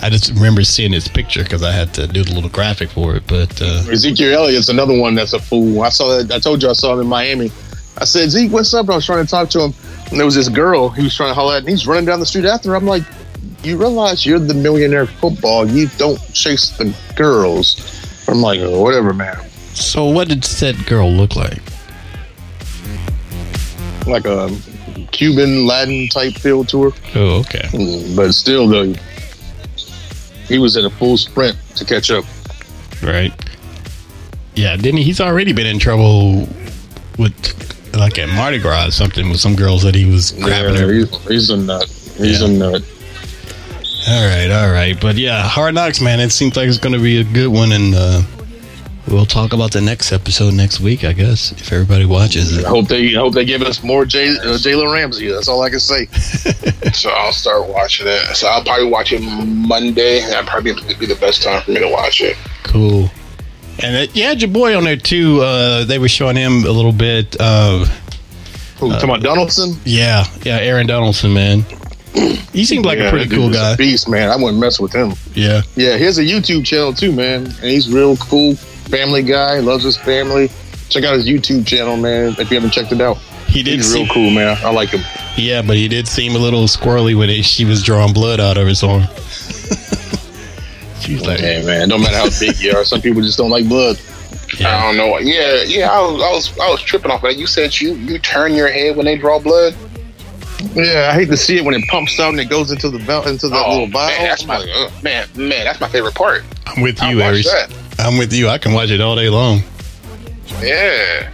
I 0.00 0.10
just 0.10 0.30
remember 0.32 0.62
seeing 0.62 0.92
his 0.92 1.08
picture 1.08 1.42
because 1.42 1.62
I 1.62 1.72
had 1.72 1.92
to 1.94 2.06
do 2.06 2.22
the 2.22 2.32
little 2.34 2.50
graphic 2.50 2.90
for 2.90 3.16
it. 3.16 3.24
But 3.26 3.60
uh, 3.60 3.84
Ezekiel 3.90 4.32
Elliott's 4.32 4.68
another 4.68 4.96
one 4.98 5.14
that's 5.14 5.32
a 5.32 5.40
fool. 5.40 5.82
I 5.82 5.88
saw 5.88 6.16
that. 6.16 6.30
I 6.32 6.38
told 6.38 6.62
you 6.62 6.70
I 6.70 6.72
saw 6.74 6.94
him 6.94 7.00
in 7.00 7.06
Miami. 7.06 7.50
I 8.00 8.04
said, 8.04 8.30
Zeke, 8.30 8.52
what's 8.52 8.72
up? 8.74 8.82
And 8.82 8.92
I 8.92 8.94
was 8.96 9.06
trying 9.06 9.24
to 9.24 9.30
talk 9.30 9.50
to 9.50 9.60
him, 9.60 9.74
and 10.10 10.18
there 10.18 10.24
was 10.24 10.36
this 10.36 10.48
girl 10.48 10.88
he 10.88 11.02
was 11.02 11.16
trying 11.16 11.30
to 11.30 11.34
holler 11.34 11.54
at, 11.56 11.60
and 11.60 11.68
he's 11.68 11.84
running 11.84 12.04
down 12.04 12.20
the 12.20 12.26
street 12.26 12.44
after 12.44 12.70
her. 12.70 12.76
I'm 12.76 12.86
like, 12.86 13.02
you 13.64 13.76
realize 13.76 14.24
you're 14.24 14.38
the 14.38 14.54
millionaire 14.54 15.06
football. 15.06 15.68
You 15.68 15.88
don't 15.98 16.20
chase 16.32 16.70
the 16.78 16.94
girls. 17.16 17.76
I'm 18.28 18.40
like, 18.40 18.60
oh, 18.60 18.80
whatever, 18.80 19.12
man. 19.12 19.36
so, 19.74 20.04
what 20.04 20.28
did 20.28 20.44
said 20.44 20.86
girl 20.86 21.10
look 21.10 21.34
like? 21.34 21.60
Like 24.06 24.26
a 24.26 24.56
Cuban 25.10 25.66
Latin 25.66 26.08
type 26.08 26.34
feel 26.34 26.64
to 26.66 26.84
her, 26.84 26.90
Oh, 27.16 27.40
okay. 27.40 27.66
Mm, 27.72 28.16
but 28.16 28.32
still, 28.32 28.68
though, 28.68 28.94
he 30.48 30.58
was 30.58 30.76
in 30.76 30.84
a 30.84 30.90
full 30.90 31.16
sprint 31.16 31.56
to 31.76 31.84
catch 31.84 32.10
up. 32.10 32.24
Right. 33.02 33.32
Yeah, 34.54 34.76
didn't 34.76 34.98
he? 34.98 35.04
He's 35.04 35.20
already 35.20 35.52
been 35.52 35.66
in 35.66 35.78
trouble 35.78 36.48
with, 37.18 37.94
like 37.96 38.18
at 38.18 38.28
Mardi 38.28 38.58
Gras 38.58 38.88
or 38.88 38.90
something, 38.90 39.28
with 39.30 39.38
some 39.40 39.54
girls 39.54 39.82
that 39.82 39.94
he 39.94 40.04
was 40.04 40.32
grabbing. 40.32 40.74
Yeah, 40.74 40.80
her. 40.80 40.92
he's, 40.92 41.26
he's 41.28 41.50
a 41.50 41.56
nut. 41.56 41.84
He's 41.86 42.40
Yeah. 42.40 42.48
a 42.48 42.50
nut. 42.50 42.82
All 44.08 44.26
right, 44.26 44.50
all 44.50 44.72
right. 44.72 44.98
But 45.00 45.16
yeah, 45.16 45.42
Hard 45.42 45.74
Knocks, 45.74 46.00
man, 46.00 46.18
it 46.18 46.30
seems 46.30 46.56
like 46.56 46.66
it's 46.68 46.78
going 46.78 46.94
to 46.94 46.98
be 47.02 47.20
a 47.20 47.24
good 47.24 47.48
one. 47.48 47.72
And 47.72 47.94
uh, 47.94 48.22
we'll 49.10 49.26
talk 49.26 49.52
about 49.52 49.72
the 49.72 49.80
next 49.80 50.12
episode 50.12 50.54
next 50.54 50.80
week, 50.80 51.04
I 51.04 51.12
guess, 51.12 51.52
if 51.52 51.72
everybody 51.72 52.04
watches 52.04 52.56
it. 52.56 52.64
I 52.64 52.68
hope 52.68 52.88
they 52.88 53.14
I 53.16 53.18
hope 53.18 53.34
they 53.34 53.44
give 53.44 53.62
us 53.62 53.82
more 53.82 54.04
Jay, 54.04 54.28
uh, 54.28 54.56
Jalen 54.58 54.92
Ramsey. 54.92 55.28
That's 55.28 55.48
all 55.48 55.62
I 55.62 55.70
can 55.70 55.80
say. 55.80 56.06
So 56.94 57.10
I'll 57.10 57.32
start 57.32 57.68
watching 57.68 58.06
it. 58.08 58.34
So 58.34 58.46
I'll 58.48 58.64
probably 58.64 58.86
watch 58.86 59.12
it 59.12 59.20
Monday. 59.20 60.20
That'd 60.20 60.48
probably 60.48 60.72
be 60.94 61.04
the 61.06 61.18
best 61.20 61.42
time 61.42 61.60
for 61.62 61.72
me 61.72 61.80
to 61.80 61.88
watch 61.88 62.22
it. 62.22 62.34
Cool. 62.64 63.10
And 63.82 64.08
uh, 64.08 64.10
you 64.14 64.24
had 64.24 64.40
your 64.40 64.50
boy 64.50 64.74
on 64.76 64.84
there 64.84 64.96
too. 64.96 65.40
Uh, 65.42 65.84
they 65.84 65.98
were 65.98 66.08
showing 66.08 66.36
him 66.36 66.64
a 66.64 66.70
little 66.70 66.92
bit. 66.92 67.36
Uh, 67.38 67.84
Who, 68.78 68.90
talking 68.90 69.10
about 69.10 69.22
Donaldson? 69.22 69.76
yeah, 69.84 70.24
yeah, 70.42 70.56
Aaron 70.60 70.86
Donaldson, 70.86 71.34
man. 71.34 71.64
He 72.52 72.64
seemed 72.64 72.86
like 72.86 72.98
a 72.98 73.10
pretty 73.10 73.26
dude 73.26 73.38
cool 73.38 73.48
was 73.48 73.56
a 73.56 73.60
guy. 73.60 73.76
beast, 73.76 74.08
man. 74.08 74.30
I 74.30 74.36
wouldn't 74.36 74.58
mess 74.58 74.80
with 74.80 74.92
him. 74.92 75.12
Yeah. 75.34 75.60
Yeah, 75.76 75.98
he 75.98 76.04
has 76.04 76.18
a 76.18 76.24
YouTube 76.24 76.64
channel 76.64 76.92
too, 76.94 77.12
man. 77.12 77.44
And 77.46 77.54
he's 77.70 77.92
real 77.92 78.16
cool, 78.16 78.54
family 78.88 79.22
guy, 79.22 79.58
loves 79.60 79.84
his 79.84 79.96
family. 79.96 80.50
Check 80.88 81.04
out 81.04 81.14
his 81.14 81.26
YouTube 81.26 81.66
channel, 81.66 81.96
man. 81.96 82.34
If 82.38 82.50
you 82.50 82.56
haven't 82.56 82.70
checked 82.70 82.92
it 82.92 83.00
out, 83.00 83.18
He 83.46 83.62
did 83.62 83.76
he's 83.76 83.92
seem, 83.92 84.04
real 84.04 84.14
cool, 84.14 84.30
man. 84.30 84.56
I 84.64 84.70
like 84.70 84.90
him. 84.90 85.02
Yeah, 85.36 85.62
but 85.62 85.76
he 85.76 85.88
did 85.88 86.08
seem 86.08 86.34
a 86.34 86.38
little 86.38 86.64
squirrely 86.64 87.16
when 87.16 87.30
it, 87.30 87.44
she 87.44 87.64
was 87.64 87.82
drawing 87.82 88.12
blood 88.12 88.40
out 88.40 88.56
of 88.56 88.66
his 88.66 88.82
arm. 88.82 89.02
She's 91.00 91.24
like, 91.26 91.40
Hey, 91.40 91.64
man. 91.64 91.88
No 91.88 91.98
matter 91.98 92.16
how 92.16 92.28
big 92.40 92.58
you 92.60 92.72
are, 92.72 92.84
some 92.84 93.00
people 93.00 93.22
just 93.22 93.38
don't 93.38 93.50
like 93.50 93.68
blood. 93.68 94.00
I 94.60 94.82
don't 94.82 94.96
know. 94.96 95.18
Yeah, 95.18 95.62
yeah. 95.62 95.90
I 95.90 96.00
was, 96.00 96.22
I 96.22 96.30
was, 96.30 96.58
I 96.58 96.70
was 96.70 96.82
tripping 96.82 97.10
off 97.10 97.22
that. 97.22 97.36
You 97.36 97.46
said 97.46 97.78
you, 97.80 97.94
you 97.94 98.18
turn 98.18 98.54
your 98.54 98.68
head 98.68 98.96
when 98.96 99.06
they 99.06 99.16
draw 99.16 99.38
blood. 99.38 99.76
Yeah, 100.74 101.10
I 101.12 101.14
hate 101.14 101.28
to 101.28 101.36
see 101.36 101.56
it 101.58 101.64
when 101.64 101.74
it 101.74 101.86
pumps 101.88 102.18
out 102.18 102.30
and 102.30 102.40
it 102.40 102.48
goes 102.50 102.70
into 102.70 102.90
the 102.90 102.98
belt 103.00 103.26
into 103.26 103.48
that 103.48 103.64
oh, 103.64 103.72
little 103.72 103.86
vial. 103.88 104.10
Oh, 104.12 104.18
man, 104.18 104.28
that's 104.28 104.46
my 104.46 104.56
I'm 104.56 104.60
like, 104.60 104.70
ugh. 104.74 105.04
man, 105.04 105.28
man. 105.36 105.64
That's 105.64 105.80
my 105.80 105.88
favorite 105.88 106.14
part. 106.14 106.44
I'm 106.66 106.82
with 106.82 107.00
I'll 107.00 107.10
you, 107.12 107.18
watch 107.18 107.26
Aries. 107.26 107.44
that. 107.46 107.72
I'm 107.98 108.18
with 108.18 108.32
you. 108.32 108.48
I 108.48 108.58
can 108.58 108.72
watch 108.72 108.90
it 108.90 109.00
all 109.00 109.16
day 109.16 109.28
long. 109.28 109.62
Yeah. 110.60 111.30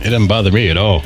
It 0.00 0.04
doesn't 0.04 0.28
bother 0.28 0.50
me 0.50 0.68
at 0.70 0.76
all. 0.76 1.02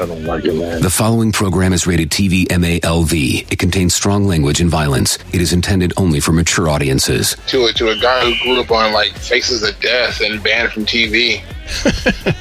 I 0.00 0.06
don't 0.06 0.24
like 0.24 0.44
it, 0.44 0.54
man. 0.54 0.80
The 0.80 0.90
following 0.90 1.32
program 1.32 1.72
is 1.72 1.86
rated 1.86 2.10
TV 2.10 2.46
MALV. 2.46 3.12
It 3.50 3.58
contains 3.58 3.94
strong 3.94 4.26
language 4.26 4.60
and 4.60 4.70
violence. 4.70 5.18
It 5.32 5.40
is 5.40 5.52
intended 5.52 5.92
only 5.96 6.20
for 6.20 6.32
mature 6.32 6.68
audiences. 6.68 7.36
To 7.48 7.64
a, 7.66 7.72
to 7.72 7.88
a 7.88 7.96
guy 7.96 8.30
who 8.30 8.38
grew 8.44 8.60
up 8.60 8.70
on 8.70 8.92
like 8.92 9.12
Faces 9.12 9.62
of 9.62 9.78
Death 9.80 10.20
and 10.20 10.42
banned 10.42 10.72
from 10.72 10.86
TV. 10.86 11.42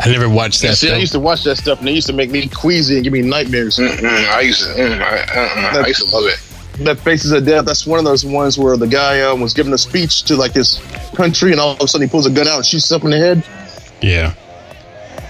I 0.00 0.08
never 0.08 0.28
watched 0.28 0.62
that. 0.62 0.76
See, 0.76 0.92
I 0.92 0.96
used 0.96 1.12
to 1.12 1.20
watch 1.20 1.42
that 1.42 1.56
stuff, 1.56 1.80
and 1.80 1.88
it 1.88 1.92
used 1.92 2.06
to 2.06 2.12
make 2.12 2.30
me 2.30 2.46
queasy 2.46 2.94
and 2.94 3.02
give 3.02 3.12
me 3.12 3.22
nightmares. 3.22 3.78
Mm-mm, 3.78 4.28
I 4.28 4.40
used 4.42 4.62
to, 4.62 4.68
mm, 4.68 5.02
I, 5.02 5.18
uh-uh, 5.22 5.82
I 5.82 5.86
used 5.88 6.08
to 6.08 6.16
love 6.16 6.26
it. 6.26 6.38
That 6.84 6.98
Faces 7.00 7.32
a 7.32 7.40
Death, 7.40 7.64
that's 7.64 7.86
one 7.86 7.98
of 7.98 8.04
those 8.04 8.24
ones 8.24 8.58
where 8.58 8.76
the 8.76 8.86
guy 8.86 9.20
uh, 9.20 9.34
was 9.34 9.52
giving 9.54 9.72
a 9.72 9.78
speech 9.78 10.22
to 10.24 10.36
like 10.36 10.52
his 10.52 10.80
country, 11.14 11.52
and 11.52 11.60
all 11.60 11.72
of 11.72 11.80
a 11.80 11.88
sudden 11.88 12.06
he 12.06 12.10
pulls 12.10 12.26
a 12.26 12.30
gun 12.30 12.46
out 12.46 12.56
and 12.56 12.66
shoots 12.66 12.88
himself 12.88 13.04
in 13.04 13.10
the 13.10 13.18
head. 13.18 13.44
Yeah. 14.00 14.34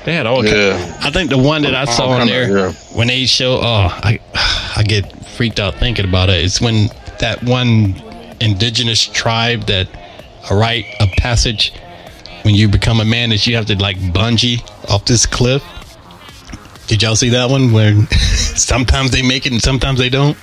They 0.04 0.14
had 0.14 0.26
all. 0.26 0.44
Yeah. 0.44 0.78
Kind, 0.78 1.04
I 1.04 1.10
think 1.10 1.30
the 1.30 1.38
one 1.38 1.62
that 1.62 1.74
I 1.74 1.84
saw 1.84 2.04
All 2.04 2.12
on 2.12 2.28
kinda, 2.28 2.32
there 2.32 2.58
yeah. 2.68 2.72
when 2.94 3.08
they 3.08 3.26
show. 3.26 3.58
Oh, 3.60 3.88
I 3.90 4.20
I 4.76 4.82
get 4.82 5.26
freaked 5.36 5.60
out 5.60 5.74
thinking 5.74 6.06
about 6.06 6.30
it. 6.30 6.44
It's 6.44 6.60
when 6.60 6.88
that 7.20 7.42
one 7.42 7.94
indigenous 8.40 9.04
tribe 9.04 9.62
that 9.62 9.88
write 10.50 10.50
a 10.50 10.54
rite 10.54 10.86
of 11.00 11.10
passage 11.18 11.72
when 12.42 12.54
you 12.54 12.68
become 12.68 13.00
a 13.00 13.04
man 13.04 13.32
is 13.32 13.46
you 13.46 13.56
have 13.56 13.66
to 13.66 13.76
like 13.76 13.96
bungee 13.98 14.62
off 14.88 15.04
this 15.04 15.26
cliff. 15.26 15.62
Did 16.86 17.02
y'all 17.02 17.16
see 17.16 17.28
that 17.30 17.50
one 17.50 17.72
where 17.72 17.94
sometimes 18.06 19.10
they 19.10 19.20
make 19.20 19.44
it 19.44 19.52
and 19.52 19.60
sometimes 19.60 19.98
they 19.98 20.08
don't? 20.08 20.38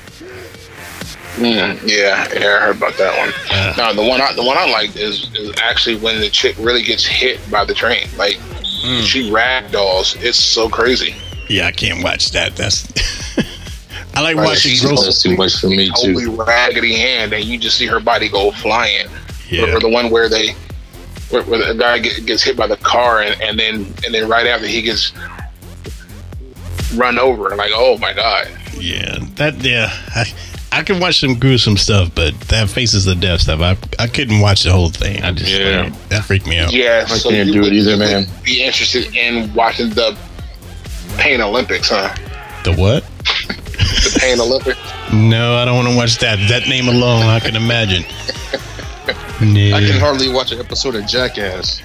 Mm, 1.36 1.82
yeah, 1.86 2.28
yeah, 2.34 2.49
I 2.49 2.60
heard 2.62 2.78
about 2.78 2.98
that 2.98 3.18
one. 3.18 3.78
no, 3.78 4.03
the 4.03 4.10
one 4.10 4.22
I, 4.22 4.34
the 4.34 4.44
one 4.44 4.57
I 4.57 4.70
liked 4.72 4.95
is 4.95 5.30
is 5.36 5.53
actually 5.62 5.98
when 5.98 6.20
the 6.22 6.30
chick 6.30 6.56
really 6.60 6.82
gets 6.82 7.06
hit 7.06 7.40
by 7.52 7.66
the 7.66 7.74
train. 7.74 8.07
Like 8.18 8.40
she 9.02 9.30
ragdolls. 9.30 10.22
It's 10.24 10.38
so 10.38 10.70
crazy. 10.70 11.16
Yeah, 11.49 11.68
I 11.68 11.72
can't 11.72 12.03
watch 12.03 12.32
that. 12.32 12.56
That's 12.56 12.88
I 14.16 14.22
like 14.22 14.38
Right, 14.38 14.45
watching 14.45 14.78
gross. 14.80 15.03
That's 15.03 15.22
too 15.22 15.36
much 15.36 15.60
for 15.60 15.68
me 15.68 15.91
too. 16.02 16.36
Raggedy 16.36 16.95
hand, 16.95 17.34
and 17.34 17.44
you 17.44 17.57
just 17.57 17.78
see 17.78 17.86
her 17.88 17.99
body 17.99 18.30
go 18.30 18.52
flying. 18.52 19.07
Yeah. 19.49 19.66
Or, 19.66 19.78
or 19.78 19.80
the 19.80 19.90
one 19.90 20.10
where 20.10 20.30
they 20.30 20.53
where, 21.30 21.44
where 21.44 21.74
the 21.74 21.78
guy 21.78 21.99
get, 21.99 22.26
gets 22.26 22.44
hit 22.44 22.56
by 22.56 22.68
the 22.68 22.78
car, 22.78 23.22
and, 23.22 23.40
and 23.41 23.60
then 23.60 23.94
and 24.06 24.14
then 24.14 24.30
right 24.30 24.48
after 24.48 24.68
he 24.68 24.82
gets 24.82 25.12
run 26.95 27.20
over, 27.20 27.56
like 27.56 27.72
oh 27.74 27.98
my 27.98 28.14
god. 28.14 28.48
Yeah, 28.78 29.18
that 29.36 29.62
yeah. 29.62 29.90
I, 30.16 30.26
I 30.78 30.84
can 30.84 31.00
watch 31.00 31.20
some 31.22 31.40
gruesome 31.40 31.78
stuff, 31.78 32.12
but 32.14 32.38
that 32.50 32.70
Faces 32.70 33.08
of 33.08 33.20
Death 33.22 33.42
stuff, 33.42 33.62
I 33.62 33.78
I 33.98 34.08
couldn't 34.08 34.42
watch 34.42 34.64
the 34.64 34.72
whole 34.72 34.90
thing. 34.90 35.24
I 35.24 35.32
just 35.32 35.50
Yeah. 35.52 35.84
like, 35.84 36.10
that 36.10 36.26
freaked 36.26 36.46
me 36.48 36.58
out. 36.58 36.74
Yeah, 36.74 37.06
I 37.08 37.18
so 37.18 37.30
can't 37.30 37.48
you 37.48 37.54
do 37.62 37.64
it 37.66 37.74
either, 37.74 37.96
man. 37.98 38.28
Be 38.44 38.62
interested 38.64 39.16
in 39.16 39.54
watching 39.54 39.90
the 39.92 40.18
Pain 41.18 41.40
Olympics, 41.42 41.90
huh? 41.90 42.14
The 42.66 42.74
what? 42.74 43.04
The 43.26 44.18
Pain 44.20 44.40
Olympics. 44.40 44.78
No, 45.14 45.56
I 45.56 45.66
don't 45.66 45.76
want 45.76 45.88
to 45.88 45.96
watch 45.96 46.18
that. 46.18 46.40
That 46.50 46.68
name 46.68 46.88
alone, 46.88 47.24
I 47.28 47.40
can 47.40 47.56
imagine. 47.56 48.04
Yeah. 49.40 49.76
I 49.78 49.80
can 49.82 50.00
hardly 50.00 50.30
watch 50.30 50.52
an 50.52 50.60
episode 50.60 50.96
of 50.96 51.06
Jackass. 51.08 51.80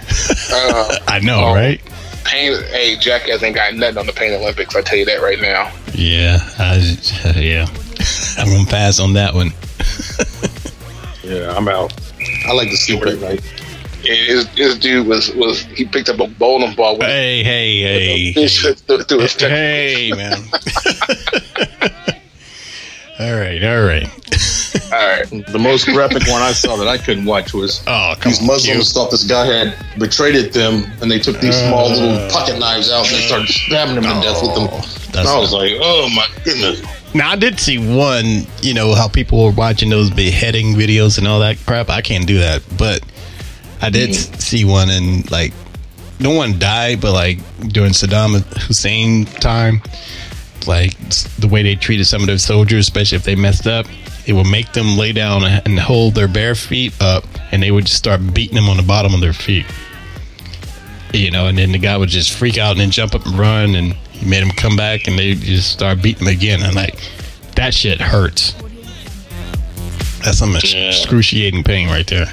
Uh, 0.53 0.97
I 1.07 1.21
know, 1.21 1.45
Oh. 1.45 1.55
right? 1.55 1.81
Pain. 2.25 2.61
Hey, 2.73 2.97
Jackass 2.97 3.43
ain't 3.43 3.55
got 3.55 3.75
nothing 3.75 3.99
on 3.99 4.07
the 4.07 4.13
Pain 4.15 4.33
Olympics. 4.33 4.75
I 4.75 4.81
tell 4.81 4.99
you 4.99 5.05
that 5.05 5.21
right 5.23 5.39
now. 5.41 5.71
Yeah, 5.93 6.39
I, 6.59 6.77
yeah. 7.37 7.67
I'm 8.39 8.49
gonna 8.49 8.69
pass 8.69 8.99
on 9.01 9.13
that 9.15 9.35
one. 9.35 9.53
Yeah, 11.23 11.55
I'm 11.57 11.69
out. 11.69 11.93
I 12.47 12.53
like 12.53 12.71
to 12.71 12.77
sleep 12.77 13.07
at 13.07 13.21
night. 13.21 13.41
His, 14.03 14.49
his 14.49 14.79
dude 14.79 15.07
was 15.07 15.33
was 15.35 15.63
he 15.63 15.85
picked 15.85 16.09
up 16.09 16.21
a 16.21 16.27
bowling 16.27 16.75
ball 16.75 16.97
with 16.97 17.07
Hey, 17.07 17.43
hey, 17.45 17.83
hey, 17.83 18.33
fish 18.33 18.63
through, 18.63 19.03
through 19.03 19.19
his 19.21 19.35
hey, 19.35 20.11
man. 20.17 20.33
all 23.21 23.35
right, 23.39 23.63
all 23.63 23.85
right. 23.85 24.09
All 24.93 25.07
right. 25.07 25.29
The 25.49 25.59
most 25.59 25.85
graphic 25.87 26.27
one 26.27 26.43
I 26.43 26.53
saw 26.53 26.77
that 26.77 26.89
I 26.89 26.97
couldn't 26.99 27.27
watch 27.27 27.53
was 27.53 27.83
Oh, 27.87 28.15
these 28.25 28.41
on, 28.41 28.47
Muslims 28.47 28.93
thought 28.93 29.11
this 29.11 29.25
guy 29.25 29.45
had 29.47 29.75
betrayed 29.99 30.53
them, 30.53 30.85
and 31.03 31.11
they 31.11 31.19
took 31.19 31.39
these 31.41 31.57
small 31.57 31.91
little 31.91 32.11
uh, 32.11 32.31
pocket 32.31 32.59
knives 32.59 32.91
out 32.91 33.07
and 33.07 33.15
they 33.17 33.21
started 33.21 33.49
stabbing 33.49 33.97
him 33.97 34.05
to 34.05 34.21
death 34.21 34.43
with 34.43 34.55
them. 34.55 34.69
And 35.19 35.29
I 35.29 35.39
was 35.39 35.53
like, 35.53 35.75
oh 35.81 36.09
my 36.09 36.27
goodness. 36.45 36.81
Now 37.15 37.31
I 37.33 37.37
did 37.37 37.59
see 37.59 37.79
one, 37.79 38.47
you 38.63 38.73
know, 38.75 38.95
how 38.95 39.09
people 39.09 39.45
were 39.45 39.51
watching 39.51 39.91
those 39.91 40.11
beheading 40.11 40.75
videos 40.75 41.19
and 41.19 41.27
all 41.27 41.41
that 41.41 41.59
crap. 41.67 41.91
I 41.91 42.03
can't 42.03 42.27
do 42.27 42.39
that, 42.39 42.63
but 42.79 43.01
I 43.83 43.91
did 43.91 44.11
Mm-hmm. 44.11 44.35
see 44.35 44.65
one 44.65 44.91
and 44.91 45.29
like 45.31 45.53
no 46.21 46.31
one 46.33 46.59
died, 46.59 47.01
but 47.01 47.13
like 47.13 47.39
during 47.69 47.93
Saddam 47.93 48.43
Hussein 48.67 49.25
time, 49.25 49.83
like 50.67 50.97
the 51.39 51.49
way 51.49 51.63
they 51.63 51.75
treated 51.75 52.07
some 52.07 52.21
of 52.21 52.27
their 52.29 52.39
soldiers, 52.39 52.81
especially 52.87 53.17
if 53.17 53.25
they 53.25 53.35
messed 53.35 53.67
up, 53.67 53.87
it 54.27 54.35
would 54.35 54.47
make 54.47 54.73
them 54.73 54.97
lay 54.99 55.13
down 55.13 55.43
and 55.45 55.79
hold 55.81 56.15
their 56.15 56.29
bare 56.29 56.55
feet 56.55 56.93
up, 57.01 57.25
and 57.51 57.63
they 57.63 57.71
would 57.71 57.87
just 57.87 57.97
start 57.99 58.21
beating 58.35 58.55
them 58.55 58.69
on 58.69 58.77
the 58.77 58.83
bottom 58.83 59.15
of 59.15 59.21
their 59.21 59.33
feet. 59.33 59.65
You 61.13 61.31
know, 61.33 61.47
and 61.49 61.59
then 61.59 61.73
the 61.73 61.79
guy 61.79 61.97
would 61.97 62.11
just 62.11 62.37
freak 62.39 62.57
out 62.59 62.73
and 62.73 62.81
then 62.81 62.91
jump 62.91 63.15
up 63.15 63.25
and 63.27 63.37
run, 63.37 63.75
and 63.75 63.97
he 64.21 64.29
made 64.29 64.43
him 64.43 64.51
come 64.51 64.77
back, 64.77 65.07
and 65.09 65.19
they 65.19 65.35
just 65.35 65.73
start 65.73 66.03
beating 66.03 66.27
him 66.27 66.33
again. 66.33 66.63
And 66.63 66.75
like, 66.75 66.95
that 67.57 67.75
shit 67.75 68.01
hurts. 68.01 68.55
That's 70.25 70.39
some 70.39 70.55
Yeah. 70.63 70.89
excruciating 70.89 71.65
pain 71.65 71.89
right 71.89 72.07
there. 72.07 72.31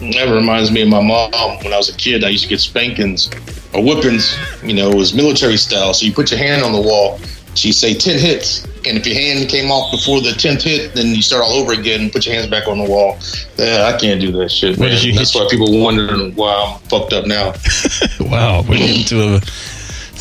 That 0.00 0.28
reminds 0.34 0.70
me 0.70 0.82
of 0.82 0.88
my 0.88 1.00
mom 1.00 1.30
when 1.62 1.72
I 1.72 1.76
was 1.76 1.88
a 1.88 1.94
kid. 1.94 2.24
I 2.24 2.28
used 2.30 2.44
to 2.44 2.48
get 2.48 2.60
spankings 2.60 3.30
or 3.72 3.82
whippings. 3.82 4.34
You 4.66 4.74
know, 4.74 4.90
it 4.90 4.96
was 4.96 5.14
military 5.14 5.56
style. 5.56 5.94
So 5.94 6.06
you 6.06 6.12
put 6.12 6.30
your 6.30 6.38
hand 6.38 6.62
on 6.64 6.72
the 6.72 6.80
wall. 6.80 7.20
She'd 7.54 7.72
say 7.74 7.94
10 7.94 8.18
hits. 8.18 8.64
And 8.84 8.96
if 8.98 9.06
your 9.06 9.14
hand 9.14 9.48
came 9.48 9.70
off 9.70 9.92
before 9.92 10.20
the 10.22 10.30
10th 10.30 10.62
hit, 10.62 10.94
then 10.94 11.14
you 11.14 11.22
start 11.22 11.44
all 11.44 11.52
over 11.52 11.72
again 11.72 12.00
and 12.00 12.12
put 12.12 12.26
your 12.26 12.34
hands 12.34 12.48
back 12.48 12.66
on 12.66 12.78
the 12.78 12.84
wall. 12.84 13.16
Yeah, 13.58 13.92
I 13.94 13.96
can't 13.96 14.20
do 14.20 14.32
that 14.32 14.50
shit, 14.50 14.70
What 14.78 14.86
man. 14.88 14.90
did 14.96 15.04
you 15.04 15.12
That's 15.12 15.32
hit 15.32 15.40
why 15.40 15.48
people 15.48 15.78
wondering 15.80 16.34
why 16.34 16.52
I'm 16.52 16.80
fucked 16.88 17.12
up 17.12 17.26
now. 17.26 17.52
Wow, 18.20 18.64
we're 18.66 18.78
getting 18.78 19.04
to 19.04 19.34
a 19.36 19.40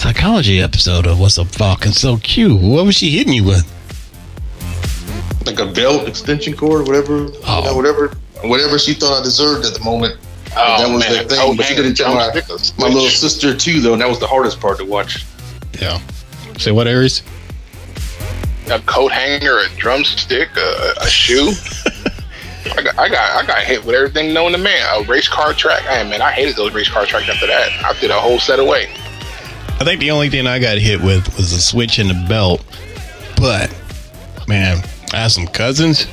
psychology 0.02 0.60
episode 0.60 1.06
of 1.06 1.20
What's 1.20 1.38
Up 1.38 1.46
Falcon 1.50 1.92
So 1.92 2.18
Cute. 2.18 2.60
What 2.60 2.86
was 2.86 2.96
she 2.96 3.12
hitting 3.12 3.34
you 3.34 3.44
with? 3.44 3.64
Like 5.46 5.60
a 5.60 5.72
belt 5.72 6.08
extension 6.08 6.56
cord, 6.58 6.88
whatever, 6.88 7.26
you 7.26 7.36
Oh. 7.46 7.62
know, 7.66 7.76
whatever, 7.76 8.08
whatever 8.44 8.80
she 8.80 8.96
thought 8.96 9.20
I 9.20 9.24
deserved 9.24 9.64
at 9.64 9.76
the 9.76 9.80
moment. 9.84 10.16
Oh, 10.58 10.82
that 10.82 10.92
was 10.92 11.04
man, 11.04 11.14
the 11.24 11.30
thing. 11.30 11.38
coat 11.38 11.56
But 11.56 11.68
she 11.68 11.76
didn't 11.76 11.94
tell 11.94 12.16
my, 12.16 12.32
my 12.80 12.88
little 12.88 13.10
sister 13.10 13.56
too, 13.56 13.80
though, 13.80 13.94
and 13.94 14.02
that 14.02 14.10
was 14.10 14.18
the 14.20 14.26
hardest 14.26 14.60
part 14.60 14.80
to 14.80 14.86
watch. 14.86 15.24
Yeah. 15.80 16.00
Say 16.58 16.72
what, 16.72 16.88
Aries? 16.88 17.22
A 18.72 18.80
coat 18.80 19.12
hanger, 19.12 19.60
a 19.60 19.70
drumstick, 19.78 20.50
a, 20.58 20.94
a 21.00 21.08
shoe. 21.10 21.52
I 22.76 22.82
got, 22.82 22.98
I 22.98 23.08
got, 23.08 23.44
I 23.44 23.46
got 23.46 23.60
hit 23.64 23.86
with 23.86 23.94
everything 23.94 24.34
known 24.34 24.54
to 24.54 24.58
man. 24.58 24.82
A 24.96 25.04
race 25.04 25.28
car 25.28 25.54
track. 25.54 25.82
Hey 25.84 26.10
man, 26.10 26.24
I 26.24 26.32
hated 26.32 26.56
those 26.56 26.74
race 26.74 26.90
car 26.90 27.06
tracks 27.06 27.30
after 27.30 27.46
that. 27.46 27.70
I 27.86 27.94
threw 27.94 28.10
a 28.10 28.14
whole 28.14 28.40
set 28.40 28.58
away. 28.60 28.90
I 29.82 29.84
think 29.84 30.00
the 30.00 30.12
only 30.12 30.30
thing 30.30 30.46
I 30.46 30.60
got 30.60 30.78
hit 30.78 31.02
with 31.02 31.36
was 31.38 31.54
a 31.54 31.60
switch 31.60 31.98
in 31.98 32.08
the 32.08 32.26
belt. 32.30 32.64
But, 33.36 33.76
man, 34.48 34.78
I 35.12 35.18
have 35.18 35.32
some 35.32 35.48
cousins, 35.48 36.06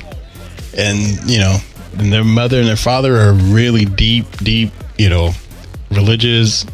and, 0.74 0.98
you 1.30 1.38
know, 1.38 1.58
and 1.98 2.10
their 2.10 2.24
mother 2.24 2.60
and 2.60 2.66
their 2.66 2.76
father 2.76 3.14
are 3.18 3.34
really 3.34 3.84
deep, 3.84 4.24
deep, 4.38 4.72
you 4.96 5.10
know, 5.10 5.32
religious, 5.90 6.64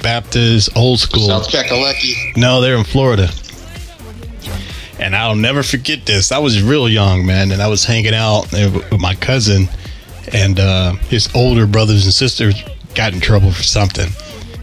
Baptist, 0.00 0.76
old 0.76 1.00
school. 1.00 1.26
South 1.26 1.48
Kakalaki. 1.48 2.36
No, 2.36 2.60
they're 2.60 2.76
in 2.76 2.84
Florida. 2.84 3.30
And 5.00 5.16
I'll 5.16 5.34
never 5.34 5.64
forget 5.64 6.06
this. 6.06 6.30
I 6.30 6.38
was 6.38 6.62
real 6.62 6.88
young, 6.88 7.26
man, 7.26 7.50
and 7.50 7.60
I 7.60 7.66
was 7.66 7.84
hanging 7.84 8.14
out 8.14 8.52
with 8.52 9.00
my 9.00 9.16
cousin, 9.16 9.68
and 10.32 10.60
uh, 10.60 10.92
his 11.08 11.28
older 11.34 11.66
brothers 11.66 12.04
and 12.04 12.14
sisters 12.14 12.54
got 12.94 13.12
in 13.12 13.18
trouble 13.18 13.50
for 13.50 13.64
something. 13.64 14.08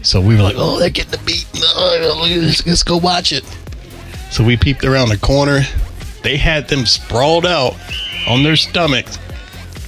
So 0.02 0.20
we 0.20 0.36
were 0.36 0.42
like, 0.42 0.56
"Oh, 0.58 0.78
they're 0.78 0.90
getting 0.90 1.12
the 1.12 1.24
beat. 1.24 1.46
Let's, 1.54 2.66
let's 2.66 2.82
go 2.82 2.96
watch 2.96 3.32
it." 3.32 3.44
So 4.30 4.42
we 4.44 4.56
peeped 4.56 4.84
around 4.84 5.08
the 5.08 5.18
corner. 5.18 5.60
They 6.22 6.36
had 6.36 6.68
them 6.68 6.86
sprawled 6.86 7.46
out 7.46 7.76
on 8.28 8.42
their 8.42 8.56
stomachs, 8.56 9.16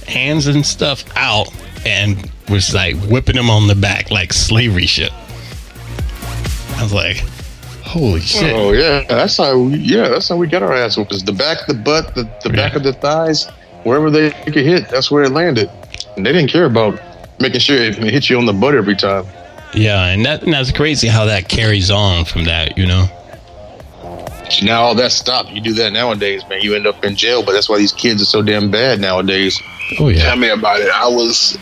hands 0.07 0.47
and 0.47 0.65
stuff 0.65 1.03
out, 1.15 1.49
and 1.85 2.31
was 2.49 2.73
like 2.73 2.95
whipping 3.07 3.35
them 3.35 3.49
on 3.49 3.67
the 3.67 3.75
back 3.75 4.11
like 4.11 4.33
slavery 4.33 4.85
shit. 4.85 5.11
I 6.77 6.83
was 6.83 6.93
like, 6.93 7.17
"Holy 7.83 8.21
shit!" 8.21 8.55
Oh 8.55 8.71
yeah, 8.71 9.03
that's 9.07 9.37
how. 9.37 9.59
We, 9.59 9.75
yeah, 9.77 10.07
that's 10.09 10.29
how 10.29 10.37
we 10.37 10.47
got 10.47 10.63
our 10.63 10.73
ass 10.73 10.95
whoopers. 10.95 11.25
The 11.25 11.33
back, 11.33 11.67
the 11.67 11.73
butt, 11.73 12.15
the, 12.15 12.29
the 12.43 12.49
back 12.51 12.75
of 12.75 12.83
the 12.83 12.93
thighs, 12.93 13.47
wherever 13.83 14.09
they 14.09 14.31
could 14.31 14.55
hit, 14.55 14.89
that's 14.89 15.11
where 15.11 15.23
it 15.23 15.31
landed. 15.31 15.69
And 16.15 16.25
they 16.25 16.31
didn't 16.31 16.51
care 16.51 16.65
about 16.65 17.01
making 17.39 17.59
sure 17.59 17.77
it 17.77 17.95
hit 17.95 18.29
you 18.29 18.37
on 18.37 18.45
the 18.45 18.53
butt 18.53 18.75
every 18.75 18.95
time. 18.95 19.25
Yeah, 19.75 20.05
and 20.05 20.25
that 20.25 20.43
and 20.43 20.53
that's 20.53 20.71
crazy 20.71 21.07
how 21.07 21.25
that 21.25 21.49
carries 21.49 21.91
on 21.91 22.25
from 22.25 22.45
that, 22.45 22.77
you 22.77 22.85
know. 22.85 23.07
Now 24.63 24.81
all 24.83 24.95
that 24.95 25.11
stopped. 25.11 25.49
You 25.49 25.59
do 25.61 25.73
that 25.73 25.91
nowadays, 25.91 26.43
man. 26.47 26.61
You 26.61 26.75
end 26.75 26.87
up 26.87 27.03
in 27.03 27.15
jail. 27.15 27.43
But 27.43 27.53
that's 27.53 27.67
why 27.67 27.77
these 27.77 27.91
kids 27.91 28.21
are 28.21 28.25
so 28.25 28.41
damn 28.41 28.71
bad 28.71 28.99
nowadays. 28.99 29.59
Oh 29.99 30.07
yeah. 30.07 30.23
Tell 30.23 30.37
me 30.37 30.49
about 30.49 30.79
it. 30.81 30.89
I 30.89 31.07
was. 31.07 31.57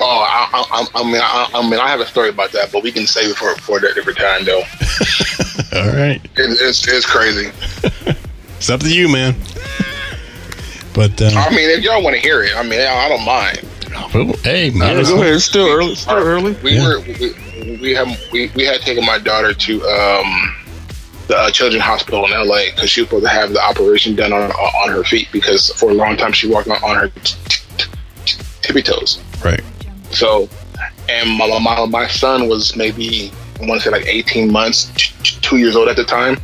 Oh, 0.00 0.04
I, 0.04 0.48
I, 0.52 0.86
I 1.00 1.04
mean, 1.04 1.20
I, 1.22 1.50
I 1.54 1.62
mean, 1.70 1.78
I 1.78 1.88
have 1.88 2.00
a 2.00 2.06
story 2.06 2.30
about 2.30 2.50
that, 2.52 2.72
but 2.72 2.82
we 2.82 2.90
can 2.90 3.06
save 3.06 3.30
it 3.30 3.36
for 3.36 3.54
for 3.56 3.78
a 3.78 3.94
different 3.94 4.18
time, 4.18 4.44
though. 4.44 4.62
All 5.74 5.94
right, 5.94 6.20
It, 6.24 6.58
it's 6.60 6.86
it's 6.88 7.06
crazy. 7.06 7.50
it's 8.56 8.70
up 8.70 8.80
to 8.80 8.92
you, 8.92 9.08
man. 9.08 9.34
But 10.94 11.20
uh, 11.22 11.30
I 11.34 11.50
mean, 11.50 11.70
if 11.70 11.84
y'all 11.84 12.02
want 12.02 12.16
to 12.16 12.20
hear 12.20 12.42
it, 12.42 12.54
I 12.56 12.62
mean, 12.62 12.80
I, 12.80 13.06
I 13.06 13.08
don't 13.08 13.24
mind. 13.24 13.60
Well, 14.14 14.32
hey, 14.44 14.70
man, 14.70 14.96
Yeah, 14.98 15.02
go 15.04 15.20
ahead. 15.22 15.34
It's 15.34 15.44
still 15.44 15.68
early. 15.68 15.92
It's 15.92 16.02
still 16.02 16.16
early. 16.16 16.52
We 16.62 16.72
Yeah. 16.72 16.88
were 16.88 17.00
we, 17.00 17.78
we 17.80 17.94
have 17.94 18.08
we, 18.32 18.50
we 18.54 18.64
had 18.64 18.80
taken 18.80 19.04
my 19.04 19.18
daughter 19.18 19.52
to 19.54 19.82
um 19.84 20.56
the 21.28 21.36
uh, 21.38 21.50
children's 21.50 21.84
hospital 21.84 22.24
in 22.26 22.32
LA 22.32 22.64
because 22.74 22.90
she 22.90 23.00
was 23.02 23.08
supposed 23.08 23.24
to 23.26 23.30
have 23.30 23.52
the 23.52 23.62
operation 23.62 24.14
done 24.16 24.32
on 24.32 24.50
on 24.50 24.88
her 24.90 25.04
feet 25.04 25.28
because 25.32 25.70
for 25.70 25.90
a 25.90 25.94
long 25.94 26.16
time 26.16 26.32
she 26.32 26.48
walked 26.48 26.68
on, 26.68 26.82
on 26.82 26.96
her 26.96 27.08
t- 27.08 27.36
t- 27.48 27.90
t- 28.26 28.42
tippy 28.62 28.82
toes. 28.82 29.20
right? 29.44 29.62
So, 30.10 30.48
and 31.08 31.30
my, 31.38 31.46
my 31.60 31.86
my 31.86 32.06
son 32.08 32.48
was 32.48 32.76
maybe 32.76 33.30
I 33.62 33.66
want 33.66 33.80
to 33.80 33.88
say 33.88 33.90
like 33.90 34.06
18 34.06 34.50
months, 34.50 34.90
t- 34.96 35.14
t- 35.22 35.38
two 35.40 35.56
years 35.58 35.76
old 35.76 35.88
at 35.88 35.96
the 35.96 36.04
time. 36.04 36.36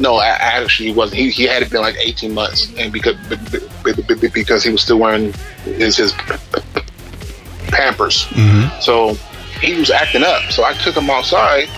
No, 0.00 0.18
a- 0.18 0.24
actually, 0.24 0.88
he 0.88 0.94
wasn't. 0.94 1.20
He, 1.20 1.30
he 1.30 1.44
had 1.44 1.62
it 1.62 1.70
been 1.70 1.82
like 1.82 1.94
18 1.98 2.34
months, 2.34 2.72
and 2.78 2.92
because 2.92 3.14
b- 3.28 3.36
b- 3.84 3.92
b- 4.02 4.14
b- 4.14 4.28
because 4.34 4.64
he 4.64 4.70
was 4.70 4.82
still 4.82 4.98
wearing 4.98 5.32
his 5.64 5.96
his 5.98 6.12
Pampers. 7.70 8.24
Mm-hmm. 8.26 8.80
So 8.80 9.14
he 9.60 9.78
was 9.78 9.90
acting 9.90 10.22
up. 10.22 10.50
So 10.50 10.64
I 10.64 10.72
took 10.74 10.96
him 10.96 11.10
outside, 11.10 11.68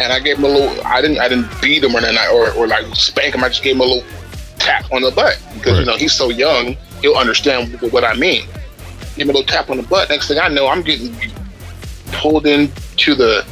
and 0.00 0.12
I 0.12 0.20
gave 0.20 0.38
him 0.38 0.44
a 0.44 0.48
little. 0.48 0.84
I 0.86 1.00
didn't 1.00 1.18
I 1.18 1.28
didn't 1.28 1.50
beat 1.60 1.84
him 1.84 1.94
or 1.94 2.00
nothing, 2.00 2.18
or 2.32 2.50
or 2.52 2.66
like 2.66 2.86
spank 2.94 3.34
him. 3.34 3.44
I 3.44 3.48
just 3.48 3.62
gave 3.62 3.76
him 3.76 3.80
a 3.80 3.84
little 3.84 4.04
tap 4.58 4.90
on 4.92 5.02
the 5.02 5.10
butt 5.10 5.40
because 5.54 5.78
you 5.78 5.84
know 5.84 5.96
he's 5.96 6.12
so 6.12 6.30
young. 6.30 6.76
He'll 7.02 7.16
understand 7.16 7.74
wh- 7.78 7.92
what 7.92 8.04
I 8.04 8.14
mean. 8.14 8.46
Give 9.16 9.28
him 9.28 9.30
a 9.30 9.38
little 9.38 9.46
tap 9.46 9.70
on 9.70 9.76
the 9.76 9.82
butt. 9.82 10.08
Next 10.08 10.28
thing 10.28 10.38
I 10.38 10.48
know, 10.48 10.66
I'm 10.68 10.82
getting 10.82 11.14
pulled 12.12 12.46
into 12.46 13.14
the 13.14 13.46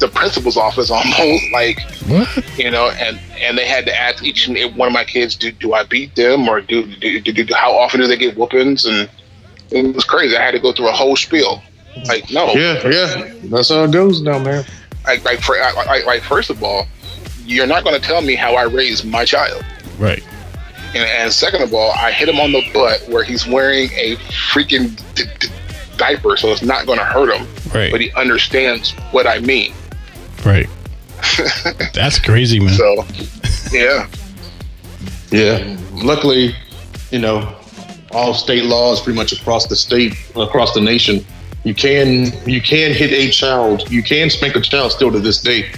the 0.00 0.08
principal's 0.08 0.56
office 0.56 0.90
almost 0.90 1.44
like 1.52 1.78
you 2.58 2.70
know 2.70 2.90
and 2.90 3.18
and 3.40 3.56
they 3.56 3.66
had 3.66 3.86
to 3.86 3.98
ask 3.98 4.22
each 4.22 4.46
one 4.48 4.88
of 4.88 4.92
my 4.92 5.04
kids 5.04 5.34
do 5.36 5.50
do 5.52 5.72
i 5.72 5.84
beat 5.84 6.14
them 6.16 6.48
or 6.48 6.60
do 6.60 6.84
do, 6.96 7.20
do, 7.20 7.32
do 7.32 7.54
how 7.54 7.72
often 7.72 8.00
do 8.00 8.06
they 8.06 8.16
get 8.16 8.36
whoopings 8.36 8.84
and 8.84 9.08
it 9.70 9.94
was 9.94 10.04
crazy 10.04 10.36
i 10.36 10.40
had 10.42 10.52
to 10.52 10.58
go 10.60 10.72
through 10.72 10.88
a 10.88 10.92
whole 10.92 11.16
spiel 11.16 11.62
like 12.06 12.30
no 12.30 12.52
Yeah, 12.52 12.86
yeah. 12.88 13.32
That's 13.44 13.70
how 13.70 13.84
it 13.84 13.90
goes 13.92 14.20
now, 14.20 14.38
man. 14.38 14.64
like 15.06 15.24
like, 15.24 15.40
for, 15.40 15.56
like, 15.58 15.74
like, 15.86 16.04
like 16.06 16.22
first 16.22 16.50
of 16.50 16.62
all 16.62 16.86
you're 17.44 17.66
not 17.66 17.84
going 17.84 17.94
to 18.00 18.06
tell 18.06 18.20
me 18.22 18.34
how 18.34 18.54
i 18.54 18.64
raise 18.64 19.04
my 19.04 19.24
child 19.24 19.64
Right. 19.98 20.22
and, 20.94 21.04
and 21.08 21.32
second 21.32 21.62
of 21.62 21.72
all 21.74 21.90
i 21.92 22.10
hit 22.12 22.28
him 22.28 22.38
on 22.40 22.52
the 22.52 22.62
butt 22.74 23.02
where 23.08 23.24
he's 23.24 23.46
wearing 23.46 23.88
a 23.92 24.16
freaking 24.52 24.94
d- 25.14 25.24
d- 25.40 25.48
diaper 25.96 26.36
so 26.36 26.48
it's 26.52 26.62
not 26.62 26.84
going 26.86 26.98
to 26.98 27.04
hurt 27.04 27.34
him 27.34 27.46
Right. 27.74 27.90
but 27.90 28.00
he 28.00 28.12
understands 28.12 28.92
what 29.12 29.26
i 29.26 29.38
mean 29.40 29.72
Right. 30.44 30.68
That's 31.94 32.18
crazy, 32.20 32.60
man. 32.60 32.74
so 32.74 33.04
yeah 33.72 34.06
Yeah. 35.32 35.76
Luckily, 35.92 36.54
you 37.10 37.18
know, 37.18 37.56
all 38.16 38.32
state 38.34 38.64
laws 38.64 39.00
pretty 39.02 39.16
much 39.18 39.32
across 39.32 39.66
the 39.66 39.76
state, 39.76 40.14
across 40.36 40.72
the 40.72 40.80
nation, 40.80 41.24
you 41.64 41.74
can 41.74 42.32
you 42.48 42.60
can 42.62 42.92
hit 42.92 43.12
a 43.12 43.30
child. 43.30 43.90
You 43.90 44.02
can 44.02 44.30
spank 44.30 44.56
a 44.56 44.60
child 44.60 44.92
still 44.92 45.10
to 45.12 45.20
this 45.20 45.38
day, 45.40 45.70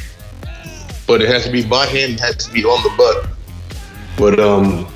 but 1.06 1.20
it 1.20 1.28
has 1.28 1.44
to 1.46 1.50
be 1.50 1.66
by 1.66 1.86
hand. 1.86 2.12
It 2.14 2.20
has 2.20 2.36
to 2.46 2.52
be 2.52 2.64
on 2.64 2.82
the 2.82 2.92
butt. 2.96 3.16
But 4.16 4.38
um, 4.40 4.86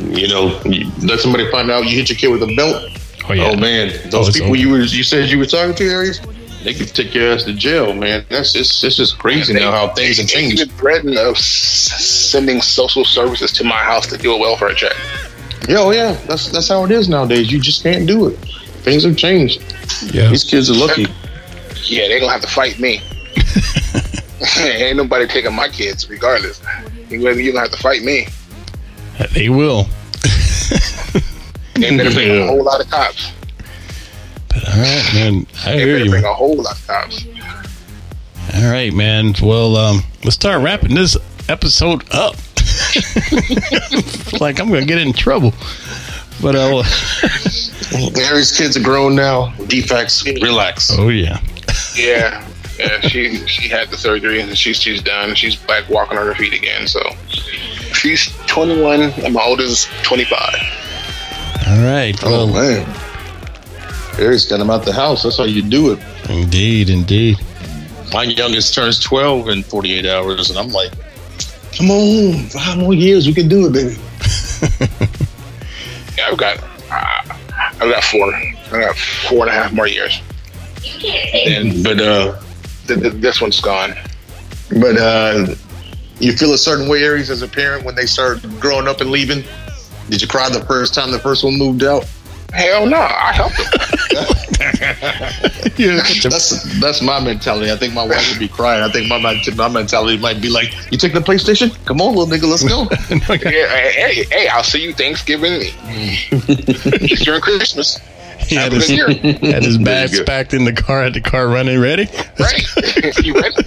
you 0.00 0.28
know, 0.28 0.60
you 0.64 0.90
let 1.02 1.18
somebody 1.20 1.50
find 1.50 1.70
out 1.70 1.84
you 1.86 1.96
hit 1.96 2.08
your 2.10 2.16
kid 2.18 2.28
with 2.28 2.42
a 2.42 2.54
belt. 2.54 2.90
Oh, 3.26 3.32
yeah. 3.32 3.56
man, 3.56 3.90
Oh, 4.06 4.08
those 4.10 4.28
it's 4.28 4.36
people 4.36 4.50
over. 4.52 4.56
you 4.60 4.68
were 4.70 4.80
you 4.82 5.02
said 5.02 5.30
you 5.30 5.38
were 5.38 5.46
talking 5.46 5.74
to, 5.76 5.84
Aries, 5.88 6.20
they 6.62 6.74
could 6.74 6.88
take 6.94 7.14
your 7.14 7.32
ass 7.32 7.44
to 7.44 7.54
jail, 7.54 7.94
man. 7.94 8.24
That's 8.28 8.52
just 8.52 8.84
it's 8.84 8.96
just 8.96 9.18
crazy 9.18 9.54
now 9.54 9.70
how 9.72 9.88
things 9.94 10.18
have 10.18 10.28
changed. 10.28 10.60
even 10.60 10.68
threatened 10.76 11.16
of 11.18 11.38
sending 11.38 12.60
social 12.60 13.04
services 13.04 13.50
to 13.52 13.64
my 13.64 13.78
house 13.82 14.06
to 14.08 14.18
do 14.18 14.32
a 14.34 14.38
welfare 14.38 14.74
check. 14.74 14.92
Yeah, 15.68 15.78
oh 15.78 15.90
yeah, 15.92 16.12
that's 16.26 16.50
that's 16.50 16.68
how 16.68 16.84
it 16.84 16.90
is 16.90 17.08
nowadays. 17.08 17.50
You 17.50 17.58
just 17.60 17.82
can't 17.82 18.06
do 18.06 18.28
it. 18.28 18.36
Things 18.84 19.04
have 19.04 19.16
changed. 19.16 19.62
Yeah. 20.14 20.28
These 20.28 20.44
kids 20.44 20.70
are 20.70 20.74
lucky. 20.74 21.06
Yeah, 21.84 22.08
they're 22.08 22.20
gonna 22.20 22.32
have 22.32 22.42
to 22.42 22.48
fight 22.48 22.78
me. 22.78 23.00
Ain't 24.58 24.96
nobody 24.98 25.26
taking 25.26 25.54
my 25.54 25.68
kids, 25.68 26.08
regardless. 26.10 26.60
You 27.08 27.22
gonna 27.22 27.36
gonna 27.36 27.60
have 27.60 27.70
to 27.70 27.78
fight 27.78 28.02
me. 28.02 28.26
They 29.32 29.48
will. 29.48 29.86
They 31.74 31.96
better 31.96 32.10
bring 32.12 32.42
a 32.42 32.46
whole 32.46 32.62
lot 32.64 32.80
of 32.80 32.90
cops. 32.90 33.32
All 34.54 34.60
right, 34.80 35.10
man. 35.14 35.46
I 35.64 35.72
They 35.72 35.78
hear 35.78 35.94
better 35.94 36.04
you. 36.04 36.10
bring 36.10 36.24
a 36.24 36.32
whole 36.34 36.56
lot 36.56 36.78
of 36.78 36.86
cops. 36.86 37.26
All 38.54 38.70
right, 38.70 38.92
man. 38.92 39.34
Well, 39.42 39.76
um, 39.76 40.02
let's 40.24 40.36
start 40.36 40.62
wrapping 40.62 40.94
this 40.94 41.16
episode 41.48 42.04
up. 42.12 42.36
like 44.40 44.58
I'm 44.60 44.68
gonna 44.68 44.84
get 44.84 44.98
in 44.98 45.12
trouble. 45.12 45.52
But 46.42 46.56
uh, 46.56 46.82
Aries 48.20 48.56
kids 48.56 48.76
are 48.76 48.82
grown 48.82 49.14
now. 49.14 49.54
Defects, 49.66 50.24
relax. 50.26 50.90
oh 50.92 51.08
yeah. 51.08 51.40
Yeah, 51.96 52.46
yeah. 52.78 53.00
She 53.00 53.46
she 53.46 53.68
had 53.68 53.88
the 53.90 53.96
surgery 53.96 54.40
and 54.40 54.56
she's 54.56 54.80
she's 54.80 55.02
done. 55.02 55.34
She's 55.34 55.56
back 55.56 55.88
walking 55.88 56.18
on 56.18 56.26
her 56.26 56.34
feet 56.34 56.52
again. 56.52 56.86
So 56.88 57.00
she's 57.92 58.32
21 58.46 59.00
and 59.00 59.34
my 59.34 59.42
oldest 59.42 59.88
is 59.90 60.02
25. 60.02 60.38
All 61.68 61.82
right. 61.84 62.18
Oh 62.24 62.30
Well, 62.30 62.46
man. 62.48 62.96
Aries 64.18 64.44
got 64.44 64.60
him 64.60 64.70
out 64.70 64.84
the 64.84 64.92
house. 64.92 65.22
That's 65.22 65.38
how 65.38 65.44
you 65.44 65.62
do 65.62 65.92
it. 65.92 65.98
indeed, 66.28 66.88
indeed. 66.90 67.36
My 68.12 68.22
youngest 68.24 68.72
turns 68.74 69.00
12 69.00 69.48
in 69.48 69.62
48 69.64 70.06
hours, 70.06 70.50
and 70.50 70.56
I'm 70.58 70.68
like, 70.68 70.92
come 71.76 71.90
on, 71.90 72.46
five 72.48 72.78
more 72.78 72.94
years, 72.94 73.26
we 73.26 73.34
can 73.34 73.48
do 73.48 73.66
it, 73.66 73.72
baby. 73.72 73.96
Yeah, 76.16 76.28
I've 76.30 76.38
got 76.38 76.58
uh, 76.92 77.34
I've 77.80 77.90
got 77.90 78.04
four. 78.04 78.32
I 78.32 78.54
got 78.70 78.96
four 78.96 79.40
and 79.40 79.48
a 79.48 79.52
half 79.52 79.72
more 79.72 79.88
years. 79.88 80.20
And 81.34 81.82
But 81.82 82.00
uh, 82.00 82.40
th- 82.86 83.00
th- 83.00 83.14
this 83.14 83.40
one's 83.40 83.60
gone. 83.60 83.94
but 84.80 84.96
uh, 84.96 85.54
you 86.20 86.32
feel 86.36 86.52
a 86.52 86.58
certain 86.58 86.88
way, 86.88 87.02
Aries, 87.02 87.30
as 87.30 87.42
a 87.42 87.48
parent 87.48 87.84
when 87.84 87.96
they 87.96 88.06
start 88.06 88.40
growing 88.60 88.86
up 88.86 89.00
and 89.00 89.10
leaving. 89.10 89.42
Did 90.08 90.22
you 90.22 90.28
cry 90.28 90.48
the 90.50 90.64
first 90.66 90.94
time 90.94 91.10
the 91.10 91.18
first 91.18 91.42
one 91.42 91.58
moved 91.58 91.82
out? 91.82 92.04
Hell 92.54 92.86
no, 92.86 92.98
I 92.98 93.32
helped 93.32 93.56
them. 93.56 93.66
That's 95.76 96.80
that's 96.80 97.02
my 97.02 97.18
mentality. 97.20 97.70
I 97.72 97.76
think 97.76 97.94
my 97.94 98.04
wife 98.04 98.30
would 98.30 98.38
be 98.38 98.48
crying. 98.48 98.82
I 98.82 98.90
think 98.90 99.08
my 99.08 99.18
my 99.56 99.68
mentality 99.68 100.18
might 100.18 100.40
be 100.40 100.48
like, 100.48 100.72
"You 100.92 100.98
take 100.98 101.12
the 101.12 101.20
PlayStation? 101.20 101.74
Come 101.84 102.00
on, 102.00 102.14
little 102.14 102.26
nigga, 102.32 102.48
let's 102.48 102.62
go." 102.62 102.82
yeah, 103.50 103.66
hey, 103.68 103.92
hey, 103.92 104.24
hey, 104.30 104.48
I'll 104.48 104.62
see 104.62 104.82
you 104.82 104.92
Thanksgiving, 104.92 105.62
Easter, 107.00 107.34
and 107.34 107.42
Christmas. 107.42 107.98
He 108.38 108.54
had 108.54 108.72
Have 108.72 108.72
a 108.72 108.76
his, 108.76 108.86
good 108.88 109.24
year. 109.24 109.52
had 109.52 109.62
his 109.64 109.78
bags 109.78 110.20
packed 110.22 110.54
in 110.54 110.64
the 110.64 110.72
car. 110.72 111.02
Had 111.02 111.14
the 111.14 111.20
car 111.20 111.48
running 111.48 111.80
ready. 111.80 112.08
Right? 112.38 113.18
you 113.24 113.34
ready? 113.34 113.66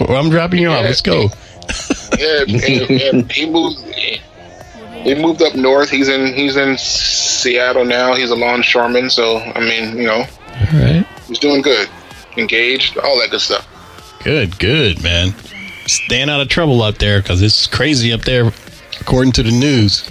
Well, 0.00 0.16
I'm 0.16 0.30
dropping 0.30 0.60
you 0.60 0.68
off. 0.68 0.84
Let's 0.84 1.00
go. 1.02 1.30
Yeah, 2.18 2.42
and, 2.48 2.90
and 2.90 3.32
he 3.32 3.48
moved. 3.48 3.78
He 5.04 5.14
moved 5.14 5.42
up 5.42 5.54
north. 5.54 5.90
He's 5.90 6.08
in 6.08 6.34
he's 6.34 6.56
in 6.56 6.76
Seattle 6.78 7.84
now. 7.84 8.14
He's 8.14 8.30
a 8.30 8.34
longshoreman. 8.34 9.10
So 9.10 9.38
I 9.38 9.60
mean, 9.60 9.96
you 9.98 10.06
know, 10.06 10.24
All 10.24 10.80
right. 10.80 11.06
he's 11.28 11.38
doing 11.38 11.62
good. 11.62 11.88
Engaged, 12.36 12.98
all 12.98 13.20
that 13.20 13.30
good 13.30 13.40
stuff. 13.40 13.68
Good, 14.24 14.58
good, 14.58 15.02
man. 15.02 15.34
Staying 15.86 16.30
out 16.30 16.40
of 16.40 16.48
trouble 16.48 16.82
up 16.82 16.96
there 16.96 17.20
because 17.20 17.42
it's 17.42 17.66
crazy 17.66 18.12
up 18.12 18.22
there, 18.22 18.50
according 19.00 19.32
to 19.32 19.42
the 19.42 19.50
news. 19.52 20.10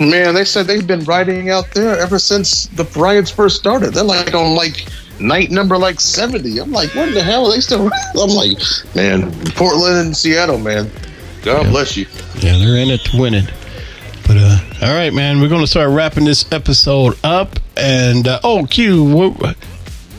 Man, 0.00 0.34
they 0.34 0.44
said 0.44 0.66
they've 0.66 0.86
been 0.86 1.04
rioting 1.04 1.50
out 1.50 1.72
there 1.74 1.98
ever 1.98 2.18
since 2.18 2.66
the 2.68 2.84
riots 2.96 3.30
first 3.30 3.56
started. 3.56 3.94
They're 3.94 4.04
like 4.04 4.32
on 4.34 4.54
like 4.54 4.86
night 5.20 5.50
number 5.50 5.76
like 5.76 6.00
70. 6.00 6.58
I'm 6.58 6.72
like, 6.72 6.94
what 6.94 7.12
the 7.12 7.22
hell 7.22 7.46
are 7.46 7.52
they 7.52 7.60
still? 7.60 7.90
I'm 8.20 8.30
like, 8.30 8.58
man, 8.94 9.32
Portland 9.56 10.06
and 10.06 10.16
Seattle, 10.16 10.58
man. 10.58 10.90
God 11.42 11.66
bless 11.66 11.96
you. 11.96 12.06
Yeah, 12.38 12.56
they're 12.58 12.76
in 12.76 12.90
it 12.90 13.00
to 13.06 13.20
win 13.20 13.34
it. 13.34 13.50
But 14.26 14.36
uh, 14.38 14.58
all 14.82 14.94
right, 14.94 15.12
man, 15.12 15.40
we're 15.40 15.48
gonna 15.48 15.66
start 15.66 15.90
wrapping 15.90 16.24
this 16.24 16.50
episode 16.52 17.18
up. 17.24 17.58
And 17.76 18.26
uh, 18.28 18.40
oh, 18.44 18.66
Q, 18.66 19.04
what, 19.04 19.56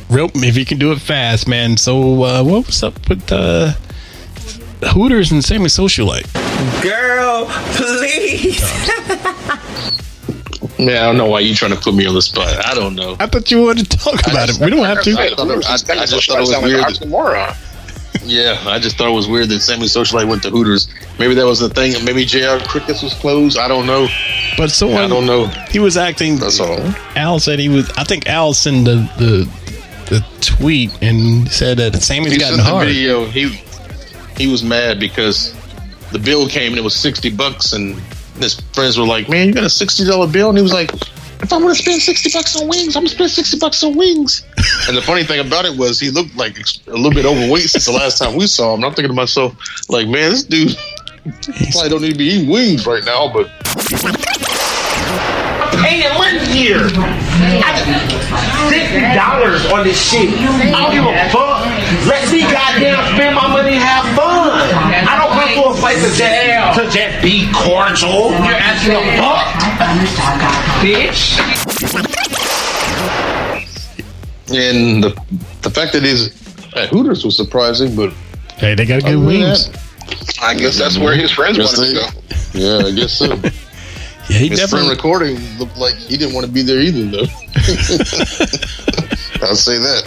real, 0.10 0.30
if 0.36 0.57
you 0.57 0.65
can 0.65 0.77
do 0.77 0.91
it 0.91 0.99
fast, 0.99 1.48
man. 1.48 1.77
So 1.77 2.23
uh, 2.23 2.44
what 2.44 2.68
was 2.68 2.84
up 2.84 3.07
with 3.10 3.32
uh, 3.32 3.73
Hooters 4.90 5.32
and 5.32 5.44
Sammy 5.44 5.65
Socialite? 5.68 6.32
Girl, 6.84 7.45
please. 7.76 8.61
Man, 10.77 10.90
I 10.98 11.06
don't 11.06 11.15
know 11.18 11.27
why 11.27 11.40
you're 11.40 11.56
trying 11.56 11.72
to 11.72 11.80
put 11.80 11.94
me 11.95 12.06
on 12.06 12.14
the 12.15 12.22
spot. 12.22 12.49
I 12.65 12.73
don't 12.73 12.95
know. 12.95 13.15
I 13.18 13.27
thought 13.27 13.49
you 13.49 13.61
wanted 13.64 13.90
to 13.90 13.98
talk 13.98 14.19
about 14.27 14.49
it. 14.49 14.57
We 14.60 14.69
don't 14.69 14.84
have 14.84 14.98
I, 14.98 15.02
to. 15.03 15.14
thought 15.36 15.49
it- 15.49 15.65
I- 15.65 16.02
I 16.02 16.06
just 16.06 16.27
thought 16.27 16.38
it 16.38 16.41
was 16.41 16.49
Sound 16.52 16.64
like 16.64 16.73
weird. 16.73 16.80
an 16.86 16.94
oxymoron. 17.10 17.56
Yeah, 18.26 18.61
I 18.65 18.80
just 18.80 18.97
thought 18.97 19.07
it 19.07 19.14
was 19.14 19.27
weird 19.27 19.49
that 19.49 19.60
Sammy 19.60 19.85
Socialite 19.85 20.27
went 20.27 20.41
to 20.43 20.49
Hooters. 20.49 20.88
Maybe 21.19 21.35
that 21.35 21.45
was 21.45 21.60
the 21.60 21.69
thing. 21.69 21.93
Maybe 22.03 22.26
JR 22.26 22.57
Crickets 22.68 23.03
was 23.03 23.14
closed. 23.14 23.57
I 23.57 23.68
don't 23.68 23.85
know. 23.85 24.07
But 24.57 24.72
someone, 24.72 25.03
I 25.03 25.07
don't 25.07 25.26
know. 25.26 25.47
He 25.69 25.80
was 25.80 25.95
acting. 25.95 26.38
That's 26.38 26.60
all. 26.60 26.80
Al 27.15 27.39
said 27.39 27.60
he 27.60 27.69
was. 27.69 27.89
I 27.91 28.03
think 28.03 28.27
Al 28.27 28.53
sent 28.53 28.85
the 28.85 28.95
the, 29.18 29.49
the 30.10 30.26
tweet 30.41 30.91
and 31.02 31.49
said 31.52 31.77
that 31.77 31.95
Sammy's 32.02 32.34
he 32.34 32.39
gotten 32.39 32.56
sent 32.57 32.68
the 32.68 32.72
hard. 32.73 32.88
video. 32.88 33.26
He 33.26 33.49
he 34.38 34.47
was 34.47 34.64
mad 34.64 34.99
because 34.99 35.53
the 36.11 36.19
bill 36.19 36.47
came 36.47 36.72
and 36.72 36.80
it 36.80 36.84
was 36.84 36.95
sixty 36.95 37.30
bucks, 37.30 37.73
and 37.73 37.95
his 38.39 38.60
friends 38.73 38.97
were 38.97 39.06
like, 39.06 39.30
"Man, 39.30 39.47
you 39.47 39.53
got 39.53 39.65
a 39.65 39.69
sixty 39.69 40.03
dollar 40.06 40.27
bill?" 40.27 40.49
And 40.49 40.57
he 40.57 40.64
was 40.64 40.73
like, 40.73 40.89
"If 41.41 41.52
I'm 41.53 41.62
gonna 41.62 41.76
spend 41.76 42.02
sixty 42.02 42.30
bucks 42.32 42.56
on 42.60 42.68
wings, 42.68 42.95
I'm 42.95 43.02
gonna 43.03 43.10
spend 43.10 43.32
sixty 43.32 43.57
bucks 43.57 43.84
on 43.84 43.95
wings." 43.95 44.44
and 44.88 44.95
the 44.98 45.02
funny 45.02 45.24
thing 45.24 45.40
about 45.45 45.66
it 45.66 45.76
was 45.78 45.99
he 45.99 46.10
looked 46.10 46.36
like 46.36 46.57
a 46.88 46.91
little 46.91 47.12
bit 47.12 47.26
overweight 47.26 47.70
since 47.70 47.86
the 47.86 47.91
last 47.91 48.18
time 48.18 48.36
we 48.36 48.48
saw 48.48 48.74
him. 48.74 48.80
And 48.80 48.86
I'm 48.86 48.94
thinking 48.94 49.10
to 49.10 49.16
myself, 49.16 49.56
like, 49.90 50.07
man, 50.07 50.32
this 50.32 50.44
dude 50.44 50.76
probably 51.72 51.90
don't 51.90 52.02
need 52.02 52.12
to 52.14 52.18
be 52.18 52.26
eating 52.26 52.49
wings 52.49 52.86
right 52.88 53.03
now, 53.03 53.28
but 53.32 53.49
Ain't 55.86 56.06
it 56.06 56.14
money? 56.18 56.40
here. 56.56 56.88
Fifty 58.72 59.02
dollars 59.14 59.66
on 59.72 59.84
this 59.84 59.99
shit. 59.99 60.30
I 60.34 60.72
don't 60.72 60.91
give 60.95 61.06
a 61.06 61.30
fuck. 61.30 61.66
Let 62.07 62.32
me 62.32 62.41
goddamn 62.41 62.98
spend 63.16 63.36
my 63.36 63.48
money 63.52 63.76
and 63.76 63.84
have 63.84 64.06
fun. 64.16 64.49
I 65.06 65.14
don't 65.20 65.35
come 65.54 65.64
to 65.64 65.70
a 65.70 65.74
place 65.82 66.02
to 66.04 66.10
just, 66.18 66.80
to 66.80 66.84
just 66.90 67.22
be 67.22 67.48
cordial. 67.54 68.32
You're 68.32 68.58
asking 68.58 68.96
a 68.96 69.18
fuck, 69.18 69.48
bitch. 70.82 71.24
And 74.50 75.04
the 75.04 75.10
the 75.62 75.70
fact 75.70 75.94
that 75.94 76.04
he's 76.04 76.30
at 76.76 76.90
Hooters 76.90 77.24
was 77.26 77.36
surprising, 77.36 77.96
but 77.96 78.14
hey, 78.58 78.76
they 78.76 78.86
got 78.86 79.04
good 79.04 79.18
wings. 79.18 79.70
I 80.42 80.54
guess 80.54 80.78
that's 80.78 80.98
where 80.98 81.16
his 81.16 81.32
friends 81.32 81.58
Guess 81.58 81.78
wanted 81.78 81.94
to 81.96 82.00
go. 82.00 82.08
Yeah, 82.54 82.86
I 82.88 82.92
guess 82.92 83.14
so. 83.14 83.40
Yeah, 84.28 84.40
he 84.40 84.48
His 84.50 84.60
friend 84.60 84.72
definitely. 84.88 84.96
recording 84.96 85.38
looked 85.60 85.78
like 85.78 85.94
he 85.94 86.18
didn't 86.18 86.34
want 86.34 86.48
to 86.48 86.52
be 86.52 86.64
there 86.64 86.80
either, 86.80 87.06
though. 87.06 87.28
I'll 89.46 89.56
say 89.56 89.78
that. 89.78 90.02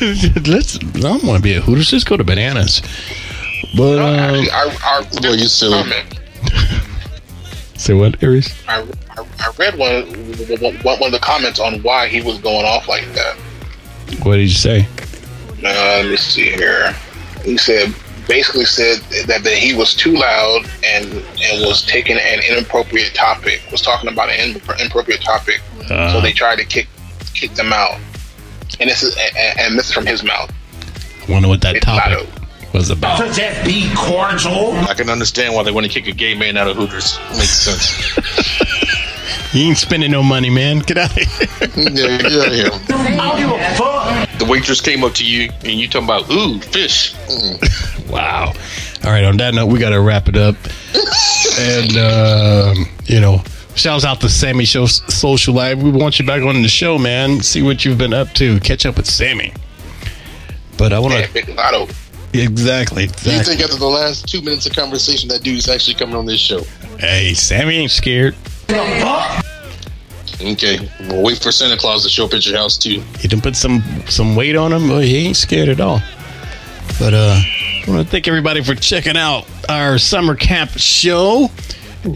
Let's. 0.48 0.78
I 0.78 1.00
don't 1.00 1.22
want 1.24 1.36
to 1.36 1.42
be 1.42 1.52
a 1.54 1.60
Hooters. 1.60 1.92
Let's 1.92 2.04
go 2.04 2.16
to 2.16 2.24
Bananas. 2.24 2.80
But 3.76 3.98
um, 3.98 4.14
Actually, 4.14 4.50
I, 4.50 4.76
I, 4.82 5.20
Boy, 5.20 5.28
you 5.32 5.46
silly. 5.46 5.82
comment. 5.82 6.20
say 7.76 7.94
what, 7.94 8.20
Aries? 8.22 8.52
I, 8.68 8.80
I, 9.10 9.24
I 9.40 9.50
read 9.58 9.76
one, 9.78 10.04
one 10.60 10.76
one 10.98 11.02
of 11.02 11.12
the 11.12 11.18
comments 11.20 11.60
on 11.60 11.82
why 11.82 12.08
he 12.08 12.20
was 12.20 12.38
going 12.38 12.64
off 12.64 12.88
like 12.88 13.04
that. 13.14 13.36
What 14.22 14.36
did 14.36 14.42
you 14.42 14.48
say? 14.48 14.86
Uh, 15.58 16.00
let 16.02 16.06
me 16.06 16.16
see 16.16 16.50
here. 16.50 16.92
He 17.44 17.56
said 17.56 17.94
basically 18.26 18.64
said 18.66 18.98
that, 19.26 19.42
that 19.42 19.54
he 19.56 19.74
was 19.74 19.94
too 19.94 20.14
loud 20.16 20.66
and 20.84 21.06
and 21.42 21.64
was 21.66 21.84
taking 21.84 22.16
an 22.18 22.40
inappropriate 22.48 23.14
topic. 23.14 23.60
Was 23.70 23.80
talking 23.82 24.10
about 24.10 24.28
an 24.30 24.56
inappropriate 24.80 25.20
topic, 25.22 25.60
Uh. 25.90 26.12
so 26.12 26.20
they 26.20 26.32
tried 26.32 26.56
to 26.56 26.64
kick 26.64 26.88
kick 27.34 27.52
them 27.54 27.72
out. 27.72 27.98
And 28.80 28.88
this 28.88 29.02
is 29.02 29.16
and, 29.36 29.58
and 29.60 29.78
this 29.78 29.88
is 29.88 29.92
from 29.92 30.06
his 30.06 30.22
mouth. 30.24 30.50
I 31.28 31.32
wonder 31.32 31.48
what 31.48 31.60
that 31.62 31.76
It's 31.76 31.84
topic. 31.84 32.26
Was 32.78 32.90
about. 32.90 33.18
To 33.18 33.32
just 33.32 33.64
be 33.64 33.92
cordial. 33.96 34.72
I 34.88 34.94
can 34.94 35.10
understand 35.10 35.54
why 35.54 35.62
they 35.64 35.70
want 35.72 35.86
to 35.86 35.92
kick 35.92 36.06
a 36.06 36.12
gay 36.12 36.34
man 36.34 36.56
out 36.56 36.68
of 36.68 36.76
Hooters. 36.76 37.18
Makes 37.30 37.50
sense. 37.50 38.18
You 39.54 39.62
ain't 39.68 39.78
spending 39.78 40.10
no 40.10 40.22
money, 40.22 40.50
man. 40.50 40.80
Get 40.80 40.98
out 40.98 41.10
of 41.10 41.16
here. 41.16 41.26
yeah, 41.76 42.18
get 42.18 42.32
out 42.32 42.46
of 42.48 42.52
here. 42.52 42.68
I 42.70 43.16
don't 43.16 43.38
give 43.38 43.50
a 43.50 43.74
fuck. 43.76 44.38
The 44.38 44.44
waitress 44.44 44.82
came 44.82 45.02
up 45.02 45.14
to 45.14 45.24
you 45.24 45.48
and 45.62 45.72
you 45.80 45.88
talking 45.88 46.04
about 46.06 46.30
ooh 46.30 46.60
fish. 46.60 47.14
Mm. 47.14 48.10
Wow. 48.10 48.52
All 49.04 49.10
right. 49.10 49.24
On 49.24 49.36
that 49.38 49.54
note, 49.54 49.66
we 49.66 49.78
got 49.78 49.90
to 49.90 50.00
wrap 50.02 50.28
it 50.28 50.36
up. 50.36 50.54
and 51.58 51.96
um, 51.96 52.86
you 53.04 53.20
know, 53.20 53.42
shouts 53.74 54.04
out 54.04 54.20
to 54.22 54.28
Sammy 54.28 54.64
Show 54.66 54.84
Social 54.86 55.54
Live. 55.54 55.82
We 55.82 55.90
want 55.90 56.18
you 56.18 56.26
back 56.26 56.42
on 56.42 56.60
the 56.62 56.68
show, 56.68 56.98
man. 56.98 57.40
See 57.42 57.62
what 57.62 57.84
you've 57.86 57.98
been 57.98 58.12
up 58.14 58.32
to. 58.34 58.60
Catch 58.60 58.84
up 58.86 58.96
with 58.98 59.06
Sammy. 59.06 59.52
But 60.76 60.92
I 60.92 60.98
want 60.98 61.14
Yeah, 61.14 61.26
to 61.26 61.32
Big 62.32 62.50
Lotto. 62.50 62.52
exactly, 62.52 63.02
You 63.04 63.42
think 63.42 63.60
after 63.60 63.76
the 63.76 63.86
last 63.86 64.28
two 64.28 64.40
minutes 64.42 64.66
of 64.66 64.74
conversation 64.74 65.28
that 65.28 65.42
dude's 65.42 65.68
actually 65.68 65.94
coming 65.94 66.14
on 66.16 66.26
this 66.26 66.40
show? 66.40 66.60
Hey, 66.98 67.34
Sammy 67.34 67.76
ain't 67.76 67.90
scared. 67.90 68.34
Okay, 70.40 70.78
we'll 71.08 71.22
wait 71.22 71.38
for 71.38 71.50
Santa 71.50 71.76
Claus 71.76 72.04
to 72.04 72.08
show 72.08 72.26
up 72.26 72.34
at 72.34 72.46
your 72.46 72.56
house 72.56 72.78
too. 72.78 73.00
He 73.18 73.26
done 73.26 73.40
put 73.40 73.56
some 73.56 73.82
some 74.08 74.36
weight 74.36 74.54
on 74.54 74.72
him, 74.72 74.88
but 74.88 75.04
he 75.04 75.26
ain't 75.26 75.36
scared 75.36 75.68
at 75.68 75.80
all. 75.80 76.00
But 77.00 77.12
uh, 77.14 77.40
I 77.40 77.84
want 77.88 78.04
to 78.04 78.10
thank 78.10 78.28
everybody 78.28 78.62
for 78.62 78.74
checking 78.74 79.16
out 79.16 79.46
our 79.68 79.98
summer 79.98 80.36
camp 80.36 80.70
show, 80.76 81.50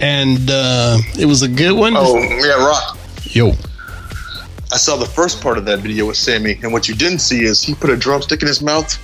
and 0.01 0.49
uh, 0.51 0.99
it 1.19 1.27
was 1.27 1.43
a 1.43 1.49
good 1.49 1.73
one. 1.73 1.95
Oh 1.97 2.17
yeah, 2.19 2.65
Rock. 2.65 2.99
Yo, 3.25 3.53
I 4.73 4.77
saw 4.77 4.97
the 4.97 5.07
first 5.07 5.41
part 5.41 5.59
of 5.59 5.65
that 5.65 5.81
video 5.81 6.07
with 6.07 6.17
Sammy, 6.17 6.59
and 6.63 6.73
what 6.73 6.89
you 6.89 6.95
didn't 6.95 7.21
see 7.21 7.43
is 7.43 7.61
he 7.63 7.75
put 7.75 7.91
a 7.91 7.97
drumstick 7.97 8.41
in 8.43 8.47
his 8.49 8.63
mouth. 8.63 8.97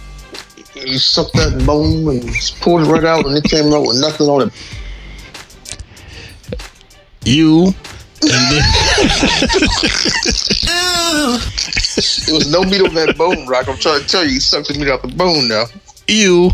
He 0.85 0.99
sucked 0.99 1.35
that 1.35 1.65
bone 1.67 2.09
and 2.09 2.23
just 2.27 2.61
pulled 2.61 2.83
it 2.83 2.91
right 2.91 3.05
out, 3.05 3.27
and 3.27 3.37
it 3.37 3.45
came 3.45 3.73
out 3.73 3.83
with 3.83 4.01
nothing 4.01 4.29
on 4.29 4.49
it. 4.49 4.53
you 7.25 7.75
and 8.23 8.53
then, 8.53 8.63
There 12.27 12.35
was 12.35 12.51
no 12.51 12.63
meat 12.63 12.81
on 12.83 12.95
that 12.95 13.15
bone, 13.17 13.47
Rock. 13.47 13.69
I'm 13.69 13.77
trying 13.77 14.03
to 14.03 14.09
tell 14.09 14.25
you, 14.25 14.31
he 14.31 14.41
sucked 14.41 14.69
the 14.69 14.79
meat 14.79 14.89
out 14.89 15.03
the 15.03 15.09
bone 15.09 15.49
now. 15.49 15.65
you. 16.07 16.51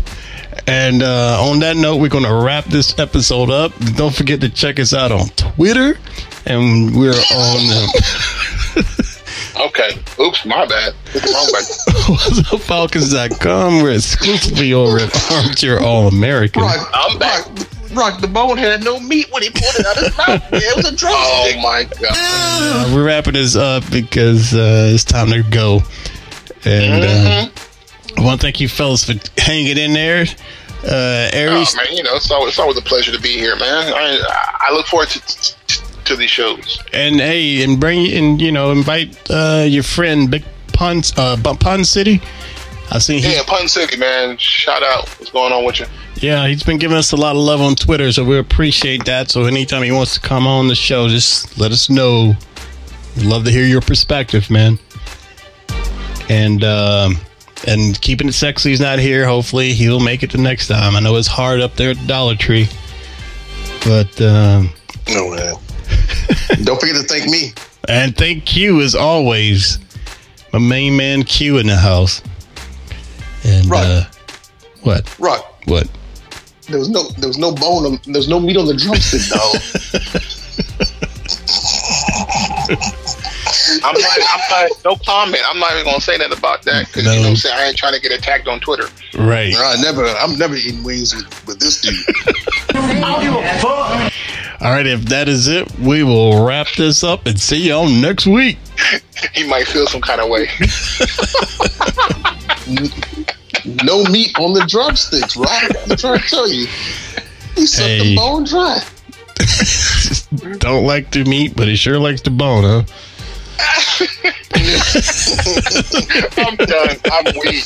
And 0.67 1.03
uh, 1.03 1.37
on 1.41 1.59
that 1.59 1.75
note, 1.75 1.97
we're 1.97 2.09
going 2.09 2.23
to 2.23 2.33
wrap 2.33 2.65
this 2.65 2.97
episode 2.97 3.49
up. 3.49 3.73
Don't 3.95 4.15
forget 4.15 4.41
to 4.41 4.49
check 4.49 4.79
us 4.79 4.93
out 4.93 5.11
on 5.11 5.27
Twitter, 5.29 5.97
and 6.45 6.95
we're 6.95 7.11
on 7.11 7.83
um, 7.83 7.89
Okay. 9.57 9.91
Oops, 10.19 10.45
my 10.45 10.65
bad. 10.65 10.93
What's 11.13 11.25
the 11.25 11.33
wrong 11.33 12.39
button. 12.41 12.59
Falcons.com. 12.59 13.81
We're 13.81 13.93
exclusively 13.93 14.73
over 14.73 14.97
at 14.99 15.31
Armchair 15.31 15.79
All 15.81 16.07
American. 16.07 16.61
Rock, 16.61 16.89
I'm 16.93 17.17
back. 17.17 17.45
Rock, 17.45 17.67
Rock, 17.93 18.21
the 18.21 18.27
bone 18.27 18.57
had 18.57 18.83
no 18.83 18.99
meat 18.99 19.27
when 19.31 19.43
he 19.43 19.49
pulled 19.49 19.75
it 19.79 19.85
out 19.85 19.97
of 19.97 20.03
his 20.03 20.17
mouth. 20.17 20.43
Yeah, 20.51 20.59
it 20.71 20.75
was 20.75 20.85
a 20.85 20.95
drumstick. 20.95 21.55
Oh 21.57 21.61
my 21.61 21.83
god. 21.83 22.11
Uh, 22.11 22.91
we're 22.93 23.05
wrapping 23.05 23.33
this 23.33 23.55
up 23.55 23.89
because 23.91 24.53
uh, 24.53 24.91
it's 24.93 25.03
time 25.05 25.29
to 25.29 25.43
go. 25.43 25.79
And 26.65 27.03
uh, 27.03 27.49
I 28.17 28.21
want 28.23 28.41
to 28.41 28.45
thank 28.45 28.59
you 28.59 28.67
fellas 28.67 29.05
for 29.05 29.13
hanging 29.39 29.77
in 29.77 29.93
there. 29.93 30.25
Uh, 30.83 31.29
Aries, 31.33 31.73
Oh 31.73 31.77
man, 31.77 31.95
you 31.95 32.03
know 32.03 32.15
it's 32.15 32.29
always, 32.29 32.49
it's 32.49 32.59
always 32.59 32.77
a 32.77 32.81
pleasure 32.81 33.11
to 33.11 33.19
be 33.19 33.37
here, 33.37 33.55
man. 33.55 33.91
I 33.93 34.19
I 34.69 34.73
look 34.73 34.85
forward 34.85 35.07
to 35.09 35.19
to, 35.21 35.55
to 36.05 36.15
these 36.15 36.29
shows. 36.29 36.79
and 36.93 37.15
hey, 37.19 37.63
and 37.63 37.79
bring 37.79 38.11
and 38.13 38.41
you 38.41 38.51
know 38.51 38.71
invite 38.71 39.17
uh, 39.29 39.65
your 39.67 39.83
friend 39.83 40.29
Big 40.31 40.43
Pun 40.73 41.01
uh, 41.17 41.37
Pun 41.59 41.83
City. 41.83 42.21
I 42.91 42.99
seen 42.99 43.21
he, 43.23 43.33
Yeah, 43.33 43.41
Pun 43.47 43.67
City, 43.67 43.97
man. 43.97 44.37
Shout 44.37 44.83
out. 44.83 45.09
What's 45.19 45.31
going 45.31 45.51
on 45.51 45.65
with 45.65 45.79
you? 45.79 45.85
yeah, 46.17 46.47
he's 46.47 46.63
been 46.63 46.77
giving 46.77 46.95
us 46.97 47.11
a 47.11 47.15
lot 47.17 47.35
of 47.35 47.41
love 47.41 47.59
on 47.59 47.75
Twitter, 47.75 48.11
so 48.11 48.23
we 48.23 48.37
appreciate 48.37 49.03
that. 49.05 49.29
So 49.29 49.45
anytime 49.45 49.83
he 49.83 49.91
wants 49.91 50.13
to 50.13 50.19
come 50.21 50.47
on 50.47 50.67
the 50.67 50.75
show, 50.75 51.09
just 51.09 51.57
let 51.57 51.71
us 51.71 51.89
know. 51.89 52.33
We'd 53.17 53.25
love 53.25 53.43
to 53.45 53.51
hear 53.51 53.65
your 53.65 53.81
perspective, 53.81 54.49
man. 54.49 54.77
And 56.29 56.63
um, 56.63 57.17
and 57.67 57.99
keeping 58.01 58.27
it 58.27 58.33
sexy 58.33 58.71
is 58.71 58.79
not 58.79 58.99
here. 58.99 59.25
Hopefully, 59.25 59.73
he'll 59.73 59.99
make 59.99 60.23
it 60.23 60.31
the 60.31 60.37
next 60.37 60.67
time. 60.67 60.95
I 60.95 60.99
know 60.99 61.15
it's 61.15 61.27
hard 61.27 61.61
up 61.61 61.75
there 61.75 61.91
at 61.91 62.07
Dollar 62.07 62.35
Tree, 62.35 62.67
but 63.85 64.19
um, 64.21 64.69
No, 65.09 65.31
man. 65.35 65.55
Don't 66.63 66.79
forget 66.79 66.95
to 66.95 67.03
thank 67.03 67.29
me. 67.29 67.53
and 67.87 68.15
thank 68.17 68.45
Q 68.45 68.81
as 68.81 68.95
always, 68.95 69.79
my 70.53 70.59
main 70.59 70.95
man 70.97 71.23
Q 71.23 71.57
in 71.57 71.67
the 71.67 71.75
house. 71.75 72.21
And 73.43 73.69
Right. 73.69 73.85
uh, 73.85 74.03
what? 74.81 75.19
Rock, 75.19 75.61
What? 75.65 75.87
there 76.67 76.79
was 76.79 76.89
no 76.89 77.03
there 77.19 77.27
was 77.27 77.37
no 77.37 77.51
bone 77.53 77.85
on 77.85 77.99
there 78.05 78.15
was 78.15 78.27
no 78.27 78.39
meat 78.39 78.57
on 78.57 78.65
the 78.65 78.73
drumstick, 78.73 79.21
dog. 79.29 79.55
I'm 83.85 83.93
not. 83.99 84.19
I'm 84.33 84.39
not. 84.49 84.71
No 84.85 84.95
comment. 85.05 85.43
I'm 85.47 85.59
not 85.59 85.73
even 85.73 85.85
gonna 85.85 86.01
say 86.01 86.17
nothing 86.17 86.37
about 86.37 86.63
that 86.63 86.87
because 86.87 87.03
you 87.03 87.09
know 87.11 87.19
what 87.21 87.29
I'm 87.29 87.35
saying 87.35 87.55
I 87.57 87.65
ain't 87.67 87.77
trying 87.77 87.93
to 87.93 88.01
get 88.01 88.11
attacked 88.11 88.47
on 88.47 88.59
Twitter. 88.59 88.87
Right. 89.17 89.53
I 89.55 89.75
never 89.81 90.05
I'm 90.05 90.37
never 90.37 90.55
eating 90.55 90.83
wings 90.83 91.15
with, 91.15 91.47
with 91.47 91.59
this 91.59 91.81
dude. 91.81 91.93
I 92.75 92.99
don't 92.99 93.21
give 93.21 93.33
a 93.35 93.59
fuck. 93.59 94.13
All 94.61 94.71
right, 94.71 94.87
if 94.87 95.01
that 95.05 95.27
is 95.27 95.47
it, 95.47 95.69
we 95.79 96.03
will 96.03 96.45
wrap 96.45 96.67
this 96.77 97.03
up 97.03 97.25
and 97.27 97.39
see 97.39 97.57
y'all 97.67 97.87
next 97.89 98.25
week. 98.25 98.57
He 99.33 99.45
might 99.47 99.67
feel 99.67 99.85
some 99.85 100.01
kind 100.01 100.21
of 100.21 100.29
way. 100.29 100.47
no 103.83 104.03
meat 104.05 104.37
on 104.39 104.53
the 104.53 104.65
drumsticks, 104.67 105.35
right? 105.37 105.69
I'm 105.89 105.97
trying 105.97 106.19
to 106.19 106.27
tell 106.27 106.49
you. 106.49 106.67
He 107.55 107.65
sucked 107.65 107.87
Hey. 107.87 107.99
the 107.99 108.15
bone 108.15 108.43
dry. 108.45 108.79
Don't 110.59 110.85
like 110.85 111.11
the 111.11 111.23
meat, 111.25 111.55
but 111.55 111.67
he 111.67 111.75
sure 111.75 111.99
likes 111.99 112.21
the 112.21 112.29
bone, 112.31 112.63
huh? 112.63 112.83
I'm 116.37 116.55
done. 116.57 116.97
I'm 117.11 117.25
weak. 117.39 117.65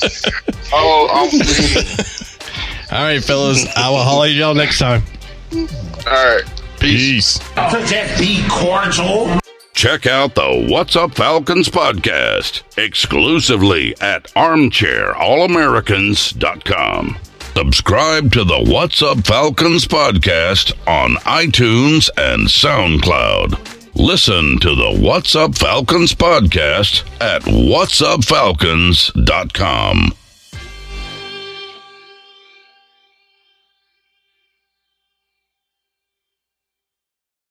Oh, 0.71 1.07
I'm 1.11 1.29
weak. 1.31 1.77
All 2.91 3.03
right, 3.03 3.23
fellas, 3.23 3.65
I 3.75 3.89
will 3.89 4.03
holler 4.03 4.27
at 4.27 4.33
y'all 4.33 4.53
next 4.55 4.77
time. 4.79 5.01
All 5.53 5.67
right. 6.05 6.43
Peace. 6.79 7.39
To 7.39 7.83
just 7.85 8.17
be 8.19 8.43
cordial. 8.49 9.29
Check 9.73 10.05
out 10.07 10.35
the 10.35 10.67
What's 10.69 10.95
Up 10.95 11.13
Falcons 11.15 11.67
podcast 11.69 12.61
exclusively 12.77 13.95
at 14.01 14.25
armchairallamericans.com. 14.33 17.17
Subscribe 17.55 18.31
to 18.33 18.43
the 18.43 18.59
What's 18.59 19.01
Up 19.01 19.25
Falcons 19.25 19.87
podcast 19.87 20.73
on 20.87 21.15
iTunes 21.25 22.09
and 22.17 22.47
SoundCloud. 22.47 23.78
Listen 23.99 24.57
to 24.61 24.73
the 24.75 24.97
What's 24.97 25.35
Up 25.35 25.55
Falcons 25.55 26.15
podcast 26.15 27.03
at 27.19 27.41
whatsupfalcons.com. 27.41 30.13